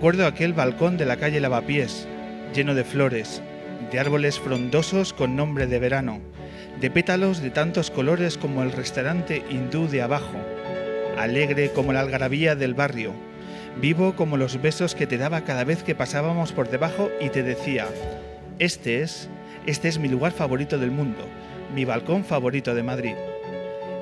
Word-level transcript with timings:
Recuerdo 0.00 0.26
aquel 0.26 0.54
balcón 0.54 0.96
de 0.96 1.04
la 1.04 1.18
calle 1.18 1.40
Lavapiés, 1.40 2.08
lleno 2.54 2.74
de 2.74 2.84
flores, 2.84 3.42
de 3.92 4.00
árboles 4.00 4.40
frondosos 4.40 5.12
con 5.12 5.36
nombre 5.36 5.66
de 5.66 5.78
verano, 5.78 6.20
de 6.80 6.90
pétalos 6.90 7.42
de 7.42 7.50
tantos 7.50 7.90
colores 7.90 8.38
como 8.38 8.62
el 8.62 8.72
restaurante 8.72 9.44
hindú 9.50 9.88
de 9.88 10.00
abajo, 10.00 10.38
alegre 11.18 11.70
como 11.72 11.92
la 11.92 12.00
algarabía 12.00 12.56
del 12.56 12.72
barrio, 12.72 13.12
vivo 13.78 14.16
como 14.16 14.38
los 14.38 14.62
besos 14.62 14.94
que 14.94 15.06
te 15.06 15.18
daba 15.18 15.42
cada 15.42 15.64
vez 15.64 15.82
que 15.82 15.94
pasábamos 15.94 16.52
por 16.52 16.70
debajo 16.70 17.10
y 17.20 17.28
te 17.28 17.42
decía, 17.42 17.86
este 18.58 19.02
es, 19.02 19.28
este 19.66 19.88
es 19.88 19.98
mi 19.98 20.08
lugar 20.08 20.32
favorito 20.32 20.78
del 20.78 20.92
mundo, 20.92 21.26
mi 21.74 21.84
balcón 21.84 22.24
favorito 22.24 22.74
de 22.74 22.82
Madrid. 22.82 23.16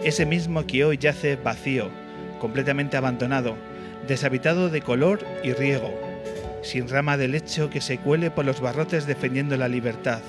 Ese 0.05 0.27
mismo 0.27 0.65
que 0.65 0.85
hoy 0.85 0.97
yace 0.97 1.35
vacío, 1.35 1.91
completamente 2.39 2.97
abandonado, 2.97 3.57
deshabitado 4.09 4.71
de 4.71 4.81
color 4.81 5.21
y 5.45 5.53
riego, 5.53 5.93
sin 6.63 6.89
rama 6.89 7.17
de 7.17 7.29
lecho 7.29 7.71
que 7.71 7.81
se 7.81 7.99
cuele 7.99 8.31
por 8.31 8.45
los 8.45 8.61
barrotes 8.61 9.07
defendiendo 9.07 9.57
la 9.57 9.69
libertad, 9.69 10.23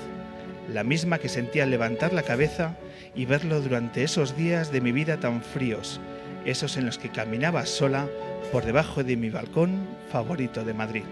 la 0.72 0.84
misma 0.84 1.18
que 1.18 1.28
sentía 1.28 1.66
levantar 1.66 2.12
la 2.12 2.22
cabeza 2.22 2.76
y 3.14 3.24
verlo 3.24 3.60
durante 3.60 4.04
esos 4.04 4.36
días 4.36 4.70
de 4.70 4.80
mi 4.80 4.92
vida 4.92 5.16
tan 5.16 5.42
fríos, 5.42 6.00
esos 6.44 6.76
en 6.76 6.86
los 6.86 6.98
que 6.98 7.08
caminaba 7.08 7.66
sola 7.66 8.06
por 8.52 8.64
debajo 8.64 9.02
de 9.02 9.16
mi 9.16 9.30
balcón 9.30 9.88
favorito 10.12 10.64
de 10.64 10.74
Madrid. 10.74 11.04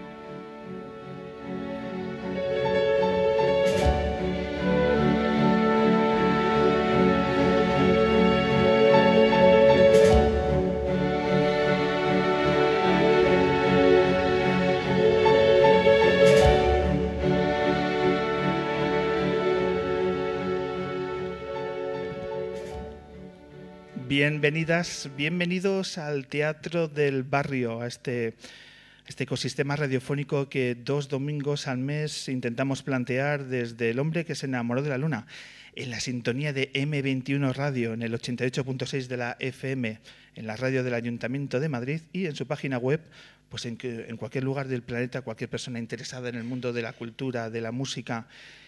Bienvenidas, 24.21 25.09
bienvenidos 25.15 25.97
al 25.97 26.27
Teatro 26.27 26.89
del 26.89 27.23
Barrio, 27.23 27.79
a 27.79 27.87
este, 27.87 28.35
este 29.07 29.23
ecosistema 29.23 29.77
radiofónico 29.77 30.49
que 30.49 30.75
dos 30.75 31.07
domingos 31.07 31.67
al 31.67 31.77
mes 31.77 32.27
intentamos 32.27 32.83
plantear 32.83 33.45
desde 33.45 33.91
El 33.91 33.99
hombre 33.99 34.25
que 34.25 34.35
se 34.35 34.47
enamoró 34.47 34.81
de 34.81 34.89
la 34.89 34.97
luna, 34.97 35.25
en 35.73 35.89
la 35.89 36.01
sintonía 36.01 36.51
de 36.51 36.69
M21 36.73 37.53
Radio, 37.53 37.93
en 37.93 38.01
el 38.01 38.11
88.6 38.11 39.07
de 39.07 39.15
la 39.15 39.37
FM, 39.39 40.01
en 40.35 40.47
la 40.47 40.57
radio 40.57 40.83
del 40.83 40.95
Ayuntamiento 40.95 41.61
de 41.61 41.69
Madrid 41.69 42.01
y 42.11 42.25
en 42.25 42.35
su 42.35 42.45
página 42.45 42.77
web, 42.77 42.99
pues 43.47 43.65
en, 43.65 43.77
en 43.81 44.17
cualquier 44.17 44.43
lugar 44.43 44.67
del 44.67 44.81
planeta, 44.81 45.21
cualquier 45.21 45.49
persona 45.49 45.79
interesada 45.79 46.27
en 46.27 46.35
el 46.35 46.43
mundo 46.43 46.73
de 46.73 46.81
la 46.81 46.91
cultura, 46.91 47.49
de 47.49 47.61
la 47.61 47.71
música 47.71 48.27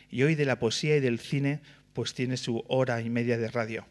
y 0.10 0.24
hoy 0.24 0.36
de 0.36 0.46
la 0.46 0.60
poesía 0.60 0.96
y 0.96 1.02
del 1.02 1.20
cine, 1.20 1.60
pues 1.92 2.14
tiene 2.14 2.38
su 2.38 2.64
hora 2.70 3.02
y 3.02 3.10
media 3.10 3.38
de 3.38 3.50
radio. 3.50 3.86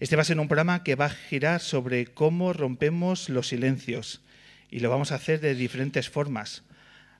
Este 0.00 0.14
va 0.14 0.22
a 0.22 0.24
ser 0.24 0.38
un 0.38 0.46
programa 0.46 0.84
que 0.84 0.94
va 0.94 1.06
a 1.06 1.10
girar 1.10 1.60
sobre 1.60 2.06
cómo 2.06 2.52
rompemos 2.52 3.28
los 3.28 3.48
silencios 3.48 4.22
y 4.70 4.78
lo 4.78 4.90
vamos 4.90 5.10
a 5.10 5.16
hacer 5.16 5.40
de 5.40 5.56
diferentes 5.56 6.08
formas, 6.08 6.62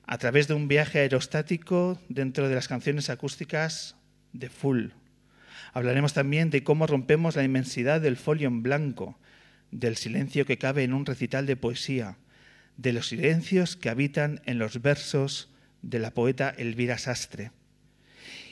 a 0.06 0.16
través 0.18 0.46
de 0.46 0.54
un 0.54 0.68
viaje 0.68 1.00
aerostático 1.00 2.00
dentro 2.08 2.48
de 2.48 2.54
las 2.54 2.68
canciones 2.68 3.10
acústicas 3.10 3.96
de 4.32 4.48
Full. 4.48 4.90
Hablaremos 5.72 6.12
también 6.12 6.50
de 6.50 6.62
cómo 6.62 6.86
rompemos 6.86 7.34
la 7.34 7.42
inmensidad 7.42 8.00
del 8.00 8.16
folio 8.16 8.46
en 8.46 8.62
blanco, 8.62 9.18
del 9.72 9.96
silencio 9.96 10.46
que 10.46 10.58
cabe 10.58 10.84
en 10.84 10.94
un 10.94 11.04
recital 11.04 11.46
de 11.46 11.56
poesía, 11.56 12.16
de 12.76 12.92
los 12.92 13.08
silencios 13.08 13.74
que 13.74 13.90
habitan 13.90 14.40
en 14.46 14.60
los 14.60 14.82
versos 14.82 15.50
de 15.82 15.98
la 15.98 16.12
poeta 16.12 16.54
Elvira 16.56 16.96
Sastre 16.96 17.50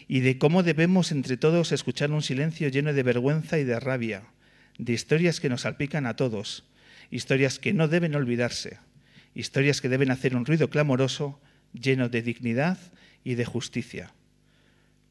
y 0.09 0.21
de 0.21 0.39
cómo 0.39 0.63
debemos 0.63 1.11
entre 1.13 1.37
todos 1.37 1.73
escuchar 1.73 2.13
un 2.13 2.23
silencio 2.23 2.69
lleno 2.69 2.93
de 2.93 3.03
vergüenza 3.03 3.59
y 3.59 3.65
de 3.65 3.81
rabia, 3.81 4.25
de 4.79 4.93
historias 4.93 5.41
que 5.41 5.49
nos 5.49 5.63
salpican 5.63 6.07
a 6.07 6.17
todos, 6.17 6.65
historias 7.11 7.59
que 7.59 7.73
no 7.73 7.89
deben 7.89 8.15
olvidarse, 8.15 8.79
historias 9.35 9.81
que 9.81 9.89
deben 9.89 10.11
hacer 10.11 10.37
un 10.37 10.47
ruido 10.47 10.71
clamoroso 10.71 11.41
lleno 11.73 12.09
de 12.09 12.23
dignidad 12.23 12.79
y 13.25 13.35
de 13.35 13.45
justicia. 13.45 14.13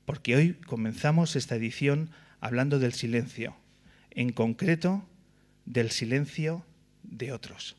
Porque 0.06 0.35
hoy 0.35 0.53
comenzamos 0.53 1.35
esta 1.35 1.56
edición 1.56 2.09
hablando 2.39 2.79
del 2.79 2.94
silencio, 2.94 3.56
en 4.12 4.31
concreto 4.31 5.06
del 5.66 5.91
silencio 5.91 6.66
de 7.03 7.33
otros. 7.33 7.75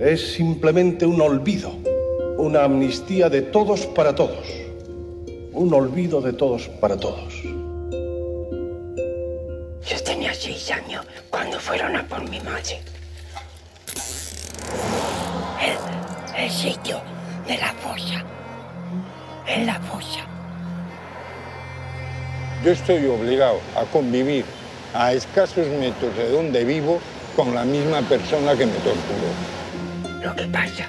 Es 0.00 0.32
simplemente 0.32 1.04
un 1.04 1.20
olvido, 1.20 1.72
una 2.38 2.64
amnistía 2.64 3.28
de 3.28 3.42
todos 3.42 3.84
para 3.84 4.14
todos, 4.14 4.46
un 5.52 5.74
olvido 5.74 6.22
de 6.22 6.32
todos 6.32 6.68
para 6.80 6.96
todos. 6.96 7.34
Yo 9.82 10.02
tenía 10.02 10.32
seis 10.32 10.70
años 10.70 11.04
cuando 11.28 11.60
fueron 11.60 11.96
a 11.96 12.08
por 12.08 12.26
mi 12.30 12.40
madre. 12.40 12.80
El, 15.60 16.44
el 16.44 16.50
sitio 16.50 17.02
de 17.46 17.58
la 17.58 17.74
fosa, 17.74 18.24
en 19.46 19.66
la 19.66 19.78
fosa. 19.80 20.20
Yo 22.64 22.72
estoy 22.72 23.04
obligado 23.04 23.60
a 23.76 23.84
convivir 23.84 24.46
a 24.94 25.12
escasos 25.12 25.66
metros 25.78 26.16
de 26.16 26.30
donde 26.30 26.64
vivo 26.64 27.00
con 27.36 27.54
la 27.54 27.64
misma 27.64 28.00
persona 28.00 28.56
que 28.56 28.64
me 28.64 28.72
torturó. 28.72 29.59
Lo 30.22 30.36
que 30.36 30.44
pasa 30.44 30.86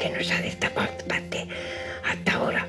que 0.00 0.08
no 0.10 0.22
se 0.22 0.32
ha 0.32 0.40
destapado 0.40 0.88
parte 1.08 1.46
hasta 2.04 2.32
ahora. 2.34 2.66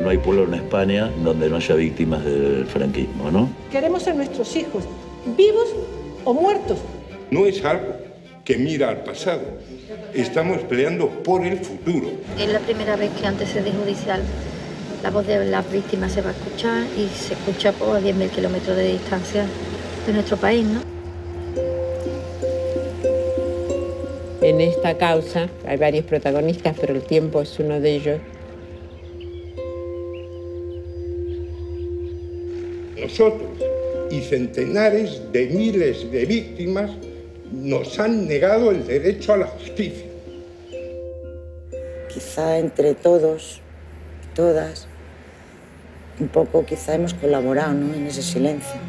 No 0.00 0.08
hay 0.08 0.18
pueblo 0.18 0.44
en 0.44 0.54
España 0.54 1.10
donde 1.22 1.48
no 1.48 1.56
haya 1.56 1.74
víctimas 1.76 2.24
del 2.24 2.66
franquismo, 2.66 3.30
¿no? 3.30 3.48
Queremos 3.70 4.06
a 4.08 4.12
nuestros 4.14 4.56
hijos, 4.56 4.84
vivos 5.36 5.68
o 6.24 6.34
muertos. 6.34 6.78
No 7.30 7.46
es 7.46 7.64
algo 7.64 7.94
que 8.44 8.56
mira 8.56 8.88
al 8.88 9.04
pasado. 9.04 9.42
Estamos 10.14 10.60
peleando 10.62 11.08
por 11.08 11.46
el 11.46 11.58
futuro. 11.58 12.10
Es 12.38 12.52
la 12.52 12.58
primera 12.58 12.96
vez 12.96 13.10
que 13.18 13.26
antes 13.26 13.54
de 13.54 13.70
judicial 13.70 14.20
la 15.02 15.10
voz 15.10 15.26
de 15.26 15.44
las 15.44 15.70
víctimas 15.70 16.12
se 16.12 16.22
va 16.22 16.30
a 16.30 16.32
escuchar 16.32 16.86
y 16.96 17.08
se 17.08 17.34
escucha 17.34 17.72
por 17.72 18.00
10.000 18.00 18.30
kilómetros 18.30 18.76
de 18.76 18.92
distancia 18.92 19.46
de 20.06 20.12
nuestro 20.12 20.36
país. 20.36 20.64
¿no? 20.64 20.80
En 24.40 24.60
esta 24.60 24.96
causa 24.96 25.48
hay 25.66 25.76
varios 25.76 26.04
protagonistas, 26.04 26.76
pero 26.80 26.94
el 26.94 27.02
tiempo 27.02 27.42
es 27.42 27.58
uno 27.58 27.80
de 27.80 27.94
ellos. 27.94 28.20
Nosotros 33.00 33.50
y 34.10 34.20
centenares 34.20 35.32
de 35.32 35.46
miles 35.46 36.10
de 36.12 36.26
víctimas 36.26 36.90
nos 37.50 37.98
han 37.98 38.28
negado 38.28 38.70
el 38.70 38.86
derecho 38.86 39.32
a 39.32 39.38
la 39.38 39.46
justicia. 39.46 40.06
Quizá 42.12 42.58
entre 42.58 42.94
todos, 42.94 43.60
todas, 44.34 44.86
un 46.22 46.28
pouco 46.28 46.64
quizá 46.64 46.94
hemos 46.94 47.14
colaborado 47.14 47.74
¿no? 47.74 47.94
en 47.94 48.06
ese 48.06 48.22
silencio. 48.22 48.80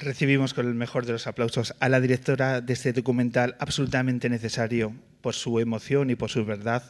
Recibimos 0.00 0.54
con 0.54 0.66
el 0.66 0.74
mejor 0.74 1.04
de 1.04 1.12
los 1.12 1.26
aplausos 1.26 1.74
a 1.78 1.90
la 1.90 2.00
directora 2.00 2.62
de 2.62 2.72
este 2.72 2.94
documental 2.94 3.54
absolutamente 3.58 4.30
necesario 4.30 4.94
por 5.20 5.34
su 5.34 5.60
emoción 5.60 6.08
y 6.08 6.14
por 6.14 6.30
su 6.30 6.46
verdad. 6.46 6.82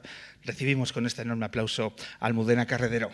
Recibimos 0.45 0.93
con 0.93 1.07
este 1.07 1.23
enorme 1.23 1.45
aplauso 1.45 1.97
a 2.21 2.27
Almudena 2.27 2.67
Carredero. 2.67 3.11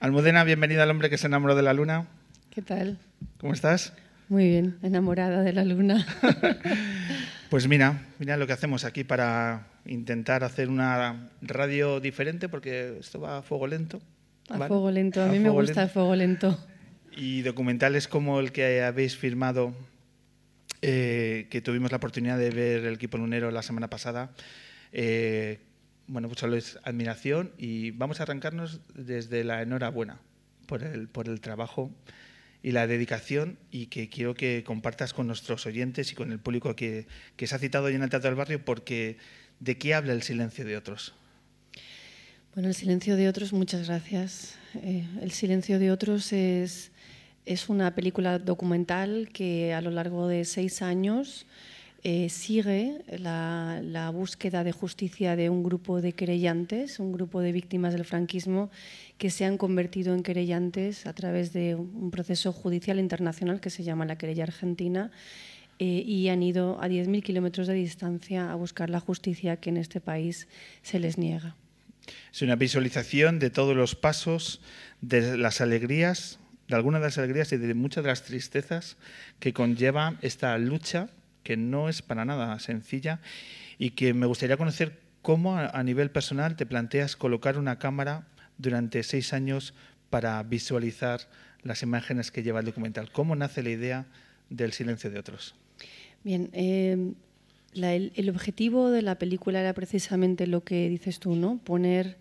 Almudena, 0.00 0.42
bienvenida 0.42 0.82
al 0.82 0.90
hombre 0.90 1.10
que 1.10 1.16
se 1.16 1.28
enamoró 1.28 1.54
de 1.54 1.62
la 1.62 1.74
luna. 1.74 2.08
¿Qué 2.50 2.60
tal? 2.60 2.98
¿Cómo 3.38 3.52
estás? 3.52 3.92
Muy 4.28 4.48
bien, 4.48 4.78
enamorada 4.82 5.42
de 5.42 5.52
la 5.52 5.62
luna. 5.62 6.04
Pues 7.52 7.68
mira, 7.68 8.00
mira 8.18 8.38
lo 8.38 8.46
que 8.46 8.54
hacemos 8.54 8.86
aquí 8.86 9.04
para 9.04 9.66
intentar 9.84 10.42
hacer 10.42 10.70
una 10.70 11.28
radio 11.42 12.00
diferente, 12.00 12.48
porque 12.48 12.96
esto 12.98 13.20
va 13.20 13.36
a 13.36 13.42
fuego 13.42 13.66
lento. 13.66 14.00
A 14.48 14.56
fuego 14.66 14.90
lento, 14.90 15.22
a, 15.22 15.26
mí 15.26 15.38
me 15.38 15.50
gusta 15.50 15.82
el 15.82 15.90
fuego 15.90 16.16
lento. 16.16 16.58
Y 17.14 17.42
documentales 17.42 18.08
como 18.08 18.40
el 18.40 18.52
que 18.52 18.82
habéis 18.82 19.18
firmado, 19.18 19.74
eh, 20.80 21.46
que 21.50 21.60
tuvimos 21.60 21.90
la 21.90 21.98
oportunidad 21.98 22.38
de 22.38 22.48
ver 22.48 22.86
el 22.86 22.94
equipo 22.94 23.18
lunero 23.18 23.50
la 23.50 23.60
semana 23.60 23.90
pasada, 23.90 24.30
eh, 24.90 25.60
bueno, 26.06 26.28
pues 26.28 26.40
solo 26.40 26.56
es 26.56 26.78
admiración 26.84 27.52
y 27.58 27.90
vamos 27.90 28.20
a 28.20 28.22
arrancarnos 28.22 28.80
desde 28.94 29.44
la 29.44 29.60
enhorabuena 29.60 30.20
por 30.64 30.82
el, 30.82 31.06
por 31.06 31.28
el 31.28 31.42
trabajo 31.42 31.90
y 32.62 32.72
la 32.72 32.86
dedicación 32.86 33.58
y 33.70 33.86
que 33.86 34.08
quiero 34.08 34.34
que 34.34 34.62
compartas 34.64 35.12
con 35.12 35.26
nuestros 35.26 35.66
oyentes 35.66 36.12
y 36.12 36.14
con 36.14 36.32
el 36.32 36.38
público 36.38 36.76
que, 36.76 37.06
que 37.36 37.46
se 37.46 37.54
ha 37.54 37.58
citado 37.58 37.86
hoy 37.86 37.94
en 37.94 38.02
el 38.02 38.10
Teatro 38.10 38.30
del 38.30 38.36
Barrio, 38.36 38.64
porque 38.64 39.16
¿de 39.60 39.78
qué 39.78 39.94
habla 39.94 40.12
el 40.12 40.22
silencio 40.22 40.64
de 40.64 40.76
otros? 40.76 41.14
Bueno, 42.54 42.68
el 42.68 42.74
silencio 42.74 43.16
de 43.16 43.28
otros, 43.28 43.52
muchas 43.52 43.88
gracias. 43.88 44.56
Eh, 44.74 45.06
el 45.22 45.32
silencio 45.32 45.78
de 45.78 45.90
otros 45.90 46.32
es, 46.32 46.92
es 47.46 47.68
una 47.68 47.94
película 47.94 48.38
documental 48.38 49.30
que 49.32 49.72
a 49.72 49.80
lo 49.80 49.90
largo 49.90 50.28
de 50.28 50.44
seis 50.44 50.82
años 50.82 51.46
eh, 52.04 52.28
sigue 52.30 53.04
la, 53.18 53.80
la, 53.82 54.10
búsqueda 54.10 54.64
de 54.64 54.72
justicia 54.72 55.36
de 55.36 55.50
un 55.50 55.62
grupo 55.62 56.00
de 56.00 56.14
querellantes, 56.14 56.98
un 56.98 57.12
grupo 57.12 57.40
de 57.40 57.52
víctimas 57.52 57.92
del 57.92 58.04
franquismo 58.04 58.70
que 59.18 59.30
se 59.30 59.44
han 59.44 59.56
convertido 59.56 60.12
en 60.12 60.24
querellantes 60.24 61.06
a 61.06 61.12
través 61.12 61.52
de 61.52 61.76
un 61.76 62.10
proceso 62.10 62.52
judicial 62.52 62.98
internacional 62.98 63.60
que 63.60 63.70
se 63.70 63.84
llama 63.84 64.04
la 64.04 64.18
querella 64.18 64.42
argentina 64.42 65.12
eh, 65.78 66.02
y 66.04 66.28
han 66.28 66.42
ido 66.42 66.80
a 66.82 66.88
10.000 66.88 67.22
kilómetros 67.22 67.68
de 67.68 67.74
distancia 67.74 68.50
a 68.50 68.56
buscar 68.56 68.90
la 68.90 68.98
justicia 68.98 69.58
que 69.58 69.70
en 69.70 69.76
este 69.76 70.00
país 70.00 70.48
se 70.82 70.98
les 70.98 71.18
niega. 71.18 71.54
Es 72.32 72.42
una 72.42 72.56
visualización 72.56 73.38
de 73.38 73.50
todos 73.50 73.76
los 73.76 73.94
pasos, 73.94 74.60
de 75.00 75.36
las 75.36 75.60
alegrías, 75.60 76.40
de 76.66 76.74
algunas 76.74 77.00
de 77.00 77.06
las 77.06 77.18
alegrías 77.18 77.52
y 77.52 77.58
de 77.58 77.74
muchas 77.74 78.02
de 78.02 78.10
las 78.10 78.24
tristezas 78.24 78.96
que 79.38 79.52
conlleva 79.52 80.16
esta 80.20 80.58
lucha 80.58 81.10
que 81.42 81.56
no 81.56 81.88
es 81.88 82.02
para 82.02 82.24
nada 82.24 82.58
sencilla 82.58 83.20
y 83.78 83.90
que 83.90 84.14
me 84.14 84.26
gustaría 84.26 84.56
conocer 84.56 85.00
cómo 85.22 85.56
a 85.56 85.82
nivel 85.82 86.10
personal 86.10 86.56
te 86.56 86.66
planteas 86.66 87.16
colocar 87.16 87.58
una 87.58 87.78
cámara 87.78 88.26
durante 88.58 89.02
seis 89.02 89.32
años 89.32 89.74
para 90.10 90.42
visualizar 90.42 91.20
las 91.62 91.82
imágenes 91.82 92.30
que 92.30 92.42
lleva 92.42 92.60
el 92.60 92.66
documental. 92.66 93.10
¿Cómo 93.12 93.36
nace 93.36 93.62
la 93.62 93.70
idea 93.70 94.06
del 94.50 94.72
silencio 94.72 95.10
de 95.10 95.18
otros? 95.18 95.54
Bien, 96.24 96.50
el, 96.52 98.12
el, 98.14 98.30
objetivo 98.30 98.90
de 98.90 99.02
la 99.02 99.16
película 99.18 99.60
era 99.60 99.72
precisamente 99.72 100.46
lo 100.46 100.62
que 100.62 100.88
dices 100.88 101.18
tú, 101.18 101.34
¿no? 101.34 101.58
Poner 101.58 102.16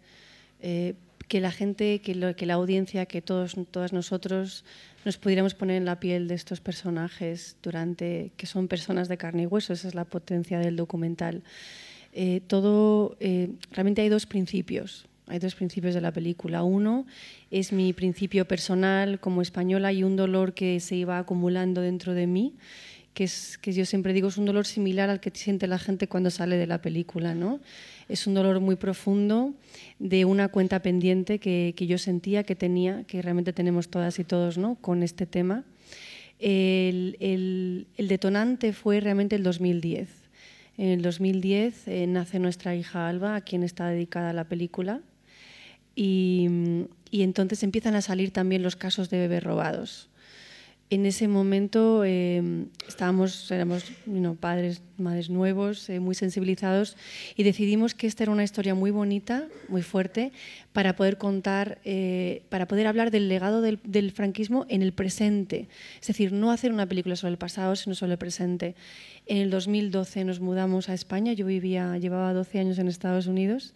eh, 0.61 0.93
que 1.31 1.39
la 1.39 1.53
gente, 1.53 2.01
que, 2.01 2.45
la 2.45 2.53
audiencia, 2.55 3.05
que 3.05 3.21
todos, 3.21 3.55
todas 3.71 3.93
nosotros 3.93 4.65
nos 5.05 5.17
pudiéramos 5.17 5.53
poner 5.53 5.77
en 5.77 5.85
la 5.85 5.97
piel 5.97 6.27
de 6.27 6.35
estos 6.35 6.59
personajes 6.59 7.55
durante 7.63 8.33
que 8.35 8.47
son 8.47 8.67
personas 8.67 9.07
de 9.07 9.15
carne 9.15 9.43
y 9.43 9.45
hueso. 9.45 9.71
Esa 9.71 9.87
es 9.87 9.95
la 9.95 10.03
potencia 10.03 10.59
del 10.59 10.75
documental. 10.75 11.41
Eh, 12.11 12.41
todo 12.47 13.15
eh, 13.21 13.47
realmente 13.71 14.01
hay 14.01 14.09
dos 14.09 14.25
principios. 14.25 15.07
Hay 15.27 15.39
dos 15.39 15.55
principios 15.55 15.95
de 15.95 16.01
la 16.01 16.11
película. 16.11 16.63
Uno 16.63 17.05
es 17.49 17.71
mi 17.71 17.93
principio 17.93 18.45
personal 18.45 19.21
como 19.21 19.41
española 19.41 19.93
y 19.93 20.03
un 20.03 20.17
dolor 20.17 20.53
que 20.53 20.81
se 20.81 20.97
iba 20.97 21.17
acumulando 21.17 21.79
dentro 21.79 22.13
de 22.13 22.27
mí, 22.27 22.55
que, 23.13 23.25
es, 23.25 23.57
que 23.57 23.73
yo 23.73 23.85
siempre 23.85 24.13
digo 24.13 24.29
es 24.29 24.37
un 24.37 24.45
dolor 24.45 24.65
similar 24.65 25.09
al 25.09 25.19
que 25.19 25.31
siente 25.33 25.67
la 25.67 25.79
gente 25.79 26.07
cuando 26.07 26.29
sale 26.29 26.57
de 26.57 26.67
la 26.67 26.81
película. 26.81 27.35
¿no? 27.35 27.59
Es 28.07 28.27
un 28.27 28.33
dolor 28.33 28.59
muy 28.59 28.75
profundo 28.75 29.53
de 29.99 30.25
una 30.25 30.47
cuenta 30.47 30.81
pendiente 30.81 31.39
que, 31.39 31.73
que 31.75 31.87
yo 31.87 31.97
sentía, 31.97 32.43
que 32.43 32.55
tenía, 32.55 33.03
que 33.03 33.21
realmente 33.21 33.53
tenemos 33.53 33.89
todas 33.89 34.19
y 34.19 34.23
todos 34.23 34.57
¿no? 34.57 34.75
con 34.75 35.03
este 35.03 35.25
tema. 35.25 35.63
El, 36.39 37.17
el, 37.19 37.87
el 37.97 38.07
detonante 38.07 38.73
fue 38.73 38.99
realmente 38.99 39.35
el 39.35 39.43
2010. 39.43 40.09
En 40.77 40.87
el 40.87 41.01
2010 41.01 41.87
eh, 41.87 42.07
nace 42.07 42.39
nuestra 42.39 42.75
hija 42.75 43.07
Alba, 43.07 43.35
a 43.35 43.41
quien 43.41 43.61
está 43.63 43.89
dedicada 43.89 44.33
la 44.33 44.45
película. 44.45 45.01
Y, 45.95 46.47
y, 47.11 47.21
entonces 47.21 47.61
empiezan 47.63 47.95
a 47.95 48.01
salir 48.01 48.31
también 48.31 48.63
los 48.63 48.75
casos 48.75 49.09
de 49.09 49.19
bebés 49.19 49.43
robados. 49.43 50.09
En 50.91 51.05
ese 51.05 51.29
momento 51.29 52.03
eh, 52.03 52.65
estábamos, 52.85 53.49
éramos 53.49 53.85
you 54.05 54.35
padres, 54.35 54.81
madres 54.97 55.29
nuevos, 55.29 55.89
eh, 55.89 56.01
muy 56.01 56.15
sensibilizados 56.15 56.97
y 57.37 57.43
decidimos 57.43 57.95
que 57.95 58.07
esta 58.07 58.23
era 58.23 58.33
una 58.33 58.43
historia 58.43 58.75
muy 58.75 58.91
bonita, 58.91 59.47
muy 59.69 59.83
fuerte, 59.83 60.33
para 60.73 60.97
poder 60.97 61.17
contar, 61.17 61.79
eh, 61.85 62.43
para 62.49 62.67
poder 62.67 62.87
hablar 62.87 63.09
del 63.09 63.29
legado 63.29 63.61
del, 63.61 63.79
del, 63.85 64.11
franquismo 64.11 64.65
en 64.67 64.81
el 64.81 64.91
presente. 64.91 65.69
Es 66.01 66.07
decir, 66.07 66.33
no 66.33 66.51
hacer 66.51 66.73
una 66.73 66.87
película 66.87 67.15
sobre 67.15 67.31
el 67.31 67.37
pasado, 67.37 67.77
sino 67.77 67.95
sobre 67.95 68.11
el 68.11 68.17
presente. 68.17 68.75
En 69.27 69.37
el 69.37 69.49
2012 69.49 70.25
nos 70.25 70.41
mudamos 70.41 70.89
a 70.89 70.93
España, 70.93 71.31
yo 71.31 71.45
vivía, 71.45 71.97
llevaba 71.99 72.33
12 72.33 72.59
años 72.59 72.79
en 72.79 72.89
Estados 72.89 73.27
Unidos 73.27 73.73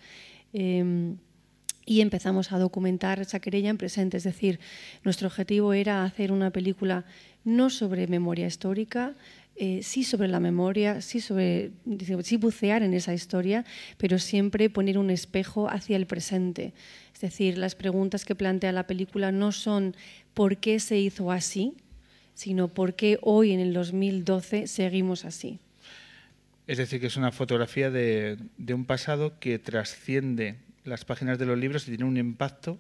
y 1.85 2.01
empezamos 2.01 2.51
a 2.51 2.59
documentar 2.59 3.19
esa 3.19 3.39
querella 3.39 3.69
en 3.69 3.77
presente. 3.77 4.17
Es 4.17 4.23
decir, 4.23 4.59
nuestro 5.03 5.27
objetivo 5.27 5.73
era 5.73 6.03
hacer 6.03 6.31
una 6.31 6.51
película 6.51 7.05
no 7.43 7.69
sobre 7.69 8.07
memoria 8.07 8.47
histórica, 8.47 9.13
eh, 9.57 9.83
sí 9.83 10.03
sobre 10.03 10.27
la 10.27 10.41
memoria, 10.41 10.99
sí, 10.99 11.21
sobre, 11.21 11.71
sí 12.23 12.35
bucear 12.37 12.83
en 12.83 12.93
esa 12.93 13.13
historia, 13.13 13.63
pero 13.97 14.19
siempre 14.19 14.69
poner 14.69 14.97
un 14.97 15.09
espejo 15.09 15.69
hacia 15.69 15.95
el 15.95 16.07
presente. 16.07 16.73
Es 17.13 17.21
decir, 17.21 17.57
las 17.57 17.75
preguntas 17.75 18.25
que 18.25 18.35
plantea 18.35 18.73
la 18.73 18.87
película 18.87 19.31
no 19.31 19.53
son 19.53 19.95
por 20.33 20.57
qué 20.57 20.79
se 20.81 20.97
hizo 20.97 21.31
así, 21.31 21.73
sino 22.33 22.67
por 22.67 22.95
qué 22.95 23.17
hoy 23.21 23.53
en 23.53 23.61
el 23.61 23.73
2012 23.73 24.67
seguimos 24.67 25.23
así. 25.23 25.59
Es 26.67 26.79
decir, 26.79 26.99
que 26.99 27.07
es 27.07 27.15
una 27.15 27.31
fotografía 27.31 27.89
de, 27.91 28.37
de 28.57 28.73
un 28.73 28.85
pasado 28.85 29.39
que 29.39 29.59
trasciende 29.59 30.55
las 30.85 31.05
páginas 31.05 31.37
de 31.37 31.45
los 31.45 31.57
libros 31.57 31.87
y 31.87 31.91
tiene 31.91 32.05
un 32.05 32.17
impacto 32.17 32.79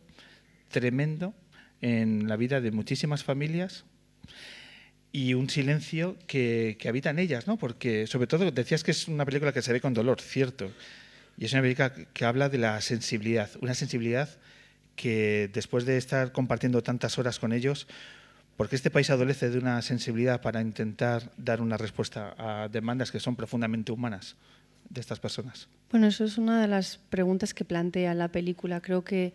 tremendo 0.69 1.33
en 1.81 2.27
la 2.27 2.35
vida 2.35 2.61
de 2.61 2.71
muchísimas 2.71 3.23
familias 3.23 3.85
y 5.11 5.33
un 5.33 5.49
silencio 5.49 6.17
que, 6.27 6.77
que, 6.79 6.89
habita 6.89 7.09
en 7.09 7.19
ellas, 7.19 7.47
¿no? 7.47 7.57
Porque, 7.57 8.05
sobre 8.07 8.27
todo, 8.27 8.51
decías 8.51 8.83
que 8.83 8.91
es 8.91 9.07
una 9.07 9.25
película 9.25 9.53
que 9.53 9.61
se 9.61 9.71
ve 9.71 9.81
con 9.81 9.93
dolor, 9.93 10.19
cierto. 10.19 10.71
Y 11.37 11.45
es 11.45 11.53
una 11.53 11.61
película 11.61 11.93
que 11.93 12.25
habla 12.25 12.49
de 12.49 12.57
la 12.57 12.81
sensibilidad, 12.81 13.49
una 13.61 13.73
sensibilidad 13.73 14.29
que 14.95 15.49
después 15.53 15.85
de 15.85 15.97
estar 15.97 16.31
compartiendo 16.31 16.83
tantas 16.83 17.17
horas 17.17 17.39
con 17.39 17.53
ellos, 17.53 17.87
porque 18.57 18.75
este 18.75 18.89
país 18.89 19.09
adolece 19.09 19.49
de 19.49 19.57
una 19.57 19.81
sensibilidad 19.81 20.41
para 20.41 20.61
intentar 20.61 21.31
dar 21.37 21.61
una 21.61 21.77
respuesta 21.77 22.35
a 22.37 22.69
demandas 22.69 23.11
que 23.11 23.19
son 23.19 23.35
profundamente 23.35 23.91
humanas 23.91 24.35
de 24.89 25.01
estas 25.01 25.19
personas? 25.19 25.67
Bueno, 25.91 26.07
eso 26.07 26.23
es 26.23 26.37
una 26.37 26.61
de 26.61 26.67
las 26.67 26.97
preguntas 27.09 27.53
que 27.53 27.65
plantea 27.65 28.13
la 28.13 28.29
película. 28.29 28.81
Creo 28.81 29.03
que 29.03 29.33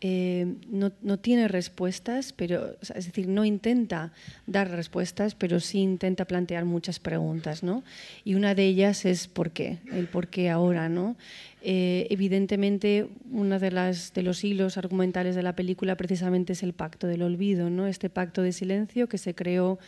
eh, 0.00 0.54
no, 0.70 0.92
no, 1.02 1.18
tiene 1.18 1.48
respuestas, 1.48 2.32
pero, 2.32 2.76
es 2.80 3.06
decir, 3.06 3.26
no 3.26 3.44
intenta 3.44 4.12
dar 4.46 4.70
respuestas, 4.70 5.34
pero 5.34 5.58
sí 5.58 5.80
intenta 5.80 6.24
plantear 6.24 6.64
muchas 6.64 7.00
preguntas, 7.00 7.64
¿no? 7.64 7.82
Y 8.24 8.34
una 8.34 8.54
de 8.54 8.64
ellas 8.66 9.04
es 9.04 9.26
¿por 9.26 9.50
qué? 9.50 9.78
El 9.90 10.06
por 10.06 10.28
qué 10.28 10.50
ahora, 10.50 10.88
¿no? 10.88 11.16
Eh, 11.62 12.06
evidentemente, 12.10 13.08
uno 13.32 13.58
de, 13.58 13.72
las, 13.72 14.14
de 14.14 14.22
los 14.22 14.44
hilos 14.44 14.78
argumentales 14.78 15.34
de 15.34 15.42
la 15.42 15.56
película 15.56 15.96
precisamente 15.96 16.52
es 16.52 16.62
el 16.62 16.74
pacto 16.74 17.08
del 17.08 17.22
olvido, 17.22 17.68
¿no? 17.68 17.88
Este 17.88 18.08
pacto 18.08 18.42
de 18.42 18.52
silencio 18.52 19.08
que 19.08 19.18
se 19.18 19.34
creó 19.34 19.80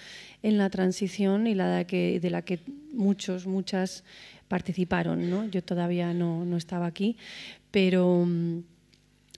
en 0.42 0.58
la 0.58 0.70
transición 0.70 1.46
y 1.46 1.54
la 1.54 1.68
de, 1.68 1.84
que, 1.86 2.18
de 2.18 2.30
la 2.30 2.42
que 2.42 2.58
muchos, 2.92 3.46
muchas 3.46 4.02
participaron, 4.50 5.30
¿no? 5.30 5.46
Yo 5.46 5.62
todavía 5.62 6.12
no, 6.12 6.44
no 6.44 6.56
estaba 6.56 6.86
aquí, 6.86 7.16
pero 7.70 8.26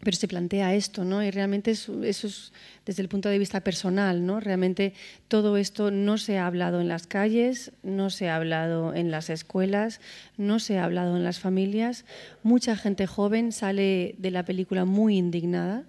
pero 0.02 0.16
se 0.16 0.26
plantea 0.26 0.74
esto, 0.74 1.04
¿no? 1.04 1.22
Y 1.22 1.30
realmente 1.30 1.70
eso, 1.70 2.02
es 2.02 2.52
desde 2.84 3.02
el 3.02 3.08
punto 3.08 3.28
de 3.28 3.38
vista 3.38 3.60
personal, 3.60 4.26
¿no? 4.26 4.40
Realmente 4.40 4.94
todo 5.28 5.56
esto 5.56 5.92
no 5.92 6.18
se 6.18 6.38
ha 6.38 6.48
hablado 6.48 6.80
en 6.80 6.88
las 6.88 7.06
calles, 7.06 7.70
no 7.84 8.10
se 8.10 8.28
ha 8.28 8.34
hablado 8.34 8.94
en 8.94 9.12
las 9.12 9.30
escuelas, 9.30 10.00
no 10.36 10.58
se 10.58 10.78
ha 10.78 10.84
hablado 10.84 11.16
en 11.16 11.22
las 11.22 11.38
familias. 11.38 12.04
Mucha 12.42 12.74
gente 12.74 13.06
joven 13.06 13.52
sale 13.52 14.16
de 14.18 14.32
la 14.32 14.44
película 14.44 14.84
muy 14.84 15.18
indignada, 15.18 15.84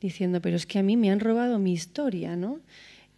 diciendo, 0.00 0.40
pero 0.40 0.54
es 0.54 0.64
que 0.64 0.78
a 0.78 0.84
mí 0.84 0.96
me 0.96 1.10
han 1.10 1.18
robado 1.18 1.58
mi 1.58 1.72
historia, 1.72 2.36
¿no? 2.36 2.60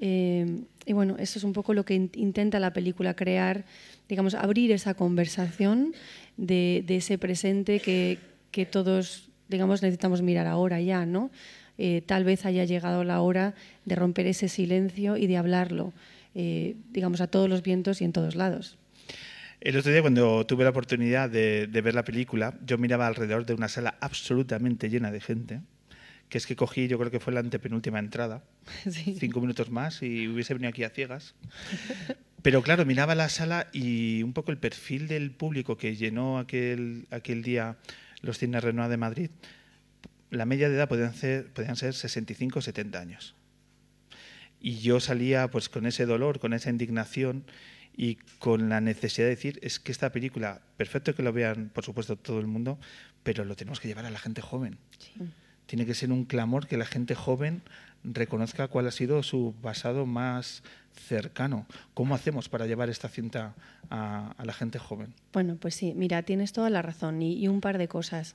Eh, 0.00 0.62
y 0.86 0.94
bueno, 0.94 1.16
eso 1.18 1.38
es 1.38 1.44
un 1.44 1.52
poco 1.52 1.74
lo 1.74 1.84
que 1.84 1.94
intenta 1.94 2.58
la 2.58 2.72
película 2.72 3.12
crear, 3.14 3.66
digamos, 4.08 4.34
abrir 4.34 4.72
esa 4.72 4.94
conversación 4.94 5.94
de, 6.36 6.84
ese 6.88 7.18
presente 7.18 7.80
que, 7.80 8.18
que 8.50 8.66
todos 8.66 9.28
digamos, 9.48 9.82
necesitamos 9.82 10.22
mirar 10.22 10.46
ahora 10.46 10.80
ya, 10.80 11.06
¿no? 11.06 11.30
Eh, 11.78 12.02
tal 12.04 12.24
vez 12.24 12.44
haya 12.44 12.64
llegado 12.64 13.04
la 13.04 13.20
hora 13.20 13.54
de 13.84 13.94
romper 13.94 14.26
ese 14.26 14.48
silencio 14.48 15.16
y 15.16 15.26
de 15.26 15.36
hablarlo, 15.36 15.92
eh, 16.34 16.76
digamos, 16.90 17.20
a 17.20 17.28
todos 17.28 17.48
los 17.48 17.62
vientos 17.62 18.00
y 18.00 18.04
en 18.04 18.12
todos 18.12 18.34
lados. 18.34 18.78
El 19.60 19.76
otro 19.76 19.90
día, 19.90 20.02
cuando 20.02 20.46
tuve 20.46 20.64
la 20.64 20.70
oportunidad 20.70 21.30
de, 21.30 21.66
ver 21.66 21.94
la 21.94 22.04
película, 22.04 22.58
yo 22.64 22.78
miraba 22.78 23.06
alrededor 23.06 23.44
de 23.44 23.54
una 23.54 23.68
sala 23.68 23.96
absolutamente 24.00 24.88
llena 24.88 25.10
de 25.10 25.20
gente, 25.20 25.60
que 26.28 26.38
es 26.38 26.46
que 26.46 26.54
cogí, 26.54 26.86
yo 26.86 26.98
creo 26.98 27.10
que 27.10 27.20
fue 27.20 27.32
la 27.32 27.40
antepenúltima 27.40 27.98
entrada, 27.98 28.44
cinco 29.18 29.40
minutos 29.40 29.70
más 29.70 30.02
y 30.02 30.28
hubiese 30.28 30.54
venido 30.54 30.70
aquí 30.70 30.84
a 30.84 30.90
ciegas. 30.90 31.34
Pero 32.42 32.62
claro, 32.62 32.84
miraba 32.84 33.14
la 33.14 33.28
sala 33.28 33.68
y 33.72 34.22
un 34.22 34.32
poco 34.32 34.52
el 34.52 34.58
perfil 34.58 35.08
del 35.08 35.30
público 35.32 35.76
que 35.76 35.96
llenó 35.96 36.38
aquel, 36.38 37.06
aquel 37.10 37.42
día 37.42 37.76
los 38.20 38.38
cines 38.38 38.62
Renoir 38.62 38.88
de 38.88 38.96
Madrid, 38.96 39.30
la 40.30 40.44
media 40.44 40.68
de 40.68 40.76
edad 40.76 40.88
podían 40.88 41.14
ser, 41.14 41.52
podían 41.52 41.76
ser 41.76 41.94
65 41.94 42.58
o 42.58 42.62
70 42.62 42.98
años. 42.98 43.34
Y 44.60 44.78
yo 44.78 45.00
salía 45.00 45.48
pues 45.48 45.68
con 45.68 45.86
ese 45.86 46.06
dolor, 46.06 46.38
con 46.38 46.52
esa 46.52 46.70
indignación 46.70 47.44
y 47.96 48.16
con 48.38 48.68
la 48.68 48.80
necesidad 48.80 49.26
de 49.26 49.34
decir, 49.34 49.58
es 49.62 49.80
que 49.80 49.90
esta 49.90 50.12
película, 50.12 50.60
perfecto 50.76 51.14
que 51.14 51.22
lo 51.22 51.32
vean, 51.32 51.70
por 51.74 51.84
supuesto, 51.84 52.16
todo 52.16 52.38
el 52.38 52.46
mundo, 52.46 52.78
pero 53.22 53.44
lo 53.44 53.56
tenemos 53.56 53.80
que 53.80 53.88
llevar 53.88 54.06
a 54.06 54.10
la 54.10 54.18
gente 54.18 54.40
joven. 54.40 54.78
Tiene 55.66 55.84
que 55.84 55.94
ser 55.94 56.12
un 56.12 56.24
clamor 56.24 56.66
que 56.66 56.76
la 56.76 56.86
gente 56.86 57.14
joven 57.14 57.62
reconozca 58.04 58.68
cuál 58.68 58.86
ha 58.86 58.92
sido 58.92 59.22
su 59.22 59.54
pasado 59.60 60.06
más 60.06 60.62
cercano. 60.98 61.66
¿Cómo 61.94 62.14
hacemos 62.14 62.48
para 62.48 62.66
llevar 62.66 62.90
esta 62.90 63.08
cinta 63.08 63.54
a, 63.90 64.34
la 64.42 64.52
gente 64.52 64.78
joven? 64.78 65.14
Bueno, 65.32 65.56
pues 65.58 65.74
sí, 65.74 65.94
mira, 65.94 66.22
tienes 66.22 66.52
toda 66.52 66.70
la 66.70 66.82
razón 66.82 67.22
y, 67.22 67.48
un 67.48 67.60
par 67.60 67.78
de 67.78 67.88
cosas. 67.88 68.34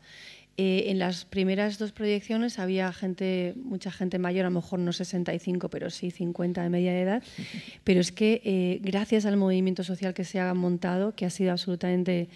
Eh, 0.55 0.86
en 0.88 1.00
las 1.00 1.25
primeras 1.25 1.79
dos 1.79 1.91
proyecciones 1.91 2.60
había 2.60 2.93
gente, 2.93 3.55
mucha 3.58 3.91
gente 3.91 4.20
mayor, 4.20 4.46
a 4.46 4.50
lo 4.50 4.55
mejor 4.55 4.79
no 4.79 4.93
65, 4.93 5.70
pero 5.70 5.89
sí 5.89 6.12
50 6.12 6.62
de 6.62 6.70
media 6.70 7.00
edad. 7.00 7.24
Pero 7.84 8.00
es 8.00 8.12
que 8.12 8.41
eh, 8.43 8.79
gracias 8.82 9.25
al 9.25 9.38
movimiento 9.38 9.84
social 9.84 10.13
que 10.13 10.25
se 10.25 10.39
ha 10.39 10.53
montado, 10.53 11.15
que 11.15 11.25
ha 11.25 11.29
sido 11.29 11.51
absolutamente 11.51 12.29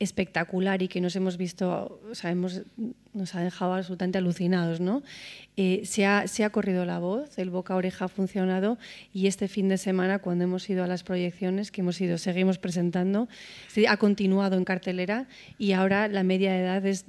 espectacular 0.00 0.82
y 0.82 0.88
que 0.88 1.00
nos 1.00 1.14
hemos 1.16 1.36
visto, 1.36 2.00
o 2.10 2.14
sea, 2.14 2.34
nos 2.34 3.34
ha 3.34 3.40
dejado 3.40 3.74
absolutamente 3.74 4.18
alucinados. 4.18 4.80
¿no? 4.80 5.02
Eh, 5.56 5.82
se, 5.84 6.04
ha, 6.04 6.26
se, 6.26 6.48
corrido 6.50 6.84
la 6.84 6.98
voz, 6.98 7.38
el 7.38 7.50
boca 7.50 7.74
a 7.74 7.76
oreja 7.76 8.06
ha 8.06 8.08
funcionado 8.08 8.78
y 9.12 9.26
este 9.26 9.48
fin 9.48 9.68
de 9.68 9.78
semana, 9.78 10.18
cuando 10.18 10.44
hemos 10.44 10.68
ido 10.68 10.84
a 10.84 10.86
las 10.86 11.04
proyecciones 11.04 11.70
que 11.70 11.80
hemos 11.80 12.00
ido, 12.00 12.18
seguimos 12.18 12.58
presentando, 12.58 13.28
ha 13.88 13.96
continuado 13.96 14.56
en 14.56 14.64
cartelera 14.64 15.28
y 15.58 15.72
ahora 15.72 16.08
la 16.08 16.22
media 16.22 16.58
edad 16.58 16.84
es 16.84 17.06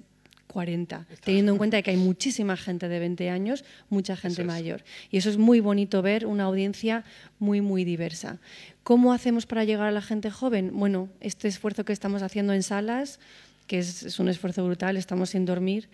40, 0.55 1.05
teniendo 1.21 1.51
en 1.51 1.57
cuenta 1.57 1.81
que 1.81 1.91
hay 1.91 1.97
muchísima 1.97 2.55
gente 2.55 2.87
de 2.87 2.99
20 2.99 3.29
años, 3.29 3.65
mucha 3.89 4.15
gente 4.15 4.45
mayor. 4.45 4.85
Y 5.11 5.17
eso 5.17 5.29
es 5.29 5.37
muy 5.37 5.59
bonito 5.59 6.01
ver 6.01 6.25
una 6.25 6.45
audiencia 6.45 7.03
muy, 7.39 7.59
muy 7.59 7.83
diversa. 7.83 8.39
¿Cómo 8.83 9.11
hacemos 9.11 9.45
para 9.45 9.65
llegar 9.65 9.85
a 9.85 9.91
la 9.91 10.01
gente 10.01 10.31
joven? 10.31 10.71
Bueno, 10.73 11.09
este 11.19 11.49
esfuerzo 11.49 11.83
que 11.83 11.91
estamos 11.91 12.21
haciendo 12.21 12.53
en 12.53 12.63
salas, 12.63 13.19
que 13.67 13.79
es, 13.79 14.17
un 14.17 14.29
esfuerzo 14.29 14.63
brutal, 14.63 14.95
estamos 14.95 15.31
sin 15.31 15.43
dormir 15.43 15.89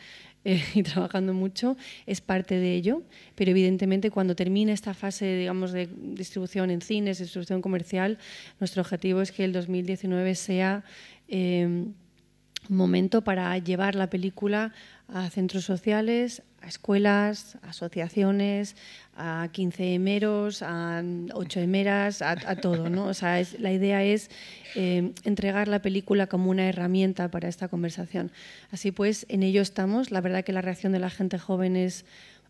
eh, 0.46 0.64
y 0.76 0.84
trabajando 0.84 1.34
mucho, 1.34 1.76
es 2.06 2.22
parte 2.22 2.54
de 2.60 2.76
ello, 2.76 3.02
pero 3.34 3.50
evidentemente 3.50 4.12
cuando 4.12 4.36
termine 4.36 4.74
esta 4.74 4.94
fase 4.94 5.38
digamos, 5.38 5.72
de 5.72 5.90
distribución 5.92 6.70
en 6.70 6.82
cines, 6.82 7.18
distribución 7.18 7.64
comercial, 7.64 8.20
nuestro 8.60 8.84
objetivo 8.84 9.24
es 9.24 9.32
que 9.32 9.44
el 9.44 9.54
2019 9.54 10.36
sea... 10.36 10.84
Eh, 11.30 11.88
momento 12.70 13.24
para 13.24 13.58
llevar 13.58 13.96
la 13.96 14.10
película 14.10 14.74
a 15.08 15.30
centros 15.30 15.66
sociales, 15.66 16.42
a 16.62 16.68
escuelas, 16.68 17.58
a 17.64 17.70
asociaciones, 17.70 18.76
a 19.16 19.50
15 19.52 19.96
emeros, 19.96 20.62
a 20.62 21.04
8 21.34 21.60
emeras, 21.60 22.22
a, 22.22 22.56
todo. 22.56 22.90
¿no? 22.90 23.06
O 23.06 23.14
sea, 23.14 23.42
la 23.60 23.74
idea 23.74 24.04
es 24.04 24.30
eh, 24.76 25.12
entregar 25.24 25.68
la 25.68 25.82
película 25.82 26.28
como 26.28 26.50
una 26.50 26.68
herramienta 26.68 27.30
para 27.30 27.50
esta 27.50 27.68
conversación. 27.68 28.32
Así 28.72 28.92
pues, 28.92 29.26
en 29.30 29.44
ello 29.44 29.62
estamos. 29.62 30.12
La 30.12 30.22
verdad 30.22 30.44
que 30.44 30.54
la 30.54 30.62
reacción 30.62 30.94
de 30.94 31.00
la 31.00 31.10
gente 31.10 31.38
joven 31.40 31.76
es 31.76 32.06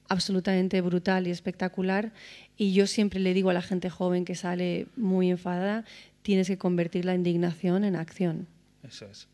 absolutamente 0.07 0.81
brutal 0.81 1.27
y 1.27 1.31
espectacular. 1.31 2.11
Y 2.57 2.73
yo 2.73 2.85
siempre 2.85 3.19
le 3.19 3.33
digo 3.33 3.49
a 3.49 3.53
la 3.53 3.61
gente 3.61 3.89
joven 3.89 4.25
que 4.25 4.35
sale 4.35 4.87
muy 4.97 5.31
enfadada, 5.31 5.85
tienes 6.21 6.47
que 6.47 6.57
convertir 6.57 7.05
la 7.05 7.15
indignación 7.15 7.83
en 7.83 7.95
acción. 7.95 8.47
Eso 8.87 9.05
es. 9.05 9.27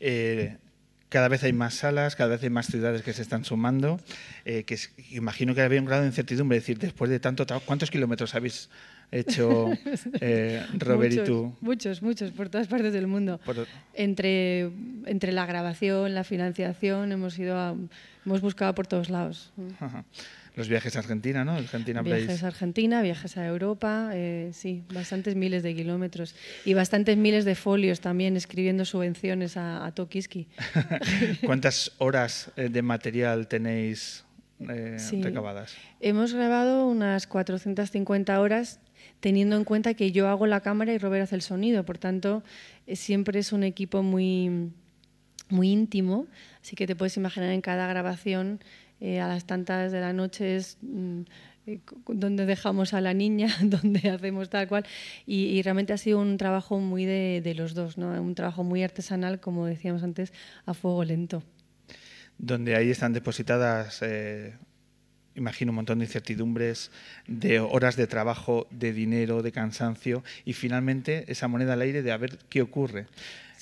Eh, 0.00 0.56
cada 1.12 1.28
vez 1.28 1.44
hay 1.44 1.52
más 1.52 1.74
salas, 1.74 2.16
cada 2.16 2.30
vez 2.30 2.42
hay 2.42 2.48
más 2.48 2.66
ciudades 2.66 3.02
que 3.02 3.12
se 3.12 3.20
están 3.20 3.44
sumando, 3.44 4.00
eh, 4.46 4.64
que 4.64 4.78
imagino 5.10 5.54
que 5.54 5.60
había 5.60 5.78
un 5.78 5.84
grado 5.84 6.02
de 6.02 6.08
incertidumbre, 6.08 6.58
decir, 6.58 6.78
después 6.78 7.10
de 7.10 7.20
tanto 7.20 7.44
trabajo, 7.44 7.66
¿cuántos 7.66 7.90
kilómetros 7.90 8.34
habéis 8.34 8.70
hecho 9.10 9.70
eh, 10.22 10.64
Robert 10.78 11.12
muchos, 11.12 11.28
y 11.28 11.30
tú? 11.30 11.56
Muchos, 11.60 12.02
muchos, 12.02 12.30
por 12.30 12.48
todas 12.48 12.66
partes 12.66 12.94
del 12.94 13.06
mundo. 13.06 13.40
Entre, 13.92 14.70
entre 15.04 15.32
la 15.32 15.44
grabación, 15.44 16.14
la 16.14 16.24
financiación, 16.24 17.12
hemos, 17.12 17.38
ido 17.38 17.76
hemos 18.24 18.40
buscado 18.40 18.74
por 18.74 18.86
todos 18.86 19.10
lados. 19.10 19.52
Los 20.54 20.68
viajes 20.68 20.96
a 20.96 20.98
Argentina, 20.98 21.44
¿no? 21.44 21.52
Argentina 21.52 22.02
viajes 22.02 22.42
a 22.42 22.48
Argentina, 22.48 23.00
viajes 23.00 23.38
a 23.38 23.46
Europa, 23.46 24.10
eh, 24.12 24.50
sí, 24.52 24.84
bastantes 24.92 25.34
miles 25.34 25.62
de 25.62 25.74
kilómetros. 25.74 26.34
Y 26.66 26.74
bastantes 26.74 27.16
miles 27.16 27.46
de 27.46 27.54
folios 27.54 28.00
también 28.00 28.36
escribiendo 28.36 28.84
subvenciones 28.84 29.56
a, 29.56 29.86
a 29.86 29.92
Tokiski. 29.94 30.48
¿Cuántas 31.46 31.92
horas 31.98 32.50
eh, 32.56 32.68
de 32.68 32.82
material 32.82 33.48
tenéis 33.48 34.24
eh, 34.60 34.98
recabadas? 35.22 35.74
Hemos 36.00 36.34
grabado 36.34 36.86
unas 36.86 37.26
450 37.26 38.38
horas 38.38 38.78
teniendo 39.20 39.56
en 39.56 39.64
cuenta 39.64 39.94
que 39.94 40.12
yo 40.12 40.28
hago 40.28 40.46
la 40.46 40.60
cámara 40.60 40.92
y 40.92 40.98
Robert 40.98 41.22
hace 41.22 41.34
el 41.34 41.42
sonido, 41.42 41.84
por 41.84 41.96
tanto 41.96 42.42
siempre 42.92 43.40
es 43.40 43.52
un 43.52 43.64
equipo 43.64 44.02
muy, 44.02 44.70
muy 45.48 45.70
íntimo, 45.70 46.26
así 46.60 46.76
que 46.76 46.86
te 46.86 46.94
puedes 46.94 47.16
imaginar 47.16 47.50
en 47.50 47.62
cada 47.62 47.86
grabación 47.86 48.60
eh, 49.04 49.18
a 49.18 49.26
las 49.26 49.46
tantas 49.46 49.90
de 49.90 50.00
la 50.00 50.12
noche 50.12 50.54
es 50.54 50.78
mm, 50.80 51.22
eh, 51.66 51.80
donde 52.06 52.46
dejamos 52.46 52.94
a 52.94 53.00
la 53.00 53.14
niña, 53.14 53.48
donde 53.60 54.08
hacemos 54.08 54.48
tal 54.48 54.68
cual. 54.68 54.86
Y, 55.26 55.60
realmente 55.62 55.92
ha 55.92 55.98
sido 55.98 56.20
un 56.20 56.36
trabajo 56.36 56.78
muy 56.78 57.04
de, 57.04 57.54
los 57.56 57.74
dos, 57.74 57.98
¿no? 57.98 58.10
un 58.22 58.36
trabajo 58.36 58.62
muy 58.62 58.84
artesanal, 58.84 59.40
como 59.40 59.66
decíamos 59.66 60.04
antes, 60.04 60.32
a 60.66 60.72
fuego 60.72 61.02
lento. 61.02 61.42
Donde 62.38 62.76
ahí 62.76 62.90
están 62.90 63.12
depositadas, 63.12 64.02
eh, 64.02 64.54
imagino, 65.34 65.72
un 65.72 65.76
montón 65.76 65.98
de 65.98 66.04
incertidumbres, 66.04 66.92
de 67.26 67.58
horas 67.58 67.96
de 67.96 68.06
trabajo, 68.06 68.68
de 68.70 68.92
dinero, 68.92 69.42
de 69.42 69.50
cansancio 69.50 70.22
y 70.44 70.52
finalmente 70.52 71.24
esa 71.26 71.48
moneda 71.48 71.72
al 71.72 71.80
aire 71.80 72.02
de 72.02 72.12
a 72.12 72.18
ver 72.18 72.38
qué 72.48 72.62
ocurre. 72.62 73.06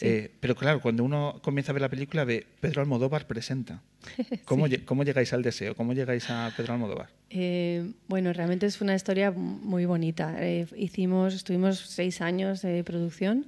Eh, 0.00 0.30
pero 0.40 0.54
claro, 0.54 0.80
cuando 0.80 1.04
uno 1.04 1.40
comienza 1.42 1.72
a 1.72 1.74
ver 1.74 1.82
la 1.82 1.88
película 1.88 2.24
ve 2.24 2.46
Pedro 2.60 2.80
Almodóvar 2.80 3.26
presenta. 3.26 3.82
¿Cómo, 4.44 4.66
¿Cómo, 4.84 5.04
llegáis 5.04 5.32
al 5.32 5.42
deseo? 5.42 5.74
¿Cómo 5.74 5.92
llegáis 5.92 6.30
a 6.30 6.52
Pedro 6.56 6.74
Almodóvar? 6.74 7.08
Eh, 7.30 7.92
bueno, 8.08 8.32
realmente 8.32 8.66
es 8.66 8.80
una 8.80 8.94
historia 8.94 9.30
muy 9.30 9.84
bonita. 9.84 10.36
Eh, 10.38 10.66
hicimos, 10.76 11.34
estuvimos 11.34 11.78
seis 11.78 12.20
años 12.20 12.62
de 12.62 12.82
producción 12.84 13.46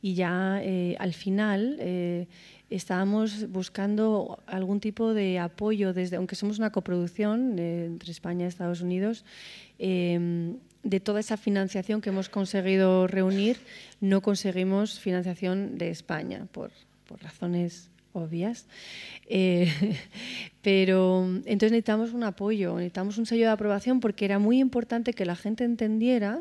y 0.00 0.14
ya 0.14 0.60
al 0.98 1.14
final 1.14 1.78
estábamos 2.70 3.48
buscando 3.50 4.42
algún 4.46 4.80
tipo 4.80 5.14
de 5.14 5.38
apoyo, 5.38 5.92
desde, 5.92 6.16
aunque 6.16 6.34
somos 6.34 6.58
una 6.58 6.70
coproducción 6.70 7.58
entre 7.58 8.10
España 8.10 8.46
y 8.46 8.48
Estados 8.48 8.80
Unidos, 8.80 9.24
de 10.82 11.00
toda 11.00 11.20
esa 11.20 11.36
financiación 11.36 12.00
que 12.00 12.10
hemos 12.10 12.28
conseguido 12.28 13.06
reunir, 13.06 13.58
no 14.00 14.20
conseguimos 14.20 14.98
financiación 14.98 15.78
de 15.78 15.90
España 15.90 16.46
por, 16.52 16.70
razones 17.20 17.90
obvias. 18.14 18.66
Eh, 19.28 19.70
pero 20.62 21.24
entonces 21.44 21.72
necesitamos 21.72 22.12
un 22.12 22.24
apoyo, 22.24 22.74
necesitamos 22.76 23.18
un 23.18 23.26
sello 23.26 23.46
de 23.46 23.52
aprobación 23.52 24.00
porque 24.00 24.24
era 24.24 24.38
muy 24.38 24.60
importante 24.60 25.12
que 25.12 25.26
la 25.26 25.36
gente 25.36 25.64
entendiera 25.64 26.40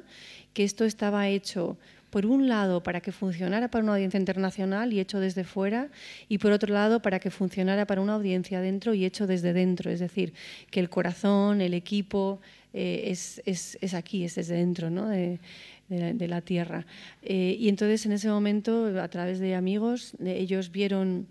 que 0.54 0.64
esto 0.64 0.86
estaba 0.86 1.28
hecho 1.28 1.78
por 2.12 2.26
un 2.26 2.50
lado 2.50 2.84
para 2.84 3.00
que 3.00 3.12
funcionara 3.12 3.72
para 3.72 3.84
una 3.84 3.94
audiencia 3.94 4.20
internacional 4.20 4.94
y 4.94 5.00
hecho 5.00 5.20
desde 5.20 5.46
fuera, 5.46 5.90
y 6.28 6.38
por 6.38 6.52
otro 6.52 6.74
lado 6.74 7.02
para 7.02 7.20
que 7.20 7.32
funcionara 7.32 7.88
para 7.88 8.02
una 8.02 8.14
audiencia 8.14 8.60
dentro 8.60 8.94
y 8.94 9.06
hecho 9.06 9.26
desde 9.26 9.54
dentro, 9.54 9.90
es 9.90 10.02
decir, 10.02 10.34
que 10.70 10.82
el 10.82 10.90
corazón, 10.90 11.62
el 11.62 11.74
equipo 11.74 12.42
eh, 12.74 13.04
es, 13.08 13.42
es, 13.46 13.78
es, 13.82 13.94
aquí, 13.94 14.24
es 14.24 14.36
desde 14.36 14.56
dentro 14.56 14.90
¿no? 14.90 15.08
de, 15.08 15.40
de, 15.90 16.28
la, 16.28 16.42
tierra. 16.42 16.86
Eh, 17.22 17.58
y 17.60 17.70
entonces 17.70 18.06
en 18.06 18.14
ese 18.14 18.30
momento, 18.30 18.88
a 19.02 19.08
través 19.10 19.40
de 19.40 19.56
amigos, 19.56 20.14
ellos 20.24 20.72
vieron 20.72 21.28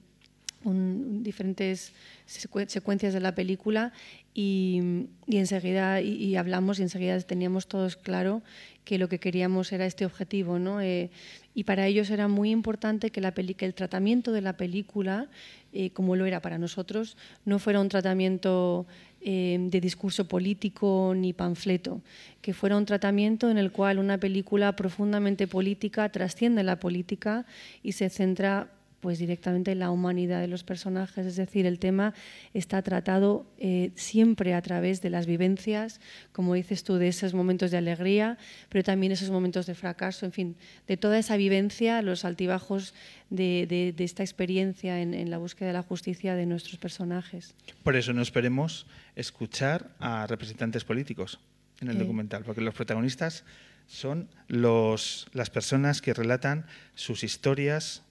diferentes 0.62 1.92
secuencias 2.26 3.14
de 3.14 3.20
la 3.20 3.34
película 3.34 3.92
y, 4.34 5.06
enseguida 5.26 6.02
y, 6.02 6.36
hablamos 6.36 6.78
y 6.78 6.82
enseguida 6.82 7.18
teníamos 7.20 7.66
todos 7.66 7.96
claro 7.96 8.42
que 8.84 8.98
lo 8.98 9.08
que 9.08 9.18
queríamos 9.18 9.72
era 9.72 9.86
este 9.86 10.04
objetivo, 10.04 10.58
¿no? 10.58 10.80
Eh, 10.80 11.10
y 11.54 11.64
para 11.64 11.86
ellos 11.86 12.10
era 12.10 12.28
muy 12.28 12.50
importante 12.50 13.10
que, 13.10 13.20
la 13.20 13.32
que 13.32 13.64
el 13.64 13.74
tratamiento 13.74 14.32
de 14.32 14.42
la 14.42 14.56
película, 14.56 15.28
eh, 15.72 15.90
como 15.90 16.14
lo 16.14 16.26
era 16.26 16.40
para 16.40 16.58
nosotros, 16.58 17.16
no 17.44 17.58
fuera 17.58 17.80
un 17.80 17.88
tratamiento 17.88 18.86
eh, 19.22 19.58
de 19.60 19.80
discurso 19.80 20.26
político 20.26 21.12
ni 21.16 21.32
panfleto, 21.32 22.00
que 22.40 22.54
fuera 22.54 22.76
un 22.76 22.86
tratamiento 22.86 23.50
en 23.50 23.58
el 23.58 23.70
cual 23.70 23.98
una 23.98 24.18
película 24.18 24.74
profundamente 24.76 25.46
política 25.46 26.08
trasciende 26.08 26.62
la 26.62 26.80
política 26.80 27.44
y 27.82 27.92
se 27.92 28.08
centra 28.08 28.68
pues 29.00 29.18
directamente 29.18 29.74
la 29.74 29.90
humanidad 29.90 30.40
de 30.40 30.46
los 30.46 30.62
personajes, 30.62 31.26
es 31.26 31.36
decir, 31.36 31.66
el 31.66 31.78
tema 31.78 32.14
está 32.54 32.82
tratado 32.82 33.46
eh, 33.58 33.90
siempre 33.94 34.54
a 34.54 34.62
través 34.62 35.00
de 35.00 35.10
las 35.10 35.26
vivencias, 35.26 36.00
como 36.32 36.54
dices 36.54 36.84
tú, 36.84 36.96
de 36.96 37.08
esos 37.08 37.34
momentos 37.34 37.70
de 37.70 37.78
alegría, 37.78 38.38
pero 38.68 38.84
también 38.84 39.12
esos 39.12 39.30
momentos 39.30 39.66
de 39.66 39.74
fracaso, 39.74 40.26
en 40.26 40.32
fin, 40.32 40.56
de 40.86 40.96
toda 40.96 41.18
esa 41.18 41.36
vivencia, 41.36 42.02
los 42.02 42.24
altibajos 42.24 42.94
de, 43.30 43.94
esta 43.98 44.22
experiencia 44.22 45.00
en, 45.00 45.30
la 45.30 45.38
búsqueda 45.38 45.68
de 45.68 45.74
la 45.74 45.82
justicia 45.82 46.34
de 46.34 46.46
nuestros 46.46 46.76
personajes. 46.76 47.54
Por 47.82 47.96
eso 47.96 48.12
no 48.12 48.22
esperemos 48.22 48.86
escuchar 49.20 49.94
a 49.98 50.26
representantes 50.26 50.84
políticos 50.84 51.40
en 51.80 51.88
el 51.88 51.98
documental, 51.98 52.44
porque 52.44 52.60
los 52.60 52.74
protagonistas 52.74 53.44
son 53.86 54.28
los, 54.48 55.28
las 55.32 55.50
personas 55.50 56.02
que 56.02 56.14
relatan 56.14 56.66
sus 56.94 57.24
historias 57.24 58.02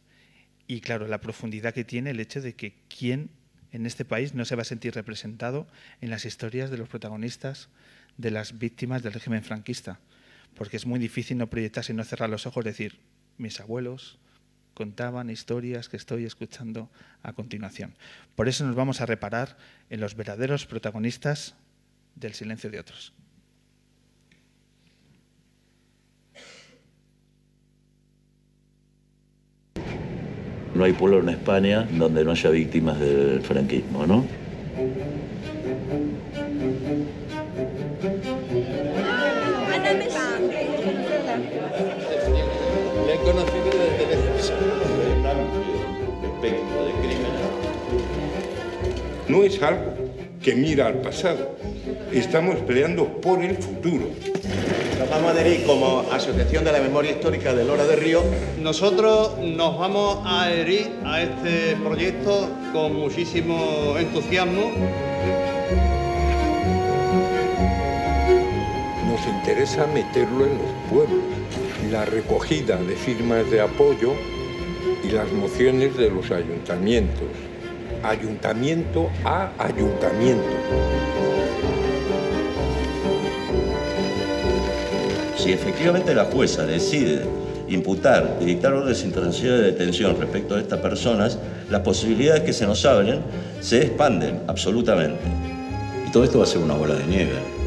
y, 0.68 0.82
claro, 0.82 1.08
la 1.08 1.22
profundidad 1.22 1.74
que 1.74 1.84
tiene 1.84 2.12
el 2.12 2.20
hecho 2.20 2.42
de 2.42 2.54
que 2.54 2.76
quién 2.88 3.30
en 3.72 3.86
este 3.86 4.06
país 4.06 4.34
no 4.34 4.46
se 4.46 4.56
va 4.56 4.64
a 4.64 4.66
sentir 4.66 4.96
representado 4.96 5.68
en 6.02 6.10
las 6.10 6.26
historias 6.26 6.72
de 6.72 6.78
los 6.78 6.90
protagonistas 6.90 7.70
de 8.18 8.32
las 8.32 8.58
víctimas 8.58 9.04
del 9.04 9.14
régimen 9.14 9.44
franquista. 9.44 10.00
Porque 10.56 10.78
es 10.78 10.86
muy 10.86 11.00
difícil 11.00 11.38
no 11.38 11.50
proyectarse 11.50 11.94
y 11.94 11.96
no 11.96 12.04
cerrar 12.04 12.30
los 12.30 12.46
ojos, 12.46 12.66
decir, 12.66 13.00
mis 13.38 13.60
abuelos 13.60 14.20
contaban 14.80 15.30
historias 15.30 15.90
que 15.90 15.98
estoy 15.98 16.24
escuchando 16.24 16.88
a 17.22 17.34
continuación. 17.34 17.96
Por 18.38 18.48
eso 18.48 18.64
nos 18.66 18.78
vamos 18.78 19.02
a 19.02 19.06
reparar 19.06 19.58
en 19.90 20.00
los 20.00 20.16
verdaderos 20.16 20.66
protagonistas 20.66 21.54
del 22.16 22.34
silencio 22.34 22.72
de 22.72 22.80
otros. 22.80 23.12
No 30.74 30.86
hay 30.86 30.94
pueblo 30.94 31.20
en 31.20 31.28
España 31.28 31.86
donde 31.92 32.24
no 32.24 32.32
haya 32.32 32.50
víctimas 32.50 32.98
del 33.02 33.42
franquismo, 33.42 34.08
¿no? 34.08 34.26
De 46.42 46.50
crímenes. 46.50 47.30
No 49.28 49.44
es 49.44 49.62
algo 49.62 49.94
que 50.42 50.56
mira 50.56 50.88
al 50.88 51.02
pasado. 51.02 51.56
Estamos 52.12 52.58
peleando 52.62 53.06
por 53.22 53.44
el 53.44 53.56
futuro. 53.58 54.08
Nos 54.98 55.10
vamos 55.10 55.28
a 55.28 55.32
adherir 55.32 55.66
como 55.66 56.06
Asociación 56.12 56.64
de 56.64 56.72
la 56.72 56.80
Memoria 56.80 57.12
Histórica 57.12 57.54
de 57.54 57.66
Lora 57.66 57.86
de 57.86 57.96
Río. 57.96 58.24
Nosotros 58.62 59.38
nos 59.40 59.78
vamos 59.78 60.20
a 60.26 60.44
adherir 60.44 60.90
a 61.06 61.22
este 61.22 61.76
proyecto 61.76 62.50
con 62.74 62.96
muchísimo 62.96 63.96
entusiasmo. 63.98 64.72
Nos 69.08 69.28
interesa 69.28 69.88
meterlo 69.88 70.46
en 70.46 70.58
los 70.58 70.90
pueblos. 70.90 71.24
La 71.92 72.06
recogida 72.06 72.78
de 72.78 72.96
firmas 72.96 73.50
de 73.52 73.62
apoyo 73.62 74.14
y 75.04 75.10
las 75.10 75.32
mociones 75.32 75.96
de 75.98 76.10
los 76.10 76.32
ayuntamientos. 76.32 77.28
Ayuntamiento 78.04 79.10
a 79.26 79.52
ayuntamiento. 79.58 80.48
Si 85.38 85.52
efectivamente 85.52 86.14
la 86.14 86.26
jueza 86.26 86.66
decide 86.66 87.24
imputar 87.68 88.38
y 88.42 88.46
dictar 88.46 88.74
órdenes 88.74 89.04
internacionales 89.04 89.62
de 89.62 89.72
detención 89.72 90.20
respecto 90.20 90.56
a 90.56 90.60
estas 90.60 90.80
personas, 90.80 91.38
las 91.70 91.82
posibilidades 91.82 92.44
que 92.44 92.54
se 92.54 92.66
nos 92.66 92.86
abren 92.86 93.22
se 93.62 93.84
expanden 93.84 94.42
absolutamente. 94.48 95.22
Y 96.08 96.12
todo 96.12 96.24
esto 96.24 96.40
va 96.40 96.44
a 96.46 96.48
ser 96.48 96.60
una 96.60 96.76
bola 96.76 96.96
de 96.96 97.06
nieve. 97.06 97.59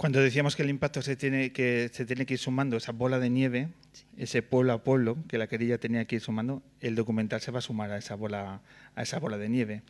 Cuando 0.00 0.22
decíamos 0.22 0.56
que 0.56 0.62
el 0.62 0.70
impacto 0.70 1.02
se 1.02 1.14
tiene 1.14 1.52
que, 1.52 1.90
se 1.92 2.06
tiene 2.06 2.24
que 2.24 2.32
ir 2.32 2.40
sumando, 2.40 2.78
esa 2.78 2.90
bola 2.90 3.18
de 3.18 3.28
nieve, 3.28 3.68
ese 4.16 4.40
pueblo 4.40 4.72
a 4.72 4.82
pueblo 4.82 5.18
que 5.28 5.36
la 5.36 5.46
querella 5.46 5.76
tenía 5.76 6.06
que 6.06 6.14
ir 6.14 6.22
sumando, 6.22 6.62
el 6.80 6.94
documental 6.94 7.42
se 7.42 7.50
va 7.50 7.58
a 7.58 7.60
sumar 7.60 7.90
a 7.90 7.98
esa 7.98 8.14
bola, 8.14 8.62
a 8.94 9.02
esa 9.02 9.18
bola 9.18 9.36
de 9.36 9.50
nieve. 9.50 9.82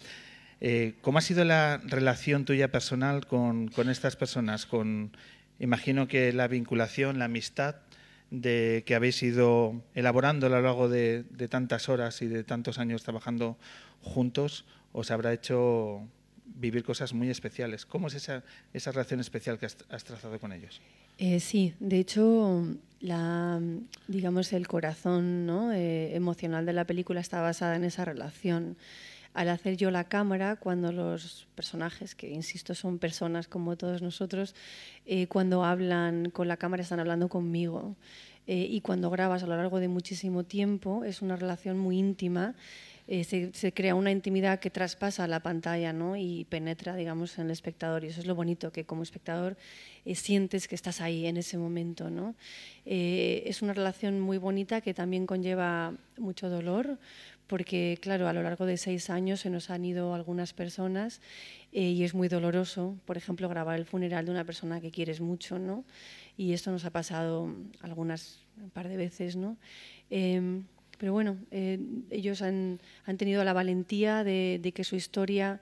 Eh, 0.60 0.94
¿Cómo 1.00 1.18
ha 1.18 1.20
sido 1.20 1.44
la 1.44 1.80
relación 1.84 2.44
tuya 2.44 2.72
personal 2.72 3.28
con, 3.28 3.68
con 3.68 3.88
estas 3.88 4.16
personas? 4.16 4.66
Con, 4.66 5.16
imagino 5.60 6.08
que 6.08 6.32
la 6.32 6.48
vinculación, 6.48 7.20
la 7.20 7.26
amistad 7.26 7.76
de 8.32 8.82
que 8.86 8.96
habéis 8.96 9.22
ido 9.22 9.80
elaborando 9.94 10.46
a 10.46 10.50
lo 10.50 10.60
largo 10.60 10.88
de, 10.88 11.22
de 11.30 11.46
tantas 11.46 11.88
horas 11.88 12.20
y 12.20 12.26
de 12.26 12.42
tantos 12.42 12.80
años 12.80 13.04
trabajando 13.04 13.56
juntos, 14.02 14.66
os 14.90 15.12
habrá 15.12 15.32
hecho 15.32 16.02
vivir 16.60 16.84
cosas 16.84 17.12
muy 17.12 17.30
especiales. 17.30 17.86
¿Cómo 17.86 18.08
es 18.08 18.14
esa, 18.14 18.44
esa 18.72 18.92
relación 18.92 19.20
especial 19.20 19.58
que 19.58 19.66
has, 19.66 20.04
trazado 20.04 20.38
con 20.38 20.52
ellos? 20.52 20.80
Eh, 21.18 21.40
sí, 21.40 21.74
de 21.80 21.98
hecho, 21.98 22.66
la, 23.00 23.60
digamos, 24.06 24.52
el 24.52 24.68
corazón 24.68 25.46
¿no? 25.46 25.72
eh, 25.72 26.14
emocional 26.14 26.66
de 26.66 26.72
la 26.72 26.84
película 26.84 27.20
está 27.20 27.40
basada 27.40 27.76
en 27.76 27.84
esa 27.84 28.04
relación. 28.04 28.76
Al 29.32 29.48
hacer 29.48 29.76
yo 29.76 29.92
la 29.92 30.04
cámara, 30.04 30.56
cuando 30.56 30.90
los 30.90 31.46
personajes, 31.54 32.16
que 32.16 32.30
insisto 32.30 32.74
son 32.74 32.98
personas 32.98 33.46
como 33.46 33.76
todos 33.76 34.02
nosotros, 34.02 34.56
eh, 35.06 35.28
cuando 35.28 35.64
hablan 35.64 36.30
con 36.30 36.48
la 36.48 36.56
cámara 36.56 36.82
están 36.82 36.98
hablando 36.98 37.28
conmigo. 37.28 37.94
Eh, 38.48 38.66
y 38.68 38.80
cuando 38.80 39.10
grabas 39.10 39.44
a 39.44 39.46
lo 39.46 39.56
largo 39.56 39.78
de 39.78 39.86
muchísimo 39.86 40.42
tiempo, 40.42 41.04
es 41.04 41.22
una 41.22 41.36
relación 41.36 41.78
muy 41.78 41.98
íntima 41.98 42.54
eh, 43.12 43.24
se, 43.24 43.72
crea 43.72 43.96
una 43.96 44.12
intimidad 44.12 44.60
que 44.60 44.70
traspasa 44.70 45.26
la 45.26 45.40
pantalla 45.40 45.92
¿no? 45.92 46.14
y 46.14 46.44
penetra 46.44 46.94
digamos, 46.94 47.36
en 47.40 47.46
el 47.46 47.50
espectador. 47.50 48.04
Y 48.04 48.06
eso 48.06 48.20
es 48.20 48.26
lo 48.28 48.36
bonito, 48.36 48.70
que 48.70 48.84
como 48.84 49.02
espectador 49.02 49.56
eh, 50.04 50.14
sientes 50.14 50.68
que 50.68 50.76
estás 50.76 51.00
ahí 51.00 51.26
en 51.26 51.36
ese 51.36 51.58
momento. 51.58 52.08
¿no? 52.08 52.36
Eh, 52.86 53.42
es 53.46 53.62
una 53.62 53.72
relación 53.72 54.20
muy 54.20 54.38
bonita 54.38 54.80
que 54.80 54.94
también 54.94 55.26
conlleva 55.26 55.92
mucho 56.18 56.48
dolor, 56.48 57.00
porque 57.48 57.98
claro, 58.00 58.28
a 58.28 58.32
lo 58.32 58.44
largo 58.44 58.64
de 58.64 58.76
seis 58.76 59.10
años 59.10 59.40
se 59.40 59.50
nos 59.50 59.70
han 59.70 59.84
ido 59.84 60.14
algunas 60.14 60.52
personas 60.52 61.20
y 61.72 62.04
es 62.04 62.14
muy 62.14 62.28
doloroso, 62.28 62.96
por 63.06 63.16
ejemplo, 63.16 63.48
grabar 63.48 63.76
el 63.76 63.86
funeral 63.86 64.26
de 64.26 64.30
una 64.30 64.44
persona 64.44 64.80
que 64.80 64.92
quieres 64.92 65.20
mucho. 65.20 65.58
¿no? 65.58 65.84
Y 66.36 66.52
esto 66.52 66.70
nos 66.70 66.84
ha 66.84 66.90
pasado 66.90 67.52
algunas, 67.80 68.38
un 68.62 68.70
par 68.70 68.88
de 68.88 68.96
veces. 68.96 69.34
¿no? 69.34 69.56
Pero 71.00 71.14
bueno, 71.14 71.38
eh, 71.50 71.80
ellos 72.10 72.42
han, 72.42 72.78
tenido 73.16 73.42
la 73.42 73.54
valentía 73.54 74.22
de, 74.22 74.72
que 74.74 74.84
su 74.84 74.96
historia 74.96 75.58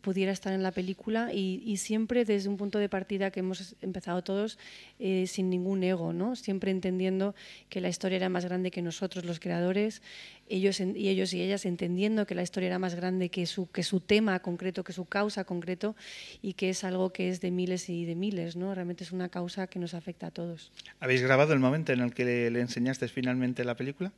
pudiera 0.00 0.32
estar 0.32 0.52
en 0.52 0.64
la 0.64 0.72
película 0.72 1.32
y, 1.32 1.76
siempre 1.76 2.24
desde 2.24 2.48
un 2.48 2.56
punto 2.56 2.80
de 2.80 2.88
partida 2.88 3.30
que 3.30 3.38
hemos 3.38 3.76
empezado 3.82 4.24
todos 4.24 4.58
eh, 4.98 5.28
sin 5.28 5.48
ningún 5.48 5.84
ego, 5.84 6.12
¿no? 6.12 6.34
siempre 6.34 6.72
entendiendo 6.72 7.36
que 7.68 7.80
la 7.80 7.88
historia 7.88 8.16
era 8.16 8.28
más 8.28 8.44
grande 8.44 8.72
que 8.72 8.82
nosotros 8.82 9.24
los 9.24 9.38
creadores, 9.38 10.02
ellos 10.48 10.80
y 10.80 11.08
ellos 11.08 11.32
y 11.34 11.40
ellas 11.40 11.66
entendiendo 11.66 12.26
que 12.26 12.34
la 12.34 12.42
historia 12.42 12.66
era 12.66 12.80
más 12.80 12.96
grande 12.96 13.28
que 13.28 13.46
su, 13.46 13.70
que 13.70 13.84
su 13.84 14.00
tema 14.00 14.40
concreto, 14.40 14.82
que 14.82 14.92
su 14.92 15.04
causa 15.04 15.44
concreto 15.44 15.94
y 16.42 16.54
que 16.54 16.70
es 16.70 16.82
algo 16.82 17.12
que 17.12 17.28
es 17.28 17.40
de 17.40 17.52
miles 17.52 17.88
y 17.88 18.06
de 18.06 18.16
miles, 18.16 18.56
¿no? 18.56 18.74
realmente 18.74 19.04
es 19.04 19.12
una 19.12 19.28
causa 19.28 19.68
que 19.68 19.78
nos 19.78 19.94
afecta 19.94 20.26
a 20.26 20.30
todos. 20.32 20.72
¿Habéis 20.98 21.22
grabado 21.22 21.52
el 21.52 21.60
momento 21.60 21.92
en 21.92 22.00
el 22.00 22.12
que 22.12 22.50
le 22.50 22.60
enseñaste 22.60 23.06
finalmente 23.06 23.62
la 23.62 23.76
película? 23.76 24.12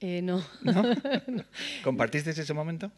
Eh, 0.00 0.22
no. 0.22 0.44
¿Compartiste 1.82 2.30
ese 2.30 2.54
momento? 2.54 2.90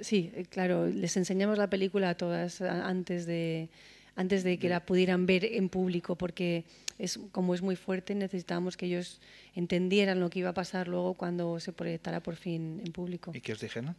sí, 0.00 0.30
eh, 0.34 0.44
claro. 0.48 0.86
Les 0.86 1.16
enseñamos 1.16 1.58
la 1.58 1.68
película 1.68 2.10
a 2.10 2.16
todas 2.16 2.60
antes 2.60 3.26
de, 3.26 3.68
antes 4.16 4.44
de 4.44 4.58
que 4.58 4.68
la 4.68 4.84
pudieran 4.84 5.26
ver 5.26 5.44
en 5.44 5.68
público, 5.68 6.16
porque 6.16 6.64
es, 6.98 7.18
como 7.32 7.54
es 7.54 7.62
muy 7.62 7.76
fuerte, 7.76 8.14
necesitábamos 8.14 8.76
que 8.76 8.86
ellos 8.86 9.20
entendieran 9.54 10.20
lo 10.20 10.30
que 10.30 10.40
iba 10.40 10.50
a 10.50 10.54
pasar 10.54 10.88
luego 10.88 11.14
cuando 11.14 11.58
se 11.60 11.72
proyectara 11.72 12.20
por 12.20 12.36
fin 12.36 12.80
en 12.84 12.92
público. 12.92 13.32
¿Y 13.34 13.40
qué 13.40 13.52
os 13.52 13.60
dijeron? 13.60 13.96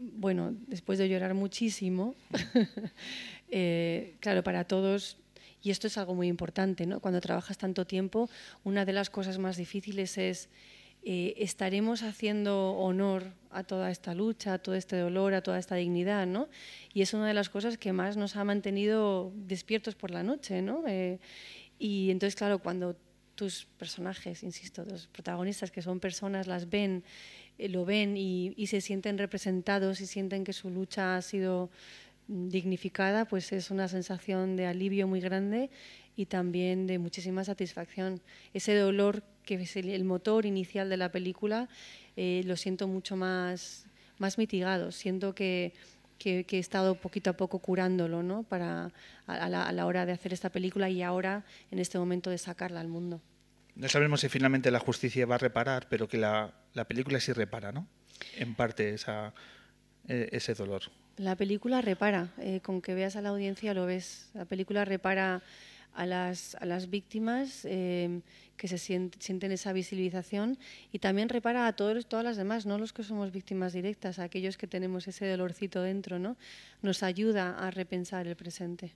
Bueno, 0.00 0.54
después 0.68 0.98
de 0.98 1.08
llorar 1.08 1.34
muchísimo, 1.34 2.14
eh, 3.50 4.14
claro, 4.20 4.44
para 4.44 4.64
todos 4.64 5.18
y 5.62 5.70
esto 5.70 5.88
es 5.88 5.98
algo 5.98 6.14
muy 6.14 6.28
importante, 6.28 6.86
¿no? 6.86 7.00
Cuando 7.00 7.20
trabajas 7.20 7.58
tanto 7.58 7.86
tiempo, 7.86 8.30
una 8.64 8.84
de 8.84 8.92
las 8.92 9.10
cosas 9.10 9.38
más 9.38 9.56
difíciles 9.56 10.16
es 10.16 10.48
eh, 11.10 11.42
estaremos 11.42 12.02
haciendo 12.02 12.72
honor 12.72 13.32
a 13.50 13.64
toda 13.64 13.90
esta 13.90 14.14
lucha, 14.14 14.52
a 14.52 14.58
todo 14.58 14.74
este 14.74 14.94
dolor, 14.98 15.32
a 15.32 15.40
toda 15.40 15.58
esta 15.58 15.74
dignidad, 15.74 16.26
¿no? 16.26 16.50
Y 16.92 17.00
es 17.00 17.14
una 17.14 17.26
de 17.26 17.32
las 17.32 17.48
cosas 17.48 17.78
que 17.78 17.94
más 17.94 18.18
nos 18.18 18.36
ha 18.36 18.44
mantenido 18.44 19.32
despiertos 19.34 19.94
por 19.94 20.10
la 20.10 20.22
noche, 20.22 20.60
¿no? 20.60 20.84
Eh, 20.86 21.18
y 21.78 22.10
entonces, 22.10 22.36
claro, 22.36 22.58
cuando 22.58 22.94
tus 23.36 23.64
personajes, 23.78 24.42
insisto, 24.42 24.84
los 24.84 25.06
protagonistas 25.06 25.70
que 25.70 25.80
son 25.80 25.98
personas, 25.98 26.46
las 26.46 26.68
ven, 26.68 27.02
eh, 27.56 27.70
lo 27.70 27.86
ven 27.86 28.18
y, 28.18 28.52
y, 28.58 28.66
se 28.66 28.82
sienten 28.82 29.16
representados 29.16 30.02
y 30.02 30.06
sienten 30.06 30.44
que 30.44 30.52
su 30.52 30.68
lucha 30.68 31.16
ha 31.16 31.22
sido 31.22 31.70
dignificada, 32.26 33.24
pues 33.24 33.50
es 33.52 33.70
una 33.70 33.88
sensación 33.88 34.56
de 34.56 34.66
alivio 34.66 35.08
muy 35.08 35.20
grande 35.20 35.70
y 36.16 36.26
también 36.26 36.86
de 36.86 36.98
muchísima 36.98 37.44
satisfacción. 37.44 38.20
Ese 38.52 38.74
dolor 38.74 39.22
que 39.48 39.54
es 39.54 39.76
el, 39.76 40.04
motor 40.04 40.44
inicial 40.44 40.90
de 40.90 40.98
la 40.98 41.10
película, 41.10 41.70
eh, 42.16 42.42
lo 42.44 42.54
siento 42.54 42.86
mucho 42.86 43.16
más, 43.16 43.86
más 44.18 44.36
mitigado. 44.36 44.92
Siento 44.92 45.34
que, 45.34 45.72
que, 46.18 46.44
he 46.50 46.58
estado 46.58 46.96
poquito 46.96 47.30
a 47.30 47.32
poco 47.32 47.60
curándolo 47.60 48.22
¿no? 48.22 48.42
Para, 48.42 48.92
a, 49.26 49.48
la, 49.48 49.62
a 49.62 49.72
la 49.72 49.86
hora 49.86 50.04
de 50.04 50.12
hacer 50.12 50.34
esta 50.34 50.50
película 50.50 50.90
y 50.90 51.00
ahora, 51.00 51.46
en 51.70 51.78
este 51.78 51.98
momento, 51.98 52.28
de 52.28 52.36
sacarla 52.36 52.80
al 52.80 52.88
mundo. 52.88 53.22
No 53.74 53.88
sabemos 53.88 54.20
si 54.20 54.28
finalmente 54.28 54.70
la 54.70 54.80
justicia 54.80 55.24
va 55.24 55.36
a 55.36 55.38
reparar, 55.38 55.86
pero 55.88 56.08
que 56.08 56.18
la, 56.18 56.52
la 56.74 56.84
película 56.84 57.18
sí 57.18 57.32
repara, 57.32 57.72
¿no? 57.72 57.86
En 58.36 58.54
parte 58.54 58.92
esa, 58.92 59.32
e, 60.08 60.28
ese 60.32 60.52
dolor. 60.52 60.82
La 61.16 61.36
película 61.36 61.80
repara, 61.80 62.34
eh, 62.38 62.60
con 62.60 62.82
que 62.82 62.92
veas 62.92 63.16
a 63.16 63.22
la 63.22 63.30
audiencia 63.30 63.72
lo 63.72 63.86
ves. 63.86 64.28
La 64.34 64.44
película 64.44 64.84
repara 64.84 65.40
a 65.94 66.06
las, 66.06 66.54
a 66.56 66.64
las 66.64 66.90
víctimas 66.90 67.64
eh, 67.64 68.20
que 68.58 68.68
se 68.68 68.76
sienten, 68.76 69.52
esa 69.52 69.72
visibilización 69.72 70.58
y 70.92 70.98
también 70.98 71.30
repara 71.30 71.66
a 71.66 71.72
todos, 71.74 72.06
todas 72.06 72.24
las 72.24 72.36
demás, 72.36 72.66
no 72.66 72.76
los 72.76 72.92
que 72.92 73.02
somos 73.02 73.32
víctimas 73.32 73.72
directas, 73.72 74.18
a 74.18 74.24
aquellos 74.24 74.58
que 74.58 74.66
tenemos 74.66 75.08
ese 75.08 75.26
dolorcito 75.26 75.80
dentro, 75.80 76.18
¿no? 76.18 76.36
Nos 76.82 77.02
ayuda 77.02 77.58
a 77.58 77.70
repensar 77.70 78.26
el 78.26 78.36
presente. 78.36 78.92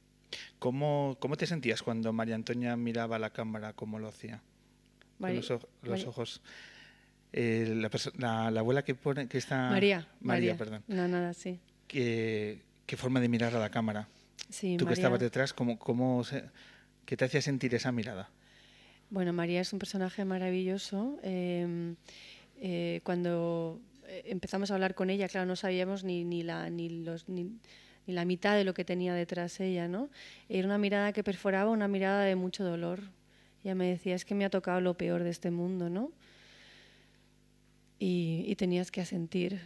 ¿Cómo, 0.58 1.16
cómo 1.20 1.36
te 1.36 1.46
sentías 1.46 1.82
cuando 1.82 2.12
María 2.12 2.34
Antonia 2.34 2.76
miraba 2.76 3.16
a 3.16 3.18
la 3.18 3.30
cámara, 3.30 3.72
cómo 3.72 3.98
lo 3.98 4.08
hacía? 4.08 4.42
Con 5.18 5.34
los, 5.34 5.50
ojos. 6.04 6.42
Eh, 7.32 7.72
la, 8.18 8.50
la, 8.50 8.60
abuela 8.60 8.82
que 8.82 8.94
pone 8.94 9.28
que 9.28 9.38
está 9.38 9.70
María 9.70 10.06
María, 10.20 10.56
perdón 10.56 10.82
no 10.88 11.06
nada 11.06 11.32
sí 11.32 11.60
qué, 11.86 12.60
qué 12.86 12.96
forma 12.96 13.20
de 13.20 13.28
mirar 13.28 13.54
a 13.54 13.60
la 13.60 13.70
cámara 13.70 14.08
sí, 14.50 14.76
tú 14.76 14.84
que 14.84 14.92
estabas 14.92 15.20
detrás 15.20 15.54
cómo, 15.54 15.78
cómo 15.78 16.24
se, 16.24 16.44
¿Qué 17.04 17.16
te 17.16 17.24
hacía 17.24 17.42
sentir 17.42 17.74
esa 17.74 17.92
mirada? 17.92 18.30
Bueno, 19.12 19.34
María 19.34 19.60
es 19.60 19.70
un 19.74 19.78
personaje 19.78 20.24
maravilloso. 20.24 21.18
Em, 21.22 21.96
eh, 22.62 23.02
cuando 23.04 23.78
eh, 24.06 24.22
empezamos 24.24 24.70
a 24.70 24.74
hablar 24.74 24.94
con 24.94 25.10
ella, 25.10 25.28
claro, 25.28 25.44
no 25.44 25.54
sabíamos 25.54 26.02
ni, 26.02 26.24
ni, 26.24 26.42
la, 26.42 26.70
ni, 26.70 26.88
los, 26.88 27.28
ni, 27.28 27.58
la 28.06 28.24
mitad 28.24 28.56
de 28.56 28.64
lo 28.64 28.72
que 28.72 28.86
tenía 28.86 29.12
detrás 29.12 29.60
ella, 29.60 29.86
¿no? 29.86 30.08
Era 30.48 30.66
una 30.66 30.78
mirada 30.78 31.12
que 31.12 31.22
perforaba, 31.22 31.70
una 31.70 31.88
mirada 31.88 32.24
de 32.24 32.36
mucho 32.36 32.64
dolor. 32.64 33.00
Ella 33.62 33.74
me 33.74 33.86
decía, 33.86 34.14
es 34.14 34.24
que 34.24 34.34
me 34.34 34.46
ha 34.46 34.50
tocado 34.50 34.80
lo 34.80 34.96
peor 34.96 35.24
de 35.24 35.28
este 35.28 35.50
mundo, 35.50 35.90
¿no? 35.90 36.10
Y, 37.98 38.44
y 38.46 38.56
tenías 38.56 38.90
que 38.90 39.02
asentir. 39.02 39.60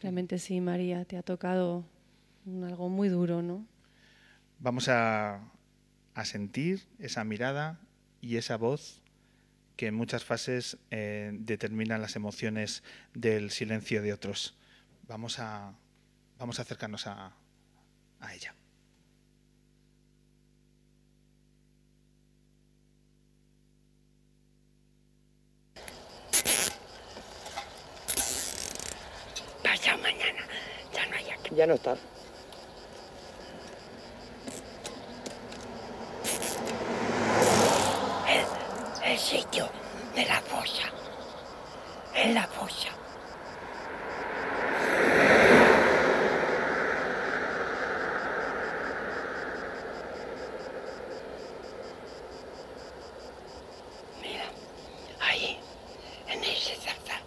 Realmente 0.00 0.40
sí, 0.40 0.60
María, 0.60 1.04
te 1.04 1.16
ha 1.16 1.22
tocado 1.22 1.84
algo 2.64 2.88
muy 2.88 3.08
duro, 3.08 3.42
¿no? 3.42 3.64
Vamos 4.58 4.88
a, 4.88 5.40
a 6.14 6.24
sentir 6.24 6.82
esa 6.98 7.22
mirada 7.22 7.78
y 8.22 8.36
esa 8.36 8.56
voz 8.56 9.02
que 9.76 9.88
en 9.88 9.94
muchas 9.94 10.24
fases 10.24 10.78
eh, 10.90 11.32
determinan 11.34 12.00
las 12.00 12.16
emociones 12.16 12.82
del 13.12 13.50
silencio 13.50 14.00
de 14.00 14.12
otros. 14.12 14.56
Vamos 15.08 15.38
a, 15.38 15.74
vamos 16.38 16.58
a 16.58 16.62
acercarnos 16.62 17.06
a, 17.06 17.32
a 18.20 18.34
ella. 18.34 18.54
Pasa 29.64 29.96
mañana, 29.96 30.46
ya 30.94 31.06
no 31.06 31.16
hay 31.16 31.30
aquí. 31.30 31.54
Ya 31.56 31.66
no 31.66 31.74
está. 31.74 31.96
el 39.12 39.18
sitio 39.18 39.68
de 40.14 40.26
la 40.26 40.40
fosa. 40.42 40.88
En 42.14 42.34
la 42.34 42.46
fosa. 42.46 42.88
Mira, 54.20 54.44
ahí, 55.20 55.58
en 56.28 56.44
ese 56.44 56.76
zarzal, 56.76 57.22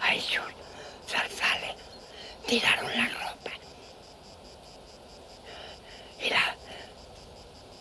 hay 0.00 0.20
sus 0.20 0.42
zarzales, 1.08 1.74
tiraron 2.46 2.90
la 2.96 3.08
ropa. 3.08 3.50
Y 6.20 6.30
la 6.30 6.56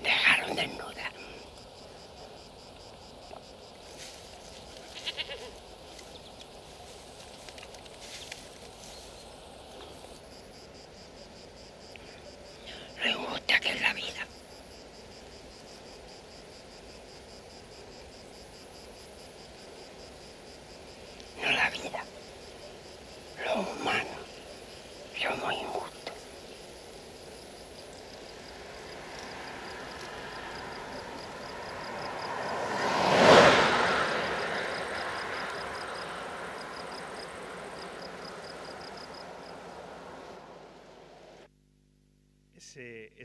dejaron 0.02 0.56
desnuda. 0.56 1.12
lo 13.04 13.10
injusta 13.10 13.60
que 13.60 13.70
es 13.72 13.82
la 13.82 13.94
vida. 13.94 14.28
No 21.42 21.52
la 21.52 21.70
vida, 21.72 22.04
los 23.44 23.68
humanos 23.68 24.06
somos 25.20 25.54
injustos. 25.54 25.92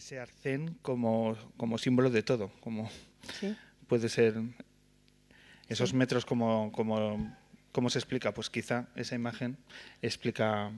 Ese, 0.07 0.21
arcén 0.21 0.79
como, 0.83 1.37
como, 1.57 1.79
símbolo 1.79 2.11
de 2.11 2.23
todo, 2.23 2.53
como 2.61 2.89
¿Sí? 3.41 3.57
puede 3.89 4.09
ser 4.09 4.35
esos 5.69 5.91
sí. 5.91 5.97
metros 5.97 6.25
como, 6.25 6.71
como, 6.71 7.35
¿cómo 7.73 7.91
se 7.91 7.99
explica? 7.99 8.33
Pues 8.33 8.49
quizá 8.49 8.87
esa 8.95 9.17
imagen 9.17 9.57
explica 10.03 10.71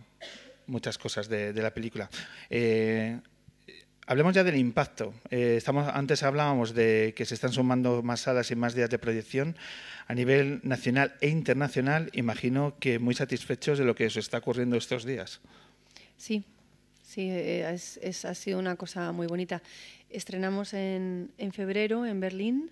muchas 0.66 0.96
cosas 0.96 1.28
de, 1.28 1.52
de 1.52 1.62
la 1.62 1.74
película. 1.74 2.08
Eh, 2.48 3.20
hablemos 4.06 4.34
ya 4.34 4.44
del 4.44 4.56
impacto. 4.56 5.12
Eh, 5.30 5.56
estamos, 5.58 5.86
antes 5.92 6.22
hablábamos 6.22 6.72
de 6.72 7.12
que 7.14 7.26
se 7.26 7.34
están 7.34 7.52
sumando 7.52 8.02
más 8.02 8.20
salas 8.20 8.50
y 8.50 8.56
más 8.56 8.74
días 8.74 8.88
de 8.88 8.98
proyección 8.98 9.56
a 10.06 10.14
nivel 10.14 10.60
nacional 10.62 11.16
e 11.20 11.28
internacional. 11.28 12.08
Imagino 12.14 12.78
que 12.80 12.98
muy 12.98 13.14
satisfechos 13.14 13.78
de 13.78 13.84
lo 13.84 13.94
que 13.94 14.06
os 14.06 14.16
está 14.16 14.38
ocurriendo 14.38 14.78
estos 14.78 15.04
días. 15.04 15.40
Sí, 16.16 16.44
sí, 17.09 17.31
eh, 17.31 17.71
es, 17.73 17.99
es- 18.03 18.25
ha 18.25 18.35
sido 18.35 18.59
una 18.59 18.77
cosa 18.77 19.12
muy 19.12 19.27
bonita. 19.27 19.62
Estrenamos 20.11 20.75
en, 20.75 21.31
en 21.38 21.53
febrero 21.53 22.05
en 22.07 22.21
Berlín, 22.21 22.71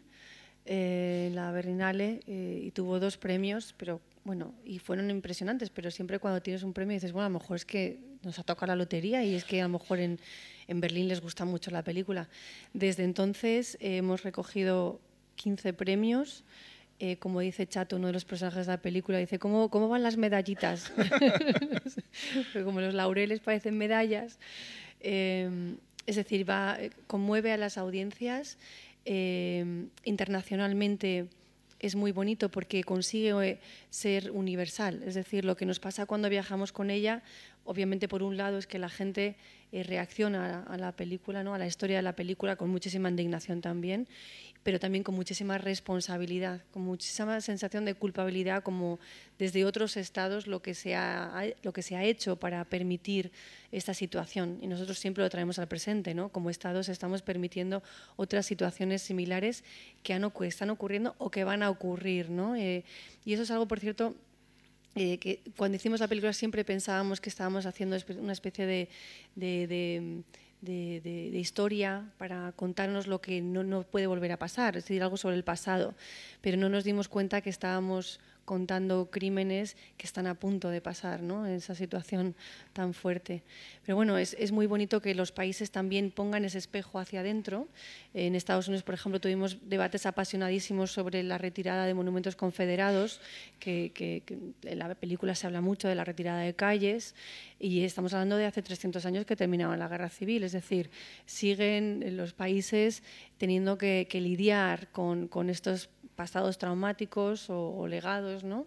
eh, 0.67 1.31
la 1.35 1.51
Berlinale, 1.53 2.21
eh, 2.27 2.61
y 2.65 2.71
tuvo 2.73 2.99
dos 3.01 3.17
premios, 3.17 3.75
pero 3.77 4.01
bueno, 4.25 4.55
y 4.65 4.79
fueron 4.79 5.11
impresionantes, 5.11 5.71
pero 5.71 5.91
siempre 5.91 6.19
cuando 6.19 6.43
tienes 6.43 6.63
un 6.65 6.73
premio 6.73 6.95
dices, 6.95 7.13
bueno, 7.13 7.27
a 7.27 7.31
lo 7.31 7.39
mejor 7.39 7.57
es 7.57 7.65
que 7.65 7.99
nos 8.23 8.39
ha 8.39 8.43
tocado 8.43 8.67
la 8.73 8.77
lotería 8.77 9.23
y 9.25 9.35
es 9.35 9.45
que 9.45 9.61
a 9.61 9.65
lo 9.65 9.79
mejor 9.79 10.01
en, 10.01 10.19
en 10.67 10.81
Berlín 10.81 11.07
les 11.09 11.21
gusta 11.21 11.45
mucho 11.45 11.71
la 11.71 11.85
película. 11.85 12.29
Desde 12.75 13.05
entonces 13.05 13.77
eh, 13.81 13.99
hemos 13.99 14.23
recogido 14.25 15.01
15 15.37 15.73
premios. 15.73 16.45
Eh, 16.99 17.19
como 17.19 17.41
dice 17.41 17.67
Chato, 17.67 17.97
uno 17.97 18.07
de 18.07 18.15
los 18.15 18.25
personajes 18.25 18.67
de 18.67 18.73
la 18.73 18.81
película, 18.81 19.19
dice, 19.19 19.39
¿cómo, 19.39 19.69
cómo 19.69 19.89
van 19.89 20.03
las 20.03 20.17
medallitas? 20.17 20.91
Como 22.65 22.81
los 22.81 22.95
laureles 22.95 23.41
parecen 23.41 23.77
medallas. 23.77 24.39
Eh, 25.01 25.77
es 26.07 26.17
decir, 26.17 26.49
va, 26.49 26.79
eh, 26.81 26.91
conmueve 27.07 27.53
a 27.53 27.59
las 27.59 27.77
audiencias. 27.77 28.57
internacionalmente 29.05 31.27
es 31.79 31.95
muy 31.95 32.13
bonito 32.13 32.49
porque 32.49 32.83
consigue 32.83 33.59
ser 33.91 34.31
universal. 34.31 35.03
Es 35.05 35.15
decir, 35.15 35.45
lo 35.45 35.55
que 35.55 35.67
nos 35.67 35.79
pasa 35.79 36.07
cuando 36.07 36.31
viajamos 36.31 36.73
con 36.73 36.91
ella, 36.91 37.23
obviamente 37.65 38.09
por 38.09 38.23
un 38.23 38.39
lado 38.39 38.57
es 38.57 38.67
que 38.67 38.79
la 38.79 38.89
gente 38.89 39.37
reacciona 39.71 40.65
a, 40.67 40.75
a 40.75 40.79
la 40.79 40.93
película, 40.93 41.45
¿no? 41.45 41.53
a 41.53 41.59
la 41.59 41.67
historia 41.67 41.97
de 41.97 42.03
la 42.03 42.17
película 42.17 42.57
con 42.57 42.71
muchísima 42.71 43.11
indignación 43.11 43.61
también, 43.61 44.09
pero 44.67 44.81
también 44.81 45.05
con 45.05 45.15
muchísima 45.15 45.59
responsabilidad, 45.59 46.61
con 46.73 46.83
muchísima 46.83 47.41
sensación 47.41 47.85
de 47.85 47.95
culpabilidad, 47.95 48.65
como 48.65 48.99
desde 49.39 49.65
otros 49.65 49.97
estados 49.97 50.49
lo 50.49 50.61
que 50.61 50.75
se 50.75 50.97
ha, 50.97 51.45
lo 51.63 51.73
que 51.73 51.83
se 51.83 51.95
ha 51.95 52.03
hecho 52.03 52.35
para 52.35 52.65
permitir 52.65 53.31
esta 53.71 53.95
situación. 53.95 54.59
Y 54.61 54.67
nosotros 54.67 54.99
siempre 54.99 55.23
lo 55.23 55.31
traemos 55.31 55.61
al 55.61 55.69
presente, 55.69 56.15
¿no? 56.15 56.31
Como 56.31 56.51
estados 56.51 56.89
estamos 56.89 57.23
permitiendo 57.23 57.81
otras 58.17 58.45
situaciones 58.45 59.03
similares 59.03 59.63
que, 60.03 60.15
han, 60.15 60.29
están 60.43 60.71
ocurriendo 60.71 61.15
o 61.19 61.31
que 61.31 61.45
van 61.45 61.63
a 61.63 61.71
ocurrir, 61.71 62.29
¿no? 62.31 62.57
Eh, 62.57 62.83
y 63.25 63.35
eso 63.35 63.45
es 63.45 63.53
algo, 63.53 63.69
por 63.69 63.79
cierto, 63.79 64.17
eh, 64.97 65.19
que 65.19 65.43
cuando 65.57 65.77
hicimos 65.77 66.01
la 66.01 66.09
película 66.09 66.33
siempre 66.33 66.65
pensábamos 66.65 67.21
que 67.21 67.29
estábamos 67.29 67.67
haciendo 67.67 67.97
una 68.19 68.33
especie 68.33 68.67
de, 68.67 68.89
de- 69.37 69.67
de- 69.69 70.23
de- 70.61 71.01
historia 71.39 72.05
para 72.19 72.53
contarnos 72.53 73.07
lo 73.07 73.21
que 73.21 73.41
no, 73.41 73.63
no 73.63 73.83
puede 73.83 74.07
volver 74.07 74.33
a 74.33 74.39
pasar, 74.39 74.77
es 74.77 74.85
decir, 74.85 75.03
algo 75.03 75.17
sobre 75.17 75.37
el 75.37 75.45
pasado, 75.45 75.95
pero 76.41 76.57
no 76.57 76.69
nos 76.69 76.85
dimos 76.85 77.09
cuenta 77.09 77.41
que 77.41 77.51
estábamos 77.51 78.21
contando 78.47 79.11
crímenes 79.11 79.77
que 79.99 80.07
están 80.07 80.27
a 80.27 80.35
punto 80.35 80.71
de 80.71 80.81
pasar, 80.81 81.21
¿no? 81.21 81.45
Esa 81.45 81.75
situación 81.75 82.35
tan 82.73 82.95
fuerte. 82.95 83.43
Pero 83.85 83.97
bueno, 83.97 84.17
es, 84.17 84.35
es 84.39 84.53
muy 84.53 84.67
bonito 84.67 85.03
que 85.03 85.15
los 85.15 85.33
países 85.33 85.71
también 85.71 86.11
pongan 86.11 86.47
ese 86.47 86.57
espejo 86.57 86.99
hacia 86.99 87.21
adentro. 87.21 87.69
En 88.15 88.35
Estados 88.35 88.69
Unidos, 88.69 88.85
por 88.85 88.95
ejemplo, 88.95 89.21
tuvimos 89.21 89.59
debates 89.69 90.07
apasionadísimos 90.07 90.91
sobre 90.93 91.23
la 91.23 91.37
retirada 91.37 91.85
de 91.85 91.93
monumentos 91.93 92.37
confederados, 92.37 93.21
que, 93.61 93.93
que- 93.95 94.23
que 94.25 94.39
en 94.71 94.79
la 94.79 94.95
película 94.95 95.35
se 95.35 95.47
habla 95.47 95.61
mucho 95.61 95.89
de 95.89 95.95
la 95.95 96.05
retirada 96.05 96.41
de 96.41 96.55
calles, 96.55 97.15
y 97.59 97.83
estamos 97.85 98.15
hablando 98.15 98.37
de 98.37 98.47
hace 98.47 98.63
300 98.63 99.05
años 99.07 99.27
que 99.27 99.35
terminaba 99.37 99.77
la 99.77 99.89
guerra 99.89 100.09
civil, 100.09 100.45
es 100.45 100.53
decir, 100.53 100.89
siguen 101.27 102.17
los 102.17 102.33
países 102.33 103.03
teniendo 103.39 103.77
que, 103.77 104.07
que 104.09 104.21
lidiar 104.21 104.89
con, 104.93 105.27
con 105.29 105.51
estos 105.51 105.91
pasados 106.17 106.59
traumáticos 106.59 107.51
o, 107.51 107.77
o 107.77 107.87
legados, 107.87 108.43
¿no? 108.43 108.67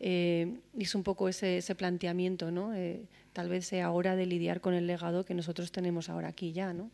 Eh, 0.00 0.58
es 0.78 0.94
un 0.94 1.02
poco 1.02 1.28
ese, 1.28 1.58
ese 1.58 1.74
planteamiento, 1.74 2.50
¿no? 2.50 2.74
Eh, 2.74 3.02
tal 3.32 3.48
vez 3.48 3.66
sea 3.66 3.90
hora 3.90 4.16
de 4.16 4.26
lidiar 4.26 4.60
con 4.60 4.74
el 4.74 4.86
legado 4.86 5.24
que 5.24 5.34
nosotros 5.34 5.72
tenemos 5.72 6.08
ahora 6.08 6.28
aquí 6.28 6.52
ya, 6.52 6.72
¿no? 6.72 6.90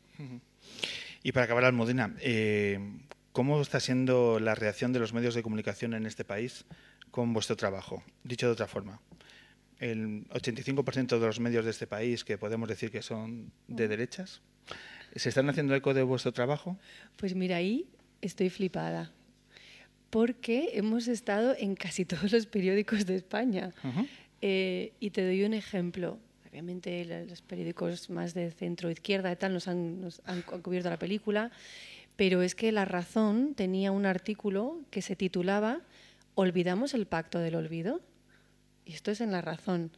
Y 1.22 1.32
para 1.32 1.44
acabar, 1.44 1.64
Almudena, 1.64 2.14
eh, 2.20 2.78
¿cómo 3.32 3.60
está 3.60 3.80
siendo 3.80 4.38
la 4.38 4.54
reacción 4.54 4.92
de 4.92 5.00
los 5.00 5.12
medios 5.12 5.34
de 5.34 5.42
comunicación 5.42 5.94
en 5.94 6.06
este 6.06 6.24
país 6.24 6.66
con 7.10 7.32
vuestro 7.32 7.56
trabajo? 7.56 8.02
Dicho 8.22 8.46
de 8.46 8.52
otra 8.52 8.66
forma, 8.66 9.00
el 9.80 10.28
85% 10.28 11.18
de 11.18 11.26
los 11.26 11.40
medios 11.40 11.64
de 11.64 11.70
este 11.70 11.86
país, 11.86 12.24
que 12.24 12.38
podemos 12.38 12.68
decir 12.68 12.90
que 12.90 13.02
son 13.02 13.50
de 13.68 13.88
derechas, 13.88 14.42
¿se 15.16 15.28
están 15.28 15.48
haciendo 15.50 15.74
eco 15.74 15.94
de 15.94 16.02
vuestro 16.02 16.32
trabajo? 16.32 16.78
Pues 17.16 17.34
mira, 17.34 17.56
ahí 17.56 17.86
estoy 18.20 18.50
flipada, 18.50 19.12
porque 20.14 20.70
hemos 20.74 21.08
estado 21.08 21.56
en 21.58 21.74
casi 21.74 22.04
todos 22.12 22.30
los 22.30 22.46
periódicos 22.46 23.04
de 23.04 23.16
España. 23.16 23.72
Eh, 24.40 24.92
y 25.00 25.10
te 25.10 25.24
doy 25.26 25.42
un 25.42 25.54
ejemplo. 25.54 26.18
Obviamente 26.48 27.04
los 27.28 27.42
periódicos 27.42 28.10
más 28.10 28.32
de 28.32 28.52
centro 28.52 28.88
izquierda 28.92 29.32
y 29.32 29.36
tal 29.36 29.52
nos 29.52 29.66
han, 29.66 30.00
nos 30.00 30.22
han 30.24 30.42
cu- 30.42 30.62
cubierto 30.62 30.88
la 30.88 31.00
película, 31.00 31.50
pero 32.14 32.42
es 32.42 32.54
que 32.54 32.70
La 32.70 32.84
Razón 32.84 33.54
tenía 33.56 33.90
un 33.90 34.06
artículo 34.06 34.78
que 34.92 35.02
se 35.02 35.16
titulaba 35.16 35.80
¿Olvidamos 36.36 36.94
el 36.94 37.06
pacto 37.06 37.40
del 37.40 37.56
olvido? 37.56 38.00
Y 38.86 38.92
esto 38.92 39.10
es 39.10 39.20
en 39.20 39.32
La 39.32 39.40
Razón. 39.40 39.90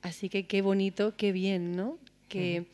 Así 0.00 0.28
que 0.28 0.46
qué 0.46 0.62
bonito, 0.62 1.16
qué 1.16 1.32
bien, 1.32 1.74
¿no? 1.74 1.98
Que 2.28 2.66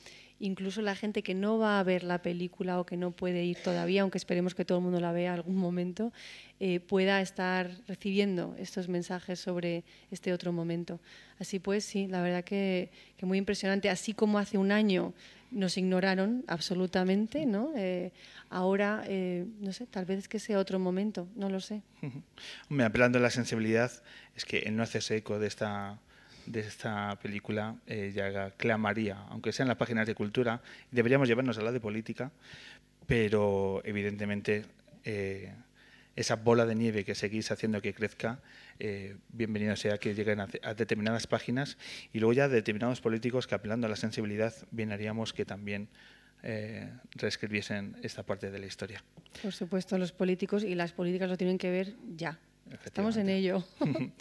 incluso 0.42 0.82
la 0.82 0.96
gente 0.96 1.22
que 1.22 1.34
no 1.34 1.56
va 1.56 1.78
a 1.78 1.82
ver 1.84 2.02
la 2.02 2.20
película 2.20 2.80
o 2.80 2.84
que 2.84 2.96
no 2.96 3.12
puede 3.12 3.44
ir 3.44 3.56
todavía, 3.62 4.02
aunque 4.02 4.18
esperemos 4.18 4.54
que 4.54 4.64
todo 4.64 4.78
el 4.78 4.84
mundo 4.84 5.00
la 5.00 5.12
vea 5.12 5.32
algún 5.32 5.56
momento, 5.56 6.12
eh, 6.58 6.80
pueda 6.80 7.20
estar 7.20 7.70
recibiendo 7.86 8.54
estos 8.58 8.88
mensajes 8.88 9.38
sobre 9.38 9.84
este 10.10 10.32
otro 10.32 10.52
momento. 10.52 11.00
Así 11.38 11.60
pues, 11.60 11.84
sí, 11.84 12.08
la 12.08 12.22
verdad 12.22 12.42
que, 12.42 12.90
que 13.16 13.24
muy 13.24 13.38
impresionante. 13.38 13.88
Así 13.88 14.14
como 14.14 14.38
hace 14.38 14.58
un 14.58 14.72
año 14.72 15.14
nos 15.52 15.76
ignoraron 15.76 16.44
absolutamente, 16.48 17.46
¿no? 17.46 17.72
Eh, 17.76 18.12
ahora, 18.50 19.04
eh, 19.06 19.46
no 19.60 19.72
sé, 19.72 19.86
tal 19.86 20.06
vez 20.06 20.18
es 20.20 20.28
que 20.28 20.40
sea 20.40 20.58
otro 20.58 20.78
momento, 20.78 21.28
no 21.36 21.48
lo 21.50 21.60
sé. 21.60 21.82
Hombre, 22.68 22.86
apelando 22.86 23.18
a 23.18 23.22
la 23.22 23.30
sensibilidad, 23.30 23.92
es 24.34 24.44
que 24.44 24.68
no 24.70 24.82
hacerse 24.82 25.16
eco 25.16 25.38
de 25.38 25.46
esta, 25.46 26.00
de 26.46 26.60
esta 26.60 27.18
película 27.22 27.76
eh, 27.86 28.12
ya 28.14 28.50
clamaría, 28.52 29.18
aunque 29.30 29.52
sea 29.52 29.64
en 29.64 29.68
las 29.68 29.76
páginas 29.76 30.06
de 30.06 30.14
cultura, 30.14 30.62
deberíamos 30.90 31.28
llevarnos 31.28 31.58
a 31.58 31.62
la 31.62 31.72
de 31.72 31.80
política, 31.80 32.30
pero 33.06 33.82
evidentemente 33.84 34.64
eh, 35.04 35.52
esa 36.16 36.36
bola 36.36 36.66
de 36.66 36.74
nieve 36.74 37.04
que 37.04 37.14
seguís 37.14 37.50
haciendo 37.50 37.80
que 37.80 37.94
crezca, 37.94 38.40
eh, 38.78 39.16
bienvenido 39.30 39.76
sea 39.76 39.98
que 39.98 40.14
lleguen 40.14 40.40
a, 40.40 40.48
a 40.62 40.74
determinadas 40.74 41.26
páginas 41.26 41.78
y 42.12 42.20
luego 42.20 42.32
ya 42.32 42.48
determinados 42.48 43.00
políticos 43.00 43.46
que 43.46 43.54
apelando 43.54 43.86
a 43.86 43.90
la 43.90 43.96
sensibilidad, 43.96 44.54
bien 44.70 44.92
haríamos 44.92 45.32
que 45.32 45.44
también 45.44 45.88
eh, 46.44 46.90
reescribiesen 47.14 47.96
esta 48.02 48.24
parte 48.24 48.50
de 48.50 48.58
la 48.58 48.66
historia. 48.66 49.04
Por 49.42 49.52
supuesto, 49.52 49.96
los 49.96 50.10
políticos 50.10 50.64
y 50.64 50.74
las 50.74 50.92
políticas 50.92 51.28
lo 51.30 51.36
tienen 51.36 51.56
que 51.56 51.70
ver 51.70 51.94
ya. 52.16 52.40
Estamos 52.84 53.16
en 53.16 53.28
ello. 53.28 53.64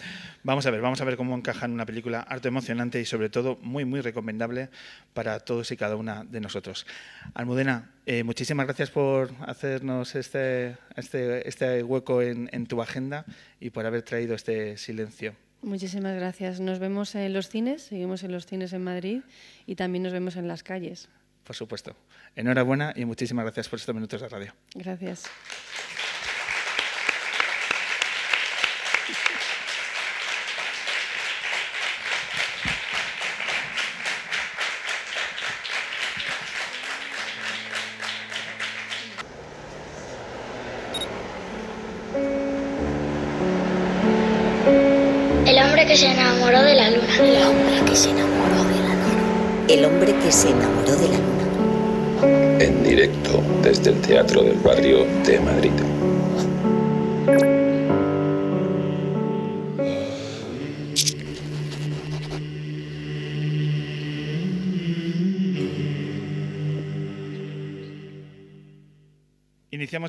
Vamos 0.43 0.65
a 0.65 0.71
ver, 0.71 0.81
vamos 0.81 0.99
a 1.01 1.05
ver 1.05 1.17
cómo 1.17 1.35
encaja 1.35 1.65
en 1.65 1.71
una 1.71 1.85
película 1.85 2.21
harto 2.21 2.47
emocionante 2.47 2.99
y 2.99 3.05
sobre 3.05 3.29
todo 3.29 3.57
muy, 3.61 3.85
muy 3.85 4.01
recomendable 4.01 4.69
para 5.13 5.39
todos 5.39 5.71
y 5.71 5.77
cada 5.77 5.95
una 5.95 6.23
de 6.23 6.41
nosotros. 6.41 6.87
Almudena, 7.33 7.91
eh, 8.05 8.23
muchísimas 8.23 8.65
gracias 8.65 8.89
por 8.89 9.31
hacernos 9.45 10.15
este, 10.15 10.77
este, 10.95 11.47
este 11.47 11.83
hueco 11.83 12.21
en, 12.21 12.49
en 12.51 12.65
tu 12.65 12.81
agenda 12.81 13.25
y 13.59 13.69
por 13.69 13.85
haber 13.85 14.01
traído 14.01 14.33
este 14.33 14.77
silencio. 14.77 15.35
Muchísimas 15.61 16.15
gracias. 16.15 16.59
Nos 16.59 16.79
vemos 16.79 17.13
en 17.13 17.33
los 17.33 17.49
cines, 17.49 17.83
seguimos 17.83 18.23
en 18.23 18.31
los 18.31 18.47
cines 18.47 18.73
en 18.73 18.83
Madrid 18.83 19.21
y 19.67 19.75
también 19.75 20.03
nos 20.03 20.11
vemos 20.11 20.35
en 20.35 20.47
las 20.47 20.63
calles. 20.63 21.07
Por 21.43 21.55
supuesto. 21.55 21.95
Enhorabuena 22.35 22.93
y 22.95 23.05
muchísimas 23.05 23.45
gracias 23.45 23.69
por 23.69 23.77
estos 23.77 23.93
minutos 23.93 24.21
de 24.21 24.29
radio. 24.29 24.53
Gracias. 24.73 25.25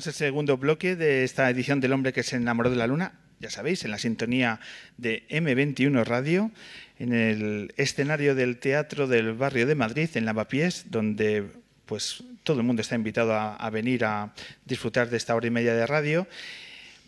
El 0.05 0.13
segundo 0.13 0.57
bloque 0.57 0.97
de 0.97 1.23
esta 1.23 1.49
edición 1.49 1.79
del 1.79 1.93
hombre 1.93 2.11
que 2.11 2.23
se 2.23 2.35
enamoró 2.35 2.69
de 2.69 2.75
la 2.75 2.87
luna. 2.87 3.13
ya 3.39 3.49
sabéis, 3.49 3.85
en 3.85 3.91
la 3.91 3.97
sintonía 3.97 4.59
de 4.97 5.25
M21 5.29 6.03
Radio, 6.03 6.51
en 6.99 7.13
el 7.13 7.73
escenario 7.77 8.35
del 8.35 8.57
Teatro 8.57 9.07
del 9.07 9.33
Barrio 9.33 9.65
de 9.65 9.75
Madrid, 9.75 10.09
en 10.15 10.25
Lavapiés, 10.25 10.91
donde 10.91 11.45
pues 11.85 12.21
todo 12.43 12.59
el 12.59 12.65
mundo 12.65 12.81
está 12.81 12.95
invitado 12.95 13.33
a 13.33 13.69
venir 13.69 14.03
a 14.03 14.33
disfrutar 14.65 15.09
de 15.09 15.15
esta 15.15 15.35
hora 15.35 15.47
y 15.47 15.51
media 15.51 15.73
de 15.73 15.87
radio, 15.87 16.27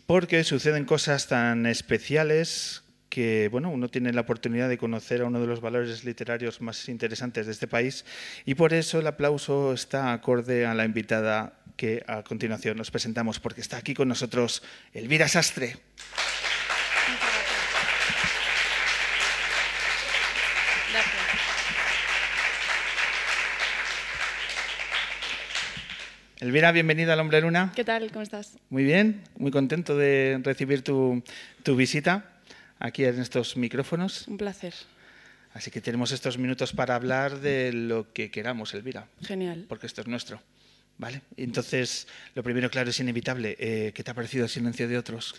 porque 0.06 0.42
suceden 0.42 0.86
cosas 0.86 1.28
tan 1.28 1.66
especiales 1.66 2.82
que 3.16 3.48
bueno, 3.50 3.70
uno 3.70 3.88
tiene 3.88 4.12
la 4.12 4.20
oportunidad 4.20 4.68
de 4.68 4.76
conocer 4.76 5.22
a 5.22 5.24
uno 5.24 5.40
de 5.40 5.46
los 5.46 5.62
valores 5.62 6.04
literarios 6.04 6.60
más 6.60 6.86
interesantes 6.90 7.46
de 7.46 7.52
este 7.52 7.66
país 7.66 8.04
y 8.44 8.56
por 8.56 8.74
eso 8.74 8.98
el 8.98 9.06
aplauso 9.06 9.72
está 9.72 10.12
acorde 10.12 10.66
a 10.66 10.74
la 10.74 10.84
invitada 10.84 11.54
que 11.78 12.04
a 12.08 12.22
continuación 12.24 12.76
nos 12.76 12.90
presentamos, 12.90 13.40
porque 13.40 13.62
está 13.62 13.78
aquí 13.78 13.94
con 13.94 14.08
nosotros 14.08 14.62
Elvira 14.92 15.28
Sastre. 15.28 15.78
Elvira, 26.40 26.70
bienvenida 26.70 27.14
al 27.14 27.20
Hombre 27.20 27.40
Luna. 27.40 27.72
¿Qué 27.74 27.82
tal? 27.82 28.12
¿Cómo 28.12 28.20
estás? 28.20 28.58
Muy 28.68 28.84
bien, 28.84 29.22
muy 29.38 29.50
contento 29.50 29.96
de 29.96 30.38
recibir 30.44 30.82
tu, 30.82 31.24
tu 31.62 31.76
visita 31.76 32.35
aquí 32.78 33.04
en 33.04 33.20
estos 33.20 33.56
micrófonos. 33.56 34.26
Un 34.28 34.36
placer. 34.36 34.74
Así 35.52 35.70
que 35.70 35.80
tenemos 35.80 36.12
estos 36.12 36.36
minutos 36.36 36.72
para 36.72 36.94
hablar 36.94 37.40
de 37.40 37.72
lo 37.72 38.12
que 38.12 38.30
queramos, 38.30 38.74
Elvira. 38.74 39.08
Genial. 39.22 39.64
Porque 39.68 39.86
esto 39.86 40.02
es 40.02 40.06
nuestro. 40.06 40.40
¿Vale? 40.98 41.22
Entonces, 41.36 42.06
lo 42.34 42.42
primero, 42.42 42.70
claro, 42.70 42.90
es 42.90 43.00
inevitable. 43.00 43.56
Eh, 43.58 43.92
¿Qué 43.94 44.02
te 44.02 44.10
ha 44.10 44.14
parecido 44.14 44.44
el 44.44 44.50
silencio 44.50 44.88
de 44.88 44.96
otros? 44.98 45.34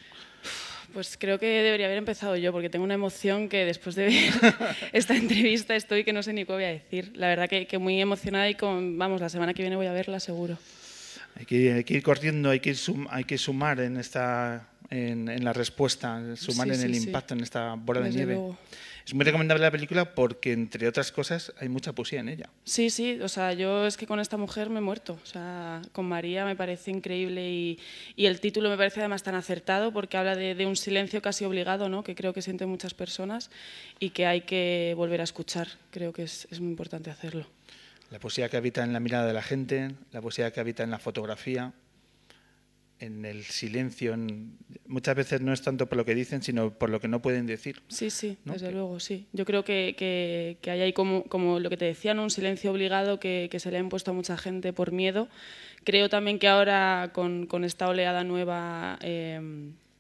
Pues 0.94 1.18
creo 1.20 1.40
que 1.40 1.48
debería 1.48 1.88
haber 1.88 1.98
empezado 1.98 2.36
yo, 2.36 2.52
porque 2.52 2.70
tengo 2.70 2.86
una 2.86 2.94
emoción 2.94 3.50
que 3.50 3.66
después 3.66 3.96
de 3.96 4.06
ver 4.06 4.34
esta 4.94 5.16
entrevista 5.16 5.76
estoy 5.76 6.04
que 6.04 6.14
no 6.14 6.24
sé 6.24 6.34
ni 6.34 6.46
qué 6.46 6.54
voy 6.54 6.64
a 6.64 6.70
decir. 6.70 7.12
La 7.16 7.28
verdad 7.28 7.50
que, 7.50 7.68
que 7.68 7.78
muy 7.78 8.00
emocionada 8.00 8.50
y 8.50 8.56
con, 8.56 8.98
vamos, 8.98 9.20
la 9.20 9.30
semana 9.30 9.54
que 9.54 9.64
viene 9.64 9.76
voy 9.76 9.88
a 9.88 9.94
verla 9.94 10.20
seguro. 10.20 10.58
Hay 11.36 11.46
que, 11.46 11.74
hay 11.74 11.84
que 11.84 11.94
ir 11.96 12.04
corriendo, 12.04 12.50
hay 12.50 12.60
que, 12.60 12.74
sum, 12.74 13.06
hay 13.12 13.24
que 13.24 13.38
sumar 13.38 13.80
en, 13.80 13.98
esta, 13.98 14.70
en, 14.90 15.28
en 15.30 15.44
la 15.44 15.54
respuesta, 15.54 16.36
sumar 16.36 16.68
Sí, 16.70 16.74
en 16.76 16.82
el 16.82 16.96
sí, 16.96 17.06
impacto 17.08 17.34
en 17.34 17.42
esta 17.42 17.74
bola 17.76 18.02
de 18.02 18.10
nieve. 18.12 18.34
luego. 18.34 18.58
Es 19.06 19.14
muy 19.14 19.24
recomendable 19.24 19.64
la 19.64 19.72
película 19.72 20.14
porque, 20.16 20.52
entre 20.52 20.86
otras 20.86 21.14
cosas, 21.14 21.54
hay 21.62 21.70
mucha 21.70 21.94
poesía 21.94 22.20
en 22.20 22.28
ella. 22.28 22.50
Sí, 22.66 22.90
sí, 22.90 23.20
o 23.22 23.30
sea, 23.30 23.54
yo 23.54 23.88
es 23.88 23.96
que 23.96 24.06
con 24.06 24.20
esta 24.20 24.36
mujer 24.36 24.70
me 24.70 24.80
he 24.80 24.82
muerto. 24.82 25.18
O 25.24 25.26
sea, 25.26 25.82
con 25.94 26.06
María 26.06 26.44
me 26.44 26.58
parece 26.58 26.92
increíble 26.92 27.50
y, 27.50 27.80
y 28.18 28.26
el 28.26 28.42
título 28.42 28.70
me 28.70 28.76
parece 28.76 29.00
además 29.00 29.24
tan 29.24 29.36
acertado 29.36 29.94
porque 29.94 30.18
habla 30.18 30.36
de, 30.36 30.56
de 30.56 30.66
un 30.66 30.76
silencio 30.76 31.22
casi 31.22 31.46
obligado, 31.46 31.88
¿no? 31.88 32.04
que 32.04 32.16
creo 32.16 32.34
que 32.34 32.42
sienten 32.42 32.68
muchas 32.68 32.94
personas 32.94 33.50
y 33.98 34.10
que 34.10 34.26
hay 34.26 34.42
que 34.42 34.94
volver 34.98 35.22
a 35.22 35.24
escuchar. 35.24 35.70
Creo 35.92 36.12
que 36.12 36.24
es, 36.24 36.46
es 36.52 36.60
muy 36.60 36.72
importante 36.72 37.10
hacerlo. 37.10 37.48
La 38.12 38.20
poesía 38.20 38.50
que 38.50 38.58
habita 38.58 38.84
en 38.84 38.92
la 38.92 39.00
mirada 39.00 39.26
de 39.26 39.32
la 39.34 39.42
gente, 39.42 39.92
la 40.12 40.22
poesía 40.22 40.52
que 40.52 40.60
habita 40.60 40.84
en 40.84 40.92
la 40.92 41.00
fotografía, 41.00 41.72
en 43.00 43.26
el 43.26 43.44
silencio. 43.44 44.14
en- 44.14 44.58
Muchas 44.88 45.16
veces 45.16 45.42
no 45.42 45.52
es 45.54 45.62
tanto 45.62 45.88
por 45.88 45.98
lo 45.98 46.06
que 46.06 46.16
dicen, 46.16 46.42
sino 46.42 46.72
por 46.74 46.90
lo 46.90 47.00
que 47.00 47.08
no 47.08 47.22
pueden 47.22 47.46
decir. 47.46 47.82
Sí, 47.90 48.10
sí, 48.10 48.38
¿no? 48.46 48.54
desde 48.54 48.72
luego, 48.72 49.00
sí. 49.00 49.28
Yo 49.34 49.46
creo 49.46 49.64
que, 49.64 49.96
que, 49.98 50.58
que 50.62 50.72
hay 50.72 50.82
ahí 50.82 50.94
como, 50.94 51.24
como 51.26 51.60
lo 51.60 51.70
que 51.70 51.78
te 51.78 51.86
decía, 51.86 52.14
¿no? 52.14 52.24
un 52.24 52.30
silencio 52.32 52.72
obligado 52.72 53.20
que, 53.20 53.48
que 53.52 53.60
se 53.60 53.70
le 53.72 53.78
ha 53.78 53.80
impuesto 53.82 54.12
a 54.12 54.14
mucha 54.14 54.38
gente 54.38 54.74
por 54.74 54.92
miedo. 54.92 55.28
Creo 55.84 56.10
también 56.10 56.40
que 56.40 56.48
ahora 56.48 57.12
con, 57.14 57.46
con 57.48 57.64
esta 57.64 57.88
oleada 57.88 58.24
nueva 58.24 58.98
eh, 59.02 59.40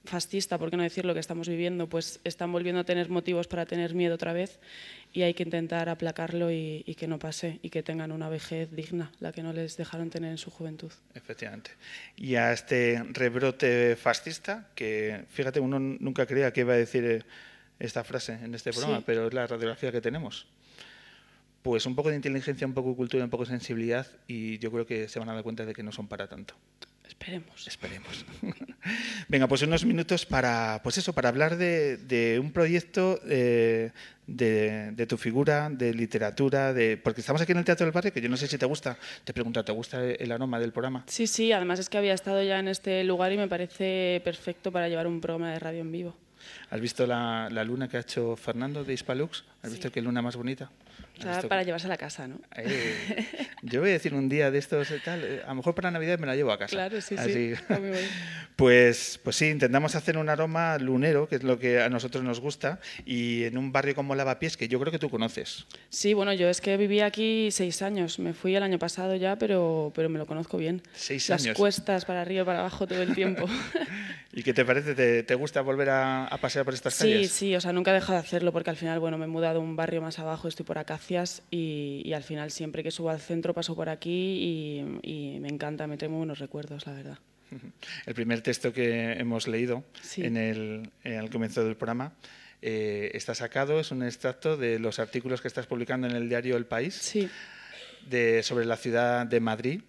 fascista, 0.07 0.57
por 0.57 0.69
qué 0.71 0.77
no 0.77 0.83
decir 0.83 1.05
lo 1.05 1.13
que 1.13 1.19
estamos 1.19 1.47
viviendo, 1.47 1.87
pues 1.87 2.19
están 2.23 2.51
volviendo 2.51 2.81
a 2.81 2.83
tener 2.83 3.09
motivos 3.09 3.47
para 3.47 3.65
tener 3.65 3.93
miedo 3.93 4.15
otra 4.15 4.33
vez 4.33 4.59
y 5.13 5.21
hay 5.21 5.33
que 5.33 5.43
intentar 5.43 5.89
aplacarlo 5.89 6.51
y, 6.51 6.83
y 6.85 6.95
que 6.95 7.07
no 7.07 7.19
pase 7.19 7.59
y 7.61 7.69
que 7.69 7.83
tengan 7.83 8.11
una 8.11 8.29
vejez 8.29 8.71
digna, 8.71 9.11
la 9.19 9.31
que 9.31 9.43
no 9.43 9.53
les 9.53 9.77
dejaron 9.77 10.09
tener 10.09 10.31
en 10.31 10.37
su 10.37 10.49
juventud. 10.49 10.91
Efectivamente. 11.13 11.71
Y 12.15 12.35
a 12.35 12.53
este 12.53 13.03
rebrote 13.11 13.95
fascista, 13.95 14.67
que 14.75 15.25
fíjate, 15.29 15.59
uno 15.59 15.79
nunca 15.79 16.25
creía 16.25 16.51
que 16.51 16.61
iba 16.61 16.73
a 16.73 16.77
decir 16.77 17.03
eh, 17.05 17.23
esta 17.79 18.03
frase 18.03 18.33
en 18.33 18.55
este 18.55 18.71
programa, 18.71 18.97
Sí. 18.97 19.03
pero 19.05 19.27
es 19.27 19.33
la 19.33 19.45
radiografía 19.45 19.91
que 19.91 20.01
tenemos. 20.01 20.47
Pues 21.63 21.85
un 21.85 21.95
poco 21.95 22.09
de 22.09 22.15
inteligencia, 22.15 22.65
un 22.65 22.73
poco 22.73 22.91
de 22.91 22.95
cultura, 22.95 23.23
un 23.23 23.29
poco 23.29 23.43
de 23.43 23.49
sensibilidad, 23.49 24.07
y 24.27 24.57
yo 24.59 24.71
creo 24.71 24.85
que 24.85 25.09
se 25.09 25.19
van 25.19 25.27
a 25.29 25.33
dar 25.33 25.43
cuenta 25.43 25.65
de 25.65 25.73
que 25.73 25.83
no 25.83 25.91
son 25.91 26.07
para 26.07 26.27
tanto. 26.27 26.53
Esperemos. 27.07 27.67
Esperemos. 27.67 28.25
Venga, 29.27 29.47
pues 29.47 29.61
unos 29.61 29.85
minutos 29.85 30.25
para, 30.25 30.81
pues 30.83 30.97
eso, 30.97 31.13
para 31.13 31.29
hablar 31.29 31.57
de, 31.57 31.97
de 31.97 32.39
un 32.39 32.51
proyecto 32.51 33.19
eh, 33.27 33.91
de, 34.27 34.91
de 34.91 35.07
tu 35.07 35.17
figura, 35.17 35.69
de 35.69 35.93
literatura, 35.93 36.73
de 36.73 36.97
porque 36.97 37.21
estamos 37.21 37.41
aquí 37.41 37.53
en 37.53 37.59
el 37.59 37.65
Teatro 37.65 37.85
del 37.85 37.93
Barrio, 37.93 38.13
que 38.13 38.21
yo 38.21 38.29
no 38.29 38.37
sé 38.37 38.47
si 38.47 38.57
te 38.57 38.65
gusta, 38.65 38.97
te 39.23 39.33
pregunto, 39.33 39.63
¿te 39.63 39.71
gusta 39.71 40.03
el 40.03 40.31
aroma 40.31 40.59
del 40.59 40.71
programa? 40.71 41.03
Sí, 41.07 41.27
sí, 41.27 41.51
además 41.51 41.79
es 41.79 41.89
que 41.89 41.97
había 41.97 42.13
estado 42.13 42.43
ya 42.43 42.59
en 42.59 42.67
este 42.67 43.03
lugar 43.03 43.31
y 43.31 43.37
me 43.37 43.47
parece 43.47 44.21
perfecto 44.23 44.71
para 44.71 44.89
llevar 44.89 45.07
un 45.07 45.21
programa 45.21 45.51
de 45.51 45.59
radio 45.59 45.81
en 45.81 45.91
vivo. 45.91 46.17
¿Has 46.69 46.79
visto 46.79 47.07
la, 47.07 47.49
la 47.51 47.63
luna 47.63 47.87
que 47.87 47.97
ha 47.97 48.01
hecho 48.01 48.35
Fernando 48.35 48.83
de 48.83 48.93
Hispalux? 48.93 49.43
¿Has 49.63 49.71
visto 49.71 49.91
qué 49.91 50.01
luna 50.01 50.21
más 50.21 50.35
bonita? 50.35 50.69
O 51.17 51.21
¿Has 51.21 51.23
sea, 51.23 51.33
visto 51.35 51.49
para 51.49 51.63
llevarse 51.63 51.87
a 51.87 51.89
la 51.89 51.97
casa, 51.97 52.27
¿no? 52.27 52.39
Eh, 52.55 53.27
yo 53.63 53.81
voy 53.81 53.89
a 53.89 53.93
decir 53.93 54.13
un 54.13 54.29
día 54.29 54.51
de 54.51 54.57
estos 54.59 54.91
y 54.91 54.99
tal, 54.99 55.23
eh, 55.23 55.41
a 55.43 55.49
lo 55.49 55.55
mejor 55.55 55.73
para 55.75 55.89
Navidad 55.91 56.19
me 56.19 56.27
la 56.27 56.35
llevo 56.35 56.51
a 56.51 56.57
casa. 56.59 56.71
Claro, 56.75 57.01
sí, 57.01 57.15
sí. 57.17 57.17
Así. 57.17 57.53
Bonito. 57.69 57.97
Pues, 58.57 59.19
pues 59.23 59.35
sí, 59.35 59.49
intentamos 59.49 59.93
hacer 59.93 60.17
un 60.17 60.29
aroma 60.29 60.79
lunero, 60.79 61.27
que 61.27 61.35
es 61.35 61.43
lo 61.43 61.59
que 61.59 61.79
a 61.79 61.89
nosotros 61.89 62.23
nos 62.23 62.39
gusta, 62.39 62.79
y 63.05 63.43
en 63.43 63.55
un 63.55 63.71
barrio 63.71 63.93
como 63.93 64.15
Lavapiés, 64.15 64.57
que 64.57 64.67
yo 64.67 64.79
creo 64.79 64.91
que 64.91 64.97
tú 64.97 65.11
conoces. 65.11 65.67
Sí, 65.89 66.15
bueno, 66.15 66.33
yo 66.33 66.49
es 66.49 66.59
que 66.59 66.75
viví 66.75 67.01
aquí 67.01 67.49
seis 67.51 67.83
años. 67.83 68.17
Me 68.17 68.33
fui 68.33 68.55
el 68.55 68.63
año 68.63 68.79
pasado 68.79 69.15
ya, 69.15 69.35
pero, 69.35 69.91
pero 69.93 70.09
me 70.09 70.17
lo 70.17 70.25
conozco 70.25 70.57
bien. 70.57 70.81
Seis 70.95 71.29
Las 71.29 71.43
años. 71.43 71.55
cuestas 71.55 72.05
para 72.05 72.21
arriba 72.21 72.41
y 72.41 72.45
para 72.45 72.61
abajo 72.61 72.87
todo 72.87 73.03
el 73.03 73.13
tiempo. 73.13 73.45
¿Y 74.33 74.41
qué 74.41 74.55
te 74.55 74.65
parece? 74.65 74.95
¿Te, 74.95 75.21
te 75.21 75.35
gusta 75.35 75.61
volver 75.61 75.89
a, 75.91 76.25
a 76.25 76.37
pasear 76.37 76.65
por 76.65 76.73
estas 76.73 76.95
sí, 76.95 77.11
calles? 77.11 77.31
sí, 77.31 77.55
o 77.55 77.61
sea, 77.61 77.73
nunca 77.73 77.91
he 77.91 77.93
dejado 77.93 78.13
de 78.13 78.19
hacerlo 78.19 78.51
porque 78.51 78.71
al 78.71 78.75
final, 78.75 78.99
bueno, 78.99 79.19
me 79.19 79.25
he 79.25 79.27
mudado 79.27 79.59
a 79.59 79.61
un 79.61 79.75
barrio 79.75 80.01
más 80.01 80.17
abajo, 80.17 80.47
estoy 80.47 80.65
por 80.65 80.79
Y, 81.51 82.01
y 82.05 82.13
al 82.13 82.23
final 82.23 82.51
siempre 82.51 82.83
que 82.83 82.91
subo 82.91 83.09
al 83.09 83.19
centro 83.19 83.53
paso 83.53 83.75
por 83.75 83.89
aquí 83.89 84.79
y, 85.03 85.35
y 85.35 85.39
me 85.39 85.47
encanta, 85.49 85.87
me 85.87 85.97
trae 85.97 86.09
muy 86.09 86.17
buenos 86.17 86.39
recuerdos, 86.39 86.85
la 86.85 86.93
verdad. 86.93 87.17
El 88.05 88.13
primer 88.13 88.41
texto 88.41 88.73
que 88.73 89.13
hemos 89.13 89.47
leído 89.47 89.83
Sí. 90.01 90.23
en 90.25 90.35
el, 90.35 90.89
eh, 91.05 91.15
al 91.17 91.29
comienzo 91.29 91.63
del 91.63 91.77
programa 91.77 92.11
eh, 92.61 93.11
está 93.13 93.33
sacado, 93.35 93.79
es 93.79 93.91
un 93.91 94.03
extracto 94.03 94.57
de 94.57 94.79
los 94.79 94.99
artículos 94.99 95.39
que 95.41 95.47
estás 95.47 95.65
publicando 95.65 96.07
en 96.07 96.15
el 96.15 96.27
diario 96.27 96.57
El 96.57 96.65
País 96.65 96.95
Sí. 96.95 97.29
de, 98.09 98.43
sobre 98.43 98.65
la 98.65 98.75
ciudad 98.75 99.25
de 99.25 99.39
Madrid. 99.39 99.81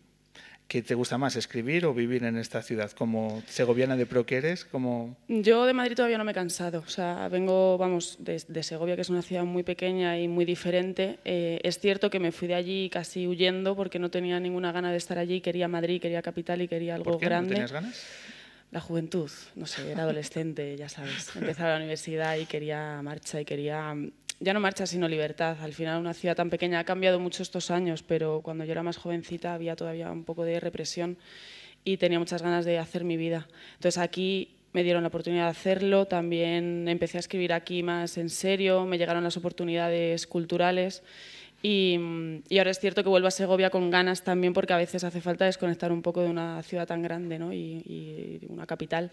¿Qué 0.68 0.82
te 0.82 0.94
gusta 0.94 1.16
más, 1.16 1.34
escribir 1.34 1.86
o 1.86 1.94
vivir 1.94 2.24
en 2.24 2.36
esta 2.36 2.60
ciudad? 2.60 2.92
Como 2.92 3.42
segoviana 3.46 3.96
de 3.96 4.04
pro 4.04 4.26
que 4.26 4.36
eres, 4.36 4.66
como... 4.66 5.16
Yo 5.26 5.64
de 5.64 5.72
Madrid 5.72 5.96
todavía 5.96 6.18
no 6.18 6.24
me 6.24 6.32
he 6.32 6.34
cansado. 6.34 6.80
O 6.86 6.90
sea, 6.90 7.26
vengo, 7.28 7.78
vamos, 7.78 8.18
de, 8.20 8.42
de 8.46 8.62
Segovia, 8.62 8.94
que 8.94 9.00
es 9.00 9.08
una 9.08 9.22
ciudad 9.22 9.44
muy 9.44 9.62
pequeña 9.62 10.20
y 10.20 10.28
muy 10.28 10.44
diferente. 10.44 11.20
Eh, 11.24 11.58
es 11.62 11.78
cierto 11.78 12.10
que 12.10 12.20
me 12.20 12.32
fui 12.32 12.48
de 12.48 12.54
allí 12.54 12.90
casi 12.90 13.26
huyendo 13.26 13.74
porque 13.76 13.98
no 13.98 14.10
tenía 14.10 14.38
ninguna 14.40 14.70
gana 14.70 14.90
de 14.90 14.98
estar 14.98 15.16
allí. 15.16 15.40
Quería 15.40 15.68
Madrid, 15.68 16.02
quería 16.02 16.20
capital 16.20 16.60
y 16.60 16.68
quería 16.68 16.96
algo 16.96 17.12
¿Por 17.12 17.18
qué? 17.18 17.24
grande. 17.24 17.48
¿No 17.48 17.54
tenías 17.54 17.72
ganas? 17.72 18.06
La 18.70 18.80
juventud, 18.80 19.30
no 19.54 19.64
sé, 19.64 19.90
era 19.90 20.02
adolescente, 20.02 20.76
ya 20.76 20.90
sabes. 20.90 21.34
Empezaba 21.34 21.70
la 21.70 21.76
universidad 21.78 22.36
y 22.36 22.44
quería 22.44 23.00
marcha 23.00 23.40
y 23.40 23.46
quería, 23.46 23.96
ya 24.40 24.52
no 24.52 24.60
marcha, 24.60 24.86
sino 24.86 25.08
libertad. 25.08 25.56
Al 25.60 25.72
final 25.72 26.00
una 26.00 26.14
ciudad 26.14 26.36
tan 26.36 26.50
pequeña 26.50 26.80
ha 26.80 26.84
cambiado 26.84 27.18
mucho 27.18 27.42
estos 27.42 27.70
años, 27.70 28.02
pero 28.02 28.40
cuando 28.42 28.64
yo 28.64 28.72
era 28.72 28.82
más 28.82 28.96
jovencita 28.96 29.54
había 29.54 29.76
todavía 29.76 30.10
un 30.10 30.24
poco 30.24 30.44
de 30.44 30.60
represión 30.60 31.16
y 31.84 31.96
tenía 31.96 32.18
muchas 32.18 32.42
ganas 32.42 32.64
de 32.64 32.78
hacer 32.78 33.04
mi 33.04 33.16
vida. 33.16 33.48
Entonces 33.74 33.98
aquí 33.98 34.50
me 34.72 34.82
dieron 34.84 35.02
la 35.02 35.08
oportunidad 35.08 35.44
de 35.44 35.50
hacerlo, 35.50 36.06
también 36.06 36.86
empecé 36.88 37.16
a 37.18 37.20
escribir 37.20 37.52
aquí 37.52 37.82
más 37.82 38.18
en 38.18 38.28
serio, 38.28 38.84
me 38.84 38.98
llegaron 38.98 39.24
las 39.24 39.36
oportunidades 39.36 40.26
culturales 40.26 41.02
y, 41.62 41.98
y 42.48 42.58
ahora 42.58 42.70
es 42.70 42.78
cierto 42.78 43.02
que 43.02 43.08
vuelvo 43.08 43.26
a 43.26 43.32
Segovia 43.32 43.70
con 43.70 43.90
ganas 43.90 44.22
también 44.22 44.52
porque 44.52 44.74
a 44.74 44.76
veces 44.76 45.02
hace 45.02 45.20
falta 45.20 45.46
desconectar 45.46 45.90
un 45.90 46.02
poco 46.02 46.22
de 46.22 46.28
una 46.28 46.62
ciudad 46.62 46.86
tan 46.86 47.02
grande 47.02 47.38
¿no? 47.38 47.52
y, 47.52 47.82
y 47.84 48.40
una 48.48 48.66
capital, 48.66 49.10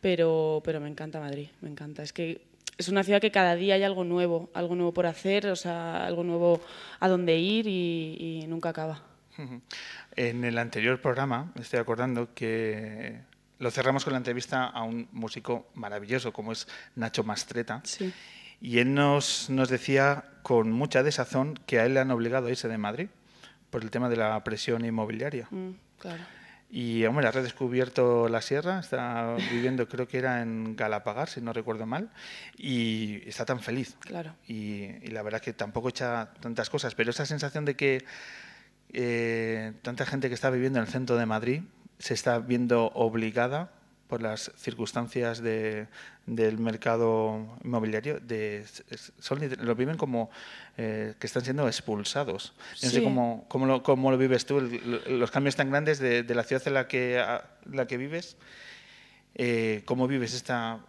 pero, 0.00 0.60
pero 0.64 0.78
me 0.80 0.88
encanta 0.88 1.18
Madrid, 1.18 1.48
me 1.60 1.70
encanta. 1.70 2.02
Es 2.02 2.12
que 2.12 2.49
es 2.80 2.88
una 2.88 3.04
ciudad 3.04 3.20
que 3.20 3.30
cada 3.30 3.56
día 3.56 3.74
hay 3.74 3.82
algo 3.82 4.04
nuevo, 4.04 4.50
algo 4.54 4.74
nuevo 4.74 4.92
por 4.92 5.06
hacer, 5.06 5.46
o 5.48 5.56
sea, 5.56 6.06
algo 6.06 6.24
nuevo 6.24 6.60
a 6.98 7.08
dónde 7.08 7.38
ir 7.38 7.66
y, 7.66 8.16
y 8.18 8.46
nunca 8.46 8.70
acaba. 8.70 9.02
En 10.16 10.44
el 10.44 10.58
anterior 10.58 11.00
programa, 11.00 11.52
me 11.54 11.62
estoy 11.62 11.78
acordando 11.78 12.34
que 12.34 13.20
lo 13.58 13.70
cerramos 13.70 14.04
con 14.04 14.14
la 14.14 14.18
entrevista 14.18 14.64
a 14.64 14.82
un 14.82 15.08
músico 15.12 15.68
maravilloso 15.74 16.32
como 16.32 16.52
es 16.52 16.66
Nacho 16.96 17.22
Mastreta. 17.22 17.82
Sí. 17.84 18.12
Y 18.60 18.78
él 18.78 18.94
nos, 18.94 19.50
nos 19.50 19.68
decía 19.68 20.24
con 20.42 20.72
mucha 20.72 21.02
desazón 21.02 21.54
que 21.66 21.78
a 21.78 21.86
él 21.86 21.94
le 21.94 22.00
han 22.00 22.10
obligado 22.10 22.46
a 22.46 22.50
irse 22.50 22.68
de 22.68 22.78
Madrid 22.78 23.08
por 23.70 23.82
el 23.82 23.90
tema 23.90 24.08
de 24.08 24.16
la 24.16 24.42
presión 24.42 24.84
inmobiliaria. 24.84 25.46
Mm, 25.50 25.70
claro. 25.98 26.22
Y, 26.72 27.04
hombre, 27.04 27.26
ha 27.26 27.32
redescubierto 27.32 28.28
la 28.28 28.40
sierra, 28.40 28.78
está 28.78 29.34
viviendo, 29.50 29.88
creo 29.88 30.06
que 30.06 30.18
era 30.18 30.40
en 30.40 30.76
Galapagar, 30.76 31.28
si 31.28 31.40
no 31.40 31.52
recuerdo 31.52 31.84
mal, 31.84 32.10
y 32.56 33.28
está 33.28 33.44
tan 33.44 33.58
feliz. 33.58 33.96
Claro. 34.00 34.36
Y, 34.46 34.84
y 35.02 35.08
la 35.08 35.22
verdad 35.22 35.40
que 35.40 35.52
tampoco 35.52 35.88
echa 35.88 36.32
tantas 36.40 36.70
cosas, 36.70 36.94
pero 36.94 37.10
esa 37.10 37.26
sensación 37.26 37.64
de 37.64 37.74
que 37.74 38.04
eh, 38.92 39.72
tanta 39.82 40.04
gente 40.04 40.28
que 40.28 40.34
está 40.34 40.50
viviendo 40.50 40.78
en 40.78 40.86
el 40.86 40.90
centro 40.90 41.16
de 41.16 41.26
Madrid 41.26 41.62
se 41.98 42.14
está 42.14 42.38
viendo 42.38 42.86
obligada 42.94 43.70
por 44.08 44.20
las 44.20 44.50
circunstancias 44.56 45.40
de, 45.40 45.86
del 46.30 46.58
mercado 46.58 47.58
inmobiliario, 47.64 48.20
de, 48.20 48.64
son, 49.18 49.40
lo 49.60 49.74
viven 49.74 49.96
como 49.96 50.30
eh, 50.76 51.14
que 51.18 51.26
están 51.26 51.42
siendo 51.44 51.66
expulsados. 51.66 52.52
No 52.82 52.88
sé 52.88 52.98
Sí. 52.98 53.02
cómo, 53.02 53.44
cómo, 53.48 53.66
lo, 53.66 53.82
cómo 53.82 54.10
lo 54.12 54.16
vives 54.16 54.46
tú, 54.46 54.58
el- 54.58 55.18
los 55.18 55.30
cambios 55.32 55.56
tan 55.56 55.70
grandes 55.70 55.98
de, 55.98 56.22
de 56.22 56.34
la 56.36 56.44
ciudad 56.44 56.62
en 56.66 56.74
la 56.74 56.86
que, 56.86 57.18
a- 57.18 57.44
la 57.72 57.86
que 57.86 57.96
vives. 57.96 58.36
Eh, 59.42 59.80
¿Cómo 59.86 60.06
vives 60.06 60.34
esta...? 60.34 60.80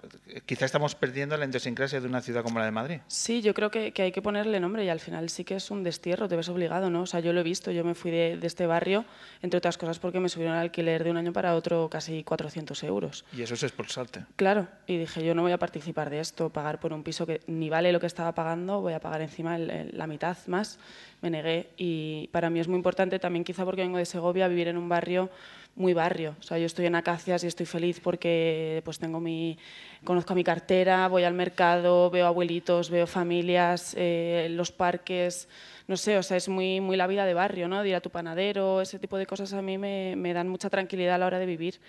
Quizá 0.45 0.65
estamos 0.65 0.93
perdiendo 0.95 1.37
la 1.37 1.45
idiosincrasia 1.45 2.01
de 2.01 2.07
una 2.07 2.19
ciudad 2.19 2.43
como 2.43 2.59
la 2.59 2.65
de 2.65 2.71
Madrid. 2.71 2.99
Sí, 3.07 3.41
yo 3.41 3.53
creo 3.53 3.71
que, 3.71 3.93
que 3.93 4.01
hay 4.01 4.11
que 4.11 4.21
ponerle 4.21 4.59
nombre 4.59 4.83
y 4.83 4.89
al 4.89 4.99
final 4.99 5.29
sí 5.29 5.45
que 5.45 5.55
es 5.55 5.71
un 5.71 5.83
destierro, 5.83 6.27
te 6.27 6.35
ves 6.35 6.49
obligado, 6.49 6.89
¿no? 6.89 7.03
O 7.03 7.05
sea, 7.05 7.21
yo 7.21 7.31
lo 7.31 7.39
he 7.39 7.43
visto, 7.43 7.71
yo 7.71 7.85
me 7.85 7.95
fui 7.95 8.11
de, 8.11 8.35
de 8.35 8.47
este 8.47 8.65
barrio, 8.65 9.05
entre 9.41 9.57
otras 9.57 9.77
cosas 9.77 9.99
porque 9.99 10.19
me 10.19 10.27
subieron 10.27 10.55
el 10.55 10.61
alquiler 10.63 11.05
de 11.05 11.11
un 11.11 11.15
año 11.17 11.31
para 11.31 11.55
otro 11.55 11.89
casi 11.89 12.25
400 12.25 12.83
euros. 12.83 13.23
Y 13.31 13.41
eso 13.41 13.53
es 13.53 13.63
expulsarte. 13.63 14.25
Claro, 14.35 14.67
y 14.85 14.97
dije, 14.97 15.23
yo 15.23 15.33
no 15.33 15.43
voy 15.43 15.53
a 15.53 15.57
participar 15.57 16.09
de 16.09 16.19
esto, 16.19 16.49
pagar 16.49 16.81
por 16.81 16.91
un 16.91 17.03
piso 17.03 17.25
que 17.25 17.39
ni 17.47 17.69
vale 17.69 17.93
lo 17.93 18.01
que 18.01 18.07
estaba 18.07 18.33
pagando, 18.35 18.81
voy 18.81 18.91
a 18.93 18.99
pagar 18.99 19.21
encima 19.21 19.55
el- 19.55 19.69
el- 19.69 19.97
la 19.97 20.07
mitad 20.07 20.35
más. 20.47 20.77
Me 21.21 21.29
negué 21.29 21.69
y 21.77 22.27
para 22.33 22.49
mí 22.49 22.59
es 22.59 22.67
muy 22.67 22.75
importante 22.77 23.17
también, 23.19 23.45
quizá 23.45 23.63
porque 23.63 23.81
vengo 23.81 23.97
de 23.97 24.05
Segovia, 24.05 24.47
vivir 24.49 24.67
en 24.67 24.77
un 24.77 24.89
barrio 24.89 25.29
muy 25.75 25.93
barrio. 25.93 26.35
O 26.39 26.43
sea, 26.43 26.57
yo 26.57 26.65
estoy 26.65 26.85
en 26.85 26.95
Acacias 26.95 27.43
y 27.43 27.47
estoy 27.47 27.65
feliz 27.65 27.99
porque 28.01 28.81
pues 28.83 28.99
tengo 28.99 29.19
mi, 29.19 29.57
conozco 30.03 30.33
a 30.33 30.35
mi 30.35 30.43
cartera, 30.43 31.07
voy 31.07 31.23
al 31.23 31.33
mercado, 31.33 32.09
veo 32.09 32.27
abuelitos, 32.27 32.89
veo 32.89 33.07
familias, 33.07 33.95
eh, 33.97 34.47
los 34.51 34.71
parques, 34.71 35.47
no 35.87 35.97
sé, 35.97 36.17
o 36.17 36.23
sea, 36.23 36.37
es 36.37 36.49
muy, 36.49 36.81
muy 36.81 36.97
la 36.97 37.07
vida 37.07 37.25
de 37.25 37.33
barrio, 37.33 37.67
¿no? 37.67 37.81
De 37.81 37.89
ir 37.89 37.95
a 37.95 38.01
tu 38.01 38.09
panadero, 38.09 38.81
ese 38.81 38.99
tipo 38.99 39.17
de 39.17 39.25
cosas 39.25 39.53
a 39.53 39.61
mí 39.61 39.77
me, 39.77 40.15
me 40.17 40.33
dan 40.33 40.49
mucha 40.49 40.69
tranquilidad 40.69 41.15
a 41.15 41.17
la 41.17 41.25
hora 41.25 41.39
de 41.39 41.45
vivir. 41.45 41.79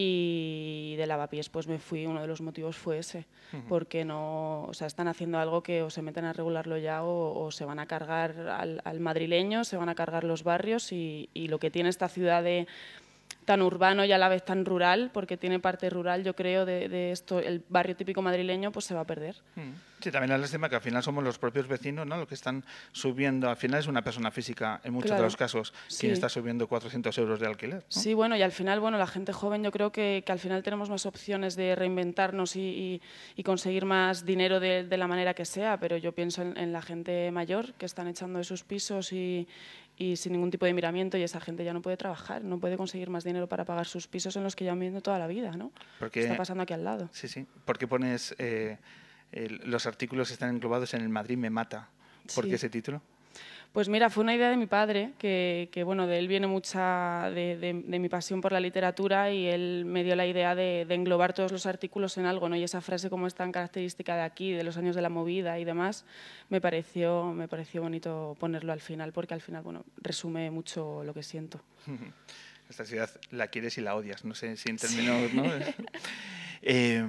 Y 0.00 0.94
de 0.96 1.08
lavapiés, 1.08 1.48
pues 1.48 1.66
me 1.66 1.80
fui, 1.80 2.06
uno 2.06 2.20
de 2.20 2.28
los 2.28 2.40
motivos 2.40 2.76
fue 2.76 2.98
ese, 2.98 3.26
Ujú. 3.52 3.64
porque 3.68 4.04
no, 4.04 4.62
o 4.62 4.72
sea, 4.72 4.86
están 4.86 5.08
haciendo 5.08 5.40
algo 5.40 5.64
que 5.64 5.82
o 5.82 5.90
se 5.90 6.02
meten 6.02 6.24
a 6.24 6.32
regularlo 6.32 6.78
ya 6.78 7.02
o, 7.02 7.44
o 7.44 7.50
se 7.50 7.64
van 7.64 7.80
a 7.80 7.86
cargar 7.86 8.38
al, 8.48 8.80
al 8.84 9.00
madrileño, 9.00 9.64
se 9.64 9.76
van 9.76 9.88
a 9.88 9.96
cargar 9.96 10.22
los 10.22 10.44
barrios 10.44 10.92
y, 10.92 11.30
y 11.34 11.48
lo 11.48 11.58
que 11.58 11.72
tiene 11.72 11.88
esta 11.88 12.08
ciudad 12.08 12.44
de 12.44 12.68
tan 13.48 13.62
urbano 13.62 14.04
y 14.04 14.12
a 14.12 14.18
la 14.18 14.28
vez 14.28 14.44
tan 14.44 14.66
rural, 14.66 15.10
porque 15.10 15.38
tiene 15.38 15.58
parte 15.58 15.88
rural, 15.88 16.22
yo 16.22 16.34
creo, 16.36 16.66
de, 16.66 16.90
de 16.90 17.12
esto, 17.12 17.38
el 17.40 17.64
barrio 17.70 17.96
típico 17.96 18.20
madrileño, 18.20 18.70
pues 18.72 18.84
se 18.84 18.92
va 18.94 19.00
a 19.00 19.06
perder. 19.06 19.36
Sí, 20.00 20.10
también 20.12 20.28
la 20.30 20.36
lástima 20.36 20.68
que 20.68 20.74
al 20.76 20.82
final 20.82 21.02
somos 21.02 21.24
los 21.24 21.38
propios 21.38 21.66
vecinos 21.66 22.06
¿no? 22.06 22.18
los 22.18 22.28
que 22.28 22.34
están 22.34 22.62
subiendo. 22.92 23.48
Al 23.48 23.56
final 23.56 23.80
es 23.80 23.86
una 23.86 24.02
persona 24.02 24.30
física, 24.30 24.82
en 24.84 24.92
muchos 24.92 25.08
Claro. 25.08 25.22
de 25.22 25.26
los 25.28 25.36
casos, 25.38 25.72
Sí. 25.86 26.00
quien 26.00 26.12
está 26.12 26.28
subiendo 26.28 26.68
400 26.68 27.16
euros 27.16 27.40
de 27.40 27.46
alquiler. 27.46 27.76
¿no? 27.78 27.84
Sí, 27.88 28.12
bueno, 28.12 28.36
y 28.36 28.42
al 28.42 28.52
final, 28.52 28.80
bueno, 28.80 28.98
la 28.98 29.06
gente 29.06 29.32
joven 29.32 29.64
yo 29.64 29.72
creo 29.72 29.90
que, 29.92 30.22
que 30.26 30.30
al 30.32 30.38
final 30.38 30.62
tenemos 30.62 30.90
más 30.90 31.06
opciones 31.06 31.56
de 31.56 31.74
reinventarnos 31.74 32.54
y, 32.54 32.60
y- 32.60 33.02
y 33.34 33.42
conseguir 33.44 33.86
más 33.86 34.26
dinero 34.26 34.60
de, 34.60 34.84
de 34.84 34.96
la 34.98 35.06
manera 35.06 35.32
que 35.32 35.46
sea, 35.46 35.80
pero 35.80 35.96
yo 35.96 36.12
pienso 36.12 36.42
en, 36.42 36.54
en 36.58 36.70
la 36.74 36.82
gente 36.82 37.30
mayor 37.30 37.72
que 37.78 37.86
están 37.86 38.08
echando 38.08 38.38
de 38.38 38.44
sus 38.44 38.62
pisos 38.62 39.10
y, 39.14 39.48
y 39.98 40.16
sin 40.16 40.32
ningún 40.32 40.50
tipo 40.50 40.64
de 40.64 40.72
miramiento 40.72 41.18
y 41.18 41.22
esa 41.22 41.40
gente 41.40 41.64
ya 41.64 41.72
no 41.72 41.82
puede 41.82 41.96
trabajar, 41.96 42.44
no 42.44 42.58
puede 42.60 42.76
conseguir 42.76 43.10
más 43.10 43.24
dinero 43.24 43.48
para 43.48 43.64
pagar 43.64 43.86
sus 43.86 44.06
pisos 44.06 44.36
en 44.36 44.44
los 44.44 44.54
que 44.54 44.64
llevan 44.64 44.78
viviendo 44.78 45.00
toda 45.00 45.18
la 45.18 45.26
vida, 45.26 45.50
¿no? 45.56 45.72
Porque- 45.98 46.22
Está 46.22 46.36
pasando 46.36 46.62
aquí 46.62 46.72
al 46.72 46.84
lado. 46.84 47.08
Sí, 47.12 47.26
sí. 47.28 47.46
¿Por 47.64 47.78
qué 47.78 47.88
pones 47.88 48.34
eh, 48.38 48.78
el- 49.32 49.60
los 49.64 49.86
artículos 49.86 50.30
están 50.30 50.50
englobados 50.50 50.94
en 50.94 51.00
el 51.02 51.08
Madrid 51.08 51.36
me 51.36 51.50
mata? 51.50 51.88
¿Por 52.34 52.44
Sí. 52.44 52.50
qué 52.50 52.56
ese 52.56 52.70
título? 52.70 53.02
Pues 53.72 53.88
mira, 53.88 54.10
fue 54.10 54.24
una 54.24 54.34
idea 54.34 54.48
de 54.50 54.56
mi 54.56 54.66
padre, 54.66 55.12
que, 55.18 55.68
que, 55.70 55.84
bueno, 55.84 56.06
de 56.06 56.18
él 56.18 56.26
viene 56.26 56.46
mucha 56.46 57.30
de, 57.30 57.56
de- 57.58 57.82
de 57.86 57.98
mi 57.98 58.08
pasión 58.08 58.40
por 58.40 58.50
la 58.50 58.58
literatura 58.60 59.30
y 59.30 59.46
él 59.46 59.84
me 59.86 60.02
dio 60.02 60.16
la 60.16 60.26
idea 60.26 60.54
de, 60.54 60.84
de 60.88 60.94
englobar 60.94 61.32
todos 61.32 61.52
los 61.52 61.64
artículos 61.66 62.16
en 62.18 62.24
algo, 62.26 62.48
¿no? 62.48 62.56
Y 62.56 62.64
esa 62.64 62.80
frase 62.80 63.08
como 63.10 63.26
es 63.26 63.34
tan 63.34 63.52
característica 63.52 64.16
de 64.16 64.22
aquí, 64.22 64.52
de 64.52 64.64
los 64.64 64.76
años 64.78 64.96
de 64.96 65.02
la 65.02 65.10
movida 65.10 65.58
y 65.60 65.64
demás, 65.64 66.04
me 66.48 66.60
pareció, 66.60 67.26
me 67.34 67.46
pareció 67.46 67.82
bonito 67.82 68.36
ponerlo 68.40 68.72
al 68.72 68.80
final, 68.80 69.12
porque 69.12 69.34
al 69.34 69.42
final, 69.42 69.62
bueno, 69.62 69.84
resume 69.98 70.50
mucho 70.50 71.04
lo 71.04 71.14
que 71.14 71.22
siento. 71.22 71.60
Esta 72.70 72.84
ciudad 72.84 73.08
la 73.30 73.46
quieres 73.48 73.78
y 73.78 73.80
la 73.82 73.94
odias, 73.94 74.24
no 74.24 74.34
sé 74.34 74.56
si 74.56 74.70
en 74.70 74.76
términos... 74.78 75.32
¿no? 75.34 75.44
Eh, 76.62 77.06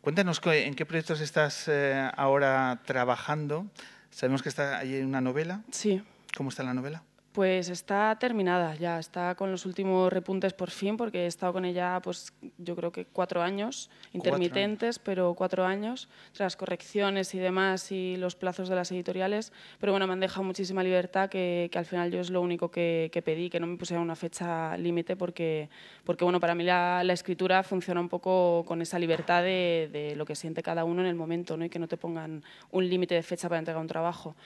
cuéntanos 0.00 0.40
en 0.44 0.74
qué 0.74 0.84
proyectos 0.84 1.20
estás 1.20 1.68
eh, 1.68 2.10
ahora 2.16 2.80
trabajando. 2.84 3.66
Sabemos 4.12 4.42
que 4.42 4.48
está 4.50 4.78
ahí 4.78 5.00
una 5.00 5.20
novela. 5.20 5.62
Sí. 5.70 6.02
¿Cómo 6.36 6.50
está 6.50 6.62
la 6.62 6.74
novela? 6.74 7.02
Pues 7.32 7.70
está 7.70 8.14
terminada 8.20 8.74
ya, 8.74 8.98
está 8.98 9.34
con 9.36 9.50
los 9.50 9.64
últimos 9.64 10.12
repuntes 10.12 10.52
por 10.52 10.70
fin, 10.70 10.98
porque 10.98 11.24
he 11.24 11.26
estado 11.26 11.54
con 11.54 11.64
ella, 11.64 11.98
pues 12.02 12.34
yo 12.58 12.76
creo 12.76 12.92
que 12.92 13.06
cuatro 13.06 13.40
años, 13.40 13.88
intermitentes, 14.12 14.98
pero 14.98 15.32
cuatro 15.32 15.64
años, 15.64 16.10
tras 16.32 16.56
correcciones 16.56 17.34
y 17.34 17.38
demás 17.38 17.90
y 17.90 18.16
los 18.16 18.36
plazos 18.36 18.68
de 18.68 18.74
las 18.76 18.92
editoriales. 18.92 19.50
Pero 19.80 19.94
bueno, 19.94 20.06
me 20.06 20.12
han 20.12 20.20
dejado 20.20 20.42
muchísima 20.42 20.82
libertad, 20.82 21.30
que, 21.30 21.70
que 21.72 21.78
al 21.78 21.86
final 21.86 22.10
yo 22.10 22.20
es 22.20 22.28
lo 22.28 22.42
único 22.42 22.70
que, 22.70 23.08
que 23.10 23.22
pedí, 23.22 23.48
que 23.48 23.60
no 23.60 23.66
me 23.66 23.78
pusieran 23.78 24.04
una 24.04 24.14
fecha 24.14 24.76
límite, 24.76 25.16
porque, 25.16 25.70
porque 26.04 26.24
bueno, 26.24 26.38
para 26.38 26.54
mí 26.54 26.64
la, 26.64 27.02
la 27.02 27.14
escritura 27.14 27.62
funciona 27.62 28.02
un 28.02 28.10
poco 28.10 28.62
con 28.66 28.82
esa 28.82 28.98
libertad 28.98 29.42
de, 29.42 29.88
de 29.90 30.16
lo 30.16 30.26
que 30.26 30.34
siente 30.34 30.62
cada 30.62 30.84
uno 30.84 31.00
en 31.00 31.08
el 31.08 31.14
momento, 31.14 31.56
¿no? 31.56 31.64
y 31.64 31.70
que 31.70 31.78
no 31.78 31.88
te 31.88 31.96
pongan 31.96 32.44
un 32.72 32.86
límite 32.86 33.14
de 33.14 33.22
fecha 33.22 33.48
para 33.48 33.58
entregar 33.58 33.80
un 33.80 33.88
trabajo. 33.88 34.36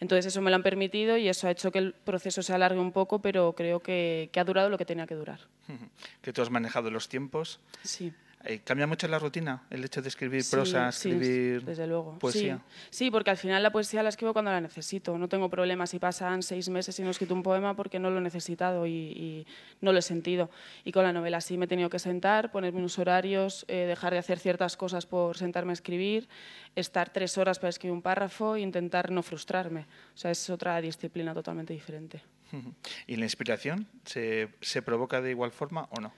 Entonces 0.00 0.26
eso 0.26 0.40
me 0.40 0.50
lo 0.50 0.56
han 0.56 0.62
permitido 0.62 1.16
y 1.16 1.28
eso 1.28 1.48
ha 1.48 1.50
hecho 1.50 1.72
que 1.72 1.78
el 1.78 1.92
proceso 1.92 2.42
se 2.42 2.52
alargue 2.52 2.78
un 2.78 2.92
poco, 2.92 3.20
pero 3.20 3.52
creo 3.54 3.80
que, 3.80 4.30
que 4.32 4.40
ha 4.40 4.44
durado 4.44 4.70
lo 4.70 4.78
que 4.78 4.84
tenía 4.84 5.06
que 5.06 5.14
durar. 5.14 5.40
Que 6.22 6.32
tú 6.32 6.42
has 6.42 6.50
manejado 6.50 6.90
los 6.90 7.08
tiempos. 7.08 7.60
Sí. 7.82 8.12
Eh, 8.44 8.60
¿Cambia 8.64 8.86
mucho 8.86 9.08
la 9.08 9.18
rutina 9.18 9.64
el 9.68 9.84
hecho 9.84 10.00
de 10.00 10.08
escribir 10.08 10.42
Sí, 10.44 10.52
prosa, 10.54 10.92
sí, 10.92 11.10
escribir 11.10 11.64
desde 11.64 11.86
luego. 11.88 12.18
poesía? 12.18 12.60
Sí, 12.68 12.86
sí, 12.90 13.10
porque 13.10 13.30
al 13.30 13.36
final 13.36 13.62
la 13.62 13.70
poesía 13.72 14.02
la 14.02 14.08
escribo 14.10 14.32
cuando 14.32 14.50
la 14.52 14.60
necesito. 14.60 15.18
No 15.18 15.28
tengo 15.28 15.50
problemas 15.50 15.90
si 15.90 15.98
pasan 15.98 16.42
seis 16.42 16.68
meses 16.68 16.98
y 16.98 17.02
no 17.02 17.08
he 17.08 17.10
escrito 17.10 17.34
un 17.34 17.42
poema 17.42 17.74
porque 17.74 17.98
no 17.98 18.10
lo 18.10 18.18
he 18.18 18.20
necesitado 18.20 18.86
y, 18.86 18.92
y 18.92 19.46
no 19.80 19.92
lo 19.92 19.98
he 19.98 20.02
sentido. 20.02 20.50
Y 20.84 20.92
con 20.92 21.02
la 21.02 21.12
novela 21.12 21.40
sí 21.40 21.58
me 21.58 21.64
he 21.64 21.68
tenido 21.68 21.90
que 21.90 21.98
sentar, 21.98 22.52
ponerme 22.52 22.78
unos 22.78 22.98
horarios, 22.98 23.64
eh, 23.68 23.86
dejar 23.86 24.12
de 24.12 24.18
hacer 24.18 24.38
ciertas 24.38 24.76
cosas 24.76 25.04
por 25.04 25.36
sentarme 25.36 25.72
a 25.72 25.74
escribir, 25.74 26.28
estar 26.76 27.10
tres 27.10 27.36
horas 27.38 27.58
para 27.58 27.70
escribir 27.70 27.92
un 27.92 28.02
párrafo 28.02 28.54
e 28.54 28.60
intentar 28.60 29.10
no 29.10 29.22
frustrarme. 29.24 29.86
O 30.14 30.16
sea, 30.16 30.30
es 30.30 30.48
otra 30.48 30.80
disciplina 30.80 31.34
totalmente 31.34 31.72
diferente. 31.74 32.22
¿Y 33.08 33.16
la 33.16 33.24
inspiración 33.24 33.88
se, 34.04 34.48
se 34.60 34.80
provoca 34.80 35.20
de 35.20 35.30
igual 35.30 35.50
forma 35.50 35.88
o 35.90 36.00
no? 36.00 36.12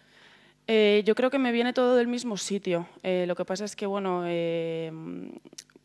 Eh, 0.72 1.02
yo 1.04 1.16
creo 1.16 1.30
que 1.30 1.38
me 1.40 1.50
viene 1.50 1.72
todo 1.72 1.96
del 1.96 2.06
mismo 2.06 2.36
sitio. 2.36 2.86
Eh, 3.02 3.24
lo 3.26 3.34
que 3.34 3.44
pasa 3.44 3.64
es 3.64 3.74
que, 3.74 3.86
bueno, 3.86 4.22
eh, 4.24 4.92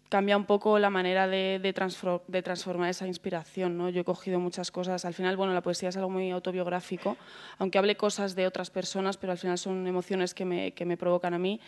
cambia 0.09 0.37
un 0.37 0.45
poco 0.45 0.77
la 0.77 0.91
manera 0.91 1.27
de, 1.27 1.57
de, 1.59 1.73
transfor- 1.73 2.21
de 2.27 2.43
transformar 2.43 2.91
esa 2.91 3.07
inspiración. 3.07 3.79
¿no? 3.79 3.89
Yo 3.89 4.01
he 4.01 4.03
cogido 4.03 4.39
muchas 4.39 4.69
cosas. 4.69 5.03
Al 5.03 5.15
final, 5.15 5.37
bueno, 5.37 5.55
la 5.55 5.61
poesía 5.63 5.89
es 5.89 5.97
algo 5.97 6.11
muy 6.11 6.29
autobiográfico, 6.29 7.17
aunque 7.57 7.79
hable 7.79 7.97
cosas 7.97 8.35
de 8.35 8.45
otras 8.45 8.69
personas, 8.69 9.17
pero 9.17 9.31
al 9.31 9.39
final 9.39 9.57
son 9.57 9.87
emociones 9.87 10.35
que 10.35 10.45
me, 10.45 10.73
que 10.73 10.85
me 10.85 10.97
provocan 10.97 11.33
a 11.33 11.39
mí. 11.39 11.59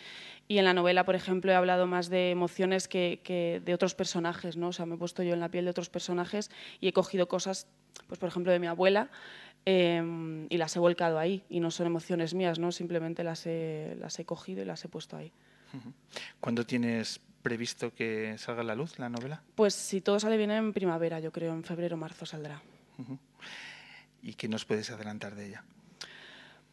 Y 0.46 0.58
en 0.58 0.64
la 0.64 0.72
novela, 0.72 1.04
por 1.04 1.16
ejemplo, 1.16 1.50
he 1.50 1.56
hablado 1.56 1.88
más 1.88 2.10
de 2.10 2.30
emociones 2.30 2.86
que, 2.86 3.18
que 3.24 3.60
de 3.64 3.74
otros 3.74 3.96
personajes. 3.96 4.56
¿no? 4.56 4.68
O 4.68 4.72
sea, 4.72 4.86
me 4.86 4.94
he 4.94 4.98
puesto 4.98 5.24
yo 5.24 5.34
en 5.34 5.40
la 5.40 5.48
piel 5.48 5.64
de 5.64 5.72
otros 5.72 5.90
personajes 5.90 6.52
y 6.80 6.86
he 6.86 6.92
cogido 6.92 7.26
cosas, 7.26 7.66
pues, 8.06 8.20
por 8.20 8.28
ejemplo, 8.28 8.52
de 8.52 8.60
mi 8.60 8.68
abuela. 8.68 9.10
Eh, 9.70 10.46
y 10.48 10.56
las 10.56 10.74
he 10.74 10.78
volcado 10.78 11.18
ahí 11.18 11.44
y 11.50 11.60
no 11.60 11.70
son 11.70 11.86
emociones 11.86 12.32
mías, 12.32 12.58
¿no? 12.58 12.72
simplemente 12.72 13.22
las 13.22 13.46
he, 13.46 13.96
las 14.00 14.18
he 14.18 14.24
cogido 14.24 14.62
y 14.62 14.64
las 14.64 14.82
he 14.86 14.88
puesto 14.88 15.14
ahí. 15.14 15.30
¿Cuándo 16.40 16.64
tienes 16.64 17.20
previsto 17.42 17.92
que 17.92 18.38
salga 18.38 18.62
a 18.62 18.64
la 18.64 18.74
luz 18.74 18.98
la 18.98 19.10
novela? 19.10 19.42
Pues 19.54 19.74
si 19.74 20.00
todo 20.00 20.18
sale 20.18 20.38
bien 20.38 20.50
en 20.52 20.72
primavera, 20.72 21.20
yo 21.20 21.32
creo, 21.32 21.52
en 21.52 21.64
febrero 21.64 21.96
o 21.96 21.98
marzo 21.98 22.24
saldrá. 22.24 22.62
¿Y 24.22 24.32
qué 24.32 24.48
nos 24.48 24.64
puedes 24.64 24.90
adelantar 24.90 25.34
de 25.34 25.48
ella? 25.48 25.64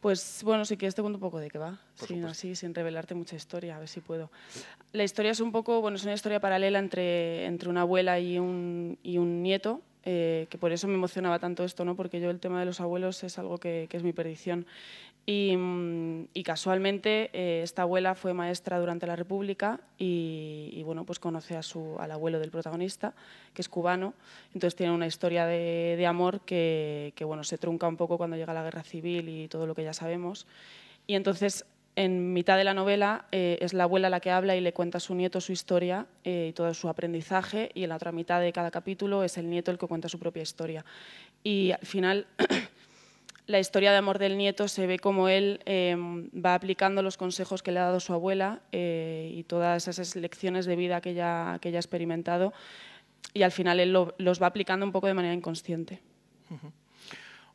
Pues 0.00 0.40
bueno, 0.42 0.64
si 0.64 0.78
quieres 0.78 0.94
te 0.94 1.02
cuento 1.02 1.18
un 1.18 1.20
poco 1.20 1.38
de 1.38 1.50
qué 1.50 1.58
va, 1.58 1.78
sin, 1.96 2.24
así, 2.24 2.56
sin 2.56 2.74
revelarte 2.74 3.14
mucha 3.14 3.36
historia, 3.36 3.76
a 3.76 3.78
ver 3.78 3.88
si 3.88 4.00
puedo. 4.00 4.30
La 4.92 5.04
historia 5.04 5.32
es 5.32 5.40
un 5.40 5.52
poco, 5.52 5.82
bueno, 5.82 5.96
es 5.96 6.04
una 6.04 6.14
historia 6.14 6.40
paralela 6.40 6.78
entre, 6.78 7.44
entre 7.44 7.68
una 7.68 7.82
abuela 7.82 8.18
y 8.18 8.38
un, 8.38 8.98
y 9.02 9.18
un 9.18 9.42
nieto. 9.42 9.82
Eh, 10.08 10.46
que 10.48 10.56
por 10.56 10.70
eso 10.70 10.86
me 10.86 10.94
emocionaba 10.94 11.40
tanto 11.40 11.64
esto, 11.64 11.84
¿no? 11.84 11.96
porque 11.96 12.20
yo 12.20 12.30
el 12.30 12.38
tema 12.38 12.60
de 12.60 12.66
los 12.66 12.80
abuelos 12.80 13.24
es 13.24 13.40
algo 13.40 13.58
que, 13.58 13.88
que 13.90 13.96
es 13.96 14.04
mi 14.04 14.12
perdición. 14.12 14.64
Y, 15.26 15.56
mm, 15.56 16.28
casualmente 16.44 17.30
eh, 17.32 17.62
esta 17.64 17.82
abuela 17.82 18.14
fue 18.14 18.32
maestra 18.32 18.78
durante 18.78 19.08
la 19.08 19.16
República 19.16 19.80
y, 19.98 20.70
y, 20.72 20.84
bueno, 20.84 21.04
pues 21.04 21.18
conoce 21.18 21.56
a 21.56 21.62
su, 21.64 21.96
al 21.98 22.12
abuelo 22.12 22.38
del 22.38 22.52
protagonista, 22.52 23.14
que 23.52 23.62
es 23.62 23.68
cubano. 23.68 24.14
Entonces 24.54 24.76
tiene 24.76 24.92
una 24.92 25.08
historia 25.08 25.44
de, 25.44 25.96
de 25.98 26.06
amor 26.06 26.42
que, 26.42 27.12
que, 27.16 27.24
bueno, 27.24 27.42
se 27.42 27.58
trunca 27.58 27.88
un 27.88 27.96
poco 27.96 28.16
cuando 28.16 28.36
llega 28.36 28.54
la 28.54 28.62
guerra 28.62 28.84
civil 28.84 29.28
y 29.28 29.48
todo 29.48 29.66
lo 29.66 29.74
que 29.74 29.82
ya 29.82 29.92
sabemos. 29.92 30.46
Y 31.08 31.16
entonces 31.16 31.66
en 31.96 32.34
mitad 32.34 32.58
de 32.58 32.64
la 32.64 32.74
novela 32.74 33.24
eh, 33.32 33.56
es 33.60 33.72
la 33.72 33.84
abuela 33.84 34.10
la 34.10 34.20
que 34.20 34.30
habla 34.30 34.54
y 34.54 34.60
le 34.60 34.74
cuenta 34.74 34.98
a 34.98 35.00
su 35.00 35.14
nieto 35.14 35.40
su 35.40 35.52
historia 35.52 36.06
eh, 36.24 36.48
y 36.50 36.52
todo 36.52 36.72
su 36.74 36.90
aprendizaje 36.90 37.70
y 37.74 37.84
en 37.84 37.88
la 37.88 37.96
otra 37.96 38.12
mitad 38.12 38.40
de 38.40 38.52
cada 38.52 38.70
capítulo 38.70 39.24
es 39.24 39.38
el 39.38 39.48
nieto 39.48 39.70
el 39.70 39.78
que 39.78 39.86
cuenta 39.86 40.08
su 40.08 40.18
propia 40.18 40.42
historia. 40.42 40.84
Y 41.42 41.72
al 41.72 41.86
final 41.86 42.26
la 43.46 43.58
historia 43.58 43.92
de 43.92 43.96
amor 43.96 44.18
del 44.18 44.36
nieto 44.36 44.68
se 44.68 44.86
ve 44.86 44.98
como 44.98 45.28
él 45.28 45.60
eh, 45.64 45.96
va 45.96 46.54
aplicando 46.54 47.00
los 47.00 47.16
consejos 47.16 47.62
que 47.62 47.72
le 47.72 47.80
ha 47.80 47.84
dado 47.84 47.98
su 47.98 48.12
abuela 48.12 48.60
eh, 48.72 49.32
y 49.34 49.44
todas 49.44 49.88
esas 49.88 50.14
lecciones 50.16 50.66
de 50.66 50.76
vida 50.76 51.00
que 51.00 51.10
ella, 51.10 51.58
que 51.62 51.70
ha 51.70 51.78
experimentado 51.78 52.52
y 53.32 53.42
al 53.42 53.52
final 53.52 53.80
él 53.80 53.94
lo, 53.94 54.14
los 54.18 54.40
va 54.40 54.48
aplicando 54.48 54.84
un 54.84 54.92
poco 54.92 55.06
de 55.06 55.14
manera 55.14 55.32
inconsciente. 55.32 56.00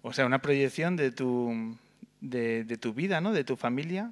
O 0.01 0.13
sea, 0.13 0.25
una 0.25 0.41
proyección 0.41 0.95
de 0.95 1.11
tu, 1.11 1.77
de, 2.22 2.63
de, 2.63 2.78
tu 2.78 2.93
vida, 2.93 3.19
¿no? 3.19 3.34
De 3.34 3.43
tu 3.43 3.57
familia. 3.57 4.11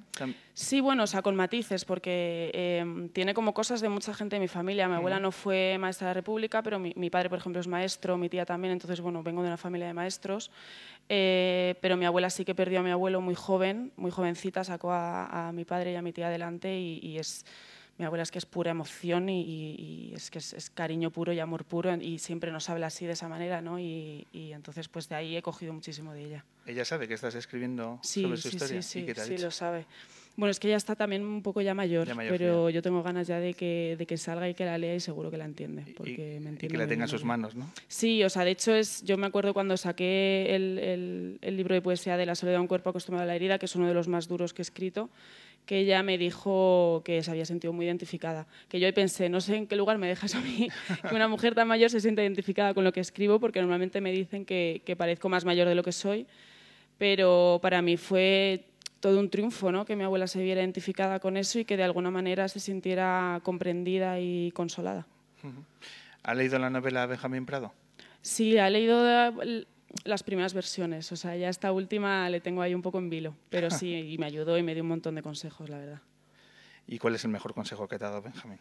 Sí, 0.52 0.80
bueno, 0.80 1.04
o 1.04 1.06
sea, 1.06 1.22
con 1.22 1.36
matices, 1.36 1.84
porque 1.84 2.50
eh, 2.52 3.08
tiene 3.12 3.34
como 3.34 3.54
cosas 3.54 3.80
de 3.80 3.88
mucha 3.88 4.12
gente 4.12 4.36
de 4.36 4.40
mi 4.40 4.48
familia. 4.48 4.88
Mi 4.88 4.96
abuela 4.96 5.20
no 5.20 5.30
fue 5.30 5.78
maestra 5.78 6.08
de 6.08 6.10
la 6.10 6.14
República, 6.14 6.62
pero 6.62 6.80
mi, 6.80 6.92
mi, 6.96 7.08
padre, 7.08 7.30
por 7.30 7.38
ejemplo, 7.38 7.60
es 7.60 7.68
maestro, 7.68 8.18
mi 8.18 8.28
tía 8.28 8.44
también, 8.44 8.72
entonces, 8.72 9.00
bueno, 9.00 9.22
vengo 9.22 9.42
de 9.42 9.48
una 9.48 9.56
familia 9.56 9.86
de 9.86 9.94
maestros. 9.94 10.50
Eh, 11.08 11.76
pero 11.80 11.96
mi 11.96 12.04
abuela 12.04 12.30
sí 12.30 12.44
que 12.44 12.54
perdió 12.54 12.80
a 12.80 12.82
mi 12.82 12.90
abuelo 12.90 13.20
muy 13.20 13.36
joven, 13.36 13.92
muy 13.96 14.10
jovencita, 14.10 14.64
sacó 14.64 14.92
a, 14.92 15.48
a 15.48 15.52
mi 15.52 15.64
padre 15.64 15.92
y 15.92 15.96
a 15.96 16.02
mi 16.02 16.12
tía 16.12 16.26
adelante 16.26 16.78
y, 16.78 16.98
y 17.02 17.18
es 17.18 17.44
mi 18.00 18.06
abuela 18.06 18.22
es 18.22 18.30
que 18.30 18.38
es 18.38 18.46
pura 18.46 18.70
emoción 18.70 19.28
y, 19.28 19.42
y, 19.42 20.12
es 20.14 20.30
que 20.30 20.38
es, 20.38 20.54
es, 20.54 20.70
cariño 20.70 21.10
puro 21.10 21.34
y 21.34 21.38
amor 21.38 21.66
puro 21.66 21.94
y 21.94 22.18
siempre 22.18 22.50
nos 22.50 22.70
habla 22.70 22.86
así 22.86 23.04
de 23.04 23.12
esa 23.12 23.28
manera, 23.28 23.60
¿no? 23.60 23.78
Y, 23.78 24.26
y, 24.32 24.52
entonces 24.52 24.88
pues 24.88 25.06
de 25.10 25.16
ahí 25.16 25.36
he 25.36 25.42
cogido 25.42 25.74
muchísimo 25.74 26.14
de 26.14 26.24
ella. 26.24 26.44
¿Ella 26.64 26.86
sabe 26.86 27.06
que 27.06 27.12
estás 27.12 27.34
escribiendo 27.34 28.00
sí, 28.02 28.22
sobre 28.22 28.36
su 28.38 28.48
sí, 28.48 28.56
historia? 28.56 28.82
Sí, 28.82 29.00
¿Y 29.00 29.04
qué 29.04 29.14
te 29.14 29.20
ha 29.20 29.24
sí, 29.24 29.32
dicho? 29.32 29.44
lo 29.44 29.50
sabe. 29.50 29.84
Bueno, 30.36 30.52
es 30.52 30.60
que 30.60 30.68
ella 30.68 30.78
está 30.78 30.94
también 30.94 31.22
un 31.22 31.42
poco 31.42 31.60
ya 31.60 31.74
mayor, 31.74 32.06
ya 32.06 32.14
mayor 32.14 32.32
pero 32.32 32.70
ya. 32.70 32.76
yo 32.76 32.82
tengo 32.82 33.02
ganas 33.02 33.26
ya 33.26 33.38
de 33.38 33.52
que, 33.52 33.96
de 33.98 34.06
que 34.06 34.16
salga 34.16 34.48
y 34.48 34.54
que 34.54 34.64
la 34.64 34.78
lea 34.78 34.94
y 34.94 35.00
seguro 35.00 35.30
que 35.30 35.36
la 35.36 35.44
entiende. 35.44 35.84
Porque 35.94 36.36
y, 36.36 36.40
me 36.40 36.48
entiende 36.48 36.66
y 36.66 36.68
que 36.68 36.78
la 36.78 36.86
tenga 36.86 37.04
en 37.04 37.08
sus 37.08 37.24
manos, 37.24 37.54
¿no? 37.54 37.70
Sí, 37.88 38.24
o 38.24 38.30
sea, 38.30 38.44
de 38.44 38.52
hecho, 38.52 38.74
es, 38.74 39.02
yo 39.02 39.18
me 39.18 39.26
acuerdo 39.26 39.52
cuando 39.52 39.76
saqué 39.76 40.54
el, 40.54 40.78
el, 40.78 41.38
el 41.42 41.56
libro 41.58 41.74
de 41.74 41.82
poesía 41.82 42.16
de 42.16 42.24
La 42.24 42.34
soledad 42.34 42.56
de 42.56 42.62
un 42.62 42.68
cuerpo 42.68 42.88
acostumbrado 42.88 43.24
a 43.24 43.26
la 43.26 43.36
herida, 43.36 43.58
que 43.58 43.66
es 43.66 43.76
uno 43.76 43.86
de 43.86 43.92
los 43.92 44.08
más 44.08 44.28
duros 44.28 44.54
que 44.54 44.62
he 44.62 44.64
escrito, 44.64 45.10
que 45.66 45.78
ella 45.78 46.02
me 46.02 46.18
dijo 46.18 47.02
que 47.04 47.22
se 47.22 47.30
había 47.30 47.44
sentido 47.44 47.72
muy 47.72 47.86
identificada. 47.86 48.46
Que 48.68 48.80
yo 48.80 48.92
pensé, 48.92 49.28
no 49.28 49.40
sé 49.40 49.56
en 49.56 49.66
qué 49.66 49.76
lugar 49.76 49.98
me 49.98 50.08
dejas 50.08 50.34
a 50.34 50.40
mí 50.40 50.68
que 51.08 51.14
una 51.14 51.28
mujer 51.28 51.54
tan 51.54 51.68
mayor 51.68 51.90
se 51.90 52.00
sienta 52.00 52.22
identificada 52.22 52.74
con 52.74 52.84
lo 52.84 52.92
que 52.92 53.00
escribo, 53.00 53.38
porque 53.38 53.60
normalmente 53.60 54.00
me 54.00 54.12
dicen 54.12 54.44
que, 54.44 54.82
que 54.84 54.96
parezco 54.96 55.28
más 55.28 55.44
mayor 55.44 55.68
de 55.68 55.74
lo 55.74 55.82
que 55.82 55.92
soy, 55.92 56.26
pero 56.98 57.60
para 57.62 57.82
mí 57.82 57.96
fue 57.96 58.64
todo 59.00 59.18
un 59.18 59.30
triunfo, 59.30 59.72
¿no? 59.72 59.84
que 59.84 59.96
mi 59.96 60.04
abuela 60.04 60.26
se 60.26 60.42
viera 60.42 60.60
identificada 60.60 61.18
con 61.20 61.36
eso 61.36 61.58
y 61.58 61.64
que 61.64 61.76
de 61.76 61.82
alguna 61.82 62.10
manera 62.10 62.48
se 62.48 62.60
sintiera 62.60 63.40
comprendida 63.42 64.20
y 64.20 64.52
consolada. 64.52 65.06
¿Ha 66.22 66.34
leído 66.34 66.58
la 66.58 66.70
novela 66.70 67.06
Benjamín 67.06 67.46
Prado? 67.46 67.72
Sí, 68.20 68.58
ha 68.58 68.68
leído 68.68 69.32
las 70.04 70.22
primeras 70.22 70.54
versiones, 70.54 71.10
o 71.12 71.16
sea, 71.16 71.36
ya 71.36 71.48
esta 71.48 71.72
última 71.72 72.28
le 72.30 72.40
tengo 72.40 72.62
ahí 72.62 72.74
un 72.74 72.82
poco 72.82 72.98
en 72.98 73.10
vilo, 73.10 73.34
pero 73.48 73.70
sí, 73.70 73.94
y 74.12 74.18
me 74.18 74.26
ayudó 74.26 74.58
y 74.58 74.62
me 74.62 74.74
dio 74.74 74.82
un 74.82 74.88
montón 74.88 75.14
de 75.14 75.22
consejos, 75.22 75.68
la 75.68 75.78
verdad. 75.78 76.00
¿Y 76.86 76.98
cuál 76.98 77.14
es 77.14 77.24
el 77.24 77.30
mejor 77.30 77.54
consejo 77.54 77.86
que 77.86 77.98
te 77.98 78.04
ha 78.04 78.10
dado 78.10 78.22
Benjamín? 78.22 78.58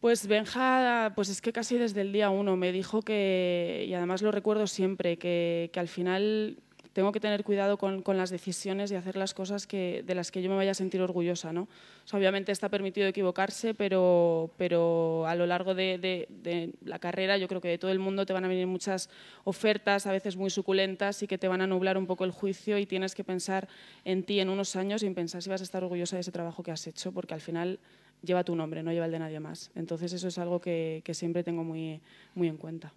Pues 0.00 0.26
Benja, 0.26 1.12
pues 1.14 1.28
es 1.28 1.42
que 1.42 1.52
casi 1.52 1.76
desde 1.76 2.00
el 2.00 2.12
día 2.12 2.30
uno 2.30 2.56
me 2.56 2.72
dijo 2.72 3.02
que, 3.02 3.84
y 3.86 3.92
además 3.92 4.22
lo 4.22 4.32
recuerdo 4.32 4.66
siempre, 4.66 5.18
que, 5.18 5.68
que 5.72 5.80
al 5.80 5.88
final 5.88 6.56
tengo 6.92 7.12
que 7.12 7.20
tener 7.20 7.44
cuidado 7.44 7.76
con, 7.76 8.02
con, 8.02 8.16
las 8.16 8.30
decisiones 8.30 8.90
y 8.90 8.96
hacer 8.96 9.16
las 9.16 9.34
cosas 9.34 9.66
que, 9.66 10.02
de 10.04 10.14
las 10.14 10.30
que 10.30 10.42
yo 10.42 10.50
me 10.50 10.56
vaya 10.56 10.72
a 10.72 10.74
sentir 10.74 11.00
orgullosa. 11.00 11.52
¿no? 11.52 11.62
O 11.62 11.68
sea, 12.08 12.18
obviamente 12.18 12.50
está 12.50 12.68
permitido 12.68 13.06
equivocarse, 13.06 13.74
pero, 13.74 14.50
pero 14.56 15.26
a 15.26 15.34
lo 15.34 15.46
largo 15.46 15.74
de, 15.74 15.98
de, 15.98 16.26
de, 16.42 16.72
la 16.84 16.98
carrera 16.98 17.38
yo 17.38 17.46
creo 17.48 17.60
que 17.60 17.68
de 17.68 17.78
todo 17.78 17.90
el 17.90 17.98
mundo 17.98 18.26
te 18.26 18.32
van 18.32 18.44
a 18.44 18.48
venir 18.48 18.66
muchas 18.66 19.08
ofertas, 19.44 20.06
a 20.06 20.12
veces 20.12 20.36
muy 20.36 20.50
suculentas, 20.50 21.22
y 21.22 21.26
que 21.26 21.38
te 21.38 21.48
van 21.48 21.60
a 21.60 21.66
nublar 21.66 21.96
un 21.96 22.06
poco 22.06 22.24
el 22.24 22.32
juicio 22.32 22.78
y 22.78 22.86
tienes 22.86 23.14
que 23.14 23.22
pensar 23.22 23.68
en 24.04 24.24
ti 24.24 24.40
en 24.40 24.48
unos 24.48 24.74
años 24.74 25.02
y 25.02 25.06
en 25.06 25.14
pensar 25.14 25.42
si 25.42 25.50
vas 25.50 25.60
a 25.60 25.64
estar 25.64 25.84
orgullosa 25.84 26.16
de 26.16 26.20
ese 26.20 26.32
trabajo 26.32 26.62
que 26.62 26.72
has 26.72 26.86
hecho, 26.86 27.12
porque 27.12 27.34
al 27.34 27.40
final 27.40 27.78
lleva 28.22 28.44
tu 28.44 28.56
nombre, 28.56 28.82
no 28.82 28.92
lleva 28.92 29.06
el 29.06 29.12
de 29.12 29.18
nadie 29.20 29.40
más. 29.40 29.70
Entonces 29.74 30.12
eso 30.12 30.28
es 30.28 30.38
algo 30.38 30.60
que, 30.60 31.02
que 31.04 31.14
siempre 31.14 31.44
tengo 31.44 31.62
muy, 31.62 32.00
muy 32.34 32.48
en 32.48 32.56
cuenta. 32.56 32.92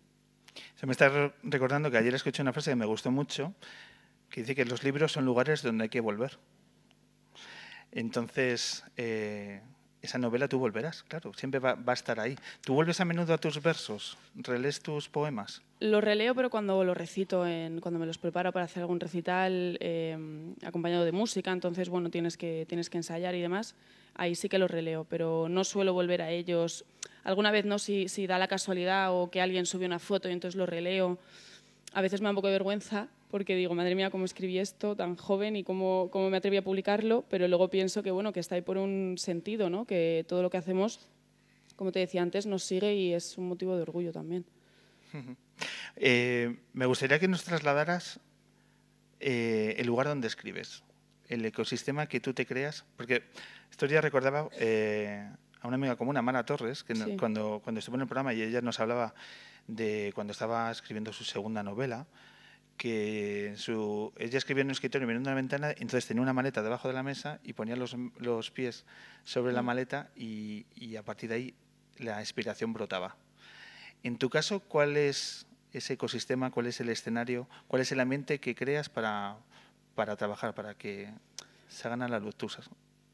Se 0.76 0.86
me 0.86 0.92
está 0.92 1.34
recordando 1.44 1.90
que 1.90 1.98
ayer 1.98 2.14
escuché 2.14 2.42
una 2.42 2.54
frase 2.54 2.72
que 2.72 2.76
me 2.76 2.86
gustó 2.86 3.12
mucho, 3.12 3.54
que 4.30 4.42
dice 4.42 4.56
que 4.56 4.66
los 4.66 4.84
libros 4.84 5.12
son 5.12 5.26
lugares 5.26 5.62
donde 5.62 5.84
hay 5.84 5.90
que 5.90 6.02
volver. 6.02 6.40
Entonces, 7.92 8.84
eh, 8.98 9.62
esa 10.04 10.18
novela 10.18 10.50
tú 10.50 10.60
volverás, 10.60 11.02
claro, 11.04 11.34
siempre 11.34 11.62
va, 11.62 11.78
a 11.86 11.94
estar 11.94 12.20
ahí. 12.20 12.36
¿Tú 12.62 12.74
vuelves 12.74 13.00
a 13.00 13.06
menudo 13.06 13.34
a 13.34 13.38
tus 13.38 13.64
versos? 13.64 14.18
¿Relees 14.36 14.82
tus 14.82 15.08
poemas? 15.08 15.62
Lo 15.80 16.02
releo, 16.02 16.36
pero 16.36 16.50
cuando 16.50 16.84
lo 16.84 16.94
recito, 16.94 17.46
cuando 17.80 18.00
me 18.00 18.06
los 18.06 18.18
preparo 18.18 18.52
para 18.52 18.66
hacer 18.66 18.82
algún 18.82 19.00
recital 19.00 19.78
eh, 19.80 20.18
acompañado 20.66 21.06
de 21.06 21.14
música, 21.14 21.54
entonces, 21.54 21.88
bueno, 21.88 22.10
tienes 22.10 22.36
que, 22.36 22.66
tienes 22.68 22.90
que 22.90 22.98
ensayar 22.98 23.34
y 23.34 23.42
demás, 23.42 23.76
ahí 24.14 24.36
sí 24.36 24.50
que 24.50 24.58
los 24.58 24.70
releo, 24.70 25.06
pero 25.10 25.48
no 25.48 25.64
suelo 25.64 25.94
volver 25.94 26.22
a 26.22 26.32
ellos. 26.32 26.84
Alguna 27.24 27.52
vez 27.52 27.64
no, 27.64 27.80
si, 27.80 28.10
si 28.10 28.28
da 28.28 28.38
la 28.38 28.50
casualidad 28.50 29.14
o 29.14 29.32
que 29.32 29.40
alguien 29.40 29.66
sube 29.66 29.86
una 29.86 30.00
foto 30.00 30.28
y 30.28 30.34
entonces 30.34 30.58
lo 30.58 30.66
releo. 30.66 31.18
A 31.94 32.02
veces 32.02 32.20
me 32.20 32.26
da 32.26 32.32
un 32.32 32.36
poco 32.36 32.48
de 32.48 32.54
vergüenza 32.54 33.08
porque 33.34 33.56
digo, 33.56 33.74
madre 33.74 33.96
mía, 33.96 34.12
cómo 34.12 34.26
escribí 34.26 34.60
esto 34.60 34.96
tan 34.96 35.16
joven 35.16 35.56
y 35.56 35.64
cómo, 35.64 36.10
cómo 36.12 36.30
me 36.30 36.38
atreví 36.38 36.58
a 36.58 36.64
publicarlo, 36.64 37.26
pero 37.32 37.48
luego 37.48 37.68
pienso 37.68 38.04
que, 38.04 38.12
bueno, 38.12 38.32
que 38.32 38.40
está 38.40 38.54
ahí 38.54 38.62
por 38.62 38.78
un 38.78 39.16
sentido, 39.18 39.72
¿no? 39.72 39.88
que 39.88 40.24
todo 40.28 40.44
lo 40.44 40.52
que 40.52 40.58
hacemos, 40.58 41.10
como 41.76 41.92
te 41.92 41.98
decía 41.98 42.22
antes, 42.22 42.46
nos 42.46 42.64
sigue 42.64 42.94
y 42.94 43.12
es 43.12 43.40
un 43.40 43.48
motivo 43.48 43.76
de 43.76 43.82
orgullo 43.82 44.12
también. 44.12 44.46
Eh, 45.96 46.58
me 46.74 46.88
gustaría 46.88 47.20
que 47.20 47.28
nos 47.28 47.44
trasladaras 47.44 48.20
eh, 49.20 49.76
el 49.78 49.86
lugar 49.86 50.08
donde 50.08 50.28
escribes, 50.28 50.84
el 51.30 51.46
ecosistema 51.46 52.08
que 52.08 52.20
tú 52.20 52.34
te 52.34 52.48
creas, 52.48 52.86
porque 52.98 53.24
esto 53.70 53.86
ya 53.86 54.02
recordaba 54.02 54.50
eh, 54.60 55.30
a 55.62 55.68
una 55.68 55.76
amiga 55.76 55.96
común, 55.96 56.18
Amara 56.18 56.44
Torres, 56.46 56.84
que 56.84 56.96
sí. 56.96 57.16
cuando, 57.18 57.62
cuando 57.64 57.80
estuvo 57.80 57.96
en 57.96 58.02
el 58.02 58.08
programa 58.08 58.34
y 58.34 58.42
ella 58.42 58.62
nos 58.62 58.80
hablaba 58.80 59.14
de 59.68 60.12
cuando 60.16 60.32
estaba 60.32 60.72
escribiendo 60.72 61.14
su 61.14 61.24
segunda 61.24 61.62
novela, 61.62 62.08
que 62.78 63.54
su, 63.58 64.12
ella 64.18 64.38
escribía 64.38 64.62
en 64.62 64.68
un 64.68 64.72
escritorio 64.72 65.08
mirando 65.08 65.30
una 65.30 65.36
ventana, 65.36 65.72
entonces 65.72 66.06
tenía 66.06 66.22
una 66.22 66.34
maleta 66.34 66.62
debajo 66.62 66.88
de 66.88 66.94
la 66.94 67.04
mesa 67.04 67.40
y 67.44 67.54
ponía 67.54 67.76
los, 67.76 67.96
los 68.18 68.52
pies 68.52 68.86
sobre 69.24 69.54
la 69.54 69.62
maleta 69.62 70.10
y, 70.16 70.66
y, 70.76 70.96
a 70.96 71.04
partir 71.04 71.30
de 71.30 71.36
ahí 71.36 71.54
la 71.98 72.20
inspiración 72.20 72.74
brotaba. 72.74 73.16
En 74.04 74.18
tu 74.18 74.30
caso, 74.30 74.60
¿cuál 74.60 74.98
es 74.98 75.46
ese 75.72 75.94
ecosistema, 75.94 76.52
cuál 76.52 76.68
es 76.68 76.80
el 76.80 76.90
escenario, 76.90 77.48
cuál 77.68 77.82
es 77.82 77.92
el 77.92 78.00
ambiente 78.00 78.40
que 78.40 78.56
creas 78.56 78.90
para, 78.90 79.38
para 79.96 80.16
trabajar, 80.16 80.54
para 80.54 80.74
que 80.76 81.10
se 81.70 81.88
hagan 81.88 82.02
a 82.02 82.08
la 82.08 82.20
luz 82.20 82.36
tus 82.36 82.58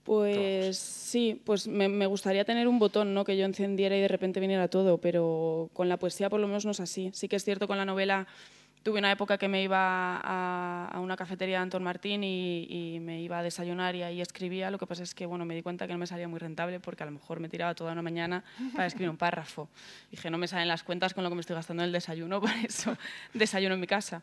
pues 0.10 0.80
sí, 0.80 1.40
pues 1.46 1.68
me, 1.68 1.88
me, 1.88 2.08
gustaría 2.08 2.44
tener 2.44 2.68
un 2.68 2.80
botón, 2.80 3.14
¿no? 3.14 3.24
Que 3.24 3.38
yo 3.38 3.46
encendiera 3.46 3.96
y 3.96 4.02
de 4.02 4.08
repente 4.08 4.40
viniera 4.40 4.68
todo, 4.68 4.98
pero 4.98 5.70
con 5.74 5.88
la 5.88 5.98
poesía 5.98 6.32
por 6.32 6.40
lo 6.40 6.48
menos 6.48 6.66
no 6.66 6.72
es 6.72 6.80
así. 6.80 7.12
Sí 7.14 7.28
que 7.28 7.36
es 7.36 7.44
cierto 7.44 7.68
con 7.68 7.78
la 7.78 7.86
novela 7.86 8.26
tuve 8.84 9.00
una 9.00 9.12
época 9.12 9.38
que 9.38 9.48
me 9.48 9.62
iba 9.62 10.20
a, 10.24 11.00
una 11.00 11.16
cafetería 11.16 11.58
de 11.58 11.64
Antón 11.64 11.84
Martín 11.84 12.24
y, 12.24 12.98
me 13.02 13.22
iba 13.22 13.40
a 13.40 13.44
desayunar 13.44 13.96
y 13.96 14.04
ahí 14.04 14.22
escribía. 14.22 14.72
Lo 14.72 14.78
que 14.78 14.88
pasa 14.88 15.04
es 15.04 15.14
que 15.14 15.26
bueno, 15.26 15.46
me 15.46 15.56
di 15.56 15.62
cuenta 15.62 15.88
que 15.88 15.94
no 15.94 16.00
me 16.00 16.08
salía 16.08 16.28
muy 16.28 16.40
rentable 16.40 16.80
porque 16.80 17.04
a 17.04 17.06
lo 17.06 17.12
mejor 17.12 17.40
me 17.40 17.50
tiraba 17.50 17.76
toda 17.76 17.92
una 17.92 18.02
mañana 18.02 18.44
para 18.74 18.88
escribir 18.88 19.10
un 19.10 19.18
párrafo. 19.18 19.70
Dije, 20.12 20.30
no 20.30 20.38
me 20.38 20.48
salen 20.48 20.68
las 20.68 20.84
cuentas 20.84 21.14
con 21.14 21.24
lo 21.24 21.30
que 21.30 21.36
me 21.36 21.42
estoy 21.42 21.56
gastando 21.56 21.84
en 21.84 21.88
el 21.88 21.94
desayuno, 21.94 22.42
por 22.42 22.52
eso 22.64 22.98
desayuno 23.34 23.76
en 23.76 23.82
mi 23.82 23.88
casa. 23.88 24.22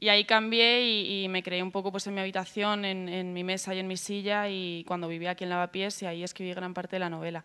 Y 0.00 0.08
ahí 0.08 0.24
cambié 0.24 0.82
y, 0.82 1.24
y, 1.24 1.28
me 1.28 1.42
creé 1.42 1.62
un 1.62 1.70
poco 1.70 1.90
pues, 1.90 2.06
en 2.06 2.14
mi 2.14 2.20
habitación, 2.20 2.84
en, 2.84 3.08
en, 3.08 3.32
mi 3.32 3.44
mesa 3.44 3.74
y 3.74 3.78
en 3.78 3.86
mi 3.86 3.96
silla 3.96 4.48
y 4.48 4.84
cuando 4.86 5.08
vivía 5.08 5.30
aquí 5.30 5.44
en 5.44 5.50
Lavapiés 5.50 6.02
y 6.02 6.06
ahí 6.06 6.22
escribí 6.24 6.52
gran 6.52 6.74
parte 6.74 6.96
de 6.96 7.00
la 7.00 7.08
novela. 7.08 7.44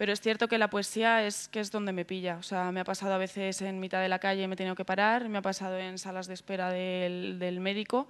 Pero 0.00 0.14
es 0.14 0.22
cierto 0.22 0.48
que 0.48 0.56
la 0.56 0.70
poesía 0.70 1.26
es 1.26 1.48
que 1.48 1.60
es 1.60 1.70
donde 1.70 1.92
me 1.92 2.06
pilla. 2.06 2.38
O 2.38 2.42
sea, 2.42 2.72
me 2.72 2.80
ha 2.80 2.84
pasado 2.84 3.12
a 3.12 3.18
veces 3.18 3.60
en 3.60 3.78
mitad 3.80 4.00
de 4.00 4.08
la 4.08 4.18
calle 4.18 4.48
me 4.48 4.54
he 4.54 4.56
tenido 4.56 4.74
que 4.74 4.86
parar, 4.86 5.28
me 5.28 5.36
ha 5.36 5.42
pasado 5.42 5.76
en 5.76 5.98
salas 5.98 6.26
de 6.26 6.32
espera 6.32 6.70
del, 6.70 7.38
del 7.38 7.60
médico 7.60 8.08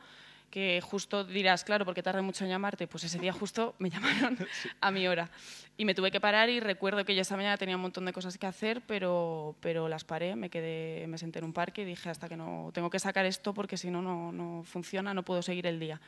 que 0.53 0.81
justo 0.81 1.25
dirás, 1.25 1.65
claro, 1.65 1.85
porque 1.85 2.01
tardé 2.01 2.23
mucho 2.23 2.45
en 2.45 2.51
llamarte, 2.51 2.87
pues 2.87 3.03
ese 3.03 3.19
día 3.19 3.33
justo 3.33 3.75
me 3.81 3.91
llamaron 3.91 4.39
a 4.81 4.91
mi 4.93 5.09
hora. 5.09 5.31
Y 5.77 5.85
me 5.85 5.97
tuve 5.97 6.13
que 6.13 6.21
parar 6.21 6.49
y 6.49 6.61
recuerdo 6.61 7.05
que 7.05 7.17
yo 7.17 7.23
esa 7.23 7.37
mañana 7.37 7.57
tenía 7.57 7.75
un 7.75 7.83
montón 7.83 8.05
de 8.05 8.13
cosas 8.13 8.39
que 8.39 8.47
hacer, 8.47 8.83
pero, 8.87 9.57
pero 9.59 9.89
las 9.89 10.05
paré, 10.05 10.37
me 10.37 10.49
quedé, 10.49 11.09
me 11.09 11.19
senté 11.19 11.41
en 11.41 11.47
un 11.47 11.53
parque 11.53 11.83
y 11.83 11.87
dije 11.87 12.09
hasta 12.09 12.29
que 12.29 12.37
no, 12.37 12.71
tengo 12.73 12.89
que 12.89 13.01
sacar 13.01 13.27
esto 13.27 13.53
porque 13.53 13.77
si 13.77 13.91
no, 13.91 14.01
no, 14.01 14.31
no 14.31 14.63
funciona, 14.63 15.13
no 15.13 15.25
puedo 15.25 15.43
seguir 15.43 15.67
el 15.67 15.81
día. 15.81 16.01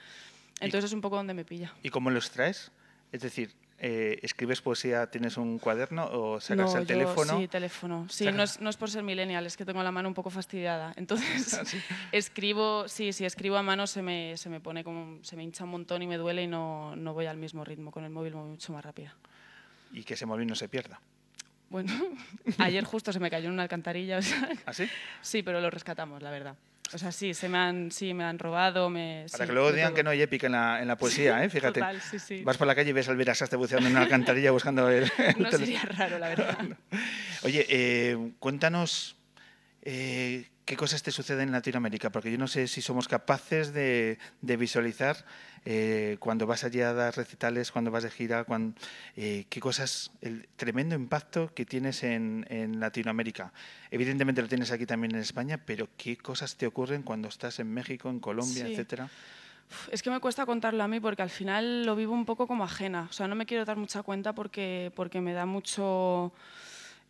Entonces 0.61 0.91
es 0.91 0.95
un 0.95 1.01
poco 1.01 1.17
donde 1.17 1.35
me 1.35 1.45
pilla. 1.45 1.73
¿Y 1.83 1.89
cómo 1.89 2.09
los 2.09 2.31
traes? 2.31 2.71
Es 3.11 3.21
decir, 3.21 3.53
eh, 3.79 4.19
¿escribes 4.23 4.61
poesía, 4.61 5.09
tienes 5.11 5.37
un 5.37 5.59
cuaderno 5.59 6.09
o 6.13 6.41
sacas 6.41 6.73
No, 6.73 6.79
el 6.81 6.83
yo- 6.85 6.87
teléfono? 6.87 7.39
Sí, 7.39 7.49
teléfono. 7.49 8.07
Sí, 8.09 8.31
no 8.31 8.43
es, 8.45 8.61
no 8.61 8.71
es 8.71 8.77
por 8.77 8.91
ser 8.91 9.03
millennial, 9.03 9.45
es 9.47 9.57
que 9.57 9.65
tengo 9.65 9.83
la 9.83 9.91
mano 9.91 10.09
un 10.09 10.15
poco 10.15 10.31
fastidiada. 10.31 10.93
Entonces, 10.97 11.55
Ah, 11.55 11.63
escribo, 12.13 12.89
sí, 12.89 13.13
si 13.13 13.25
escribo 13.25 13.57
a 13.57 13.63
mano 13.63 13.87
se 13.87 14.03
me, 14.03 14.37
se 14.37 14.49
me 14.49 14.61
pone 14.61 14.85
como, 14.85 15.23
se 15.25 15.37
me 15.37 15.43
hincha 15.43 15.65
un 15.65 15.71
montón 15.71 16.03
y 16.03 16.07
me 16.07 16.17
duele 16.17 16.43
y 16.45 16.47
no, 16.47 16.95
no 16.97 17.15
voy 17.15 17.27
al 17.27 17.37
mismo 17.37 17.65
ritmo. 17.65 17.91
Con 17.91 18.05
el 18.05 18.11
móvil 18.11 18.35
voy 18.35 18.45
mucho 18.51 18.73
más 18.73 18.85
rápida. 18.85 19.15
Y 19.93 20.05
que 20.05 20.15
ese 20.15 20.27
móvil 20.27 20.47
no 20.47 20.55
se 20.55 20.69
pierda. 20.69 21.01
Bueno, 21.71 21.93
ayer 22.59 22.85
justo 22.85 23.13
se 23.13 23.19
me 23.21 23.31
cayó 23.31 23.47
en 23.49 23.55
una 23.55 23.63
alcantarilla. 23.63 24.19
o 24.19 24.23
sea, 24.23 24.49
¿Ah, 24.67 24.73
sí? 24.73 24.89
Sí, 25.23 25.43
pero 25.43 25.61
lo 25.61 25.71
rescatamos, 25.71 26.23
la 26.23 26.31
verdad. 26.31 26.57
O 26.95 26.99
sea, 26.99 27.11
sí, 27.13 27.33
se 27.35 27.49
me 27.49 27.59
han, 27.59 27.91
sí, 27.91 28.13
me 28.15 28.25
han 28.25 28.39
robado. 28.39 28.91
Me, 28.91 29.27
Para 29.31 29.45
sí, 29.45 29.49
que 29.49 29.53
luego 29.55 29.73
digan 29.73 29.89
todo. 29.89 29.97
que 29.97 30.03
no 30.05 30.11
hay 30.11 30.23
épica 30.23 30.47
en 30.47 30.53
la, 30.53 30.83
en 30.83 30.89
la 30.89 30.97
poesía, 30.97 31.43
¿eh? 31.43 31.49
Fíjate. 31.49 31.81
Total, 31.81 32.01
sí, 32.01 32.19
sí. 32.19 32.43
Vas 32.45 32.57
por 32.57 32.67
la 32.67 32.75
calle 32.75 32.91
y 32.91 32.93
ves 32.93 33.09
al 33.09 33.17
Verasaste 33.17 33.57
buceando 33.57 33.87
en 33.89 33.93
una 33.95 34.03
alcantarilla 34.03 34.51
buscando 34.51 34.89
el... 34.91 35.11
No 35.39 35.51
sería 35.51 35.83
raro, 35.83 36.19
la 36.19 36.29
verdad. 36.29 36.59
Oye, 37.45 37.67
eh, 37.69 38.19
cuéntanos 38.39 39.17
eh, 39.83 40.49
qué 40.65 40.77
cosas 40.77 41.03
te 41.03 41.11
suceden 41.11 41.49
en 41.49 41.53
Latinoamérica, 41.53 42.11
porque 42.11 42.31
yo 42.31 42.39
no 42.39 42.47
sé 42.49 42.69
si 42.69 42.83
somos 42.83 43.09
capaces 43.09 43.73
de, 43.73 44.19
de 44.43 44.57
visualizar 44.57 45.25
eh, 45.65 46.17
cuando 46.19 46.47
vas 46.47 46.65
allí 46.65 46.81
a 46.81 46.93
dar 46.93 47.17
recitales, 47.17 47.71
cuando 47.71 47.91
vas 47.91 48.03
de 48.03 48.11
gira, 48.11 48.45
eh, 49.17 49.47
qué 49.49 49.61
cosas, 49.61 50.11
el 50.21 50.49
tremendo 50.57 50.95
impacto 50.95 51.53
que 51.55 51.65
tienes 51.65 52.03
en, 52.03 52.47
en 52.49 52.81
Latinoamérica. 52.81 53.53
Evidentemente 53.91 54.43
lo 54.43 54.49
tienes 54.49 54.71
aquí 54.73 54.87
también 54.87 55.15
en 55.15 55.21
España, 55.21 55.59
pero 55.65 55.89
qué 55.97 56.17
cosas 56.17 56.57
te 56.57 56.67
ocurren 56.67 57.03
cuando 57.03 57.29
estás 57.29 57.59
en 57.61 57.73
México, 57.73 58.11
en 58.11 58.21
Colombia, 58.21 58.67
Sí. 58.67 58.73
etcétera. 58.73 59.09
Es 59.91 60.03
que 60.03 60.11
me 60.11 60.21
cuesta 60.21 60.45
contarlo 60.45 60.83
a 60.83 60.89
mí 60.89 61.01
porque 61.01 61.23
al 61.23 61.31
final 61.31 61.85
lo 61.87 61.97
vivo 61.97 62.13
un 62.13 62.27
poco 62.27 62.47
como 62.47 62.65
ajena. 62.65 63.07
O 63.09 63.13
sea, 63.13 63.27
no 63.27 63.35
me 63.35 63.47
quiero 63.47 63.65
dar 63.65 63.77
mucha 63.79 64.03
cuenta 64.03 64.35
porque, 64.35 64.93
porque 64.95 65.21
me 65.21 65.33
da 65.33 65.47
mucho 65.47 66.33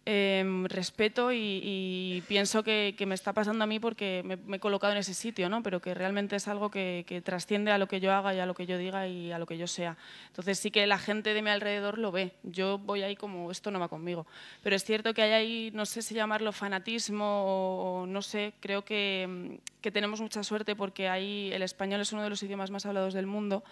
em, 0.05 0.65
respeto 0.67 1.33
y, 1.33 2.23
pienso 2.29 2.63
que, 2.63 2.95
me 3.07 3.15
está 3.15 3.33
pasando 3.33 3.65
a 3.65 3.67
mí 3.67 3.81
porque 3.81 4.23
me, 4.25 4.57
he 4.57 4.61
colocado 4.61 4.93
en 4.93 4.99
ese 4.99 5.15
sitio, 5.15 5.49
¿no? 5.49 5.63
pero 5.63 5.81
que 5.81 5.95
realmente 5.95 6.37
es 6.37 6.49
algo 6.49 6.71
que, 6.71 7.23
trasciende 7.25 7.71
a 7.71 7.79
lo 7.79 7.89
que 7.89 8.01
yo 8.01 8.13
haga 8.13 8.35
y 8.35 8.41
a 8.41 8.47
lo 8.47 8.55
que 8.55 8.67
yo 8.67 8.79
diga 8.79 9.07
y 9.07 9.33
a 9.33 9.39
lo 9.39 9.47
que 9.47 9.59
yo 9.59 9.67
sea. 9.67 9.97
Entonces 10.29 10.59
sí 10.59 10.71
que 10.71 10.87
la 10.87 10.99
gente 10.99 11.35
de 11.35 11.43
mi 11.43 11.51
alrededor 11.51 11.99
lo 11.99 12.13
ve. 12.13 12.33
Yo 12.43 12.79
voy 12.79 13.03
ahí 13.03 13.17
como 13.17 13.51
esto 13.51 13.71
no 13.71 13.79
va 13.79 13.89
conmigo. 13.89 14.27
Pero 14.63 14.77
es 14.77 14.85
cierto 14.85 15.15
que 15.15 15.23
hay 15.23 15.33
ahí, 15.33 15.71
no 15.75 15.87
sé 15.87 16.03
si 16.03 16.15
llamarlo 16.15 16.53
fanatismo 16.53 18.03
o, 18.03 18.07
no 18.07 18.23
sé, 18.23 18.55
creo 18.61 18.85
que 18.85 19.61
tenemos 19.93 20.21
mucha 20.21 20.43
suerte 20.43 20.77
porque 20.77 21.09
ahí 21.09 21.51
el 21.53 21.63
español 21.63 22.01
es 22.01 22.13
uno 22.13 22.23
de 22.23 22.31
los 22.31 22.43
idiomas 22.43 22.71
más 22.71 22.87
hablados 22.87 23.15
del 23.15 23.27
mundo 23.27 23.63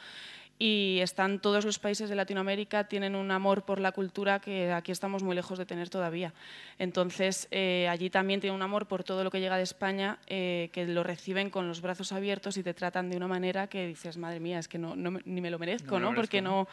y 0.63 0.99
están 1.01 1.41
todos 1.41 1.65
los 1.65 1.79
países 1.79 2.11
de 2.11 2.15
Latinoamérica 2.15 2.85
tienen 2.85 3.15
un 3.17 3.31
amor 3.31 3.63
por 3.63 3.81
la 3.81 3.93
cultura 3.93 4.41
que 4.41 4.71
aquí 4.71 4.93
estamos 4.93 5.23
muy 5.23 5.35
lejos 5.35 5.59
de 5.59 5.65
tener 5.65 5.89
todavía. 5.89 6.35
Entonces, 6.79 7.49
eh, 7.51 7.89
allí 7.89 8.11
también 8.11 8.41
tienen 8.41 8.57
un 8.57 8.63
amor 8.63 8.85
por 8.85 9.03
todo 9.03 9.25
lo 9.25 9.31
que 9.31 9.41
llega 9.41 9.57
de 9.57 9.63
España, 9.63 10.19
eh, 10.27 10.69
que 10.75 10.85
lo 10.85 11.03
reciben 11.03 11.49
con 11.49 11.67
los 11.67 11.81
brazos 11.81 12.13
abiertos 12.13 12.59
y 12.59 12.63
te 12.63 12.75
tratan 12.75 13.09
de 13.09 13.17
una 13.17 13.27
manera 13.27 13.69
que 13.69 13.87
dices, 13.87 14.19
madre 14.19 14.39
mía, 14.39 14.59
es 14.59 14.69
que 14.69 14.77
no, 14.77 14.95
ni 14.95 15.41
me 15.41 15.51
lo 15.51 15.59
merezco, 15.59 15.93
No 15.93 15.97
me 15.99 16.05
lo 16.05 16.11
¿no? 16.11 16.17
Porque 16.17 16.43
no 16.43 16.69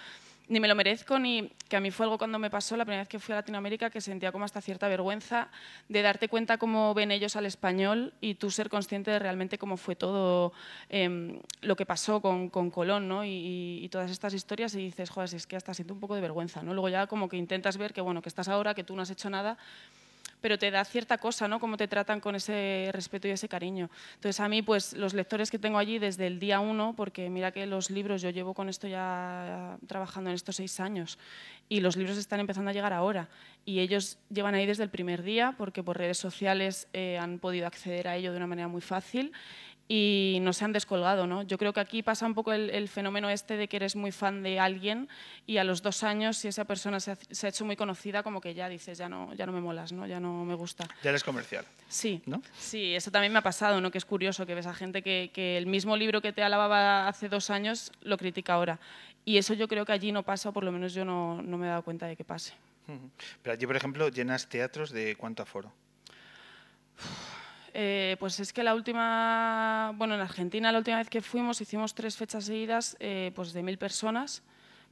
ni 0.50 0.60
me 0.60 0.68
lo 0.68 0.76
merezco, 0.76 1.20
ni 1.20 1.52
que 1.68 1.76
a 1.76 1.80
mí 1.80 1.92
fue 1.92 2.06
algo 2.06 2.18
cuando 2.18 2.40
me 2.40 2.50
pasó 2.50 2.78
la 2.78 2.86
primera 2.86 3.02
vez 3.02 3.10
que 3.10 3.20
fui 3.20 3.34
a 3.34 3.38
Latinoamérica 3.38 3.90
que 3.90 4.00
sentía 4.00 4.32
como 4.32 4.46
hasta 4.46 4.62
cierta 4.62 4.88
vergüenza 4.88 5.50
de 5.90 6.02
darte 6.02 6.30
cuenta 6.30 6.58
cómo 6.58 6.94
ven 6.94 7.12
ellos 7.12 7.36
al 7.36 7.46
español 7.46 8.14
y 8.22 8.36
tú 8.36 8.50
ser 8.50 8.70
consciente 8.70 9.12
de 9.12 9.20
realmente 9.20 9.58
cómo 9.58 9.78
fue 9.78 9.96
todo 9.96 10.54
em, 10.90 11.40
lo 11.62 11.76
que 11.76 11.86
pasó 11.86 12.22
con, 12.22 12.50
con 12.50 12.72
Colón 12.72 13.08
¿no? 13.08 13.26
y, 13.26 13.88
todas 13.92 14.12
estas 14.12 14.34
historias 14.34 14.76
y 14.76 14.80
dices, 14.80 15.10
joder, 15.10 15.34
es 15.34 15.48
que 15.48 15.56
hasta 15.56 15.74
siento 15.74 15.94
un 15.94 16.00
poco 16.00 16.16
de 16.16 16.22
vergüenza. 16.22 16.62
¿no? 16.62 16.74
Luego 16.74 16.90
ya 16.90 17.08
como 17.08 17.30
que 17.30 17.38
intentas 17.38 17.78
ver 17.78 17.94
que, 17.94 18.02
bueno, 18.02 18.22
que 18.22 18.30
estás 18.30 18.50
ahora, 18.50 18.74
que 18.74 18.84
tú 18.84 18.96
no 18.96 19.02
has 19.02 19.10
hecho 19.10 19.30
nada 19.30 19.58
pero 20.42 20.58
te 20.58 20.72
da 20.72 20.86
cierta 20.86 21.18
cosa, 21.18 21.48
¿no? 21.48 21.60
Cómo 21.60 21.78
te 21.78 21.88
tratan 21.88 22.20
con 22.20 22.36
ese 22.36 22.90
respeto 22.94 23.28
y 23.28 23.32
ese 23.32 23.50
cariño. 23.50 23.90
Entonces, 24.16 24.40
a 24.40 24.48
mí, 24.48 24.62
pues, 24.62 24.94
los 24.94 25.14
lectores 25.14 25.50
que 25.50 25.60
tengo 25.60 25.78
allí 25.78 26.00
desde 26.00 26.28
el 26.28 26.40
día 26.40 26.60
uno, 26.60 26.94
porque 26.96 27.30
mira 27.30 27.52
que 27.52 27.66
los 27.66 27.90
libros, 27.90 28.22
yo 28.22 28.30
llevo 28.30 28.54
con 28.54 28.70
esto 28.70 28.88
ya 28.88 29.78
trabajando 29.88 30.30
en 30.30 30.36
estos 30.36 30.58
seis 30.58 30.80
años, 30.80 31.18
y 31.70 31.80
los 31.80 31.98
libros 31.98 32.18
están 32.18 32.40
empezando 32.40 32.70
a 32.70 32.74
llegar 32.74 32.94
ahora, 32.94 33.30
y 33.66 33.80
ellos 33.80 34.18
llevan 34.30 34.56
ahí 34.56 34.66
desde 34.66 34.84
el 34.84 34.90
primer 34.90 35.24
día, 35.24 35.56
porque 35.58 35.84
por 35.84 35.98
redes 35.98 36.18
sociales 36.18 36.88
eh, 36.94 37.18
han 37.18 37.40
podido 37.40 37.68
acceder 37.68 38.08
a 38.08 38.16
ello 38.16 38.32
de 38.32 38.38
una 38.38 38.48
manera 38.48 38.68
muy 38.68 38.82
fácil, 38.82 39.34
y 39.88 40.40
no 40.42 40.54
se 40.54 40.66
han 40.66 40.74
descolgado. 40.74 41.28
¿no? 41.28 41.44
Yo 41.44 41.58
creo 41.58 41.74
que 41.74 41.80
aquí 41.80 42.04
pasa 42.04 42.26
un 42.26 42.34
poco 42.34 42.54
el, 42.54 42.70
el 42.70 42.90
fenómeno 42.90 43.30
este 43.30 43.58
de 43.58 43.68
que 43.68 43.78
eres 43.78 43.96
muy 43.96 44.12
fan 44.12 44.44
de 44.44 44.60
alguien 44.60 45.08
y 45.46 45.58
a 45.58 45.64
los 45.64 45.82
dos 45.82 46.04
años, 46.04 46.38
si 46.38 46.48
esa 46.48 46.66
persona 46.66 47.00
se 47.00 47.12
ha, 47.12 47.18
se 47.30 47.48
ha 47.48 47.50
hecho 47.50 47.66
muy 47.66 47.76
conocida, 47.76 48.24
como 48.24 48.42
que 48.42 48.54
ya 48.54 48.70
dices, 48.70 48.98
ya 48.98 49.10
no, 49.10 49.34
ya 49.34 49.46
no 49.46 49.52
me 49.52 49.62
molas, 49.62 49.92
¿no? 49.92 50.06
ya 50.08 50.20
no 50.20 50.46
me 50.46 50.56
gusta. 50.56 50.88
Ya 51.04 51.10
eres 51.10 51.24
comercial. 51.24 51.66
Sí, 51.88 52.22
¿no? 52.26 52.42
sí, 52.58 52.94
eso 52.96 53.12
también 53.12 53.32
me 53.32 53.40
ha 53.40 53.44
pasado, 53.44 53.82
¿no? 53.82 53.92
que 53.92 53.98
es 53.98 54.06
curioso 54.06 54.46
que 54.46 54.56
ves 54.56 54.68
a 54.68 54.74
gente 54.74 55.02
que, 55.02 55.32
que 55.34 55.58
el 55.58 55.68
mismo 55.68 55.96
libro 55.96 56.22
que 56.22 56.34
te 56.34 56.44
alababa 56.44 57.08
hace 57.08 57.30
dos 57.30 57.50
años 57.50 57.92
lo 58.02 58.18
critica 58.18 58.54
ahora. 58.54 58.80
Y 59.26 59.38
eso 59.38 59.54
yo 59.54 59.68
creo 59.68 59.86
que 59.86 59.92
allí 59.92 60.14
no 60.14 60.24
pasa, 60.24 60.50
o 60.50 60.54
por 60.54 60.64
lo 60.64 60.72
menos 60.72 60.94
yo 60.94 61.04
no, 61.04 61.42
no 61.42 61.58
me 61.58 61.66
he 61.66 61.70
dado 61.70 61.84
cuenta 61.84 62.08
de 62.08 62.16
que 62.16 62.24
pase. 62.24 62.54
Pero 63.42 63.54
allí, 63.54 63.66
por 63.66 63.76
ejemplo, 63.76 64.08
llenas 64.08 64.48
teatros 64.48 64.92
de 64.92 65.16
cuánto 65.18 65.44
aforo. 65.44 65.72
Eh, 67.80 68.16
pues 68.20 68.40
es 68.40 68.54
que 68.54 68.64
la 68.64 68.74
última, 68.74 69.94
bueno, 69.98 70.16
en 70.16 70.22
Argentina 70.22 70.72
la 70.72 70.80
última 70.80 70.98
vez 70.98 71.10
que 71.12 71.22
fuimos 71.22 71.62
hicimos 71.62 71.94
tres 71.94 72.18
fechas 72.18 72.46
seguidas, 72.46 72.98
eh, 73.00 73.32
pues 73.36 73.54
de 73.54 73.62
mil 73.62 73.78
personas, 73.78 74.42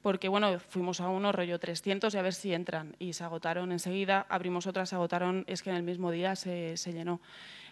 porque 0.03 0.27
bueno, 0.27 0.59
fuimos 0.59 1.01
a 1.01 1.09
uno 1.09 1.31
rollo 1.31 1.57
300 1.59 2.13
y 2.13 2.17
a 2.19 2.21
ver 2.21 2.35
si 2.35 2.53
entran 2.53 2.95
y 2.99 3.13
se 3.13 3.23
agotaron 3.23 3.71
enseguida, 3.71 4.27
abrimos 4.29 4.67
otras, 4.67 4.89
se 4.89 4.95
agotaron, 4.95 5.45
es 5.47 5.63
que 5.63 5.71
en 5.71 5.77
el 5.77 5.81
mismo 5.81 6.11
día 6.11 6.35
se, 6.35 6.77
se 6.77 6.93
llenó. 6.93 7.21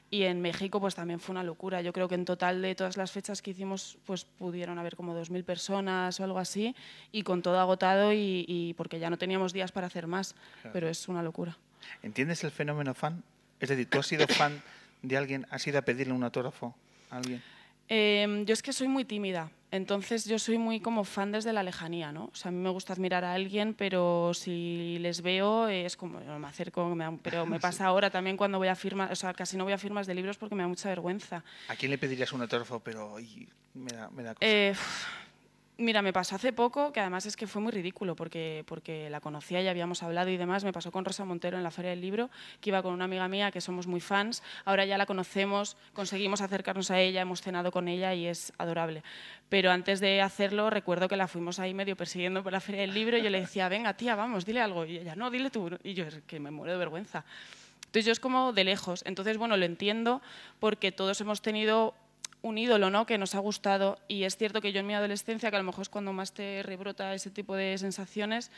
Y 0.09 0.23
en 0.23 0.41
México 0.41 0.79
pues 0.79 0.95
también 0.95 1.19
fue 1.19 1.33
una 1.33 1.43
locura. 1.43 1.81
Yo 1.81 1.93
creo 1.93 2.07
que 2.07 2.15
en 2.15 2.25
total 2.25 2.63
de 2.63 2.73
todas 2.73 2.97
las 2.97 3.11
fechas 3.11 3.43
que 3.43 3.51
hicimos 3.51 3.97
pues 4.07 4.25
pudieron 4.25 4.79
haber 4.79 4.95
como 4.95 5.13
2.000 5.15 5.43
personas 5.43 6.19
o 6.19 6.23
algo 6.23 6.39
así 6.39 6.75
y 7.11 7.21
con 7.21 7.43
todo 7.43 7.59
agotado 7.59 8.13
y, 8.13 8.45
y 8.47 8.73
porque 8.73 8.97
ya 8.97 9.11
no 9.11 9.17
teníamos 9.19 9.53
días 9.53 9.71
para 9.71 9.85
hacer 9.85 10.07
más, 10.07 10.33
Claro. 10.61 10.73
pero 10.73 10.89
es 10.89 11.07
una 11.07 11.21
locura. 11.21 11.55
¿Entiendes 12.01 12.43
el 12.43 12.49
fenómeno 12.49 12.95
fan? 12.95 13.21
Es 13.59 13.69
decir, 13.69 13.87
¿tú 13.87 13.99
has 13.99 14.07
sido 14.07 14.27
fan 14.27 14.59
de 15.03 15.17
alguien? 15.17 15.45
¿Has 15.51 15.67
ido 15.67 15.77
a 15.77 15.83
pedirle 15.83 16.13
un 16.13 16.23
autógrafo 16.23 16.75
a 17.11 17.17
alguien? 17.17 17.43
Eh, 17.89 18.43
yo 18.47 18.53
es 18.53 18.63
que 18.63 18.71
soy 18.73 18.87
muy 18.87 19.03
tímida, 19.05 19.51
entonces 19.69 20.23
yo 20.25 20.39
soy 20.39 20.57
muy 20.57 20.79
como 20.79 21.03
fan 21.03 21.31
desde 21.33 21.51
la 21.51 21.61
lejanía, 21.63 22.11
¿no? 22.13 22.25
O 22.31 22.35
sea, 22.35 22.49
a 22.49 22.51
mí 22.51 22.57
me 22.57 22.69
gusta 22.69 22.93
admirar 22.93 23.25
a 23.25 23.33
alguien, 23.33 23.73
pero 23.73 24.31
si 24.33 24.97
les 25.01 25.21
veo 25.21 25.67
es 25.67 25.97
como, 25.97 26.19
me 26.21 26.47
acerco, 26.47 26.95
me 26.95 27.03
da- 27.03 27.13
pero 27.21 27.45
me 27.45 27.59
pasa 27.59 27.85
ahora 27.85 28.09
también 28.09 28.37
cuando 28.37 28.57
voy 28.57 28.69
a 28.69 28.75
firmas, 28.75 29.11
o 29.11 29.15
sea, 29.15 29.33
casi 29.33 29.57
no 29.57 29.65
voy 29.65 29.73
a 29.73 29.77
firmas 29.77 30.07
de 30.07 30.15
libros 30.15 30.37
porque 30.37 30.55
me 30.55 30.63
da 30.63 30.67
mucha 30.69 30.87
vergüenza. 30.89 31.43
¿A 31.67 31.75
quién 31.75 31.91
le 31.91 31.97
pedirías 31.97 32.31
un 32.31 32.41
autógrafo? 32.41 32.79
Pero 32.79 33.17
me 33.73 33.91
da, 33.91 34.09
me 34.09 34.23
da 34.23 34.33
cosa. 34.33 34.47
Eh, 34.47 34.73
mira, 35.83 36.01
me 36.01 36.13
pasó 36.13 36.35
hace 36.35 36.53
poco, 36.53 36.91
que 36.91 36.99
además 36.99 37.25
es 37.25 37.35
que 37.35 37.45
fue 37.47 37.61
muy 37.61 37.71
ridículo, 37.71 38.15
porque, 38.15 38.63
porque 38.67 39.09
la 39.09 39.21
conocía 39.21 39.61
y 39.61 39.67
habíamos 39.67 40.01
hablado 40.03 40.29
y 40.29 40.37
demás. 40.37 40.63
Me 40.63 40.73
pasó 40.73 40.91
con 40.91 41.05
Rosa 41.05 41.25
Montero 41.25 41.57
en 41.57 41.63
la 41.63 41.71
Feria 41.71 41.91
del 41.91 42.01
Libro, 42.01 42.29
que 42.61 42.69
iba 42.69 42.81
con 42.81 42.93
una 42.93 43.05
amiga 43.05 43.27
mía, 43.27 43.51
que 43.51 43.61
somos 43.61 43.85
muy 43.87 43.99
fans. 43.99 44.41
Ahora 44.65 44.85
ya 44.85 44.97
la 44.97 45.05
conocemos, 45.05 45.77
conseguimos 45.93 46.41
acercarnos 46.41 46.89
a 46.91 46.99
ella, 46.99 47.21
hemos 47.21 47.41
cenado 47.41 47.71
con 47.71 47.87
ella 47.87 48.13
y 48.13 48.27
es 48.27 48.53
adorable. 48.57 49.03
Pero 49.49 49.71
antes 49.71 49.99
de 49.99 50.21
hacerlo, 50.21 50.69
recuerdo 50.69 51.07
que 51.07 51.15
la 51.15 51.27
fuimos 51.27 51.59
ahí 51.59 51.73
medio 51.73 51.95
persiguiendo 51.95 52.41
por 52.41 52.51
la 52.51 52.59
Feria 52.59 52.81
del 52.81 52.93
Libro 52.93 53.17
y 53.17 53.21
yo 53.21 53.29
le 53.29 53.41
decía, 53.41 53.69
venga, 53.69 53.93
tía, 53.93 54.15
vamos, 54.15 54.45
dile 54.45 54.61
algo. 54.61 54.85
Y 54.85 54.97
ella, 54.97 55.15
no, 55.15 55.29
dile 55.29 55.49
tú. 55.49 55.69
Y 55.83 55.93
yo, 55.93 56.05
es 56.05 56.21
que 56.25 56.39
me 56.39 56.49
muero 56.49 56.73
de 56.73 56.79
vergüenza. 56.79 57.23
Entonces 57.93 58.05
yo 58.07 58.11
es 58.11 58.19
como 58.19 58.53
de 58.53 58.63
lejos. 58.63 59.03
Entonces, 59.05 59.37
bueno, 59.37 59.55
lo 59.55 59.65
entiendo 59.65 60.23
porque 60.59 60.91
todos 60.91 61.21
hemos 61.21 61.43
tenido 61.43 61.93
un 62.43 62.57
ídolo 62.57 62.91
¿no? 62.91 63.07
que 63.07 63.17
nos 63.17 63.33
ha 63.33 63.39
gustado 63.39 63.97
y 64.07 64.25
es 64.25 64.37
cierto 64.37 64.61
que 64.61 64.71
yo 64.71 64.81
en 64.81 64.85
mi 64.87 64.93
adolescencia, 64.93 65.49
que 65.49 65.55
a 65.55 65.59
lo 65.59 65.65
mejor 65.65 65.81
es 65.81 65.89
cuando 65.89 66.13
más 66.13 66.33
te 66.33 66.61
rebrota 66.61 67.15
ese 67.15 67.31
tipo 67.31 67.55
de 67.55 67.77
sensaciones, 67.77 68.51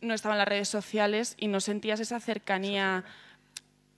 no 0.00 0.14
estaba 0.14 0.34
en 0.34 0.38
las 0.38 0.48
redes 0.48 0.68
sociales 0.68 1.34
y 1.36 1.48
no 1.48 1.60
sentías 1.60 2.00
esa 2.00 2.20
cercanía 2.20 3.04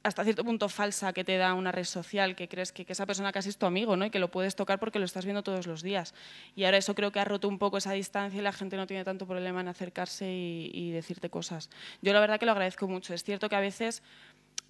hasta 0.03 0.25
cierto 0.25 0.45
punto 0.45 0.71
falsa 0.71 1.13
que 1.13 1.25
te 1.25 1.37
da 1.37 1.53
una 1.53 1.73
red 1.73 1.85
social, 1.85 2.37
que 2.37 2.49
crees 2.49 2.73
que, 2.73 2.87
esa 2.89 3.05
persona 3.05 3.31
casi 3.31 3.51
es 3.51 3.59
tu 3.59 3.67
amigo 3.67 3.97
¿no? 3.97 4.07
y 4.07 4.11
que 4.11 4.19
lo 4.19 4.31
puedes 4.31 4.57
tocar 4.57 4.79
porque 4.79 4.99
lo 4.99 5.05
estás 5.05 5.27
viendo 5.27 5.43
todos 5.43 5.67
los 5.67 5.83
días. 5.83 6.15
Y 6.57 6.65
ahora 6.65 6.79
eso 6.79 6.95
creo 6.95 7.13
que 7.13 7.21
ha 7.21 7.25
roto 7.25 7.49
un 7.49 7.59
poco 7.59 7.77
esa 7.77 7.93
distancia 7.93 8.39
y 8.39 8.43
la 8.43 8.53
gente 8.53 8.79
no 8.79 8.87
tiene 8.87 9.05
tanto 9.05 9.27
problema 9.27 9.61
en 9.61 9.69
acercarse 9.69 10.33
y, 10.33 10.71
y 10.73 10.91
decirte 10.93 11.29
cosas. 11.29 11.69
Yo 12.01 12.15
la 12.15 12.21
verdad 12.21 12.41
que 12.41 12.47
lo 12.47 12.53
agradezco 12.53 12.89
mucho. 12.89 13.13
Es 13.13 13.25
cierto 13.25 13.51
que 13.51 13.57
a 13.57 13.61
veces 13.61 14.03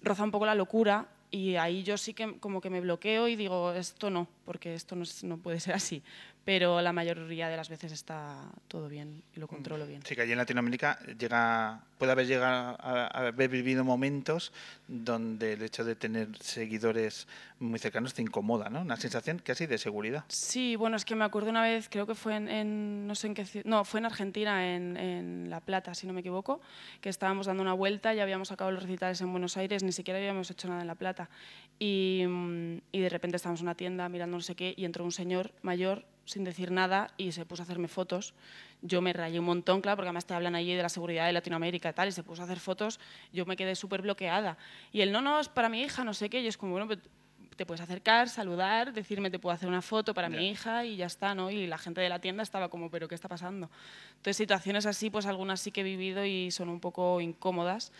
roza 0.01 0.23
un 0.23 0.31
poco 0.31 0.45
la 0.45 0.55
locura 0.55 1.07
y 1.31 1.55
ahí 1.55 1.83
yo 1.83 1.97
sí 1.97 2.13
que 2.13 2.37
como 2.39 2.61
que 2.61 2.69
me 2.69 2.81
bloqueo 2.81 3.27
y 3.27 3.35
digo, 3.35 3.73
esto 3.73 4.09
no, 4.09 4.27
porque 4.45 4.73
esto 4.73 4.95
no, 4.95 5.03
es- 5.03 5.23
no 5.23 5.37
puede 5.37 5.59
ser 5.59 5.73
así. 5.75 6.01
Pero 6.49 6.81
la 6.81 6.91
mayoría 6.93 7.47
de 7.47 7.55
las 7.55 7.69
veces 7.69 7.91
está 7.91 8.49
todo 8.67 8.89
bien 8.89 9.21
y 9.35 9.39
lo 9.39 9.47
controlo 9.47 9.85
bien. 9.85 10.01
Sí, 10.03 10.15
que 10.15 10.23
allí 10.23 10.31
en 10.31 10.39
Latinoamérica 10.39 10.97
llega, 11.15 11.83
puede 11.99 12.11
haber 12.11 12.25
llegado 12.25 12.75
a, 12.79 13.05
a 13.05 13.27
haber 13.27 13.49
vivido 13.49 13.83
momentos 13.83 14.51
donde 14.87 15.53
el 15.53 15.61
hecho 15.61 15.83
de 15.83 15.95
tener 15.95 16.29
seguidores 16.39 17.27
muy 17.59 17.77
cercanos 17.77 18.15
te 18.15 18.23
incomoda, 18.23 18.67
¿no? 18.71 18.81
Una 18.81 18.95
sensación 18.97 19.37
casi 19.45 19.67
de 19.67 19.77
seguridad. 19.77 20.23
Sí, 20.29 20.75
bueno, 20.75 20.95
es 20.97 21.05
que 21.05 21.13
me 21.13 21.23
acuerdo 21.23 21.51
una 21.51 21.61
vez, 21.61 21.87
creo 21.87 22.07
que 22.07 22.15
fue 22.15 22.35
en, 22.35 22.47
en- 22.47 23.05
no 23.05 23.13
sé 23.13 23.27
en 23.27 23.35
qué 23.35 23.45
no, 23.65 23.85
fue 23.85 23.99
en 23.99 24.07
Argentina, 24.07 24.73
en, 24.75 24.97
en 24.97 25.49
La 25.51 25.59
Plata, 25.59 25.93
si 25.93 26.07
no 26.07 26.13
me 26.13 26.21
equivoco, 26.21 26.61
que 26.99 27.09
estábamos 27.09 27.45
dando 27.45 27.61
una 27.61 27.73
vuelta 27.73 28.15
y 28.15 28.21
habíamos 28.21 28.51
acabado 28.51 28.71
los 28.73 28.81
recitales 28.81 29.21
en 29.21 29.31
Buenos 29.31 29.55
Aires, 29.55 29.83
ni 29.83 29.91
siquiera 29.91 30.17
habíamos 30.17 30.49
hecho 30.49 30.67
nada 30.67 30.81
en 30.81 30.87
La 30.87 30.95
Plata. 30.95 31.29
Y, 31.77 32.23
mm, 32.27 32.77
y 32.91 32.99
de 33.01 33.09
repente 33.09 33.35
estábamos 33.37 33.59
en 33.61 33.67
una 33.67 33.75
tienda 33.75 34.09
mirando 34.09 34.37
no 34.37 34.41
sé 34.41 34.55
qué 34.55 34.73
y 34.75 34.85
entró 34.85 35.05
un 35.05 35.11
señor 35.11 35.51
mayor 35.61 36.05
sin 36.29 36.43
decir 36.43 36.69
nada 36.69 37.11
y 37.17 37.31
se 37.31 37.43
puso 37.43 37.63
a 37.63 37.65
hacerme 37.65 37.87
fotos. 37.87 38.35
Yo 38.83 39.01
me 39.01 39.13
rayé 39.13 39.39
un 39.39 39.45
montón, 39.45 39.81
claro, 39.81 39.97
porque 39.97 40.09
además 40.09 40.25
te 40.25 40.35
hablan 40.35 40.53
allí 40.53 40.75
de 40.75 40.83
la 40.83 40.89
seguridad 40.89 41.25
de 41.25 41.33
Latinoamérica 41.33 41.89
y 41.89 41.93
tal, 41.93 42.07
y 42.09 42.11
se 42.11 42.23
puso 42.23 42.43
a 42.43 42.45
hacer 42.45 42.59
fotos, 42.59 42.99
yo 43.33 43.47
me 43.47 43.55
quedé 43.55 43.75
súper 43.75 44.03
bloqueada. 44.03 44.55
Y 44.91 45.01
él, 45.01 45.11
no, 45.11 45.21
no, 45.21 45.39
es 45.39 45.49
para 45.49 45.69
mi 45.69 45.81
hija, 45.81 46.03
no 46.03 46.13
sé 46.13 46.29
qué, 46.29 46.41
y 46.41 46.47
es 46.47 46.55
como, 46.55 46.73
bueno, 46.73 46.87
pero 46.87 47.01
te 47.55 47.65
puedes 47.65 47.81
acercar, 47.81 48.29
saludar, 48.29 48.93
decirme 48.93 49.31
te 49.31 49.39
puedo 49.39 49.53
hacer 49.53 49.67
una 49.67 49.81
foto 49.81 50.13
para 50.13 50.29
mi 50.29 50.49
hija 50.49 50.85
y 50.85 50.97
ya 50.97 51.07
está, 51.07 51.33
¿no? 51.33 51.49
Y 51.49 51.65
la 51.65 51.79
gente 51.79 51.99
de 51.99 52.09
la 52.09 52.19
tienda 52.19 52.43
estaba 52.43 52.69
como, 52.69 52.91
pero 52.91 53.07
¿qué 53.07 53.15
está 53.15 53.27
pasando? 53.27 53.69
Entonces, 54.11 54.37
situaciones 54.37 54.85
así, 54.85 55.09
pues 55.09 55.25
algunas 55.25 55.59
sí 55.59 55.71
que 55.71 55.81
he 55.81 55.83
vivido 55.83 56.23
y 56.23 56.51
son 56.51 56.69
un 56.69 56.79
poco 56.79 57.19
incómodas, 57.19 57.91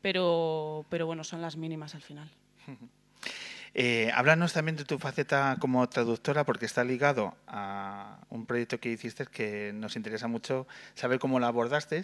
pero, 0.00 0.86
pero 0.88 1.06
bueno, 1.06 1.22
son 1.22 1.42
las 1.42 1.56
mínimas 1.56 1.94
al 1.94 2.02
final. 2.02 2.28
Eh, 3.76 4.10
háblanos 4.14 4.52
también 4.52 4.76
de 4.76 4.84
tu 4.84 4.98
faceta 5.00 5.56
como 5.58 5.88
traductora, 5.88 6.44
porque 6.44 6.64
está 6.64 6.84
ligado 6.84 7.34
a 7.48 8.18
un 8.30 8.46
proyecto 8.46 8.78
que 8.78 8.90
hiciste 8.90 9.26
que 9.26 9.72
nos 9.74 9.96
interesa 9.96 10.28
mucho 10.28 10.68
saber 10.94 11.18
cómo 11.18 11.40
lo 11.40 11.46
abordaste, 11.46 12.02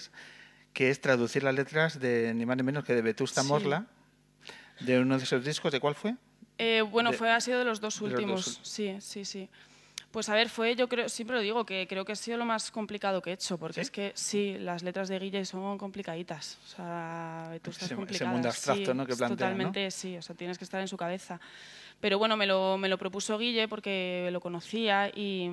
que 0.72 0.90
es 0.90 1.00
traducir 1.00 1.44
las 1.44 1.54
letras 1.54 2.00
de 2.00 2.34
ni 2.34 2.44
más 2.44 2.56
ni 2.56 2.64
menos 2.64 2.84
que 2.84 2.94
de 2.94 3.02
Vetusta 3.02 3.42
Sí. 3.42 3.48
Morla, 3.48 3.86
de 4.80 4.98
uno 4.98 5.16
de 5.16 5.22
esos 5.24 5.44
discos, 5.44 5.70
¿de 5.70 5.78
cuál 5.78 5.94
fue? 5.94 6.16
Eh, 6.58 6.82
bueno, 6.82 7.12
De- 7.12 7.16
fue, 7.18 7.30
ha 7.30 7.40
sido 7.40 7.60
de 7.60 7.64
los 7.64 7.80
dos 7.80 8.00
los 8.00 8.10
últimos. 8.12 8.58
sí, 8.64 8.96
sí, 9.00 9.24
sí. 9.24 9.48
Pues 10.10 10.28
a 10.28 10.34
ver, 10.34 10.48
fue, 10.48 10.74
yo 10.74 10.88
creo, 10.88 11.08
siempre 11.08 11.36
lo 11.36 11.42
digo, 11.42 11.64
que 11.64 11.86
creo 11.88 12.04
que 12.04 12.10
ha 12.12 12.16
sido 12.16 12.36
lo 12.36 12.44
más 12.44 12.72
complicado 12.72 13.22
que 13.22 13.30
he 13.30 13.32
hecho, 13.34 13.58
porque 13.58 13.80
es 13.80 13.92
que 13.92 14.10
sí, 14.16 14.56
las 14.58 14.82
letras 14.82 15.08
de 15.08 15.16
Guille 15.20 15.44
son 15.44 15.78
complicaditas. 15.78 16.58
O 16.64 16.66
sea, 16.66 17.46
Vetusta 17.52 17.84
Ese- 17.84 17.84
es 17.84 17.90
ese 17.92 17.94
complicada. 17.96 18.30
mundo 18.32 18.48
abstracto, 18.48 18.90
sí, 18.90 18.96
¿no? 18.96 19.06
que 19.06 19.12
es 19.12 19.18
plantea, 19.18 19.36
¿no? 19.36 19.52
Totalmente, 19.54 19.90
sí, 19.92 20.16
o 20.16 20.22
sea, 20.22 20.34
tienes 20.34 20.58
que 20.58 20.64
estar 20.64 20.80
en 20.80 20.88
su 20.88 20.96
cabeza. 20.96 21.40
Pero 22.00 22.18
bueno, 22.18 22.36
me 22.36 22.46
lo, 22.46 22.76
me 22.78 22.88
lo 22.88 22.98
propuso 22.98 23.38
Guille 23.38 23.68
porque 23.68 24.30
lo 24.32 24.40
conocía 24.40 25.10
y, 25.14 25.48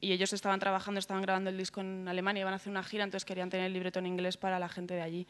y 0.00 0.12
ellos 0.12 0.32
estaban 0.34 0.58
trabajando, 0.60 0.98
estaban 0.98 1.22
grabando 1.22 1.48
el 1.48 1.56
disco 1.56 1.80
en 1.80 2.06
Alemania, 2.08 2.40
iban 2.42 2.52
a 2.52 2.56
hacer 2.56 2.70
una 2.70 2.82
gira, 2.82 3.04
entonces 3.04 3.24
querían 3.24 3.48
tener 3.48 3.66
el 3.66 3.72
libreto 3.72 4.00
en 4.00 4.06
inglés 4.06 4.36
para 4.36 4.58
la 4.58 4.68
gente 4.68 4.94
de 4.94 5.02
allí. 5.02 5.26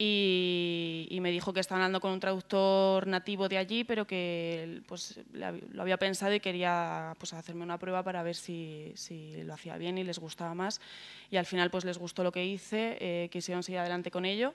Y, 0.00 1.08
y 1.10 1.20
me 1.20 1.32
dijo 1.32 1.52
que 1.52 1.58
estaban 1.58 1.82
hablando 1.82 2.00
con 2.00 2.12
un 2.12 2.20
traductor 2.20 3.04
nativo 3.08 3.48
de 3.48 3.58
allí, 3.58 3.82
pero 3.82 4.06
que 4.06 4.80
pues, 4.86 5.20
lo 5.32 5.82
había 5.82 5.96
pensado 5.96 6.32
y 6.34 6.40
quería 6.40 7.14
pues, 7.18 7.32
hacerme 7.32 7.64
una 7.64 7.78
prueba 7.78 8.04
para 8.04 8.22
ver 8.22 8.36
si, 8.36 8.92
si 8.94 9.42
lo 9.42 9.54
hacía 9.54 9.76
bien 9.76 9.98
y 9.98 10.04
les 10.04 10.20
gustaba 10.20 10.54
más. 10.54 10.80
Y 11.30 11.36
al 11.36 11.46
final 11.46 11.70
pues, 11.70 11.84
les 11.84 11.98
gustó 11.98 12.22
lo 12.22 12.30
que 12.30 12.46
hice, 12.46 12.96
eh, 13.00 13.28
quisieron 13.32 13.64
seguir 13.64 13.80
adelante 13.80 14.12
con 14.12 14.24
ello. 14.24 14.54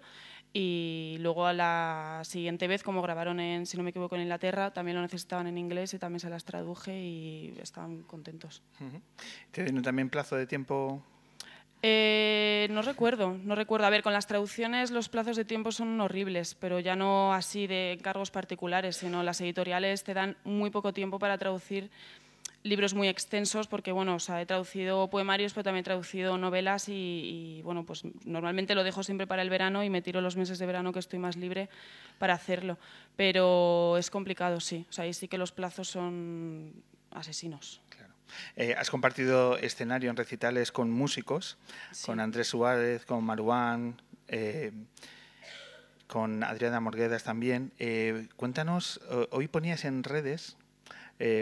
Y 0.54 1.18
luego 1.20 1.46
a 1.48 1.52
la 1.52 2.22
siguiente 2.24 2.68
vez, 2.68 2.84
como 2.84 3.02
grabaron 3.02 3.40
en, 3.40 3.66
si 3.66 3.76
no 3.76 3.84
me 3.84 3.90
equivoco, 3.90 4.16
en 4.16 4.22
Inglaterra, 4.22 4.72
también 4.72 4.96
lo 4.96 5.02
necesitaban 5.02 5.48
en 5.48 5.58
inglés 5.58 5.94
y 5.96 6.00
también 6.00 6.20
se 6.20 6.30
las 6.30 6.46
traduje 6.46 6.98
y 6.98 7.58
estaban 7.60 8.04
contentos. 8.04 8.62
¿Te 9.52 9.64
dieron 9.64 9.82
también 9.82 10.10
plazo 10.10 10.36
de 10.36 10.46
tiempo? 10.46 11.04
Eh, 11.86 12.68
no 12.72 12.82
recuerdo, 12.82 13.38
no 13.44 13.56
recuerdo. 13.56 13.86
A 13.86 13.90
ver, 13.90 14.04
con 14.04 14.14
las 14.14 14.26
traducciones 14.26 14.90
los 14.90 15.10
plazos 15.10 15.36
de 15.36 15.44
tiempo 15.44 15.74
son 15.74 16.00
horribles, 16.00 16.56
pero 16.56 16.80
ya 16.80 16.96
no 16.96 17.34
así 17.34 17.68
de 17.68 17.92
encargos 17.92 18.32
particulares, 18.32 18.96
sino 18.96 19.22
las 19.22 19.42
editoriales 19.42 20.06
te 20.06 20.14
dan 20.14 20.38
muy 20.46 20.70
poco 20.70 20.94
tiempo 20.94 21.20
para 21.20 21.38
traducir 21.38 21.92
libros 22.64 22.94
muy 22.94 23.10
extensos, 23.10 23.68
porque 23.68 23.92
bueno, 23.92 24.16
o 24.16 24.20
sea, 24.20 24.42
he 24.42 24.46
traducido 24.46 25.10
poemarios, 25.10 25.52
pero 25.52 25.66
también 25.66 25.82
he 25.82 25.84
traducido 25.84 26.38
novelas 26.38 26.88
y, 26.88 27.58
y, 27.60 27.62
bueno, 27.64 27.84
pues 27.86 28.04
normalmente 28.24 28.76
lo 28.76 28.86
dejo 28.86 29.04
siempre 29.04 29.28
para 29.28 29.42
el 29.42 29.50
verano 29.50 29.84
y 29.84 29.90
me 29.90 30.02
tiro 30.02 30.22
los 30.22 30.38
meses 30.38 30.60
de 30.60 30.66
verano 30.66 30.94
que 30.94 31.00
estoy 31.00 31.20
más 31.20 31.36
libre 31.36 31.68
para 32.18 32.34
hacerlo. 32.34 32.78
Pero 33.18 33.98
es 33.98 34.10
complicado, 34.10 34.62
sí. 34.62 34.86
O 34.90 34.94
sea, 34.94 35.04
ahí 35.04 35.14
sí 35.14 35.28
que 35.28 35.38
los 35.38 35.52
plazos 35.52 35.90
son 35.90 36.72
asesinos. 37.12 37.82
Eh, 38.56 38.76
has 38.78 38.90
compartido 38.90 39.58
escenario 39.58 40.10
en 40.10 40.16
recitales 40.18 40.72
con 40.72 40.90
músicos, 40.92 41.58
Sí. 41.92 42.06
con 42.08 42.20
Andrés 42.20 42.48
Suárez, 42.48 43.06
con 43.06 43.24
Maruán, 43.24 44.02
eh, 44.28 44.72
con 46.08 46.44
Adriana 46.44 46.80
Morguedas 46.80 47.24
también. 47.24 47.72
Eh, 47.80 48.28
cuéntanos, 48.36 49.00
ho- 49.10 49.28
hoy 49.32 49.48
ponías 49.48 49.86
en 49.86 50.04
redes 50.04 50.58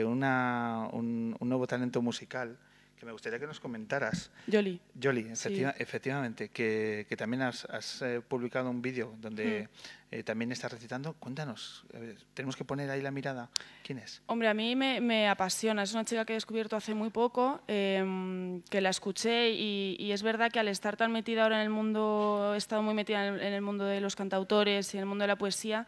una- 0.05 0.87
un, 0.91 1.35
un 1.39 1.49
nuevo 1.49 1.65
talento 1.65 2.01
musical 2.03 2.57
que 3.01 3.07
me 3.07 3.13
gustaría 3.13 3.39
que 3.39 3.47
nos 3.47 3.59
comentaras. 3.59 4.29
Yoli. 4.45 4.79
Yoli, 4.93 5.35
Sí. 5.35 5.63
efectivamente, 5.79 6.49
que, 6.49 7.07
que 7.09 7.17
también 7.17 7.41
has, 7.41 7.65
has, 7.65 8.03
eh, 8.03 8.21
publicado 8.21 8.69
un 8.69 8.79
vídeo 8.79 9.15
donde 9.19 9.69
eh, 10.11 10.21
también 10.21 10.51
estás 10.51 10.71
recitando. 10.71 11.13
Cuéntanos, 11.13 11.83
eh, 11.93 12.15
tenemos 12.35 12.55
que 12.55 12.63
poner 12.63 12.91
ahí 12.91 13.01
la 13.01 13.09
mirada. 13.09 13.49
¿Quién 13.83 13.97
es? 13.97 14.21
Hombre, 14.27 14.49
a 14.49 14.53
mí 14.53 14.75
me, 14.75 15.01
me 15.01 15.27
apasiona. 15.27 15.81
Es 15.81 15.93
una 15.95 16.05
chica 16.05 16.25
que 16.25 16.33
he 16.33 16.35
descubierto 16.35 16.75
hace 16.75 16.93
muy 16.93 17.09
poco, 17.09 17.61
em, 17.67 18.61
que 18.69 18.81
la 18.81 18.91
escuché 18.91 19.49
y, 19.49 19.95
y 19.97 20.11
es 20.11 20.21
verdad 20.21 20.51
que 20.51 20.59
al 20.59 20.67
estar 20.67 20.95
tan 20.95 21.11
metida 21.11 21.41
ahora 21.41 21.55
en 21.55 21.63
el 21.63 21.69
mundo, 21.71 22.51
he 22.53 22.57
estado 22.57 22.83
muy 22.83 22.93
metida 22.93 23.25
en 23.27 23.33
el, 23.33 23.41
en 23.41 23.53
el 23.53 23.61
mundo 23.63 23.85
de 23.85 23.99
los 23.99 24.15
cantautores 24.15 24.93
y 24.93 24.97
en 24.97 25.01
el 25.01 25.05
mundo 25.07 25.23
de 25.23 25.27
la 25.29 25.37
poesía, 25.39 25.87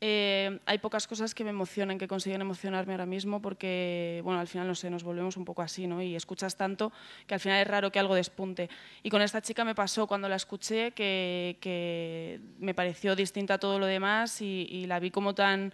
eh, 0.00 0.58
hay 0.66 0.78
pocas 0.78 1.06
cosas 1.06 1.34
que 1.34 1.44
me 1.44 1.50
emocionan, 1.50 1.98
que 1.98 2.08
consiguen 2.08 2.40
emocionarme 2.40 2.92
ahora 2.94 3.06
mismo, 3.06 3.42
porque, 3.42 4.20
bueno, 4.24 4.40
al 4.40 4.48
final, 4.48 4.66
no 4.66 4.74
sé, 4.74 4.88
nos 4.90 5.02
volvemos 5.04 5.36
un 5.36 5.44
poco 5.44 5.62
así, 5.62 5.86
¿no? 5.86 6.00
Y 6.00 6.16
escuchas 6.16 6.56
tanto 6.56 6.92
que 7.26 7.34
al 7.34 7.40
final 7.40 7.60
es 7.60 7.66
raro 7.68 7.92
que 7.92 7.98
algo 7.98 8.14
despunte. 8.14 8.70
Y 9.02 9.10
con 9.10 9.20
esta 9.22 9.42
chica 9.42 9.64
me 9.64 9.74
pasó 9.74 10.06
cuando 10.06 10.28
la 10.28 10.36
escuché 10.36 10.92
que, 10.92 11.56
que 11.60 12.40
me 12.58 12.72
pareció 12.74 13.14
distinta 13.14 13.54
a 13.54 13.58
todo 13.58 13.78
lo 13.78 13.86
demás 13.86 14.40
y, 14.40 14.66
y 14.70 14.86
la 14.86 14.98
vi 15.00 15.10
como 15.10 15.34
tan 15.34 15.72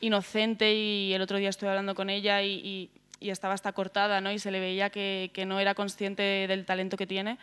inocente 0.00 0.74
y 0.74 1.12
el 1.14 1.22
otro 1.22 1.38
día 1.38 1.48
estuve 1.48 1.70
hablando 1.70 1.94
con 1.94 2.10
ella 2.10 2.42
y, 2.42 2.52
y- 2.54 2.90
y 3.20 3.30
estaba 3.30 3.54
hasta 3.54 3.72
cortada, 3.72 4.20
¿no? 4.20 4.30
Y 4.32 4.38
se 4.38 4.50
le 4.50 4.60
veía 4.60 4.90
que, 4.90 5.30
que 5.32 5.46
no 5.46 5.58
era 5.58 5.74
consciente 5.74 6.22
del 6.46 6.66
talento 6.66 6.98
que 6.98 7.06
tiene. 7.06 7.38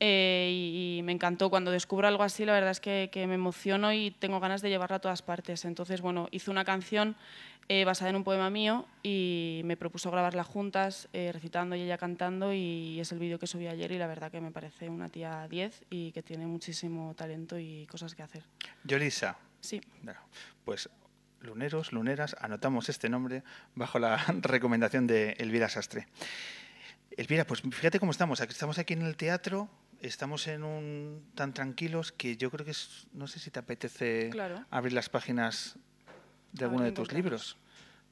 Eh, 0.00 0.50
y, 0.50 0.98
y 0.98 1.02
me 1.02 1.12
encantó. 1.12 1.50
Cuando 1.50 1.70
descubro 1.70 2.08
algo 2.08 2.22
así, 2.22 2.44
la 2.46 2.52
verdad 2.52 2.70
es 2.70 2.80
que, 2.80 3.10
que 3.12 3.26
me 3.26 3.34
emociono 3.34 3.92
y 3.92 4.10
tengo 4.10 4.40
ganas 4.40 4.62
de 4.62 4.70
llevarla 4.70 4.96
a 4.96 5.00
todas 5.00 5.20
partes. 5.22 5.64
Entonces, 5.66 6.00
bueno, 6.00 6.28
hice 6.30 6.50
una 6.50 6.64
canción 6.64 7.16
eh, 7.72 7.84
basada 7.84 8.10
en 8.10 8.16
un 8.16 8.24
poema 8.24 8.50
mío 8.50 8.84
y 9.04 9.60
me 9.64 9.76
propuso 9.76 10.10
grabarla 10.10 10.42
juntas, 10.42 11.08
eh, 11.12 11.30
recitando 11.32 11.76
y 11.76 11.82
ella 11.82 11.98
cantando. 11.98 12.52
Y 12.52 12.98
es 12.98 13.12
el 13.12 13.20
vídeo 13.20 13.38
que 13.38 13.46
subí 13.46 13.68
ayer 13.68 13.92
y 13.92 13.98
la 13.98 14.08
verdad 14.08 14.32
que 14.32 14.40
me 14.40 14.50
parece 14.50 14.88
una 14.88 15.08
tía 15.08 15.46
10 15.48 15.84
y 15.88 16.10
que 16.10 16.20
tiene 16.22 16.46
muchísimo 16.46 17.14
talento 17.14 17.60
y 17.60 17.86
cosas 17.86 18.16
que 18.16 18.24
hacer. 18.24 18.42
Yolisa. 18.82 19.36
Sí. 19.60 19.80
Pues 20.64 20.90
luneros, 21.42 21.92
luneras, 21.92 22.34
anotamos 22.40 22.88
este 22.88 23.08
nombre 23.08 23.44
bajo 23.76 23.98
la 23.98 24.16
recomendación 24.40 25.06
de 25.06 25.32
Elvira 25.38 25.68
Sastre. 25.68 26.08
Elvira, 27.16 27.46
pues 27.46 27.60
fíjate 27.60 28.00
cómo 28.00 28.10
estamos. 28.12 28.40
Estamos 28.40 28.78
aquí 28.78 28.94
en 28.94 29.02
el 29.02 29.16
teatro, 29.16 29.68
estamos 30.00 30.46
en 30.46 30.64
un 30.64 31.30
tan 31.34 31.52
tranquilos 31.54 32.12
que 32.12 32.36
yo 32.36 32.50
creo 32.50 32.64
que 32.64 32.72
es, 32.72 33.06
no 33.12 33.26
sé 33.26 33.38
si 33.38 33.50
te 33.50 33.58
apetece 33.58 34.30
Claro. 34.30 34.64
abrir 34.70 34.92
las 34.92 35.08
páginas 35.08 35.76
de 36.52 36.64
alguno 36.64 36.84
de 36.84 36.92
tus 36.92 37.12
libros. 37.12 37.56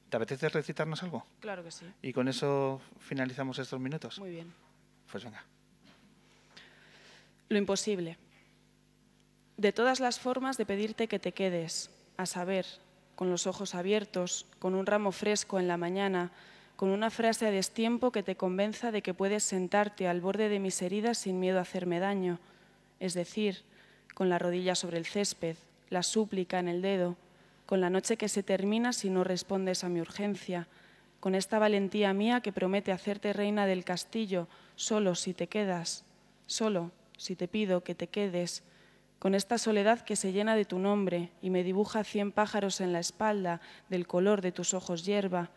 ¿Te 0.09 0.17
apetece 0.17 0.49
recitarnos 0.49 1.03
algo? 1.03 1.25
Claro 1.39 1.63
que 1.63 1.71
sí. 1.71 1.85
Y 2.01 2.13
con 2.13 2.27
eso 2.27 2.81
finalizamos 2.99 3.59
estos 3.59 3.79
minutos. 3.79 4.17
Muy 4.19 4.31
bien. 4.31 4.51
Pues 5.11 5.23
venga. 5.23 5.43
Lo 7.49 7.57
imposible. 7.57 8.17
De 9.57 9.71
todas 9.71 9.99
las 9.99 10.19
formas 10.19 10.57
de 10.57 10.65
pedirte 10.65 11.07
que 11.07 11.19
te 11.19 11.33
quedes, 11.33 11.89
a 12.17 12.25
saber, 12.25 12.65
con 13.15 13.29
los 13.29 13.45
ojos 13.47 13.75
abiertos, 13.75 14.45
con 14.59 14.73
un 14.73 14.85
ramo 14.85 15.11
fresco 15.11 15.59
en 15.59 15.67
la 15.67 15.77
mañana, 15.77 16.31
con 16.79 16.91
una 16.91 17.09
frase 17.09 17.45
a 17.45 17.51
destiempo 17.51 18.09
que 18.13 18.23
te 18.23 18.37
convenza 18.37 18.89
de 18.93 19.01
que 19.01 19.13
puedes 19.13 19.43
sentarte 19.43 20.07
al 20.07 20.21
borde 20.21 20.47
de 20.47 20.59
mis 20.59 20.81
heridas 20.81 21.17
sin 21.17 21.37
miedo 21.37 21.57
a 21.57 21.63
hacerme 21.63 21.99
daño, 21.99 22.39
es 23.01 23.13
decir, 23.13 23.63
con 24.13 24.29
la 24.29 24.39
rodilla 24.39 24.75
sobre 24.75 24.97
el 24.97 25.05
césped, 25.05 25.57
la 25.89 26.03
súplica 26.03 26.57
en 26.57 26.69
el 26.69 26.81
dedo, 26.81 27.17
con 27.65 27.81
la 27.81 27.89
noche 27.89 28.15
que 28.15 28.29
se 28.29 28.43
termina 28.43 28.93
si 28.93 29.09
no 29.09 29.25
respondes 29.25 29.83
a 29.83 29.89
mi 29.89 29.99
urgencia, 29.99 30.69
con 31.19 31.35
esta 31.35 31.59
valentía 31.59 32.13
mía 32.13 32.39
que 32.39 32.53
promete 32.53 32.93
hacerte 32.93 33.33
reina 33.33 33.65
del 33.65 33.83
castillo, 33.83 34.47
solo 34.77 35.15
si 35.15 35.33
te 35.33 35.47
quedas, 35.47 36.05
solo 36.45 36.91
si 37.17 37.35
te 37.35 37.49
pido 37.49 37.83
que 37.83 37.93
te 37.93 38.07
quedes, 38.07 38.63
con 39.19 39.35
esta 39.35 39.57
soledad 39.57 39.99
que 40.05 40.15
se 40.15 40.31
llena 40.31 40.55
de 40.55 40.63
tu 40.63 40.79
nombre 40.79 41.29
y 41.41 41.49
me 41.49 41.65
dibuja 41.65 42.05
cien 42.05 42.31
pájaros 42.31 42.79
en 42.79 42.93
la 42.93 43.01
espalda 43.01 43.59
del 43.89 44.07
color 44.07 44.39
de 44.39 44.53
tus 44.53 44.73
ojos 44.73 45.03
hierba, 45.03 45.49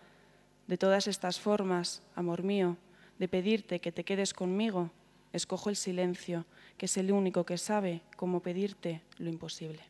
de 0.67 0.79
todas 0.79 1.07
estas 1.07 1.41
formas, 1.41 2.03
amor 2.15 2.43
mío, 2.43 2.77
de 3.19 3.29
pedirte 3.29 3.81
que 3.81 3.93
te 3.93 4.05
quedes 4.05 4.35
conmigo, 4.35 4.91
escojo 5.33 5.71
el 5.71 5.77
silencio, 5.77 6.45
que 6.77 6.87
es 6.87 6.97
el 6.97 7.13
único 7.13 7.45
que 7.45 7.59
sabe 7.59 8.03
cómo 8.17 8.41
pedirte 8.41 9.03
lo 9.19 9.29
imposible. 9.29 9.83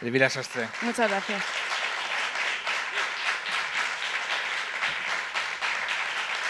Elvira 0.00 0.28
Sastre. 0.28 0.68
Muchas 0.82 1.08
gracias. 1.08 1.44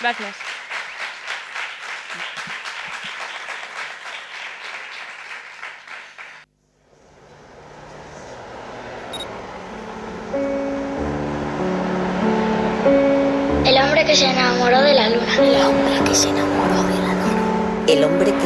Gracias. 0.01 0.52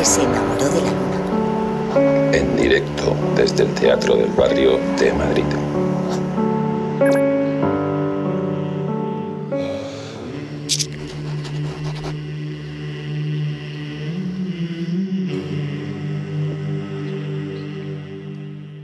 Se 0.07 0.23
enamoró 0.23 0.69
de 0.69 0.81
la 0.83 0.91
luna. 0.93 2.31
En 2.33 2.57
directo 2.57 3.17
desde 3.35 3.65
el 3.65 3.75
Teatro 3.75 4.15
del 4.15 4.31
Barrio 4.31 4.79
de 5.01 5.13
Madrid. 5.13 5.45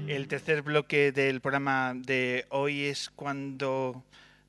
El 0.09 0.27
tercer 0.27 0.62
bloque 0.62 1.12
del 1.12 1.41
programa 1.41 1.93
de 1.95 2.47
hoy 2.49 2.87
es 2.87 3.11
cuando 3.14 4.03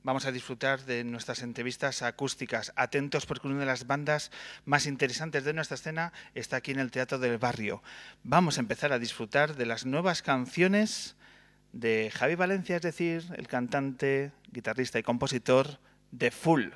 vamos 0.03 0.25
a 0.25 0.31
disfrutar 0.31 0.85
de 0.85 1.03
nuestras 1.03 1.41
entrevistas 1.41 2.01
acústicas. 2.01 2.73
Atentos 2.75 3.25
porque 3.25 3.47
una 3.47 3.59
de 3.59 3.65
las 3.65 3.87
bandas 3.87 4.31
más 4.65 4.85
interesantes 4.85 5.43
de 5.43 5.53
nuestra 5.53 5.75
escena 5.75 6.13
está 6.35 6.57
aquí 6.57 6.71
en 6.71 6.79
el 6.79 6.91
Teatro 6.91 7.19
del 7.19 7.37
Barrio. 7.37 7.81
Vamos 8.23 8.57
a 8.57 8.61
empezar 8.61 8.93
a 8.93 8.99
disfrutar 8.99 9.55
de 9.55 9.65
las 9.65 9.85
nuevas 9.85 10.21
canciones 10.21 11.15
de 11.71 12.11
Javi 12.13 12.35
Valencia, 12.35 12.75
es 12.75 12.81
decir, 12.81 13.25
el 13.35 13.47
cantante, 13.47 14.31
guitarrista 14.51 14.99
y 14.99 15.03
compositor 15.03 15.79
de 16.11 16.29
Full. 16.31 16.69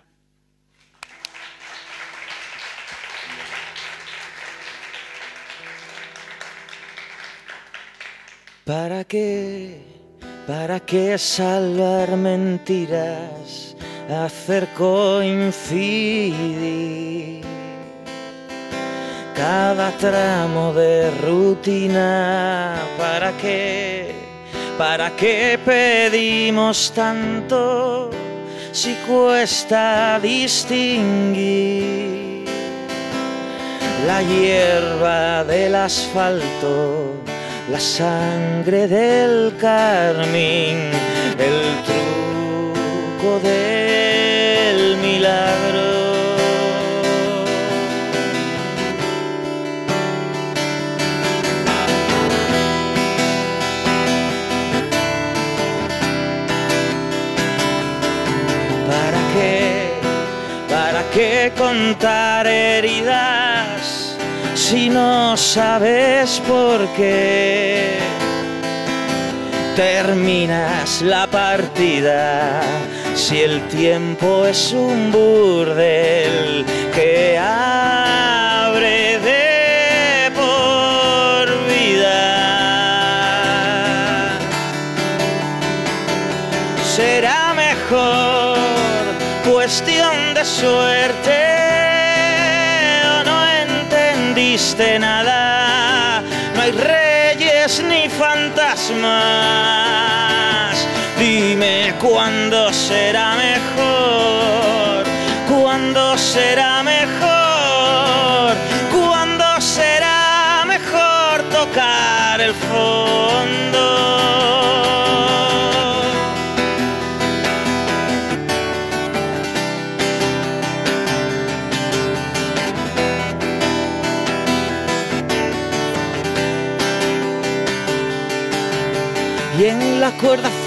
¿Para 8.66 9.06
qué? 9.06 10.07
¿Para 10.48 10.80
qué 10.80 11.18
salvar 11.18 12.16
mentiras? 12.16 13.76
Hacer 14.10 14.70
coincidir 14.78 15.68
cada 19.36 19.92
tramo 19.98 20.72
de 20.72 21.12
rutina. 21.12 22.78
¿Para 22.98 23.34
qué? 23.34 24.16
¿Para 24.78 25.14
qué 25.18 25.60
pedimos 25.66 26.94
tanto 26.96 28.10
si 28.72 28.94
cuesta 29.06 30.18
distinguir 30.22 31.68
la 34.08 34.22
hierba 34.22 35.44
del 35.44 35.76
asfalto? 35.76 37.17
La 37.70 37.80
sangre 37.82 38.88
del 38.88 39.58
carmín, 39.58 40.90
el 41.38 41.60
truco 41.88 43.40
del 43.44 44.98
milagro. 44.98 45.88
¿Para 58.88 59.20
qué? 59.34 60.00
¿Para 60.70 61.04
qué 61.14 61.52
contar 61.58 62.48
heridas? 62.48 63.37
Si 64.70 64.90
no 64.90 65.38
sabes 65.38 66.42
por 66.46 66.86
qué 66.90 68.00
terminas 69.78 71.02
la 71.02 71.26
partida, 71.26 72.60
si 73.16 73.40
el 73.44 73.66
tiempo 73.70 74.46
es 74.46 74.74
un 74.74 75.10
burdel 75.10 76.66
que 76.94 77.38
abre 77.40 79.20
de 79.20 80.32
por 80.36 81.48
vida, 81.70 82.18
será 86.84 87.54
mejor 87.54 88.58
cuestión 89.50 90.34
de 90.34 90.44
suerte 90.44 91.37
existe 94.68 95.00
nada, 95.00 96.22
no 96.54 96.62
hay 96.62 96.72
reyes 96.72 97.82
ni 97.88 98.10
fantasmas. 98.10 99.08
Dime 101.18 101.94
cuándo 102.02 102.74
será 102.74 103.36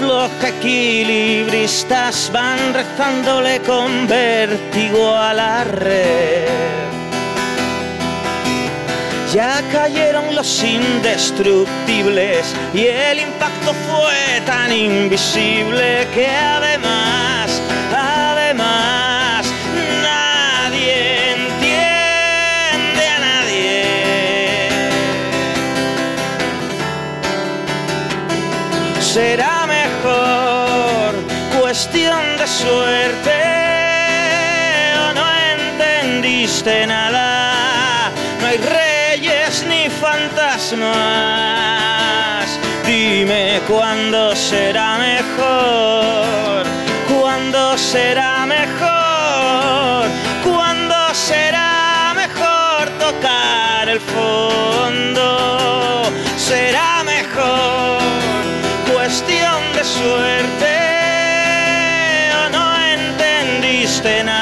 floja 0.01 0.47
equilibristas 0.47 2.31
van 2.33 2.73
rezándole 2.73 3.61
con 3.61 4.07
vértigo 4.07 5.15
a 5.15 5.31
la 5.31 5.63
red. 5.63 6.49
Ya 9.31 9.61
cayeron 9.71 10.35
los 10.35 10.63
indestructibles 10.63 12.53
y 12.73 12.87
el 12.87 13.19
impacto 13.19 13.73
fue 13.87 14.41
tan 14.45 14.73
invisible 14.73 16.07
que 16.15 16.27
además, 16.27 17.61
además, 17.95 19.45
nadie 20.01 21.31
entiende 21.33 23.03
a 23.07 23.19
nadie. 23.19 23.85
será 28.99 29.50
suerte 32.71 33.39
o 35.03 35.07
no 35.19 35.27
entendiste 35.55 36.73
nada. 36.87 38.11
No 38.39 38.45
hay 38.47 38.57
reyes 38.57 39.65
ni 39.67 39.89
fantasmas. 39.89 40.89
Dime 42.85 43.61
cuándo 43.67 44.35
será 44.35 44.97
mejor, 44.97 46.63
cuándo 47.11 47.77
será 47.77 48.45
mejor, 48.45 50.07
cuándo 50.43 50.95
será 51.13 52.13
mejor 52.23 52.89
tocar 53.05 53.89
el 53.89 54.01
fondo. 54.15 55.27
Será 56.37 57.03
mejor 57.03 58.01
cuestión 58.91 59.59
de 59.75 59.83
suerte 59.83 60.70
entendiste 64.01 64.23
nada. 64.23 64.40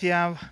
Javi 0.00 0.08
Valencia, 0.08 0.47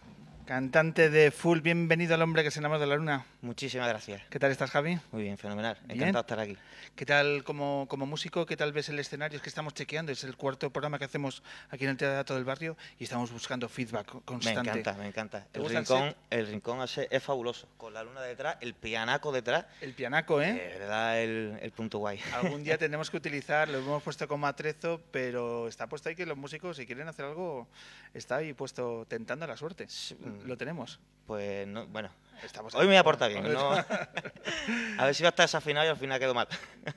cantante 0.57 1.11
de 1.11 1.30
Full, 1.32 1.61
bienvenido 1.61 2.14
al 2.14 2.22
hombre 2.22 2.42
que 2.42 2.50
se 2.50 2.61
enamora 2.61 2.80
de 2.80 2.86
la 2.86 2.96
luna. 2.96 3.26
Muchísimas 3.42 3.88
gracias. 3.88 4.22
¿Qué 4.30 4.38
tal 4.38 4.50
estás, 4.50 4.70
Javi? 4.70 4.98
Muy 5.12 5.22
bien, 5.22 5.36
fenomenal. 5.36 5.76
Bien. 5.84 5.98
Encantado 6.00 6.22
de 6.22 6.26
estar 6.26 6.40
aquí. 6.40 6.57
¿Qué 6.94 7.04
tal 7.04 7.44
como, 7.44 7.84
como 7.90 8.07
músico? 8.07 8.46
¿Qué 8.46 8.57
tal 8.57 8.72
ves 8.72 8.88
el 8.88 8.98
escenario? 8.98 9.36
Es 9.36 9.42
que 9.42 9.50
estamos 9.50 9.74
chequeando, 9.74 10.12
es 10.12 10.24
el 10.24 10.34
cuarto 10.34 10.70
programa 10.70 10.98
que 10.98 11.04
hacemos 11.04 11.42
aquí 11.68 11.84
en 11.84 11.90
el 11.90 11.98
Teatro 11.98 12.36
del 12.36 12.46
Barrio 12.46 12.74
y 12.98 13.04
estamos 13.04 13.30
buscando 13.32 13.68
feedback 13.68 14.14
Me 14.14 14.20
constante. 14.22 14.70
encanta, 14.70 14.92
me 14.94 15.07
encanta. 15.09 15.46
¿Te 15.52 15.61
El 15.61 15.68
rincón, 15.68 16.16
el 16.30 16.46
rincón 16.46 16.78
es 17.11 17.22
fabuloso. 17.22 17.68
Con 17.76 17.92
la 17.92 18.02
luna 18.02 18.22
detrás, 18.22 18.57
el 18.62 18.72
pianaco 18.72 19.32
detrás. 19.32 19.66
El 19.82 19.92
pianaco, 19.92 20.40
¿eh? 20.40 20.54
De 20.54 20.78
verdad, 20.78 21.20
el, 21.20 21.59
el 21.61 21.70
punto 21.72 21.98
guay. 21.98 22.18
Algún 22.32 22.64
día 22.64 22.78
tenemos 22.78 23.11
que 23.11 23.18
utilizar, 23.18 23.68
lo 23.68 23.76
hemos 23.76 24.02
puesto 24.02 24.26
como 24.26 24.46
atrezo, 24.46 25.02
pero 25.11 25.68
está 25.68 25.86
puesto 25.86 26.09
ahí 26.09 26.14
que 26.14 26.24
los 26.24 26.38
músicos, 26.38 26.78
si 26.78 26.86
quieren 26.86 27.09
hacer 27.09 27.26
algo, 27.26 27.68
está 28.14 28.36
ahí 28.36 28.54
puesto 28.54 29.04
tentando 29.07 29.46
la 29.46 29.59
suerte. 29.59 29.86
Lo 30.47 30.57
tenemos. 30.57 31.01
Pues 31.27 31.66
no, 31.66 31.87
bueno. 31.89 32.11
Estamos 32.45 32.74
Hoy 32.74 32.83
me 32.83 32.89
voy 32.89 32.97
a 32.97 32.99
ahí. 32.99 33.05
portar 33.05 33.31
bien. 33.31 33.51
¿no? 33.51 33.70
a 34.99 35.05
ver 35.07 35.14
si 35.14 35.22
va 35.22 35.29
a 35.29 35.31
estar 35.31 35.45
desafinado 35.45 35.87
y 35.87 35.89
al 35.89 35.97
final 35.97 36.18
quedo 36.20 36.35
mal. 36.35 36.47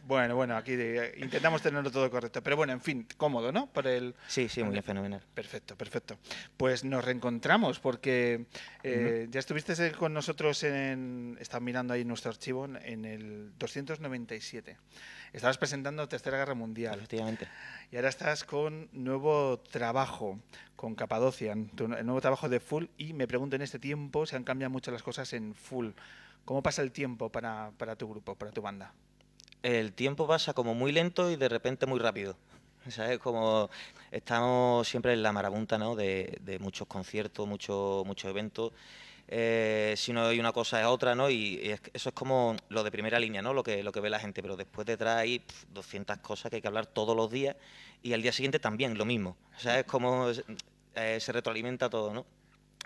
Bueno, 0.03 0.35
bueno, 0.35 0.57
aquí 0.57 0.73
eh, 0.73 1.13
intentamos 1.17 1.61
tenerlo 1.61 1.89
todo 1.89 2.11
correcto. 2.11 2.43
Pero 2.43 2.57
bueno, 2.57 2.73
en 2.73 2.81
fin, 2.81 3.07
cómodo, 3.15 3.49
¿no? 3.53 3.67
Por 3.67 3.87
el... 3.87 4.13
Sí, 4.27 4.49
sí, 4.49 4.61
muy 4.63 4.73
bien, 4.73 4.83
fenomenal. 4.83 5.21
Perfecto, 5.33 5.77
perfecto. 5.77 6.17
Pues 6.57 6.83
nos 6.83 7.05
reencontramos 7.05 7.79
porque 7.79 8.47
eh, 8.83 9.27
ya 9.31 9.39
estuviste 9.39 9.93
con 9.93 10.13
nosotros 10.13 10.61
en... 10.63 11.37
Estaba 11.39 11.61
mirando 11.61 11.93
ahí 11.93 12.03
nuestro 12.03 12.31
archivo 12.31 12.65
en- 12.65 13.05
el 13.05 13.53
297. 13.57 14.77
Estabas 15.31 15.57
presentando 15.57 16.07
Tercera 16.09 16.37
Guerra 16.37 16.53
Mundial. 16.53 16.95
Efectivamente. 16.95 17.47
Y 17.91 17.95
ahora 17.95 18.09
estás 18.09 18.43
con 18.43 18.89
nuevo 18.91 19.59
trabajo, 19.71 20.39
con 20.75 20.95
Capadocia, 20.95 21.55
tu 21.75 21.85
el 21.85 22.05
nuevo 22.05 22.19
trabajo 22.19 22.49
de 22.49 22.59
Full. 22.59 22.85
Y 22.97 23.13
me 23.13 23.27
pregunto 23.27 23.55
en 23.55 23.61
este 23.61 23.77
tiempo, 23.79 24.18
se 24.25 24.35
han 24.35 24.43
cambiado 24.43 24.71
mucho 24.71 24.91
las 24.91 25.03
cosas 25.03 25.31
en 25.33 25.53
Full. 25.53 25.89
¿Cómo 26.45 26.63
pasa 26.63 26.81
el 26.81 26.91
tiempo 26.91 27.29
para, 27.29 27.71
para 27.77 27.95
tu 27.95 28.09
grupo, 28.09 28.35
para 28.35 28.51
tu 28.51 28.61
banda? 28.61 28.93
El 29.61 29.93
tiempo 29.93 30.25
pasa 30.25 30.53
como 30.53 30.73
muy 30.73 30.91
lento 30.91 31.29
y 31.29 31.35
de 31.35 31.49
repente 31.49 31.85
muy 31.85 31.99
rápido. 31.99 32.37
¿Sabes? 32.89 33.19
Como 33.19 33.69
estamos 34.11 34.87
siempre 34.87 35.13
en 35.13 35.21
la 35.21 35.31
marabunta, 35.31 35.77
¿no? 35.77 35.95
De, 35.95 36.57
muchos 36.61 36.87
conciertos, 36.87 37.47
muchos 37.47 38.05
muchos 38.05 38.29
eventos. 38.29 38.71
Eh, 39.27 39.93
si 39.95 40.11
no 40.11 40.25
hay 40.25 40.39
una 40.39 40.51
cosa 40.51 40.81
es 40.81 40.87
otra, 40.87 41.13
¿no? 41.13 41.29
Y, 41.29 41.77
eso 41.93 42.09
es 42.09 42.15
como 42.15 42.55
lo 42.69 42.83
de 42.83 42.91
primera 42.91 43.19
línea, 43.19 43.41
¿no? 43.41 43.53
Lo 43.53 43.61
que, 43.61 43.83
lo 43.83 43.91
que 43.91 43.99
ve 43.99 44.09
la 44.09 44.19
gente, 44.19 44.41
pero 44.41 44.55
después 44.55 44.87
detrás 44.87 45.17
hay 45.17 45.39
pf, 45.39 45.67
200 45.71 46.17
cosas 46.17 46.49
que 46.49 46.57
hay 46.57 46.61
que 46.61 46.67
hablar 46.67 46.87
todos 46.87 47.15
los 47.15 47.29
días 47.29 47.55
y 48.01 48.13
al 48.13 48.21
día 48.21 48.31
siguiente 48.31 48.59
también 48.59 48.97
lo 48.97 49.05
mismo. 49.05 49.37
O 49.55 49.59
sea, 49.59 49.79
es 49.79 49.85
como 49.85 50.29
eh, 50.95 51.19
se 51.19 51.31
retroalimenta 51.31 51.89
todo, 51.89 52.13
¿no? 52.13 52.25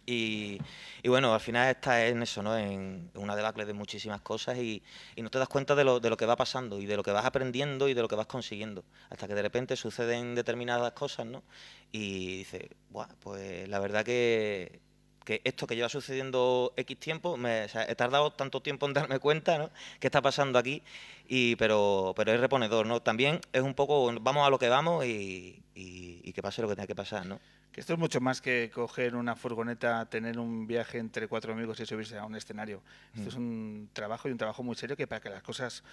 Y, 0.06 0.60
bueno, 1.06 1.34
al 1.34 1.40
final 1.40 1.70
estás 1.70 2.00
en 2.10 2.22
eso, 2.24 2.44
¿no? 2.44 2.58
En 2.58 3.10
una 3.16 3.36
debacle 3.36 3.66
de 3.66 3.74
muchísimas 3.74 4.22
cosas 4.22 4.58
y, 4.58 4.84
no 5.18 5.30
te 5.30 5.40
das 5.40 5.48
cuenta 5.48 5.76
de 5.76 5.84
lo, 5.86 6.00
de 6.00 6.10
lo 6.10 6.18
que 6.18 6.26
va 6.26 6.36
pasando 6.36 6.80
y 6.80 6.86
de 6.86 6.98
lo 6.98 7.04
que 7.04 7.12
vas 7.12 7.26
aprendiendo 7.26 7.88
y 7.88 7.94
de 7.94 8.02
lo 8.02 8.08
que 8.08 8.16
vas 8.16 8.28
consiguiendo. 8.28 8.84
Hasta 9.10 9.28
que 9.28 9.36
de 9.36 9.42
repente 9.42 9.76
suceden 9.78 10.36
determinadas 10.36 10.92
cosas, 10.94 11.26
¿no? 11.26 11.44
Y 11.92 12.38
dices, 12.40 12.64
Buah, 12.90 13.08
pues 13.20 13.68
la 13.70 13.80
verdad 13.80 14.04
que, 14.04 14.82
que 15.26 15.42
esto 15.46 15.68
que 15.68 15.76
lleva 15.76 15.90
sucediendo 15.90 16.74
X 16.76 17.00
tiempo, 17.00 17.38
me, 17.38 17.64
o 17.66 17.70
sea, 17.70 17.86
he 17.90 17.96
tardado 17.96 18.32
tanto 18.34 18.62
tiempo 18.62 18.86
en 18.88 18.94
darme 18.94 19.20
cuenta, 19.20 19.58
¿no? 19.58 19.70
¿Qué 20.00 20.08
está 20.08 20.22
pasando 20.22 20.60
aquí? 20.60 20.84
Y, 21.28 21.56
pero, 21.56 22.14
pero 22.16 22.32
es 22.34 22.40
reponedor, 22.40 22.86
¿no? 22.88 23.02
También 23.02 23.40
es 23.54 23.62
un 23.62 23.74
poco, 23.74 24.12
vamos 24.22 24.46
a 24.46 24.50
lo 24.50 24.60
que 24.60 24.70
vamos 24.70 25.06
y- 25.06 25.64
y 25.76 26.34
que 26.34 26.42
pase 26.42 26.62
lo 26.62 26.68
que 26.68 26.76
tenga 26.76 26.88
que 26.88 26.96
pasar, 26.96 27.26
¿no? 27.26 27.40
Que 27.74 27.82
esto 27.82 27.94
es 27.94 28.00
mucho 28.00 28.22
más 28.22 28.40
que 28.40 28.70
coger 28.74 29.16
una 29.16 29.36
furgoneta, 29.36 30.06
tener 30.08 30.38
un 30.40 30.68
viaje 30.68 31.00
entre 31.00 31.28
cuatro 31.28 31.54
amigos 31.54 31.80
y 31.80 31.86
subirse 31.88 32.18
a 32.18 32.26
un 32.26 32.36
escenario. 32.36 32.82
Esto 33.16 33.26
Mm. 33.26 33.28
es 33.30 33.36
un 33.36 33.90
trabajo 33.94 34.30
y 34.30 34.32
un 34.32 34.38
trabajo 34.38 34.62
muy 34.64 34.76
serio 34.76 34.96
que 34.96 35.08
para 35.08 35.20
que 35.22 35.30
las 35.30 35.42
cosas 35.44 35.84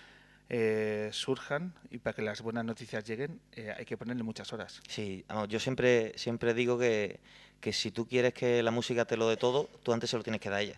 eh, 0.50 1.08
surjan 1.12 1.72
y 1.90 1.98
para 1.98 2.14
que 2.14 2.22
las 2.22 2.42
buenas 2.42 2.64
noticias 2.64 3.04
lleguen 3.04 3.40
eh, 3.52 3.72
hay 3.76 3.84
que 3.86 3.96
ponerle 3.96 4.22
muchas 4.24 4.52
horas. 4.52 4.82
Sí, 4.88 5.24
yo 5.48 5.58
siempre, 5.60 6.12
siempre 6.18 6.52
digo 6.54 6.76
que, 6.78 7.20
que 7.60 7.72
si 7.72 7.90
tú 7.92 8.06
quieres 8.06 8.34
que 8.34 8.62
la 8.62 8.72
música 8.72 9.04
te 9.04 9.16
lo 9.16 9.28
dé 9.28 9.36
todo, 9.36 9.70
tú 9.82 9.92
antes 9.92 10.10
se 10.10 10.16
lo 10.16 10.22
tienes 10.22 10.40
que 10.40 10.50
dar 10.50 10.58
a 10.58 10.62
ella. 10.62 10.76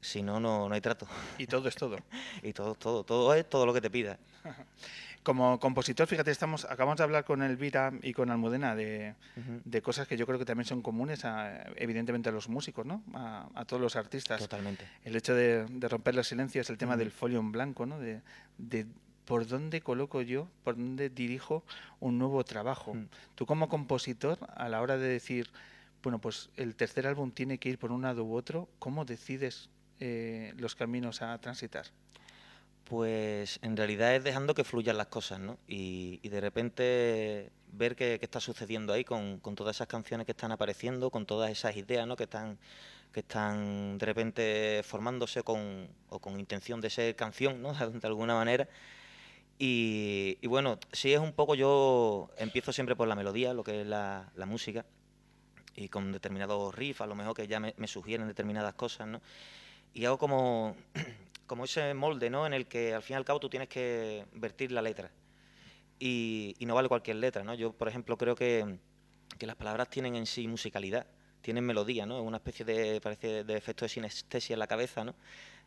Si 0.00 0.22
no, 0.22 0.38
no, 0.38 0.68
no 0.68 0.74
hay 0.74 0.80
trato. 0.82 1.06
Y 1.38 1.46
todo 1.46 1.66
es 1.68 1.76
todo. 1.76 1.96
y 2.42 2.52
todo, 2.52 2.74
todo, 2.74 3.04
todo 3.04 3.32
es 3.32 3.48
todo 3.48 3.64
lo 3.64 3.72
que 3.72 3.80
te 3.80 3.88
pida. 3.90 4.18
Como 5.24 5.58
compositor, 5.58 6.06
fíjate, 6.06 6.30
estamos, 6.30 6.66
acabamos 6.66 6.98
de 6.98 7.02
hablar 7.02 7.24
con 7.24 7.42
Elvira 7.42 7.92
y 8.02 8.12
con 8.12 8.30
Almudena 8.30 8.76
de, 8.76 9.14
cosas 9.82 10.06
que 10.06 10.16
yo 10.16 10.26
creo 10.26 10.38
que 10.38 10.44
también 10.44 10.66
son 10.66 10.82
comunes, 10.82 11.24
a, 11.24 11.64
evidentemente, 11.76 12.28
a 12.28 12.32
los 12.32 12.48
músicos, 12.48 12.86
¿no? 12.86 13.02
A, 13.14 13.48
a 13.54 13.64
todos 13.64 13.80
los 13.80 13.96
artistas. 13.96 14.38
Totalmente. 14.38 14.86
El 15.02 15.16
hecho 15.16 15.34
de, 15.34 15.64
de 15.64 15.88
romper 15.88 16.14
los 16.14 16.28
silencios, 16.28 16.70
el 16.70 16.78
tema 16.78 16.96
del 16.96 17.10
folio 17.10 17.40
en 17.40 17.50
blanco, 17.52 17.86
¿no? 17.86 17.98
De, 17.98 18.20
de 18.58 18.86
por 19.24 19.46
dónde 19.46 19.80
coloco 19.80 20.22
yo, 20.22 20.48
por 20.62 20.76
dónde 20.76 21.08
dirijo 21.10 21.64
un 22.00 22.18
nuevo 22.18 22.44
trabajo. 22.44 22.94
Mm. 22.94 23.08
Tú 23.34 23.46
como 23.46 23.68
compositor, 23.68 24.38
a 24.54 24.68
la 24.68 24.80
hora 24.82 24.96
de 24.98 25.08
decir, 25.08 25.50
bueno, 26.02 26.20
pues 26.20 26.50
el 26.56 26.76
tercer 26.76 27.06
álbum 27.06 27.30
tiene 27.30 27.58
que 27.58 27.70
ir 27.70 27.78
por 27.78 27.90
un 27.92 28.02
lado 28.02 28.24
u 28.24 28.34
otro, 28.34 28.68
¿cómo 28.78 29.04
decides 29.04 29.70
eh, 30.00 30.52
los 30.58 30.74
caminos 30.74 31.22
a 31.22 31.38
transitar? 31.38 31.86
Pues 32.84 33.58
en 33.62 33.76
realidad 33.76 34.14
es 34.14 34.24
dejando 34.24 34.54
que 34.54 34.62
fluyan 34.62 34.98
las 34.98 35.06
cosas, 35.06 35.40
¿no? 35.40 35.58
Y, 35.66 36.18
de 36.28 36.40
repente 36.40 37.50
ver 37.72 37.96
qué, 37.96 38.18
qué 38.18 38.26
está 38.26 38.40
sucediendo 38.40 38.92
ahí 38.92 39.04
con, 39.04 39.40
todas 39.56 39.76
esas 39.76 39.88
canciones 39.88 40.26
que 40.26 40.32
están 40.32 40.52
apareciendo, 40.52 41.10
con 41.10 41.24
todas 41.24 41.50
esas 41.50 41.76
ideas, 41.76 42.06
¿no? 42.06 42.14
Que 42.16 42.24
están, 42.24 42.58
que 43.12 43.20
están 43.20 43.96
de 43.96 44.06
repente 44.06 44.82
formándose 44.84 45.42
con, 45.42 45.88
o 46.10 46.18
con 46.18 46.38
intención 46.38 46.80
de 46.82 46.90
ser 46.90 47.16
canción, 47.16 47.62
¿no? 47.62 47.72
De 48.00 48.06
alguna 48.06 48.34
manera. 48.34 48.68
Y, 49.58 50.46
bueno, 50.46 50.78
sí 50.92 51.12
es 51.12 51.20
un 51.20 51.32
poco, 51.32 51.54
yo 51.54 52.30
empiezo 52.36 52.72
siempre 52.72 52.96
por 52.96 53.08
la 53.08 53.14
melodía, 53.14 53.54
lo 53.54 53.64
que 53.64 53.82
es 53.82 53.86
la, 53.86 54.30
la 54.34 54.46
música, 54.46 54.84
y 55.76 55.88
con 55.88 56.12
determinados 56.12 56.74
riffs, 56.74 57.00
a 57.00 57.06
lo 57.06 57.14
mejor 57.14 57.34
que 57.34 57.46
ya 57.46 57.60
me, 57.60 57.74
me 57.78 57.86
sugieren 57.86 58.26
determinadas 58.26 58.74
cosas, 58.74 59.06
¿no? 59.08 59.22
Y 59.94 60.04
hago 60.06 60.18
como, 60.18 60.76
como 61.46 61.64
ese 61.64 61.94
molde, 61.94 62.30
¿no? 62.30 62.46
En 62.46 62.54
el 62.54 62.66
que 62.66 62.94
al 62.94 63.02
fin 63.02 63.14
y 63.14 63.16
al 63.16 63.24
cabo 63.24 63.40
tú 63.40 63.48
tienes 63.48 63.68
que 63.68 64.26
vertir 64.32 64.72
la 64.72 64.82
letra. 64.82 65.10
Y, 65.98 66.56
y 66.58 66.66
no 66.66 66.74
vale 66.74 66.88
cualquier 66.88 67.16
letra, 67.16 67.44
¿no? 67.44 67.54
Yo, 67.54 67.72
por 67.72 67.88
ejemplo, 67.88 68.16
creo 68.18 68.34
que, 68.34 68.78
que 69.38 69.46
las 69.46 69.56
palabras 69.56 69.88
tienen 69.88 70.16
en 70.16 70.26
sí 70.26 70.48
musicalidad, 70.48 71.06
tienen 71.40 71.64
melodía, 71.64 72.06
¿no? 72.06 72.22
Una 72.22 72.38
especie 72.38 72.64
de, 72.64 73.00
parece, 73.00 73.44
de 73.44 73.56
efecto 73.56 73.84
de 73.84 73.88
sinestesia 73.88 74.54
en 74.54 74.58
la 74.58 74.66
cabeza, 74.66 75.04
¿no? 75.04 75.14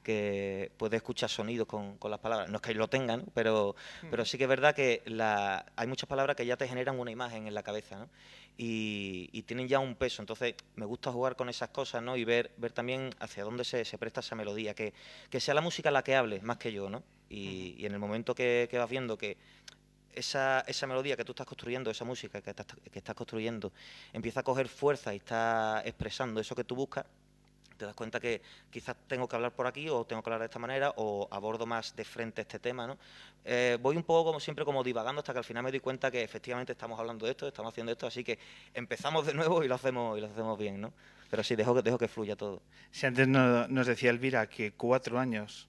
Que 0.03 0.71
puede 0.77 0.97
escuchar 0.97 1.29
sonidos 1.29 1.67
con, 1.67 1.97
con 1.97 2.11
las 2.11 2.19
palabras. 2.19 2.49
No 2.49 2.57
es 2.57 2.61
que 2.61 2.73
lo 2.73 2.87
tengan, 2.87 3.25
pero, 3.33 3.75
pero 4.09 4.23
sí 4.23 4.37
que 4.37 4.45
es 4.45 4.49
verdad 4.49 4.73
que 4.73 5.01
la, 5.05 5.65
hay 5.75 5.87
muchas 5.87 6.07
palabras 6.07 6.35
que 6.35 6.45
ya 6.45 6.55
te 6.55 6.67
generan 6.67 6.97
una 6.97 7.11
imagen 7.11 7.45
en 7.45 7.53
la 7.53 7.61
cabeza, 7.61 7.97
¿no? 7.97 8.09
Y, 8.57 9.29
y 9.33 9.43
tienen 9.43 9.67
ya 9.67 9.79
un 9.79 9.95
peso. 9.95 10.21
Entonces, 10.21 10.55
me 10.75 10.85
gusta 10.85 11.11
jugar 11.11 11.35
con 11.35 11.49
esas 11.49 11.69
cosas, 11.69 12.01
¿no? 12.01 12.15
Y 12.15 12.23
ver, 12.23 12.51
ver 12.57 12.71
también 12.71 13.09
hacia 13.19 13.43
dónde 13.43 13.63
se, 13.65 13.83
se 13.83 13.97
presta 13.97 14.21
esa 14.21 14.35
melodía. 14.35 14.73
Que, 14.73 14.93
que 15.29 15.39
sea 15.39 15.53
la 15.53 15.61
música 15.61 15.91
la 15.91 16.03
que 16.03 16.15
hable, 16.15 16.39
más 16.41 16.57
que 16.57 16.71
yo, 16.71 16.89
¿no? 16.89 17.03
Y, 17.29 17.75
y 17.77 17.85
en 17.85 17.91
el 17.91 17.99
momento 17.99 18.33
que, 18.33 18.67
que 18.71 18.77
vas 18.77 18.89
viendo 18.89 19.17
que 19.17 19.37
esa, 20.13 20.61
esa 20.61 20.87
melodía 20.87 21.15
que 21.15 21.23
tú 21.23 21.33
estás 21.33 21.45
construyendo, 21.45 21.91
esa 21.91 22.05
música 22.05 22.41
que 22.41 22.49
estás, 22.49 22.65
que 22.65 22.99
estás 22.99 23.15
construyendo, 23.15 23.71
empieza 24.13 24.39
a 24.39 24.43
coger 24.43 24.67
fuerza 24.67 25.13
y 25.13 25.17
está 25.17 25.83
expresando 25.85 26.39
eso 26.39 26.55
que 26.55 26.63
tú 26.63 26.75
buscas, 26.75 27.05
te 27.77 27.85
das 27.85 27.95
cuenta 27.95 28.19
que 28.19 28.41
quizás 28.69 28.95
tengo 29.07 29.27
que 29.27 29.35
hablar 29.35 29.53
por 29.53 29.67
aquí 29.67 29.87
o 29.89 30.05
tengo 30.05 30.21
que 30.21 30.29
hablar 30.29 30.39
de 30.41 30.45
esta 30.45 30.59
manera 30.59 30.93
o 30.97 31.27
abordo 31.31 31.65
más 31.65 31.95
de 31.95 32.03
frente 32.03 32.41
este 32.41 32.59
tema, 32.59 32.87
¿no? 32.87 32.97
Eh, 33.45 33.77
voy 33.81 33.95
un 33.95 34.03
poco 34.03 34.25
como 34.25 34.39
siempre 34.39 34.65
como 34.65 34.83
divagando 34.83 35.19
hasta 35.19 35.31
que 35.33 35.39
al 35.39 35.45
final 35.45 35.63
me 35.63 35.71
doy 35.71 35.79
cuenta 35.79 36.11
que 36.11 36.21
efectivamente 36.23 36.73
estamos 36.73 36.99
hablando 36.99 37.25
de 37.25 37.31
esto, 37.31 37.47
estamos 37.47 37.71
haciendo 37.71 37.91
esto, 37.91 38.07
así 38.07 38.23
que 38.23 38.37
empezamos 38.73 39.25
de 39.25 39.33
nuevo 39.33 39.63
y 39.63 39.67
lo 39.67 39.75
hacemos 39.75 40.17
y 40.17 40.21
lo 40.21 40.27
hacemos 40.27 40.57
bien, 40.57 40.81
¿no? 40.81 40.93
Pero 41.29 41.43
sí, 41.43 41.55
dejo 41.55 41.81
dejo 41.81 41.97
que 41.97 42.07
fluya 42.07 42.35
todo. 42.35 42.61
Si 42.91 43.05
antes 43.05 43.27
no- 43.27 43.67
nos 43.67 43.87
decía 43.87 44.09
Elvira 44.09 44.47
que 44.47 44.73
cuatro 44.73 45.19
años 45.19 45.67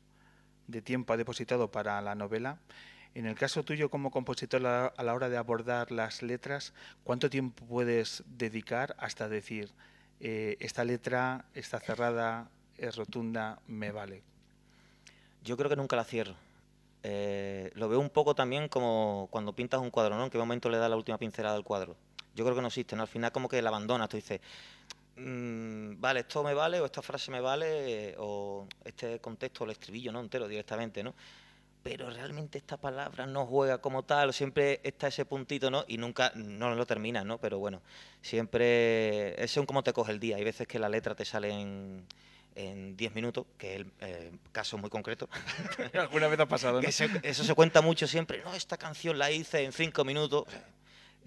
de 0.67 0.83
tiempo 0.83 1.13
ha 1.13 1.17
depositado 1.17 1.71
para 1.71 2.01
la 2.01 2.15
novela, 2.15 2.59
en 3.15 3.27
el 3.27 3.35
caso 3.35 3.65
tuyo 3.65 3.89
como 3.91 4.11
compositor 4.11 4.65
a 4.67 4.93
la 5.03 5.15
hora 5.15 5.29
de 5.29 5.37
abordar 5.37 5.91
las 5.91 6.23
letras, 6.23 6.75
¿cuánto 7.05 7.29
tiempo 7.31 7.65
puedes 7.67 8.23
dedicar 8.27 8.95
hasta 8.99 9.29
decir 9.29 9.73
eh, 10.21 10.57
esta 10.61 10.85
letra 10.85 11.45
está 11.55 11.81
cerrada, 11.81 12.51
es 12.77 12.97
rotunda, 12.97 13.61
me 13.67 13.93
vale? 13.93 14.23
Yo 15.43 15.57
creo 15.57 15.69
que 15.71 15.77
nunca 15.77 15.97
la 15.97 16.05
cierro. 16.05 16.35
Eh, 17.03 17.71
lo 17.75 17.89
veo 17.89 18.01
un 18.01 18.11
poco 18.11 18.35
también 18.35 18.69
como 18.69 19.29
cuando 19.31 19.53
pintas 19.53 19.81
un 19.81 19.91
cuadro, 19.91 20.17
¿no? 20.17 20.25
En 20.25 20.31
qué 20.31 20.39
momento 20.39 20.69
le 20.69 20.79
das 20.79 20.91
la 20.91 20.97
última 20.97 21.19
pincelada 21.19 21.57
al 21.57 21.65
cuadro. 21.65 21.97
Yo 22.35 22.45
creo 22.45 22.57
que 22.57 22.63
no 22.63 22.69
existe, 22.69 22.97
¿no? 22.97 23.03
Al 23.03 23.09
final 23.09 23.33
como 23.33 23.49
que 23.49 23.63
la 23.63 23.69
abandonas, 23.69 24.09
tú 24.09 24.17
dices, 24.17 24.41
"Mm, 25.17 26.01
vale, 26.01 26.21
esto 26.21 26.43
me 26.43 26.55
vale, 26.55 26.81
o 26.81 26.85
esta 26.87 27.03
frase 27.03 27.31
me 27.31 27.41
vale, 27.41 28.15
o 28.19 28.67
este 28.85 29.21
contexto, 29.21 29.65
el 29.65 29.71
estribillo, 29.71 30.13
¿no? 30.13 30.21
Entero 30.21 30.49
directamente, 30.49 31.03
¿no? 31.03 31.15
Pero 31.83 32.11
realmente 32.11 32.59
esta 32.59 32.77
palabra 32.77 33.27
no 33.27 33.47
juega 33.47 33.79
como 33.79 34.03
tal, 34.05 34.33
siempre 34.35 34.81
está 34.83 35.09
ese 35.09 35.25
puntito, 35.25 35.71
¿no? 35.71 35.85
Y 35.89 35.97
nunca, 35.99 36.33
no 36.35 36.75
lo 36.75 36.87
terminas, 36.87 37.25
¿no? 37.25 37.39
Pero 37.39 37.59
bueno, 37.59 37.81
siempre 38.21 39.43
es 39.43 39.51
según 39.51 39.67
cómo 39.67 39.83
te 39.83 39.93
coge 39.93 40.13
el 40.13 40.21
día. 40.21 40.37
Hay 40.37 40.45
veces 40.45 40.67
que 40.67 40.79
la 40.79 40.89
letra 40.89 41.15
te 41.15 41.25
sale 41.25 41.51
en 41.51 42.07
en 42.55 42.97
10 42.97 43.15
minutos, 43.15 43.47
que 43.57 43.75
es 43.77 43.81
el 43.83 43.93
eh, 44.01 44.33
caso 44.51 44.77
muy 44.79 44.91
concreto. 44.91 45.29
Alguna 45.95 46.27
vez 46.27 46.41
ha 46.41 46.47
pasado, 46.47 46.83
¿no? 46.83 46.89
eso, 46.89 47.05
eso 47.23 47.45
se 47.45 47.55
cuenta 47.55 47.83
mucho 47.83 48.09
siempre. 48.09 48.43
No, 48.43 48.53
esta 48.53 48.77
canción 48.77 49.17
la 49.17 49.31
hice 49.31 49.63
en 49.63 49.71
5 49.73 50.05
minutos. 50.05 50.45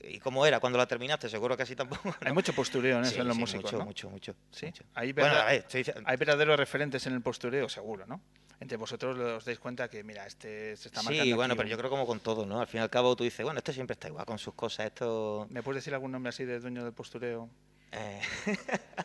¿Y 0.03 0.19
cómo 0.19 0.45
era 0.45 0.59
cuando 0.59 0.77
la 0.77 0.87
terminaste? 0.87 1.29
Seguro 1.29 1.55
que 1.55 1.63
así 1.63 1.73
tampoco. 1.73 2.13
Hay 2.19 2.33
mucho 2.33 2.51
postureo 2.53 2.97
en 2.97 3.03
eso 3.05 3.13
Sí, 3.13 3.19
en 3.21 3.27
los 3.27 3.35
sí, 3.37 3.41
músicos, 3.41 3.63
mucho, 3.71 3.77
¿no? 3.77 3.85
mucho, 3.85 4.09
mucho, 4.09 4.35
¿Sí? 4.51 4.65
mucho. 4.65 4.83
Hay, 4.93 5.13
Bueno, 5.13 5.29
verdad- 5.29 5.47
a 5.47 5.51
ver, 5.51 5.65
estoy 5.73 5.85
hay 6.03 6.17
verdaderos 6.17 6.57
referentes 6.59 7.05
en 7.07 7.13
el 7.13 7.21
postureo, 7.21 7.69
seguro, 7.69 8.05
¿no? 8.05 8.19
Entre 8.61 8.77
vosotros 8.77 9.17
os 9.19 9.43
dais 9.43 9.57
cuenta 9.59 9.89
que, 9.89 10.03
mira, 10.03 10.25
este 10.25 10.77
se 10.77 10.87
está 10.89 11.01
marcando 11.01 11.23
Sí, 11.25 11.33
bueno, 11.33 11.53
aquí 11.53 11.57
pero 11.57 11.67
un- 11.67 11.71
yo 11.71 11.77
creo 11.79 11.89
como 11.89 12.05
con 12.05 12.19
todo, 12.21 12.45
¿no? 12.45 12.61
Al 12.61 12.67
fin 12.67 12.79
y 12.79 12.83
al 12.83 12.89
cabo 12.91 13.15
tú 13.15 13.23
dices, 13.23 13.43
bueno, 13.43 13.57
este 13.57 13.73
siempre 13.73 13.93
está 13.95 14.07
igual 14.07 14.23
con 14.25 14.37
sus 14.37 14.53
cosas, 14.53 14.85
esto... 14.85 15.47
¿Me 15.49 15.63
puedes 15.63 15.81
decir 15.83 15.93
algún 15.95 16.11
nombre 16.11 16.29
así 16.29 16.45
de 16.45 16.59
dueño 16.59 16.83
del 16.83 16.93
postureo? 16.93 17.49
Eh, 17.91 18.21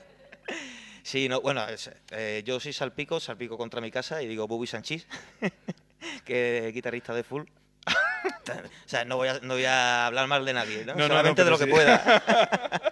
Sí, 1.03 1.29
no, 1.29 1.41
bueno, 1.41 1.67
es- 1.69 1.91
eh, 2.11 2.43
yo 2.45 2.59
soy 2.61 2.73
Salpico, 2.73 3.21
Salpico 3.21 3.57
contra 3.57 3.81
mi 3.81 3.91
casa 3.93 4.21
y 4.23 4.27
digo 4.27 4.47
Bobby 4.49 4.67
Sanchís, 4.67 5.07
que 6.25 6.67
es 6.69 6.75
guitarrista 6.75 7.15
de 7.15 7.23
Full. 7.23 7.43
o 7.87 8.89
sea, 8.89 9.05
no 9.05 9.17
voy, 9.17 9.29
a, 9.29 9.39
no 9.41 9.55
voy 9.55 9.65
a 9.65 10.07
hablar 10.07 10.27
mal 10.27 10.45
de 10.45 10.53
nadie, 10.53 10.85
¿no? 10.85 10.95
No, 10.95 10.99
no, 11.03 11.03
no, 11.03 11.09
Solamente 11.09 11.45
de 11.45 11.51
lo 11.51 11.59
que 11.59 11.65
sí. 11.65 11.71
pueda. 11.71 12.83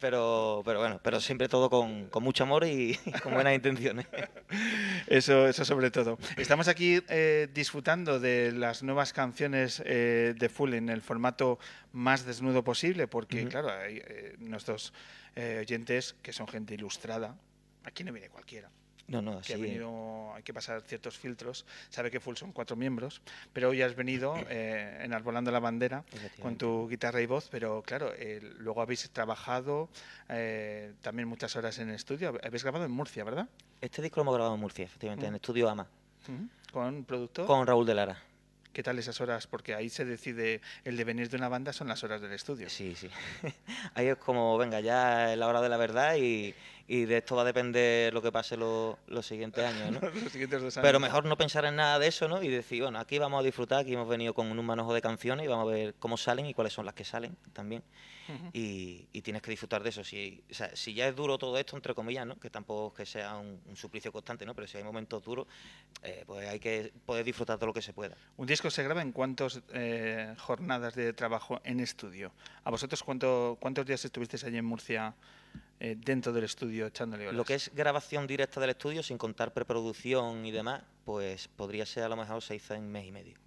Pero, 0.00 0.62
pero 0.64 0.80
bueno, 0.80 1.00
pero 1.02 1.20
siempre 1.20 1.48
todo 1.48 1.70
con, 1.70 2.08
con 2.08 2.22
mucho 2.22 2.44
amor 2.44 2.64
y, 2.64 2.98
y 3.04 3.12
con 3.22 3.34
buenas 3.34 3.54
intenciones. 3.54 4.06
Eso, 5.06 5.48
eso 5.48 5.64
sobre 5.64 5.90
todo. 5.90 6.18
Estamos 6.36 6.68
aquí 6.68 7.02
eh, 7.08 7.48
disfrutando 7.52 8.20
de 8.20 8.52
las 8.52 8.82
nuevas 8.82 9.12
canciones 9.12 9.82
eh, 9.84 10.34
de 10.38 10.48
Full 10.48 10.74
en 10.74 10.88
el 10.88 11.02
formato 11.02 11.58
más 11.92 12.24
desnudo 12.24 12.62
posible, 12.62 13.08
porque, 13.08 13.46
claro, 13.48 13.70
hay 13.70 14.00
eh, 14.04 14.36
nuestros 14.38 14.92
eh, 15.34 15.58
oyentes 15.60 16.14
que 16.22 16.32
son 16.32 16.46
gente 16.46 16.74
ilustrada. 16.74 17.36
Aquí 17.84 18.04
no 18.04 18.12
viene 18.12 18.28
cualquiera. 18.28 18.70
No, 19.10 19.20
no, 19.20 19.40
que 19.40 19.54
ha 19.54 19.56
venido, 19.56 20.32
hay 20.34 20.42
que 20.44 20.54
pasar 20.54 20.80
ciertos 20.82 21.18
filtros. 21.18 21.66
Sabe 21.90 22.10
que 22.12 22.20
Full 22.20 22.36
son 22.36 22.52
cuatro 22.52 22.76
miembros, 22.76 23.20
pero 23.52 23.68
hoy 23.70 23.82
has 23.82 23.94
venido 23.96 24.34
eh, 24.48 25.00
enarbolando 25.02 25.50
la 25.50 25.58
bandera 25.58 26.04
con 26.40 26.56
tu 26.56 26.88
guitarra 26.88 27.20
y 27.20 27.26
voz, 27.26 27.48
pero 27.50 27.82
claro, 27.82 28.12
eh, 28.16 28.40
luego 28.58 28.80
habéis 28.82 29.10
trabajado 29.10 29.88
eh, 30.28 30.94
también 31.02 31.28
muchas 31.28 31.56
horas 31.56 31.78
en 31.80 31.88
el 31.88 31.96
estudio. 31.96 32.38
Habéis 32.42 32.62
grabado 32.62 32.84
en 32.84 32.92
Murcia, 32.92 33.24
¿verdad? 33.24 33.48
Este 33.80 34.00
disco 34.00 34.16
lo 34.20 34.22
hemos 34.22 34.34
grabado 34.34 34.54
en 34.54 34.60
Murcia, 34.60 34.84
efectivamente, 34.84 35.26
en 35.26 35.32
Mm. 35.32 35.36
Estudio 35.36 35.68
Ama, 35.68 35.88
Ujú. 36.28 36.48
¿Con 36.72 37.04
productor? 37.04 37.46
con 37.46 37.66
Raúl 37.66 37.86
de 37.86 37.94
Lara. 37.94 38.22
¿Qué 38.72 38.82
tal 38.84 38.98
esas 39.00 39.20
horas? 39.20 39.48
Porque 39.48 39.74
ahí 39.74 39.88
se 39.88 40.04
decide 40.04 40.60
el 40.84 40.96
devenir 40.96 41.28
de 41.28 41.36
una 41.36 41.48
banda, 41.48 41.72
son 41.72 41.88
las 41.88 42.04
horas 42.04 42.20
del 42.20 42.32
estudio. 42.32 42.70
Sí, 42.70 42.94
sí. 42.94 43.10
Ahí 43.94 44.06
es 44.06 44.16
como, 44.16 44.56
venga, 44.58 44.78
ya 44.78 45.32
es 45.32 45.38
la 45.38 45.48
hora 45.48 45.60
de 45.60 45.68
la 45.68 45.76
verdad 45.76 46.14
y, 46.16 46.54
y 46.86 47.04
de 47.04 47.16
esto 47.16 47.34
va 47.34 47.42
a 47.42 47.44
depender 47.44 48.14
lo 48.14 48.22
que 48.22 48.30
pase 48.30 48.56
lo- 48.56 48.96
los 49.08 49.26
siguientes 49.26 49.64
años, 49.64 49.90
¿no? 49.90 50.00
Los 50.22 50.30
siguientes 50.32 50.62
dos 50.62 50.74
Pero 50.76 50.86
años. 50.88 51.00
mejor 51.00 51.24
no 51.24 51.36
pensar 51.36 51.64
en 51.64 51.74
nada 51.76 51.98
de 51.98 52.06
eso, 52.06 52.28
¿no? 52.28 52.40
Y 52.44 52.48
decir, 52.48 52.82
bueno, 52.82 53.00
aquí 53.00 53.18
vamos 53.18 53.40
a 53.40 53.42
disfrutar, 53.42 53.80
aquí 53.80 53.94
hemos 53.94 54.08
venido 54.08 54.34
con 54.34 54.56
un 54.56 54.64
manojo 54.64 54.94
de 54.94 55.02
canciones 55.02 55.46
y 55.46 55.48
vamos 55.48 55.68
a 55.68 55.74
ver 55.74 55.94
cómo 55.98 56.16
salen 56.16 56.46
y 56.46 56.54
cuáles 56.54 56.72
son 56.72 56.86
las 56.86 56.94
que 56.94 57.04
salen 57.04 57.36
también. 57.52 57.82
Y, 58.52 59.08
y 59.12 59.22
tienes 59.22 59.42
que 59.42 59.50
disfrutar 59.50 59.82
de 59.82 59.90
eso. 59.90 60.04
Si, 60.04 60.42
o 60.50 60.54
sea, 60.54 60.74
si 60.74 60.94
ya 60.94 61.08
es 61.08 61.16
duro 61.16 61.38
todo 61.38 61.56
esto, 61.58 61.76
entre 61.76 61.94
comillas, 61.94 62.26
¿no? 62.26 62.38
Que 62.38 62.50
tampoco 62.50 62.88
es 62.88 63.08
que 63.08 63.12
sea 63.12 63.36
un, 63.36 63.60
un 63.66 63.76
suplicio 63.76 64.12
constante, 64.12 64.44
¿no? 64.44 64.54
Pero 64.54 64.66
si 64.66 64.78
hay 64.78 64.84
momentos 64.84 65.22
duros, 65.22 65.46
eh, 66.02 66.24
pues 66.26 66.48
hay 66.48 66.58
que 66.58 66.92
poder 67.06 67.24
disfrutar 67.24 67.58
todo 67.58 67.66
lo 67.68 67.72
que 67.72 67.82
se 67.82 67.92
pueda. 67.92 68.16
¿Un 68.36 68.46
disco 68.46 68.70
se 68.70 68.82
graba 68.82 69.02
en 69.02 69.12
cuántas 69.12 69.60
jornadas 70.38 70.94
de 70.94 71.12
trabajo 71.12 71.60
en 71.64 71.80
estudio? 71.80 72.32
¿A 72.64 72.70
vosotros 72.70 73.02
cuánto, 73.02 73.56
cuántos 73.60 73.86
días 73.86 74.04
estuvisteis 74.04 74.44
allí 74.44 74.58
en 74.58 74.64
Murcia 74.64 75.14
eh, 75.78 75.96
dentro 75.98 76.32
del 76.32 76.44
estudio 76.44 76.86
echándole 76.86 77.24
horas? 77.24 77.36
Lo 77.36 77.44
que 77.44 77.54
es 77.54 77.70
grabación 77.74 78.26
directa 78.26 78.60
del 78.60 78.70
estudio, 78.70 79.02
sin 79.02 79.18
contar 79.18 79.52
preproducción 79.52 80.44
y 80.46 80.50
demás, 80.50 80.82
pues 81.04 81.48
podría 81.48 81.86
ser 81.86 82.04
a 82.04 82.08
lo 82.08 82.16
mejor 82.16 82.42
se 82.42 82.56
hizo 82.56 82.74
en 82.74 82.90
mes 82.90 83.06
y 83.06 83.12
medio. 83.12 83.38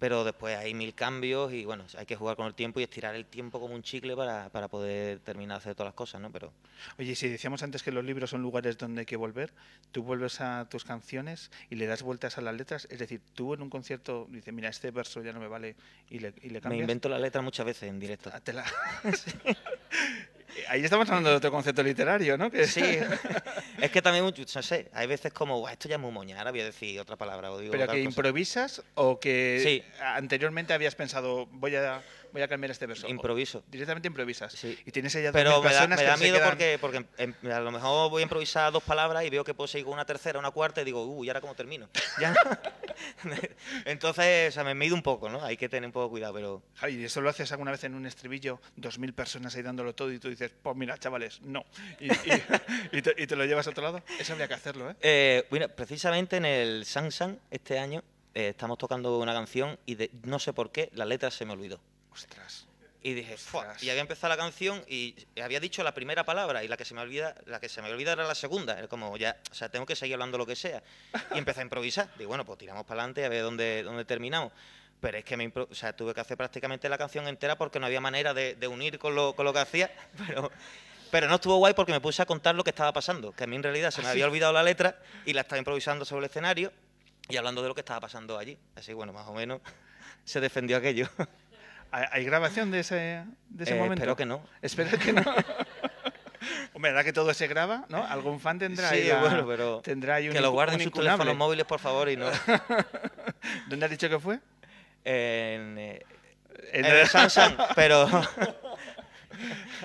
Pero 0.00 0.24
después 0.24 0.56
hay 0.56 0.74
mil 0.74 0.94
cambios 0.94 1.52
y 1.52 1.64
bueno, 1.64 1.84
hay 1.96 2.06
que 2.06 2.16
jugar 2.16 2.34
con 2.34 2.46
el 2.48 2.54
tiempo 2.54 2.80
y 2.80 2.82
estirar 2.82 3.14
el 3.14 3.26
tiempo 3.26 3.60
como 3.60 3.74
un 3.74 3.82
chicle 3.82 4.16
para, 4.16 4.48
para 4.50 4.66
poder 4.66 5.20
terminar 5.20 5.58
de 5.58 5.60
hacer 5.60 5.74
todas 5.76 5.88
las 5.90 5.94
cosas, 5.94 6.20
¿no? 6.20 6.32
Pero 6.32 6.52
Oye, 6.98 7.14
si 7.14 7.28
decíamos 7.28 7.62
antes 7.62 7.82
que 7.82 7.92
los 7.92 8.02
libros 8.04 8.30
son 8.30 8.42
lugares 8.42 8.78
donde 8.78 9.00
hay 9.00 9.06
que 9.06 9.16
volver, 9.16 9.52
tú 9.92 10.02
vuelves 10.02 10.40
a 10.40 10.66
tus 10.70 10.84
canciones 10.84 11.50
y 11.68 11.76
le 11.76 11.86
das 11.86 12.02
vueltas 12.02 12.38
a 12.38 12.40
las 12.40 12.54
letras, 12.56 12.88
es 12.90 12.98
decir, 12.98 13.20
tú 13.34 13.54
en 13.54 13.62
un 13.62 13.70
concierto 13.70 14.26
dices, 14.30 14.52
mira, 14.52 14.70
este 14.70 14.90
verso 14.90 15.22
ya 15.22 15.32
no 15.32 15.38
me 15.40 15.48
vale 15.48 15.76
y 16.08 16.18
le, 16.18 16.32
y 16.42 16.48
le 16.48 16.54
me 16.54 16.60
cambias. 16.62 16.80
invento 16.80 17.08
la 17.10 17.18
letra 17.18 17.42
muchas 17.42 17.66
veces 17.66 17.90
en 17.90 18.00
directo. 18.00 18.30
Te 18.42 18.52
la- 18.54 18.64
Ahí 20.68 20.82
estamos 20.84 21.08
hablando 21.08 21.30
de 21.30 21.36
otro 21.36 21.50
concepto 21.50 21.82
literario, 21.82 22.36
¿no? 22.36 22.50
Que- 22.50 22.66
Sí, 22.66 22.80
es 23.80 23.90
que 23.90 24.02
también, 24.02 24.24
no 24.24 24.62
sé, 24.62 24.88
hay 24.92 25.06
veces 25.06 25.32
como, 25.32 25.58
"Buah, 25.60 25.72
esto 25.72 25.88
ya 25.88 25.96
es 25.96 26.00
muy 26.00 26.10
moña, 26.12 26.38
ahora 26.38 26.50
voy 26.50 26.60
a 26.60 26.64
decir 26.64 26.98
otra 27.00 27.16
palabra. 27.16 27.50
O 27.52 27.58
digo 27.58 27.72
Pero 27.72 27.84
que 27.84 27.92
cosa". 27.92 27.98
improvisas 28.00 28.82
o 28.94 29.18
que 29.20 29.60
Sí. 29.62 29.82
anteriormente 30.00 30.72
habías 30.72 30.94
pensado, 30.94 31.46
voy 31.52 31.76
a, 31.76 32.02
voy 32.32 32.42
a 32.42 32.48
cambiar 32.48 32.70
este 32.70 32.86
verso. 32.86 33.08
Improviso. 33.08 33.62
Directamente 33.68 34.08
improvisas. 34.08 34.54
Y 34.64 34.90
tienes 34.92 35.14
allá 35.16 35.32
Pero 35.32 35.50
2000 35.60 35.70
me 35.70 35.74
da, 35.74 35.86
me 35.96 36.02
da 36.04 36.16
miedo 36.16 36.36
quedan- 36.38 36.48
porque, 36.50 36.78
porque 36.80 36.96
em- 37.18 37.34
em, 37.42 37.50
a 37.52 37.60
lo 37.60 37.70
mejor 37.70 38.10
voy 38.10 38.20
a 38.20 38.24
improvisar 38.24 38.72
dos 38.72 38.82
palabras 38.82 39.24
y 39.24 39.30
veo 39.30 39.44
que 39.44 39.54
puedo 39.54 39.68
seguir 39.68 39.84
con 39.84 39.94
una 39.94 40.04
tercera, 40.04 40.38
una 40.38 40.50
cuarta 40.50 40.80
y 40.82 40.84
digo, 40.84 41.04
uy, 41.04 41.26
¿y 41.26 41.30
ahora 41.30 41.40
cómo 41.40 41.54
termino? 41.54 41.88
Ya. 42.20 42.34
Entonces, 43.84 44.48
o 44.48 44.52
sea, 44.52 44.64
me 44.64 44.74
mido 44.74 44.94
un 44.94 45.02
poco, 45.02 45.28
¿no? 45.28 45.42
Hay 45.44 45.56
que 45.56 45.68
tener 45.68 45.86
un 45.86 45.92
poco 45.92 46.06
de 46.06 46.10
cuidado, 46.10 46.34
pero 46.34 46.62
Javi, 46.76 46.94
¿y 46.96 47.04
eso 47.04 47.20
lo 47.20 47.30
haces 47.30 47.50
alguna 47.52 47.70
vez 47.70 47.84
en 47.84 47.94
un 47.94 48.06
estribillo? 48.06 48.60
Dos 48.76 48.98
mil 48.98 49.12
personas 49.14 49.54
ahí 49.56 49.62
dándolo 49.62 49.94
todo 49.94 50.12
y 50.12 50.18
tú 50.18 50.28
dices, 50.28 50.52
pues 50.62 50.76
mira, 50.76 50.98
chavales, 50.98 51.40
no. 51.42 51.64
Y, 51.98 52.10
y- 52.12 52.12
y 52.92 53.02
te, 53.02 53.14
y 53.16 53.26
te 53.26 53.36
lo 53.36 53.44
llevas 53.44 53.66
a 53.66 53.70
otro 53.70 53.82
lado. 53.84 54.02
Eso 54.18 54.32
habría 54.32 54.48
que 54.48 54.54
hacerlo, 54.54 54.90
¿eh? 54.90 54.96
Eh, 55.00 55.46
mira, 55.50 55.68
precisamente 55.68 56.36
en 56.36 56.44
el 56.44 56.84
Samsung 56.84 57.36
este 57.50 57.78
año 57.78 58.02
eh, 58.34 58.48
estamos 58.48 58.78
tocando 58.78 59.18
una 59.18 59.32
canción 59.32 59.78
y 59.86 59.94
de- 59.94 60.10
no 60.24 60.38
sé 60.38 60.52
por 60.52 60.70
qué 60.70 60.90
la 60.92 61.04
letra 61.04 61.30
se 61.30 61.44
me 61.44 61.52
olvidó. 61.52 61.80
Ostras. 62.12 62.66
Y 63.02 63.14
dije, 63.14 63.36
"Fua", 63.38 63.74
y 63.80 63.88
había 63.88 64.02
empezado 64.02 64.28
la 64.28 64.36
canción 64.36 64.84
y 64.86 65.14
había 65.42 65.58
dicho 65.58 65.82
la 65.82 65.94
primera 65.94 66.24
palabra 66.24 66.62
y 66.62 66.68
la 66.68 66.76
que 66.76 66.84
se 66.84 66.92
me 66.92 67.00
olvida, 67.00 67.34
la 67.46 67.58
que 67.58 67.68
se 67.70 67.80
me 67.80 67.90
olvida 67.90 68.12
era 68.12 68.24
la 68.24 68.34
segunda. 68.34 68.78
Era 68.78 68.88
como 68.88 69.16
ya, 69.16 69.38
o 69.50 69.54
sea, 69.54 69.70
tengo 69.70 69.86
que 69.86 69.96
seguir 69.96 70.14
hablando 70.14 70.36
lo 70.36 70.44
que 70.44 70.54
sea. 70.54 70.82
Y 71.34 71.38
empecé 71.38 71.60
a 71.60 71.62
improvisar. 71.62 72.10
Digo, 72.18 72.28
bueno, 72.28 72.44
pues 72.44 72.58
tiramos 72.58 72.84
para 72.84 73.00
adelante 73.00 73.24
a 73.24 73.30
ver 73.30 73.42
dónde, 73.42 73.82
dónde 73.82 74.04
terminamos. 74.04 74.52
Pero 75.00 75.16
es 75.16 75.24
que 75.24 75.34
me 75.38 75.50
o 75.54 75.74
sea, 75.74 75.96
tuve 75.96 76.12
que 76.12 76.20
hacer 76.20 76.36
prácticamente 76.36 76.86
la 76.90 76.98
canción 76.98 77.26
entera 77.26 77.56
porque 77.56 77.80
no 77.80 77.86
había 77.86 78.02
manera 78.02 78.34
de, 78.34 78.54
de 78.54 78.68
unir 78.68 78.98
con 78.98 79.14
lo, 79.14 79.34
con 79.34 79.46
lo 79.46 79.52
que 79.54 79.60
hacía. 79.60 79.90
Pero, 80.26 80.50
pero 81.10 81.26
no 81.26 81.36
estuvo 81.36 81.56
guay 81.56 81.74
porque 81.74 81.90
me 81.90 82.00
puse 82.00 82.22
a 82.22 82.26
contar 82.26 82.54
lo 82.54 82.62
que 82.62 82.70
estaba 82.70 82.92
pasando, 82.92 83.32
que 83.32 83.42
a 83.42 83.46
mí 83.48 83.56
en 83.56 83.64
realidad 83.64 83.90
se 83.90 84.00
me 84.00 84.06
¿Ah, 84.06 84.10
había 84.12 84.26
olvidado 84.26 84.52
la 84.52 84.62
letra 84.62 84.96
y 85.26 85.32
la 85.32 85.40
estaba 85.40 85.58
improvisando 85.58 86.04
sobre 86.04 86.20
el 86.26 86.30
escenario 86.30 86.72
y 87.28 87.36
hablando 87.36 87.62
de 87.62 87.68
lo 87.68 87.74
que 87.74 87.80
estaba 87.80 87.98
pasando 87.98 88.38
allí. 88.38 88.56
Así, 88.76 88.92
bueno, 88.92 89.12
más 89.12 89.26
o 89.26 89.32
menos 89.32 89.60
se 90.24 90.40
defendió 90.40 90.76
aquello. 90.76 91.08
¿Hay, 91.92 92.24
grabación 92.24 92.70
de 92.70 92.80
ese, 92.80 93.24
de 93.48 93.64
ese 93.64 93.74
Eh, 93.74 93.78
momento? 93.78 94.02
espero 94.02 94.16
que 94.16 94.26
no. 94.26 94.42
Espero 94.62 94.98
que 94.98 95.12
no. 95.12 95.22
Hombre, 96.72 96.90
ahora 96.92 97.04
que 97.04 97.12
todo 97.12 97.34
se 97.34 97.46
graba, 97.48 97.84
¿no? 97.88 98.04
Algún 98.06 98.40
fan 98.40 98.58
tendrá 98.58 98.88
ahí 98.90 99.02
Sí, 99.02 99.08
la- 99.08 99.20
bueno, 99.20 99.46
pero 99.46 99.80
tendrá 99.82 100.14
ahí 100.16 100.28
un 100.28 100.34
que 100.34 100.40
lo 100.40 100.52
guarden 100.52 100.80
incunable. 100.80 101.10
teléfonos 101.10 101.36
móviles, 101.36 101.66
por 101.66 101.80
favor, 101.80 102.08
y 102.08 102.16
no. 102.16 102.26
¿Dónde 103.68 103.84
has 103.84 103.90
dicho 103.90 104.08
que 104.08 104.18
fue? 104.18 104.36
En, 105.04 105.76
eh, 105.78 106.02
En 106.72 106.84
en 106.84 106.96
el 106.96 107.06
Samsung, 107.08 107.54
pero 107.74 108.08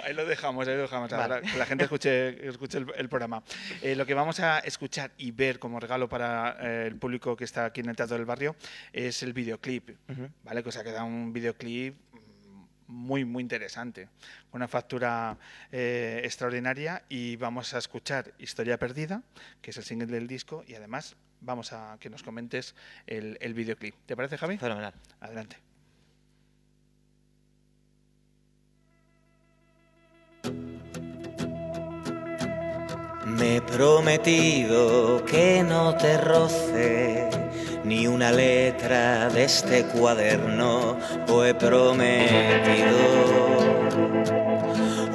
Ahí 0.04 0.14
lo 0.14 0.26
dejamos, 0.26 0.68
ahí 0.68 0.76
lo 0.76 0.84
dejamos. 0.84 1.10
Vale. 1.12 1.24
ahora 1.24 1.42
que 1.42 1.58
la 1.58 1.66
gente 1.66 1.84
escuche, 1.86 2.48
escuche 2.48 2.78
el, 2.78 2.88
el 2.96 3.10
programa. 3.10 3.44
Eh, 3.82 3.96
lo 3.96 4.06
que 4.06 4.14
vamos 4.14 4.40
a 4.40 4.60
escuchar 4.60 5.12
y 5.18 5.32
ver 5.32 5.60
como 5.60 5.80
regalo 5.80 6.10
para 6.10 6.58
eh, 6.62 6.88
el 6.88 6.96
público 6.98 7.36
que 7.36 7.44
está 7.44 7.66
aquí 7.66 7.82
en 7.82 7.90
el 7.90 7.96
Teatro 7.96 8.18
del 8.18 8.26
Barrio 8.26 8.56
es 8.94 9.24
el 9.24 9.34
videoclip. 9.34 9.90
Ujú. 10.10 10.30
¿Vale? 10.44 10.64
Que 10.64 10.70
os 10.70 10.78
ha 10.78 10.84
quedado 10.84 11.06
un 11.06 11.34
videoclip 11.34 11.96
muy, 12.88 13.26
muy 13.26 13.42
interesante. 13.42 14.10
Una 14.52 14.68
factura 14.68 15.38
eh, 15.72 16.22
extraordinaria 16.24 17.04
y 17.10 17.36
vamos 17.36 17.74
a 17.74 17.80
escuchar 17.80 18.34
Historia 18.38 18.78
Perdida, 18.78 19.24
que 19.62 19.72
es 19.72 19.78
el 19.78 19.84
single 19.84 20.08
del 20.08 20.28
disco, 20.28 20.64
y 20.68 20.76
además 20.76 21.16
vamos 21.42 21.74
a 21.74 21.98
que 22.00 22.10
nos 22.10 22.24
comentes 22.24 22.76
el, 23.08 23.38
el 23.42 23.54
videoclip. 23.54 23.96
¿Te 24.06 24.16
parece, 24.16 24.38
Javi? 24.38 24.58
Fenomenal. 24.58 24.94
Adelante. 25.20 25.58
Me 33.38 33.58
he 33.58 33.62
prometido 33.62 35.26
que 35.26 35.62
no 35.62 35.94
te 35.98 36.18
roce 36.18 37.30
ni 37.84 38.08
una 38.08 38.32
letra 38.32 39.28
de 39.30 39.44
este 39.44 39.84
cuaderno, 39.84 40.98
o 41.28 41.44
he 41.44 41.54
prometido, 41.54 42.98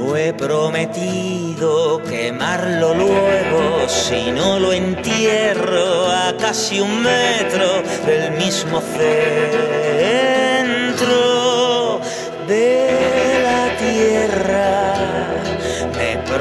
o 0.07 0.17
he 0.17 0.35
prometido 0.35 2.03
quemarlo 2.03 2.93
luego. 2.95 3.89
Si 3.89 4.31
no 4.33 4.59
lo 4.61 4.75
entierro 4.75 6.11
a 6.11 6.37
casi 6.39 6.79
un 6.79 7.03
metro 7.03 7.83
del 8.05 8.33
mismo 8.33 8.83
centro 8.83 10.30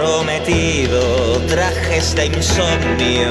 prometido 0.09 1.01
trajes 1.47 2.15
de 2.15 2.25
insomnio, 2.25 3.29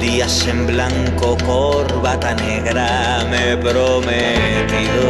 días 0.00 0.46
en 0.48 0.66
blanco, 0.66 1.36
corbata 1.46 2.34
negra, 2.34 3.24
me 3.30 3.52
he 3.52 3.56
prometido. 3.56 5.06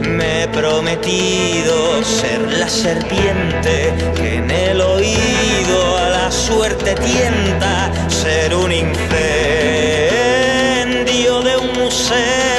Me 0.00 0.42
he 0.42 0.48
prometido 0.48 2.02
ser 2.02 2.40
la 2.58 2.68
serpiente 2.68 3.94
que 4.16 4.34
en 4.36 4.50
el 4.50 4.80
oído 4.80 5.96
a 5.96 6.08
la 6.08 6.32
suerte 6.32 6.96
tienta, 6.96 7.92
ser 8.08 8.54
un 8.54 8.72
incendio 8.72 9.32
de 11.42 11.56
un 11.56 11.72
museo 11.80 12.49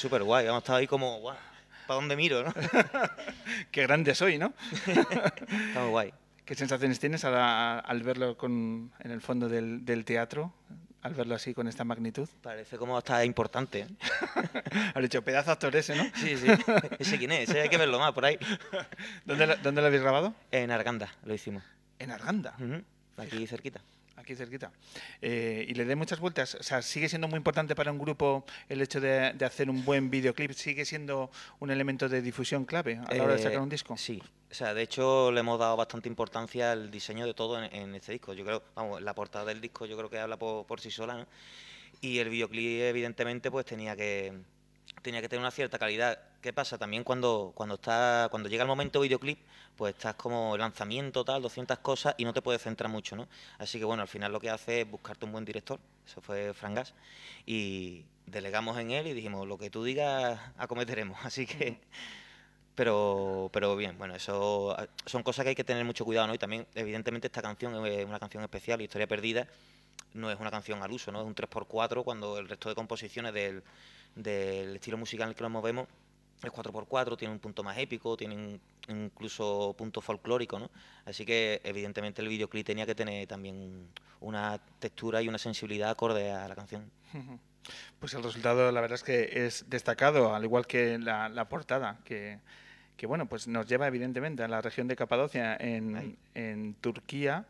súper 0.00 0.22
guay. 0.22 0.46
Hemos 0.46 0.58
estado 0.58 0.78
ahí 0.78 0.86
como, 0.86 1.18
guau, 1.20 1.36
¿para 1.86 2.00
dónde 2.00 2.16
miro, 2.16 2.42
no? 2.42 2.52
Qué 3.70 3.82
grande 3.82 4.14
soy, 4.14 4.38
¿no? 4.38 4.52
Está 4.86 5.80
muy 5.80 5.90
guay. 5.90 6.12
¿Qué 6.44 6.54
sensaciones 6.54 6.98
tienes 6.98 7.24
al, 7.24 7.34
al 7.36 8.02
verlo 8.02 8.36
con, 8.36 8.92
en 9.00 9.10
el 9.12 9.20
fondo 9.20 9.48
del, 9.48 9.84
del 9.84 10.04
teatro? 10.04 10.52
Al 11.02 11.14
verlo 11.14 11.34
así 11.34 11.54
con 11.54 11.66
esta 11.68 11.82
magnitud. 11.84 12.28
Parece 12.42 12.76
como 12.76 12.96
hasta 12.98 13.24
importante. 13.24 13.86
Has 14.94 15.02
dicho 15.02 15.22
pedazo 15.22 15.52
actor 15.52 15.74
ese, 15.76 15.94
¿no? 15.96 16.04
Sí, 16.14 16.36
sí. 16.36 16.46
Ese 16.98 17.16
quién 17.18 17.32
es, 17.32 17.48
ese 17.48 17.60
hay 17.62 17.68
que 17.70 17.78
verlo 17.78 17.98
más 17.98 18.12
por 18.12 18.24
ahí. 18.26 18.36
¿Dónde, 19.24 19.46
lo- 19.46 19.56
¿Dónde 19.58 19.80
lo 19.80 19.86
habéis 19.86 20.02
grabado? 20.02 20.34
En 20.50 20.70
Arganda 20.70 21.08
lo 21.24 21.32
hicimos. 21.32 21.62
En 21.98 22.10
Arganda. 22.10 22.54
Aquí 23.16 23.46
cerquita. 23.46 23.80
Aquí 24.20 24.34
cerquita. 24.36 24.70
Eh, 25.22 25.64
y 25.66 25.74
le 25.74 25.84
dé 25.84 25.96
muchas 25.96 26.20
vueltas. 26.20 26.54
O 26.54 26.62
sea, 26.62 26.82
sigue 26.82 27.08
siendo 27.08 27.26
muy 27.26 27.38
importante 27.38 27.74
para 27.74 27.90
un 27.90 27.98
grupo 27.98 28.44
el 28.68 28.82
hecho 28.82 29.00
de, 29.00 29.32
de 29.32 29.44
hacer 29.44 29.70
un 29.70 29.84
buen 29.84 30.10
videoclip. 30.10 30.52
Sigue 30.52 30.84
siendo 30.84 31.30
un 31.58 31.70
elemento 31.70 32.08
de 32.08 32.20
difusión 32.20 32.64
clave 32.66 33.00
a 33.06 33.14
la 33.14 33.24
hora 33.24 33.34
de 33.34 33.40
Eh, 33.40 33.42
sacar 33.42 33.60
un 33.60 33.68
disco. 33.70 33.96
Sí, 33.96 34.22
o 34.50 34.54
sea, 34.54 34.74
de 34.74 34.82
hecho 34.82 35.32
le 35.32 35.40
hemos 35.40 35.58
dado 35.58 35.76
bastante 35.76 36.08
importancia 36.08 36.72
al 36.72 36.90
diseño 36.90 37.26
de 37.26 37.34
todo 37.34 37.62
en, 37.62 37.74
en 37.74 37.94
este 37.94 38.12
disco. 38.12 38.34
Yo 38.34 38.44
creo, 38.44 38.62
vamos, 38.74 39.00
la 39.00 39.14
portada 39.14 39.46
del 39.46 39.60
disco 39.60 39.86
yo 39.86 39.96
creo 39.96 40.10
que 40.10 40.18
habla 40.18 40.36
por, 40.38 40.66
por 40.66 40.80
sí 40.80 40.90
sola, 40.90 41.14
¿no? 41.14 41.26
Y 42.02 42.18
el 42.18 42.28
videoclip 42.28 42.82
evidentemente 42.82 43.50
pues 43.50 43.64
tenía 43.66 43.96
que 43.96 44.32
tenía 45.02 45.20
que 45.20 45.28
tener 45.28 45.40
una 45.40 45.50
cierta 45.50 45.78
calidad. 45.78 46.18
¿Qué 46.40 46.54
pasa? 46.54 46.78
También 46.78 47.04
cuando 47.04 47.52
cuando 47.54 47.74
está 47.74 48.28
cuando 48.30 48.48
llega 48.48 48.62
el 48.62 48.68
momento 48.68 49.00
videoclip, 49.00 49.38
pues 49.76 49.94
estás 49.94 50.14
como 50.14 50.56
lanzamiento 50.56 51.22
tal, 51.22 51.42
200 51.42 51.78
cosas 51.80 52.14
y 52.16 52.24
no 52.24 52.32
te 52.32 52.40
puedes 52.40 52.62
centrar 52.62 52.90
mucho, 52.90 53.14
¿no? 53.14 53.28
Así 53.58 53.78
que 53.78 53.84
bueno, 53.84 54.02
al 54.02 54.08
final 54.08 54.32
lo 54.32 54.40
que 54.40 54.48
hace 54.48 54.82
es 54.82 54.90
buscarte 54.90 55.26
un 55.26 55.32
buen 55.32 55.44
director. 55.44 55.78
Eso 56.06 56.22
fue 56.22 56.54
Frangas 56.54 56.94
y 57.44 58.04
delegamos 58.26 58.78
en 58.78 58.90
él 58.90 59.06
y 59.08 59.12
dijimos, 59.12 59.46
lo 59.46 59.58
que 59.58 59.68
tú 59.68 59.84
digas 59.84 60.40
acometeremos. 60.56 61.18
Así 61.24 61.46
que 61.46 61.78
pero, 62.74 63.50
pero 63.52 63.76
bien, 63.76 63.98
bueno, 63.98 64.14
eso 64.14 64.74
son 65.04 65.22
cosas 65.22 65.44
que 65.44 65.50
hay 65.50 65.54
que 65.54 65.64
tener 65.64 65.84
mucho 65.84 66.04
cuidado, 66.06 66.28
¿no? 66.28 66.34
Y 66.34 66.38
también, 66.38 66.66
evidentemente, 66.74 67.26
esta 67.26 67.42
canción 67.42 67.84
es 67.86 68.06
una 68.06 68.18
canción 68.18 68.42
especial, 68.42 68.80
Historia 68.80 69.06
Perdida, 69.06 69.46
no 70.14 70.30
es 70.30 70.40
una 70.40 70.50
canción 70.50 70.82
al 70.82 70.90
uso, 70.90 71.12
¿no? 71.12 71.20
Es 71.20 71.26
un 71.26 71.34
3x4 71.34 72.04
cuando 72.04 72.38
el 72.38 72.48
resto 72.48 72.70
de 72.70 72.74
composiciones 72.74 73.34
del, 73.34 73.62
del 74.14 74.76
estilo 74.76 74.96
musical 74.96 75.24
en 75.24 75.30
el 75.30 75.34
que 75.34 75.42
nos 75.42 75.52
movemos 75.52 75.88
es 76.48 76.52
4x4, 76.52 77.16
tiene 77.16 77.32
un 77.34 77.40
punto 77.40 77.62
más 77.62 77.76
épico, 77.78 78.16
tiene 78.16 78.34
un- 78.36 78.60
incluso 78.88 79.74
punto 79.76 80.00
folclórico, 80.00 80.58
¿no? 80.58 80.70
Así 81.04 81.24
que, 81.24 81.60
evidentemente, 81.64 82.22
el 82.22 82.28
videoclip 82.28 82.66
tenía 82.66 82.86
que 82.86 82.94
tener 82.94 83.26
también 83.26 83.88
una 84.20 84.58
textura 84.78 85.22
y 85.22 85.28
una 85.28 85.38
sensibilidad 85.38 85.90
acorde 85.90 86.30
a 86.32 86.48
la 86.48 86.54
canción. 86.54 86.90
Pues 88.00 88.14
el 88.14 88.22
resultado, 88.22 88.72
la 88.72 88.80
verdad 88.80 88.94
es 88.94 89.04
que 89.04 89.44
es 89.46 89.68
destacado, 89.68 90.34
al 90.34 90.42
igual 90.44 90.66
que 90.66 90.98
la, 90.98 91.28
la 91.28 91.48
portada, 91.48 91.98
que, 92.04 92.38
que, 92.96 93.06
bueno, 93.06 93.26
pues 93.26 93.46
nos 93.46 93.66
lleva 93.66 93.86
evidentemente 93.86 94.42
a 94.42 94.48
la 94.48 94.62
región 94.62 94.88
de 94.88 94.96
Capadocia 94.96 95.56
en, 95.60 96.16
en 96.34 96.74
Turquía 96.80 97.44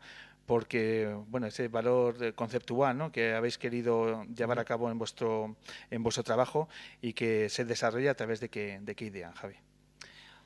porque 0.45 1.15
bueno, 1.27 1.47
ese 1.47 1.67
valor 1.67 2.23
eh, 2.23 2.33
conceptual 2.33 2.97
¿no? 2.97 3.11
que 3.11 3.33
habéis 3.33 3.57
querido 3.57 4.23
llevar 4.25 4.59
a 4.59 4.65
cabo 4.65 4.89
en 4.89 4.97
vuestro, 4.97 5.55
en 5.89 6.03
vuestro 6.03 6.23
trabajo 6.23 6.67
y 7.01 7.13
que 7.13 7.49
se 7.49 7.65
desarrolla 7.65 8.11
a 8.11 8.15
través 8.15 8.39
de 8.39 8.49
qué, 8.49 8.79
de 8.81 8.95
qué 8.95 9.05
idea, 9.05 9.31
Javi. 9.33 9.55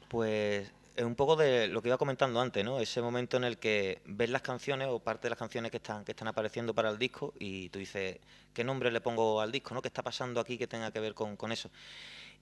Pues 0.09 0.71
es 0.95 1.03
un 1.03 1.15
poco 1.15 1.35
de 1.35 1.67
lo 1.67 1.81
que 1.81 1.89
iba 1.89 1.97
comentando 1.97 2.39
antes, 2.39 2.63
¿no? 2.63 2.79
Ese 2.79 3.01
momento 3.01 3.37
en 3.37 3.43
el 3.43 3.57
que 3.57 4.01
ves 4.05 4.29
las 4.29 4.41
canciones 4.41 4.87
o 4.89 4.99
parte 4.99 5.23
de 5.23 5.31
las 5.31 5.39
canciones 5.39 5.71
que 5.71 5.77
están, 5.77 6.05
que 6.05 6.13
están 6.13 6.27
apareciendo 6.27 6.73
para 6.73 6.89
el 6.89 6.97
disco 6.97 7.33
y 7.37 7.69
tú 7.69 7.79
dices, 7.79 8.19
¿qué 8.53 8.63
nombre 8.63 8.91
le 8.91 9.01
pongo 9.01 9.41
al 9.41 9.51
disco, 9.51 9.73
¿no? 9.73 9.81
¿Qué 9.81 9.89
está 9.89 10.03
pasando 10.03 10.39
aquí 10.39 10.57
que 10.57 10.67
tenga 10.67 10.91
que 10.91 10.99
ver 10.99 11.13
con, 11.13 11.35
con 11.35 11.51
eso? 11.51 11.69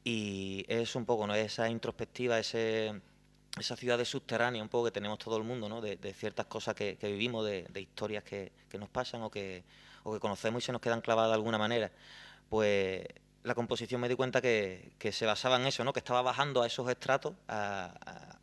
Y 0.03 0.65
es 0.67 0.95
un 0.95 1.05
poco, 1.05 1.25
¿no? 1.25 1.33
Esa 1.33 1.69
introspectiva, 1.69 2.37
ese, 2.37 3.01
esa 3.59 3.75
ciudad 3.75 4.03
subterránea 4.03 4.61
un 4.63 4.69
poco 4.69 4.85
que 4.85 4.91
tenemos 4.91 5.19
todo 5.19 5.37
el 5.37 5.43
mundo, 5.43 5.69
¿no? 5.69 5.81
De, 5.81 5.97
de 5.97 6.13
ciertas 6.13 6.47
cosas 6.47 6.75
que, 6.75 6.97
que 6.97 7.07
vivimos, 7.11 7.45
de, 7.45 7.63
de 7.63 7.81
historias 7.81 8.23
que, 8.23 8.51
que, 8.69 8.77
nos 8.77 8.89
pasan 8.89 9.21
o 9.21 9.29
que, 9.29 9.63
o 10.03 10.13
que 10.13 10.19
conocemos 10.19 10.63
y 10.63 10.65
se 10.65 10.71
nos 10.71 10.81
quedan 10.81 11.01
clavadas 11.01 11.31
de 11.31 11.35
alguna 11.35 11.57
manera. 11.57 11.91
Pues 12.49 13.03
la 13.43 13.55
composición 13.55 13.99
me 13.99 14.07
di 14.07 14.15
cuenta 14.15 14.41
que, 14.41 14.91
que, 14.97 15.11
se 15.11 15.25
basaba 15.25 15.57
en 15.57 15.67
eso, 15.67 15.83
¿no? 15.83 15.91
que 15.91 15.99
estaba 15.99 16.21
bajando 16.21 16.61
a 16.61 16.67
esos 16.67 16.89
estratos 16.89 17.33
a, 17.47 17.93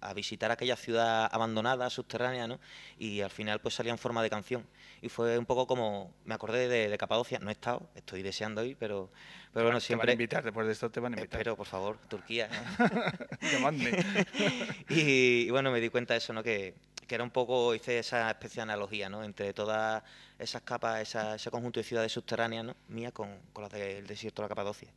a, 0.01 0.11
a, 0.11 0.15
visitar 0.15 0.51
aquella 0.51 0.77
ciudad 0.77 1.29
abandonada, 1.33 1.89
subterránea, 1.89 2.47
¿no? 2.47 2.61
y 2.99 3.23
al 3.23 3.31
final 3.31 3.61
pues 3.61 3.75
salía 3.75 3.93
en 3.93 3.99
forma 3.99 4.23
de 4.23 4.31
canción. 4.31 4.67
Y 5.03 5.09
fue 5.09 5.39
un 5.39 5.47
poco 5.47 5.67
como, 5.67 6.13
me 6.25 6.35
acordé 6.35 6.69
de, 6.69 6.91
de 6.91 6.99
Capadocia, 6.99 7.39
no 7.39 7.49
he 7.49 7.53
estado, 7.53 7.89
estoy 7.95 8.23
deseando 8.23 8.63
ir, 8.63 8.77
pero, 8.79 9.11
pero 9.55 9.65
bueno, 9.65 9.81
siempre... 9.81 10.05
Te 10.05 10.07
van 10.09 10.11
a 10.11 10.13
invitar, 10.13 10.45
después 10.45 10.67
de 10.67 10.73
esto 10.75 10.91
te 10.91 11.01
van 11.01 11.15
a 11.15 11.17
invitar. 11.17 11.41
Espero, 11.41 11.57
por 11.57 11.67
favor, 11.67 11.97
Turquía. 12.07 12.51
Llamadme. 13.53 13.91
y, 14.91 15.47
y, 15.47 15.51
bueno, 15.51 15.71
me 15.71 15.81
di 15.81 15.89
cuenta 15.89 16.13
de 16.13 16.19
eso, 16.19 16.35
¿no? 16.35 16.43
Que, 16.43 16.75
que 17.11 17.17
era 17.17 17.25
un 17.25 17.31
poco, 17.33 17.75
hice 17.75 17.99
esa 17.99 18.31
especie 18.31 18.59
de 18.59 18.63
analogía, 18.63 19.09
¿no? 19.09 19.25
Entre 19.25 19.53
todas 19.53 20.01
esas 20.39 20.63
capas, 20.63 21.01
esa, 21.01 21.35
ese 21.35 21.51
conjunto 21.51 21.81
de 21.81 21.85
ciudades 21.85 22.13
subterráneas, 22.13 22.65
¿no? 22.65 22.77
Mía 22.87 23.11
con, 23.11 23.37
con 23.53 23.63
las 23.65 23.73
del 23.73 24.07
desierto 24.07 24.43
de 24.43 24.45
la 24.45 24.49
Capadocia. 24.51 24.93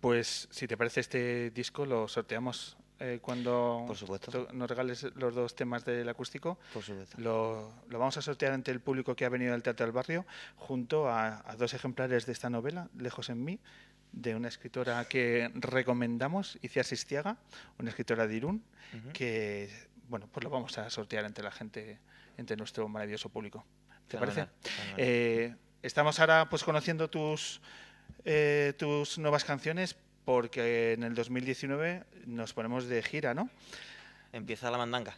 Pues, 0.00 0.46
si 0.52 0.68
te 0.68 0.76
parece 0.76 1.00
este 1.00 1.50
disco, 1.50 1.84
lo 1.84 2.06
sorteamos 2.06 2.76
eh, 3.00 3.18
cuando 3.20 3.82
Por 3.88 3.96
supuesto. 3.96 4.46
nos 4.52 4.70
regales 4.70 5.02
los 5.16 5.34
dos 5.34 5.56
temas 5.56 5.84
del 5.84 6.08
acústico. 6.08 6.60
Por 6.72 6.84
supuesto. 6.84 7.16
Lo, 7.18 7.72
lo, 7.88 7.98
vamos 7.98 8.16
a 8.16 8.22
sortear 8.22 8.52
ante 8.52 8.70
el 8.70 8.78
público 8.78 9.16
que 9.16 9.24
ha 9.24 9.28
venido 9.30 9.52
al 9.52 9.64
Teatro 9.64 9.86
del 9.86 9.92
Barrio, 9.92 10.24
junto 10.58 11.08
a, 11.08 11.42
a 11.44 11.56
dos 11.56 11.74
ejemplares 11.74 12.24
de 12.24 12.30
esta 12.32 12.50
novela, 12.50 12.88
Lejos 12.96 13.30
en 13.30 13.42
mí, 13.42 13.58
de 14.12 14.36
una 14.36 14.46
escritora 14.46 15.04
que 15.06 15.50
recomendamos, 15.54 16.56
Iciar 16.62 16.84
Sistiaga, 16.84 17.36
una 17.80 17.90
escritora 17.90 18.28
de 18.28 18.36
Irún, 18.36 18.62
uh 18.92 18.96
-huh. 18.96 19.12
que 19.12 19.89
bueno, 20.10 20.28
pues 20.30 20.42
lo 20.42 20.50
vamos 20.50 20.76
a 20.76 20.90
sortear 20.90 21.24
entre 21.24 21.44
la 21.44 21.52
gente, 21.52 21.98
entre 22.36 22.56
nuestro 22.56 22.88
maravilloso 22.88 23.28
público. 23.28 23.64
¿Te 24.08 24.18
parece? 24.18 24.48
Eh, 24.96 25.54
estamos 25.82 26.18
ahora 26.18 26.48
pues 26.50 26.64
conociendo 26.64 27.08
tus, 27.08 27.60
eh, 28.24 28.74
tus 28.76 29.18
nuevas 29.18 29.44
canciones 29.44 29.96
porque 30.24 30.94
en 30.94 31.04
el 31.04 31.14
2019 31.14 32.04
nos 32.26 32.52
ponemos 32.52 32.88
de 32.88 33.02
gira, 33.04 33.34
¿no? 33.34 33.48
Empieza 34.32 34.68
la 34.72 34.78
mandanga. 34.78 35.16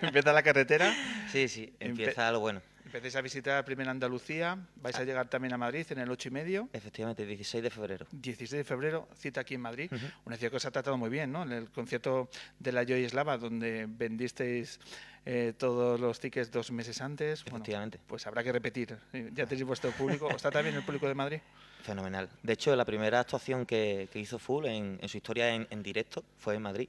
empieza 0.00 0.32
la 0.32 0.42
carretera. 0.44 0.94
Sí, 1.32 1.48
sí, 1.48 1.74
empieza 1.80 2.30
lo 2.30 2.38
bueno. 2.38 2.62
Empecéis 2.88 3.16
a 3.16 3.20
visitar 3.20 3.62
primero 3.66 3.90
Andalucía, 3.90 4.56
vais 4.76 4.96
a 4.96 5.04
llegar 5.04 5.28
también 5.28 5.52
a 5.52 5.58
Madrid 5.58 5.84
en 5.90 5.98
el 5.98 6.10
8 6.10 6.28
y 6.28 6.30
medio. 6.30 6.68
Efectivamente, 6.72 7.26
16 7.26 7.62
de 7.62 7.68
febrero. 7.68 8.06
16 8.12 8.50
de 8.50 8.64
febrero, 8.64 9.06
cita 9.14 9.42
aquí 9.42 9.56
en 9.56 9.60
Madrid. 9.60 9.90
Uh 9.92 9.96
-huh. 9.96 10.12
Una 10.24 10.36
ciudad 10.38 10.50
que 10.52 10.56
os 10.56 10.64
ha 10.64 10.70
tratado 10.70 10.96
muy 10.96 11.10
bien, 11.10 11.30
¿no? 11.30 11.42
En 11.42 11.52
el 11.52 11.68
concierto 11.68 12.30
de 12.58 12.72
la 12.72 12.84
Joy 12.84 13.04
Eslava, 13.04 13.36
donde 13.36 13.84
vendisteis 13.86 14.80
eh, 15.26 15.52
todos 15.58 16.00
los 16.00 16.18
tickets 16.18 16.50
dos 16.50 16.70
meses 16.70 17.02
antes. 17.02 17.44
Efectivamente. 17.46 17.98
Bueno, 17.98 18.08
pues 18.08 18.26
habrá 18.26 18.42
que 18.42 18.52
repetir. 18.52 18.96
Ya 19.34 19.44
tenéis 19.44 19.66
vuestro 19.66 19.90
público. 19.90 20.26
¿Os 20.26 20.36
está 20.40 20.50
también 20.50 20.74
el 20.74 20.82
público 20.82 21.06
de 21.08 21.14
Madrid? 21.14 21.40
Fenomenal. 21.82 22.30
De 22.42 22.54
hecho, 22.54 22.74
la 22.74 22.86
primera 22.86 23.20
actuación 23.20 23.66
que, 23.66 24.08
que 24.10 24.18
hizo 24.18 24.38
Full 24.38 24.64
en, 24.64 24.98
en 25.02 25.08
su 25.10 25.18
historia 25.18 25.54
en, 25.54 25.66
en, 25.68 25.82
directo 25.82 26.24
fue 26.38 26.54
en 26.54 26.62
Madrid. 26.62 26.88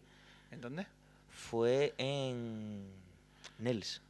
¿En 0.49 0.61
dónde? 0.61 0.87
Fue 1.29 1.93
en 1.97 2.87
Nels 3.57 4.01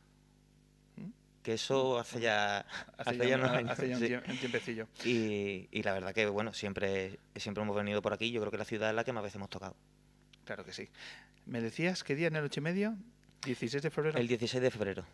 que 1.44 1.53
eso 1.53 1.99
hace 1.99 2.20
ya 2.20 2.60
hace, 2.98 3.10
hace 3.11 3.30
ya, 3.30 3.36
unos 3.38 3.52
años, 3.52 3.72
hace 3.72 3.90
ya 3.90 3.98
un, 3.98 4.07
sí. 4.07 4.14
un, 4.14 4.38
tiempecillo. 4.38 4.88
Y, 5.06 5.68
y, 5.72 5.84
la 5.84 5.94
verdad 5.94 6.14
que 6.14 6.28
bueno, 6.28 6.53
siempre, 6.53 7.20
siempre 7.36 7.64
hemos 7.64 7.76
venido 7.76 8.02
por 8.02 8.14
aquí, 8.14 8.32
yo 8.32 8.41
creo 8.41 8.52
que 8.52 8.57
la 8.57 8.66
ciudad 8.66 8.90
es 8.90 8.95
la 8.95 9.03
que 9.03 9.14
más 9.14 9.24
veces 9.24 9.36
hemos 9.38 9.49
tocado. 9.49 9.76
Claro 10.45 10.66
que 10.66 10.74
sí. 10.74 10.90
¿Me 11.45 11.61
decías 11.61 12.03
qué 12.03 12.16
día 12.16 12.28
en 12.28 12.36
el 12.36 12.44
ocho 12.44 12.60
y 12.60 12.64
medio? 12.64 12.95
16 13.45 13.84
de 13.84 13.90
febrero. 13.90 14.20
El 14.20 14.28
16 14.28 14.61
de 14.61 14.72
febrero. 14.72 15.06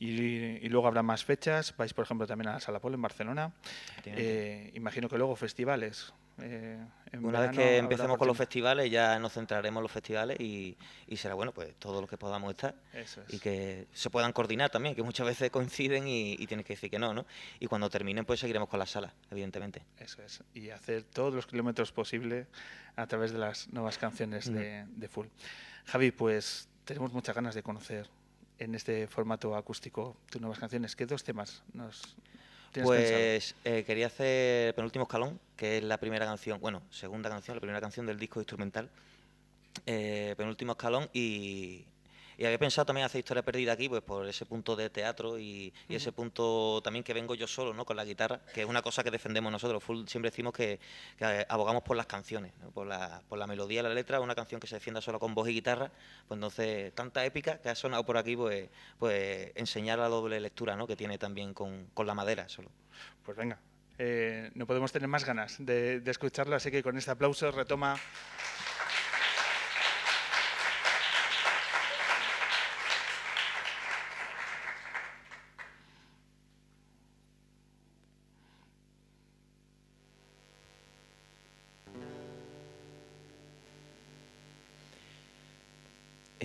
Y, 0.00 0.64
y, 0.64 0.68
luego 0.70 0.88
habrá 0.88 1.02
más 1.02 1.26
fechas. 1.26 1.76
Vais, 1.76 1.92
por 1.92 2.06
ejemplo, 2.06 2.26
también 2.26 2.48
a 2.48 2.52
la 2.54 2.60
Sala 2.60 2.80
Polo 2.80 2.94
en 2.94 3.02
Barcelona. 3.02 3.52
Eh, 4.06 4.70
imagino 4.74 5.10
que 5.10 5.18
luego 5.18 5.36
festivales. 5.36 6.14
Eh, 6.40 6.78
Una 7.20 7.40
vez 7.40 7.50
que 7.50 7.76
empecemos 7.76 8.16
con 8.16 8.26
los 8.26 8.36
festivales, 8.36 8.90
ya 8.90 9.18
nos 9.18 9.34
centraremos 9.34 9.80
en 9.80 9.82
los 9.82 9.92
festivales 9.92 10.40
y, 10.40 10.74
y, 11.06 11.16
será 11.18 11.34
bueno, 11.34 11.52
pues 11.52 11.74
todo 11.78 12.00
lo 12.00 12.06
que 12.06 12.16
podamos 12.16 12.50
estar. 12.50 12.74
Es. 12.94 13.20
Y 13.28 13.38
que 13.40 13.88
se 13.92 14.08
puedan 14.08 14.32
coordinar 14.32 14.70
también, 14.70 14.94
que 14.94 15.02
muchas 15.02 15.26
veces 15.26 15.50
coinciden 15.50 16.08
y, 16.08 16.32
y, 16.32 16.46
tienes 16.46 16.64
que 16.64 16.72
decir 16.72 16.90
que 16.90 16.98
no, 16.98 17.12
¿no? 17.12 17.26
Y 17.58 17.66
cuando 17.66 17.90
terminen, 17.90 18.24
pues 18.24 18.40
seguiremos 18.40 18.70
con 18.70 18.78
las 18.78 18.90
salas, 18.90 19.12
evidentemente. 19.30 19.82
Eso 19.98 20.22
es. 20.22 20.42
Y 20.54 20.70
hacer 20.70 21.02
todos 21.02 21.34
los 21.34 21.46
kilómetros 21.46 21.92
posibles 21.92 22.46
a 22.96 23.06
través 23.06 23.32
de 23.32 23.38
las 23.38 23.70
nuevas 23.70 23.98
canciones 23.98 24.48
mm. 24.48 24.54
de, 24.54 24.86
de 24.88 25.08
Full. 25.08 25.26
Javi, 25.84 26.10
pues 26.10 26.70
tenemos 26.86 27.12
muchas 27.12 27.34
ganas 27.34 27.54
de 27.54 27.62
conocer 27.62 28.08
en 28.60 28.74
este 28.74 29.08
formato 29.08 29.56
acústico 29.56 30.16
tus 30.30 30.40
nuevas 30.40 30.58
canciones. 30.58 30.94
¿Qué 30.94 31.06
dos 31.06 31.24
temas 31.24 31.62
nos 31.72 32.16
pues 32.72 33.56
eh, 33.64 33.82
quería 33.84 34.06
hacer 34.06 34.74
Penúltimo 34.74 35.04
Escalón, 35.04 35.40
que 35.56 35.78
es 35.78 35.84
la 35.84 35.98
primera 35.98 36.24
canción, 36.24 36.60
bueno, 36.60 36.82
segunda 36.90 37.28
canción, 37.28 37.56
la 37.56 37.60
primera 37.60 37.80
canción 37.80 38.06
del 38.06 38.18
disco 38.18 38.38
instrumental. 38.38 38.88
Eh, 39.86 40.34
Penúltimo 40.36 40.72
Escalón 40.72 41.08
y, 41.12 41.84
y, 42.40 42.46
había 42.46 42.58
pensado 42.58 42.86
también 42.86 43.04
hacer 43.04 43.18
Historia 43.18 43.42
Perdida 43.42 43.72
aquí, 43.72 43.88
pues 43.88 44.02
por 44.02 44.26
ese 44.26 44.46
punto 44.46 44.74
de 44.74 44.88
teatro 44.90 45.38
y, 45.38 45.72
y, 45.88 45.94
ese 45.94 46.10
punto 46.12 46.80
también 46.82 47.04
que 47.04 47.12
vengo 47.12 47.34
yo 47.34 47.46
solo, 47.46 47.74
¿no? 47.74 47.84
Con 47.84 47.96
la 47.96 48.04
guitarra, 48.04 48.40
que 48.54 48.62
es 48.62 48.66
una 48.66 48.82
cosa 48.82 49.04
que 49.04 49.10
defendemos 49.10 49.52
nosotros. 49.52 49.82
Full 49.84 50.06
siempre 50.06 50.30
decimos 50.30 50.52
que, 50.52 50.80
que 51.18 51.46
abogamos 51.48 51.82
por 51.82 51.96
las 51.96 52.06
canciones, 52.06 52.52
¿no? 52.58 52.70
por, 52.70 52.86
la, 52.86 53.22
por 53.28 53.38
la 53.38 53.46
melodía, 53.46 53.82
la 53.82 53.90
letra, 53.90 54.20
una 54.20 54.34
canción 54.34 54.60
que 54.60 54.66
se 54.66 54.76
defienda 54.76 55.00
solo 55.00 55.20
con 55.20 55.34
voz 55.34 55.48
y 55.48 55.52
guitarra. 55.52 55.90
Pues 56.26 56.36
entonces, 56.36 56.94
tanta 56.94 57.24
épica 57.24 57.58
que 57.58 57.68
ha 57.68 57.74
sonado 57.74 58.04
por 58.04 58.16
aquí, 58.16 58.36
pues, 58.36 58.70
pues 58.98 59.52
enseñar 59.54 59.98
la 59.98 60.08
doble 60.08 60.40
lectura, 60.40 60.76
¿no? 60.76 60.86
Que 60.86 60.96
tiene 60.96 61.18
también 61.18 61.54
con, 61.54 61.86
con 61.92 62.06
la 62.06 62.14
madera 62.14 62.48
solo. 62.48 62.70
Pues 63.22 63.36
venga, 63.36 63.58
eh, 63.98 64.50
no 64.54 64.66
podemos 64.66 64.92
tener 64.92 65.08
más 65.08 65.26
ganas 65.26 65.56
de, 65.58 66.00
de 66.00 66.10
escucharlo, 66.10 66.56
así 66.56 66.70
que 66.70 66.82
con 66.82 66.96
este 66.96 67.10
aplauso 67.10 67.50
retoma 67.50 67.96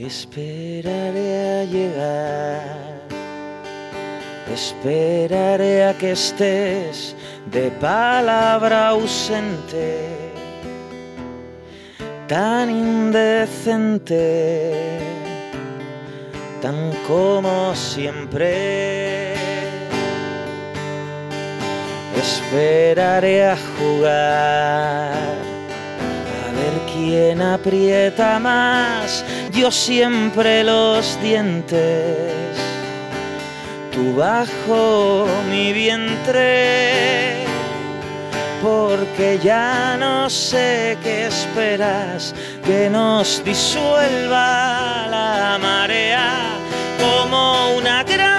Esperaré 0.06 1.62
a 1.62 1.64
llegar, 1.64 3.02
esperaré 4.54 5.84
a 5.86 5.98
que 5.98 6.12
estés 6.12 7.16
de 7.48 7.72
palabra 7.72 8.90
ausente, 8.90 10.08
tan 12.28 12.70
indecente, 12.70 14.20
tan 16.62 16.92
como 17.08 17.74
siempre. 17.74 19.34
Esperaré 22.16 23.48
a 23.48 23.58
jugar 23.80 25.46
quien 26.96 27.42
aprieta 27.42 28.40
más, 28.40 29.24
yo 29.56 29.72
siempre 29.72 30.64
los 30.64 31.20
dientes, 31.22 32.58
tú 33.92 34.16
bajo 34.16 35.28
mi 35.50 35.72
vientre, 35.72 37.46
porque 38.62 39.40
ya 39.42 39.96
no 39.98 40.30
sé 40.30 40.98
qué 41.02 41.28
esperas, 41.28 42.36
que 42.66 42.90
nos 42.90 43.42
disuelva 43.46 45.08
la 45.10 45.58
marea 45.62 46.58
como 47.00 47.78
una 47.78 48.04
gran 48.04 48.35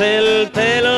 el 0.00 0.50
pelo, 0.50 0.89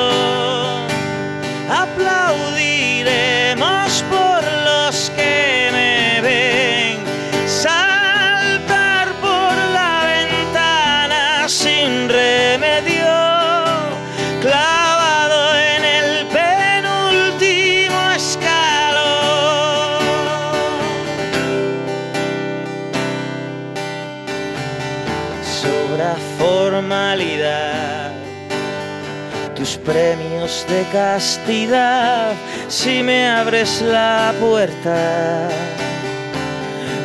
premios 29.84 30.64
de 30.68 30.84
castidad, 30.92 32.32
si 32.68 33.02
me 33.02 33.28
abres 33.28 33.82
la 33.82 34.32
puerta 34.40 35.48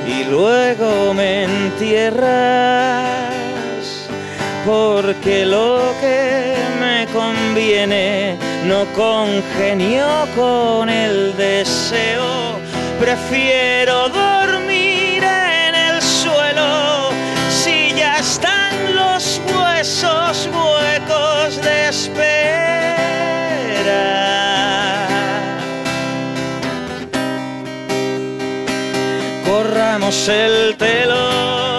y 0.08 0.24
luego 0.24 1.14
me 1.14 1.44
entierras, 1.44 2.28
porque 4.66 5.46
lo 5.46 5.94
que 6.02 6.56
me 6.80 7.08
conviene 7.14 8.38
no 8.66 8.86
congenio 8.96 10.08
con 10.36 10.90
el 10.90 11.36
deseo. 11.36 12.58
Prefiero 13.00 14.10
dormir 14.10 14.77
están 18.32 18.76
los 18.94 19.42
huesos 19.54 20.50
huecos 20.52 21.62
de 21.64 21.88
espera. 21.88 22.28
Corramos 29.46 30.28
el 30.28 30.76
telón, 30.76 31.77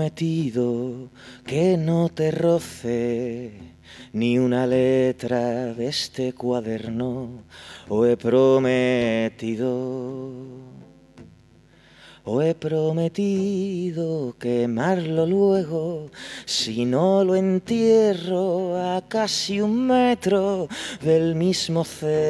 prometido 0.00 1.10
que 1.44 1.76
no 1.76 2.08
te 2.08 2.30
roce 2.30 3.52
ni 4.14 4.38
una 4.38 4.66
letra 4.66 5.74
de 5.74 5.88
este 5.88 6.32
cuaderno. 6.32 7.44
O 7.90 8.06
he 8.06 8.16
prometido, 8.16 9.68
o 12.24 12.40
he 12.40 12.54
prometido 12.54 14.34
quemarlo 14.38 15.26
luego 15.26 16.10
si 16.46 16.86
no 16.86 17.22
lo 17.22 17.34
entierro 17.36 18.76
a 18.82 19.02
casi 19.06 19.60
un 19.60 19.86
metro 19.86 20.66
del 21.02 21.34
mismo 21.34 21.84
centro 21.84 22.20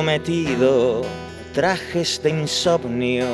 Prometido 0.00 1.02
trajes 1.52 2.22
de 2.22 2.30
insomnio, 2.30 3.26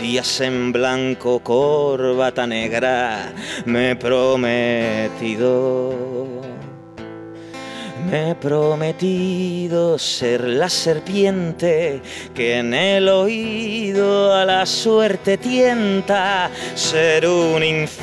días 0.00 0.40
en 0.40 0.72
blanco, 0.72 1.38
corbata 1.38 2.44
negra. 2.44 3.32
Me 3.66 3.92
he 3.92 3.94
prometido. 3.94 5.94
Me 8.10 8.30
he 8.30 8.34
prometido 8.34 9.96
ser 9.96 10.42
la 10.42 10.68
serpiente 10.68 12.02
que 12.34 12.56
en 12.56 12.74
el 12.74 13.08
oído 13.08 14.34
a 14.34 14.44
la 14.44 14.66
suerte 14.66 15.38
tienta, 15.38 16.50
ser 16.74 17.28
un 17.28 17.62
incendio 17.62 17.94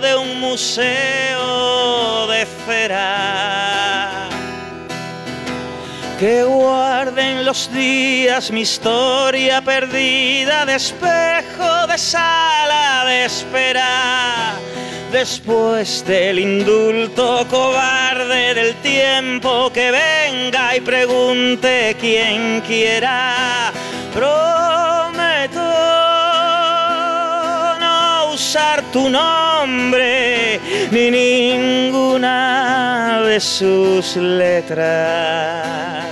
de 0.00 0.16
un 0.16 0.40
museo 0.40 2.26
de 2.28 2.46
cera 2.66 3.65
que 6.18 6.44
guarden 6.44 7.44
los 7.44 7.70
días 7.72 8.50
mi 8.50 8.62
historia 8.62 9.60
perdida 9.60 10.64
de 10.64 10.76
espejo, 10.76 11.86
de 11.86 11.98
sala 11.98 13.04
de 13.06 13.24
espera. 13.26 14.54
Después 15.12 16.04
del 16.06 16.38
indulto 16.38 17.46
cobarde 17.50 18.54
del 18.54 18.74
tiempo 18.76 19.70
que 19.72 19.90
venga 19.90 20.76
y 20.76 20.80
pregunte 20.80 21.96
quien 22.00 22.62
quiera, 22.62 23.72
prometo 24.14 24.65
tu 28.92 29.08
nombre 29.08 30.60
ni 30.90 31.10
ninguna 31.10 32.36
de 33.26 33.40
sus 33.40 34.16
letras. 34.16 36.06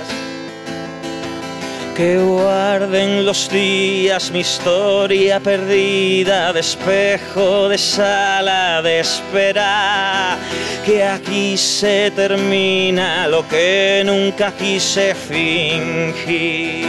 Que 1.95 2.17
guarden 2.17 3.25
los 3.25 3.49
días 3.49 4.29
mi 4.31 4.39
historia 4.41 5.39
perdida 5.39 6.51
de 6.51 6.59
espejo, 6.59 7.69
de 7.69 7.77
sala 7.77 8.81
de 8.81 8.99
espera. 8.99 10.37
Que 10.85 11.03
aquí 11.03 11.55
se 11.57 12.11
termina 12.11 13.27
lo 13.27 13.47
que 13.47 14.03
nunca 14.05 14.51
quise 14.51 15.15
fingir. 15.15 16.85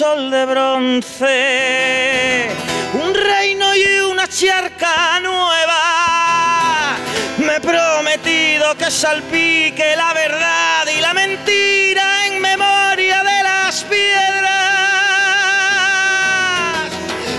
Sol 0.00 0.30
de 0.30 0.46
bronce, 0.46 1.36
un 2.94 3.12
reino 3.12 3.76
y 3.76 4.00
una 4.10 4.26
charca 4.26 5.20
nueva. 5.20 6.96
Me 7.36 7.56
he 7.56 7.60
prometido 7.60 8.74
que 8.78 8.90
salpique 8.90 9.94
la 9.96 10.14
verdad 10.14 10.86
y 10.96 11.02
la 11.02 11.12
mentira 11.12 12.26
en 12.28 12.40
memoria 12.40 13.22
de 13.22 13.42
las 13.42 13.84
piedras. 13.84 14.48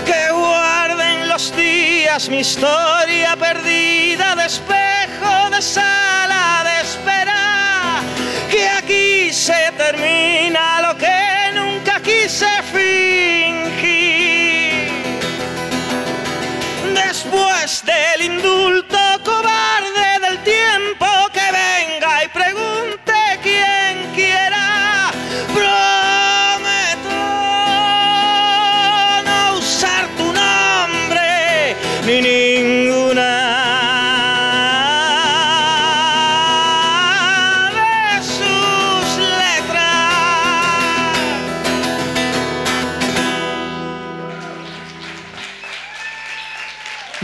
Que 0.06 0.30
guarden 0.30 1.28
los 1.28 1.52
días 1.56 2.28
mi 2.28 2.38
historia 2.38 3.34
perdida 3.34 4.36
de 4.36 4.46
espejo, 4.46 5.50
de 5.50 5.60
sala 5.60 6.62
de 6.62 6.80
espera. 6.80 8.02
Que 8.48 8.68
aquí 8.68 9.32
se 9.32 9.72
termina 9.76 10.80
lo 10.82 10.96
que 10.96 11.11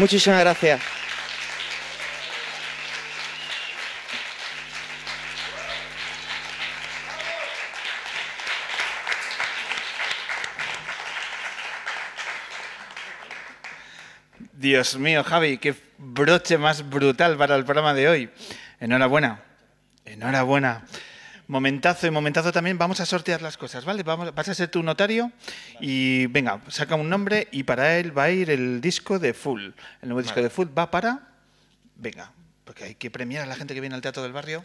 Muchísimas 0.08 0.40
gracias. 0.40 0.80
Dios 14.54 14.96
mío, 14.96 15.22
Javi, 15.22 15.58
qué 15.58 15.74
broche 15.98 16.56
más 16.56 16.88
brutal 16.88 17.36
para 17.36 17.54
el 17.56 17.66
programa 17.66 17.92
de 17.92 18.08
hoy. 18.08 18.30
Enhorabuena, 18.80 19.42
enhorabuena. 20.06 20.86
Momentazo 21.48 22.06
y 22.06 22.10
momentazo 22.10 22.52
también. 22.52 22.76
Vamos 22.78 23.00
a 23.00 23.06
sortear 23.06 23.40
las 23.42 23.56
cosas, 23.56 23.84
¿vale? 23.86 24.02
Vamos, 24.02 24.34
vas 24.34 24.48
a 24.48 24.54
ser 24.54 24.68
tu 24.70 24.82
notario 24.82 25.32
y 25.80 26.26
venga, 26.26 26.60
saca 26.68 26.94
un 26.94 27.08
nombre 27.08 27.48
y 27.50 27.62
para 27.62 27.96
él 27.98 28.16
va 28.16 28.24
a 28.24 28.30
ir 28.30 28.50
el 28.50 28.80
disco 28.82 29.18
de 29.18 29.32
Full. 29.34 29.62
El 30.02 30.08
nuevo 30.08 30.20
disco 30.20 30.34
Vale. 30.36 30.44
de 30.44 30.50
Full 30.50 30.68
va 30.76 30.90
para... 30.90 31.20
Venga, 31.96 32.30
porque 32.64 32.84
hay 32.84 32.94
que 32.94 33.10
premiar 33.10 33.44
a 33.44 33.46
la 33.46 33.56
gente 33.56 33.72
que 33.74 33.80
viene 33.80 33.94
al 33.96 34.02
Teatro 34.02 34.22
del 34.22 34.32
Barrio. 34.32 34.64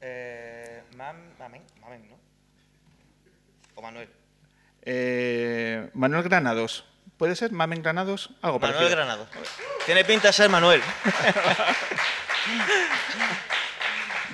Eh, 0.00 0.82
mam- 0.96 1.36
mamen, 1.38 1.62
mamen, 1.80 2.08
¿no? 2.08 2.16
O 3.74 3.82
Manuel. 3.82 4.08
Eh, 4.82 5.90
Manuel 5.94 6.22
Granados. 6.22 6.84
¿Puede 7.18 7.36
ser? 7.36 7.52
¿Mamen 7.52 7.82
Granados? 7.82 8.30
Algo 8.40 8.58
Manuel 8.58 8.74
parecido. 8.78 8.96
Granado. 8.96 9.28
Tiene 9.84 10.04
pinta 10.04 10.28
de 10.28 10.32
ser 10.32 10.48
Manuel. 10.48 10.80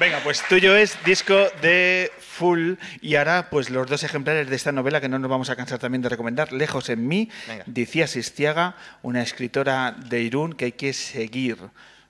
Venga, 0.02 0.18
pues 0.18 0.42
tuyo 0.48 0.74
es 0.74 0.98
disco 1.04 1.48
de 1.60 2.10
Full 2.18 2.72
y 3.02 3.14
ahora 3.14 3.48
pues 3.50 3.70
los 3.70 3.88
dos 3.88 4.02
ejemplares 4.02 4.50
de 4.50 4.56
esta 4.56 4.72
novela 4.72 5.00
que 5.00 5.08
no 5.08 5.16
nos 5.20 5.30
vamos 5.30 5.48
a 5.48 5.54
cansar 5.54 5.78
también 5.78 6.02
de 6.02 6.08
recomendar, 6.08 6.50
Lejos 6.50 6.88
en 6.88 7.06
mí, 7.06 7.30
Venga. 7.46 8.08
Sistiaga, 8.08 8.74
una 9.02 9.22
escritora 9.22 9.92
de 9.92 10.20
Irún 10.20 10.54
que 10.54 10.64
hay 10.64 10.72
que 10.72 10.92
seguir. 10.92 11.56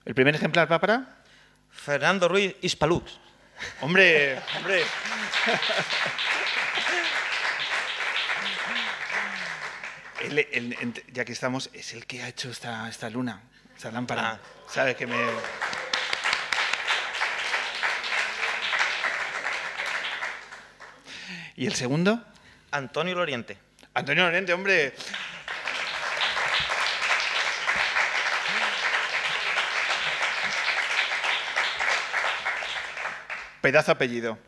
¿El 0.06 0.14
primer 0.14 0.34
ejemplar 0.34 0.72
va 0.72 0.80
para? 0.80 1.22
Fernando 1.70 2.28
Ruiz 2.28 2.56
Ispaluz. 2.62 3.20
Hombre, 3.82 4.38
hombre. 4.56 4.84
Ya 11.12 11.26
que 11.26 11.32
estamos, 11.32 11.68
es 11.74 11.92
el 11.92 12.06
que 12.06 12.22
ha 12.22 12.28
hecho 12.28 12.48
esta, 12.48 12.88
esta 12.88 13.10
luna, 13.10 13.42
esta 13.76 13.90
lámpara. 13.90 14.40
¿Sabe 14.66 14.96
que 14.96 15.06
me...? 15.06 15.91
¿Y 21.56 21.66
el 21.66 21.74
segundo? 21.74 22.22
Antonio 22.70 23.14
Loriente. 23.14 23.58
Antonio 23.94 24.24
Loriente, 24.24 24.52
hombre. 24.52 24.94
Pedazo 33.60 33.92
apellido. 33.92 34.38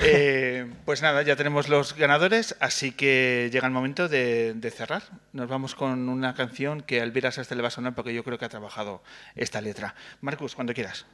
Eh, 0.00 0.68
pues 0.84 1.00
nada, 1.02 1.22
ya 1.22 1.36
tenemos 1.36 1.68
los 1.68 1.94
ganadores, 1.94 2.56
así 2.58 2.90
que 2.90 3.48
llega 3.52 3.66
el 3.66 3.72
momento 3.72 4.08
de, 4.08 4.54
de 4.54 4.70
cerrar. 4.70 5.02
Nos 5.32 5.48
vamos 5.48 5.74
con 5.74 6.08
una 6.08 6.34
canción 6.34 6.80
que 6.80 7.00
a 7.00 7.04
Elvira 7.04 7.30
Sastre 7.30 7.56
le 7.56 7.62
va 7.62 7.68
a 7.68 7.70
sonar 7.70 7.94
porque 7.94 8.12
yo 8.12 8.24
creo 8.24 8.38
que 8.38 8.46
ha 8.46 8.48
trabajado 8.48 9.02
esta 9.36 9.60
letra. 9.60 9.94
Marcus, 10.20 10.54
cuando 10.56 10.74
quieras. 10.74 11.06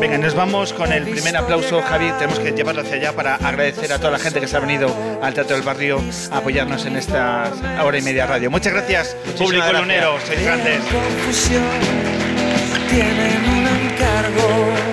Venga, 0.00 0.18
nos 0.18 0.34
vamos 0.34 0.72
con 0.72 0.92
el 0.92 1.04
primer 1.04 1.36
aplauso, 1.36 1.82
Javi. 1.82 2.10
Tenemos 2.12 2.38
que 2.38 2.52
llevarlo 2.52 2.82
hacia 2.82 2.96
allá 2.96 3.12
para 3.12 3.34
agradecer 3.36 3.92
a 3.92 3.98
toda 3.98 4.12
la 4.12 4.18
gente 4.18 4.40
que 4.40 4.46
se 4.46 4.56
ha 4.56 4.60
venido 4.60 4.94
al 5.22 5.34
Teatro 5.34 5.56
del 5.56 5.64
Barrio 5.64 6.00
a 6.30 6.38
apoyarnos 6.38 6.86
en 6.86 6.96
esta 6.96 7.50
hora 7.82 7.98
y 7.98 8.02
media 8.02 8.26
radio. 8.26 8.50
Muchas 8.50 8.72
gracias, 8.72 9.16
público 9.36 9.64
gracias. 9.64 9.80
lunero. 9.80 10.18
Sois 10.26 10.42
grandes. 10.42 10.80
confusión 10.80 11.62
tienen 12.88 13.44
un 13.50 13.66
encargo. 13.66 14.87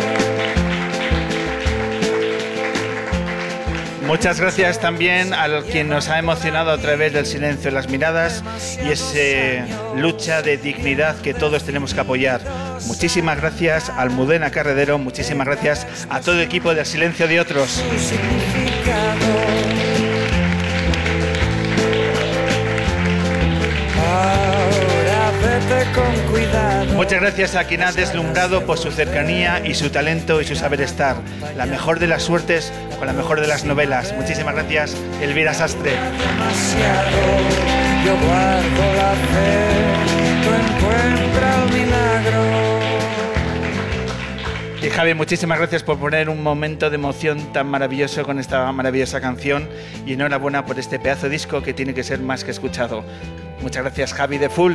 Muchas 4.05 4.39
gracias 4.39 4.79
también 4.79 5.33
a 5.33 5.61
quien 5.63 5.89
nos 5.89 6.09
ha 6.09 6.19
emocionado 6.19 6.71
a 6.71 6.77
través 6.77 7.13
del 7.13 7.25
silencio 7.25 7.65
de 7.65 7.71
las 7.71 7.89
miradas 7.89 8.43
y 8.83 8.91
esa 8.91 9.65
lucha 9.95 10.41
de 10.41 10.57
dignidad 10.57 11.19
que 11.21 11.33
todos 11.33 11.63
tenemos 11.63 11.93
que 11.93 12.01
apoyar. 12.01 12.41
Muchísimas 12.85 13.39
gracias 13.41 13.89
al 13.89 14.11
Mudena 14.11 14.51
Carredero, 14.51 14.97
muchísimas 14.99 15.47
gracias 15.47 15.87
a 16.09 16.21
todo 16.21 16.35
el 16.35 16.41
equipo 16.41 16.73
del 16.73 16.85
Silencio 16.85 17.27
de 17.27 17.39
Otros. 17.39 17.83
Con 25.93 26.31
cuidado. 26.31 26.93
Muchas 26.93 27.21
gracias 27.21 27.55
a 27.55 27.63
quien 27.63 27.81
ha 27.81 27.91
deslumbrado 27.91 28.65
por 28.65 28.77
su 28.77 28.91
cercanía 28.91 29.65
y 29.65 29.73
su 29.73 29.89
talento 29.89 30.39
y 30.39 30.45
su 30.45 30.55
saber 30.55 30.81
estar. 30.81 31.15
La 31.57 31.65
mejor 31.65 31.99
de 31.99 32.07
las 32.07 32.23
suertes 32.23 32.71
con 32.97 33.07
la 33.07 33.13
mejor 33.13 33.41
de 33.41 33.47
las 33.47 33.63
novelas. 33.65 34.13
Muchísimas 34.15 34.53
gracias, 34.53 34.95
Elvira 35.21 35.53
Sastre. 35.53 35.91
demasiado. 35.91 37.17
Yo 38.05 38.15
guardo 38.27 38.93
la 38.95 39.11
fe, 39.31 39.73
tú 40.43 40.49
encuentra 40.53 41.63
el 41.63 41.73
milagro. 41.73 42.64
Y 44.85 44.89
Javi, 44.91 45.15
muchísimas 45.15 45.57
gracias 45.57 45.81
por 45.81 45.97
poner 45.97 46.29
un 46.29 46.43
momento 46.43 46.91
de 46.91 46.95
emoción 46.95 47.51
tan 47.51 47.65
maravilloso 47.65 48.23
con 48.23 48.37
esta 48.37 48.71
maravillosa 48.71 49.19
canción 49.19 49.67
y 50.05 50.13
enhorabuena 50.13 50.63
por 50.63 50.77
este 50.77 50.99
pedazo 50.99 51.23
de 51.23 51.31
disco 51.31 51.63
que 51.63 51.73
tiene 51.73 51.95
que 51.95 52.03
ser 52.03 52.19
más 52.19 52.43
que 52.43 52.51
escuchado. 52.51 53.03
Muchas 53.63 53.81
gracias, 53.81 54.13
Javi 54.13 54.37
de 54.37 54.47
Full. 54.47 54.73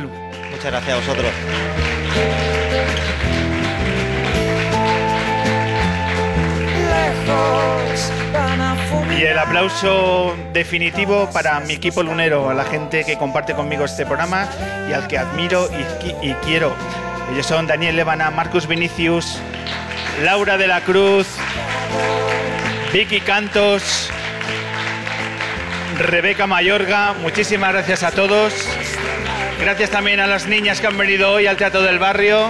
Muchas 0.51 0.65
gracias 0.65 0.89
a 0.89 0.95
vosotros. 0.97 1.31
Y 9.17 9.23
el 9.23 9.39
aplauso 9.39 10.35
definitivo 10.51 11.29
para 11.31 11.61
mi 11.61 11.75
equipo 11.75 12.03
lunero, 12.03 12.49
a 12.49 12.53
la 12.53 12.65
gente 12.65 13.05
que 13.05 13.17
comparte 13.17 13.53
conmigo 13.53 13.85
este 13.85 14.05
programa 14.05 14.49
y 14.89 14.91
al 14.91 15.07
que 15.07 15.17
admiro 15.17 15.69
y, 15.71 16.27
y 16.31 16.33
quiero. 16.43 16.75
Ellos 17.31 17.45
son 17.45 17.65
Daniel 17.65 17.95
Levana, 17.95 18.29
Marcus 18.29 18.67
Vinicius, 18.67 19.39
Laura 20.19 20.57
de 20.57 20.67
la 20.67 20.81
Cruz, 20.81 21.27
Vicky 22.93 23.21
Cantos, 23.21 24.09
Rebeca 25.97 26.45
Mayorga. 26.45 27.13
Muchísimas 27.13 27.71
gracias 27.73 28.03
a 28.03 28.11
todos. 28.11 28.53
Gracias 29.59 29.89
también 29.89 30.19
a 30.19 30.27
las 30.27 30.47
niñas 30.47 30.81
que 30.81 30.87
han 30.87 30.97
venido 30.97 31.31
hoy 31.31 31.47
al 31.47 31.57
Teatro 31.57 31.81
del 31.81 31.99
Barrio. 31.99 32.49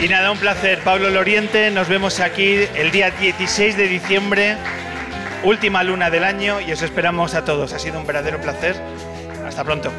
Y 0.00 0.08
nada, 0.08 0.32
un 0.32 0.38
placer. 0.38 0.80
Pablo 0.80 1.10
Loriente, 1.10 1.70
nos 1.70 1.88
vemos 1.88 2.18
aquí 2.20 2.66
el 2.74 2.90
día 2.90 3.10
16 3.10 3.76
de 3.76 3.86
diciembre, 3.86 4.56
última 5.44 5.84
luna 5.84 6.10
del 6.10 6.24
año, 6.24 6.60
y 6.60 6.72
os 6.72 6.82
esperamos 6.82 7.34
a 7.34 7.44
todos. 7.44 7.72
Ha 7.72 7.78
sido 7.78 8.00
un 8.00 8.06
verdadero 8.06 8.40
placer. 8.40 8.74
Hasta 9.46 9.62
pronto. 9.62 9.92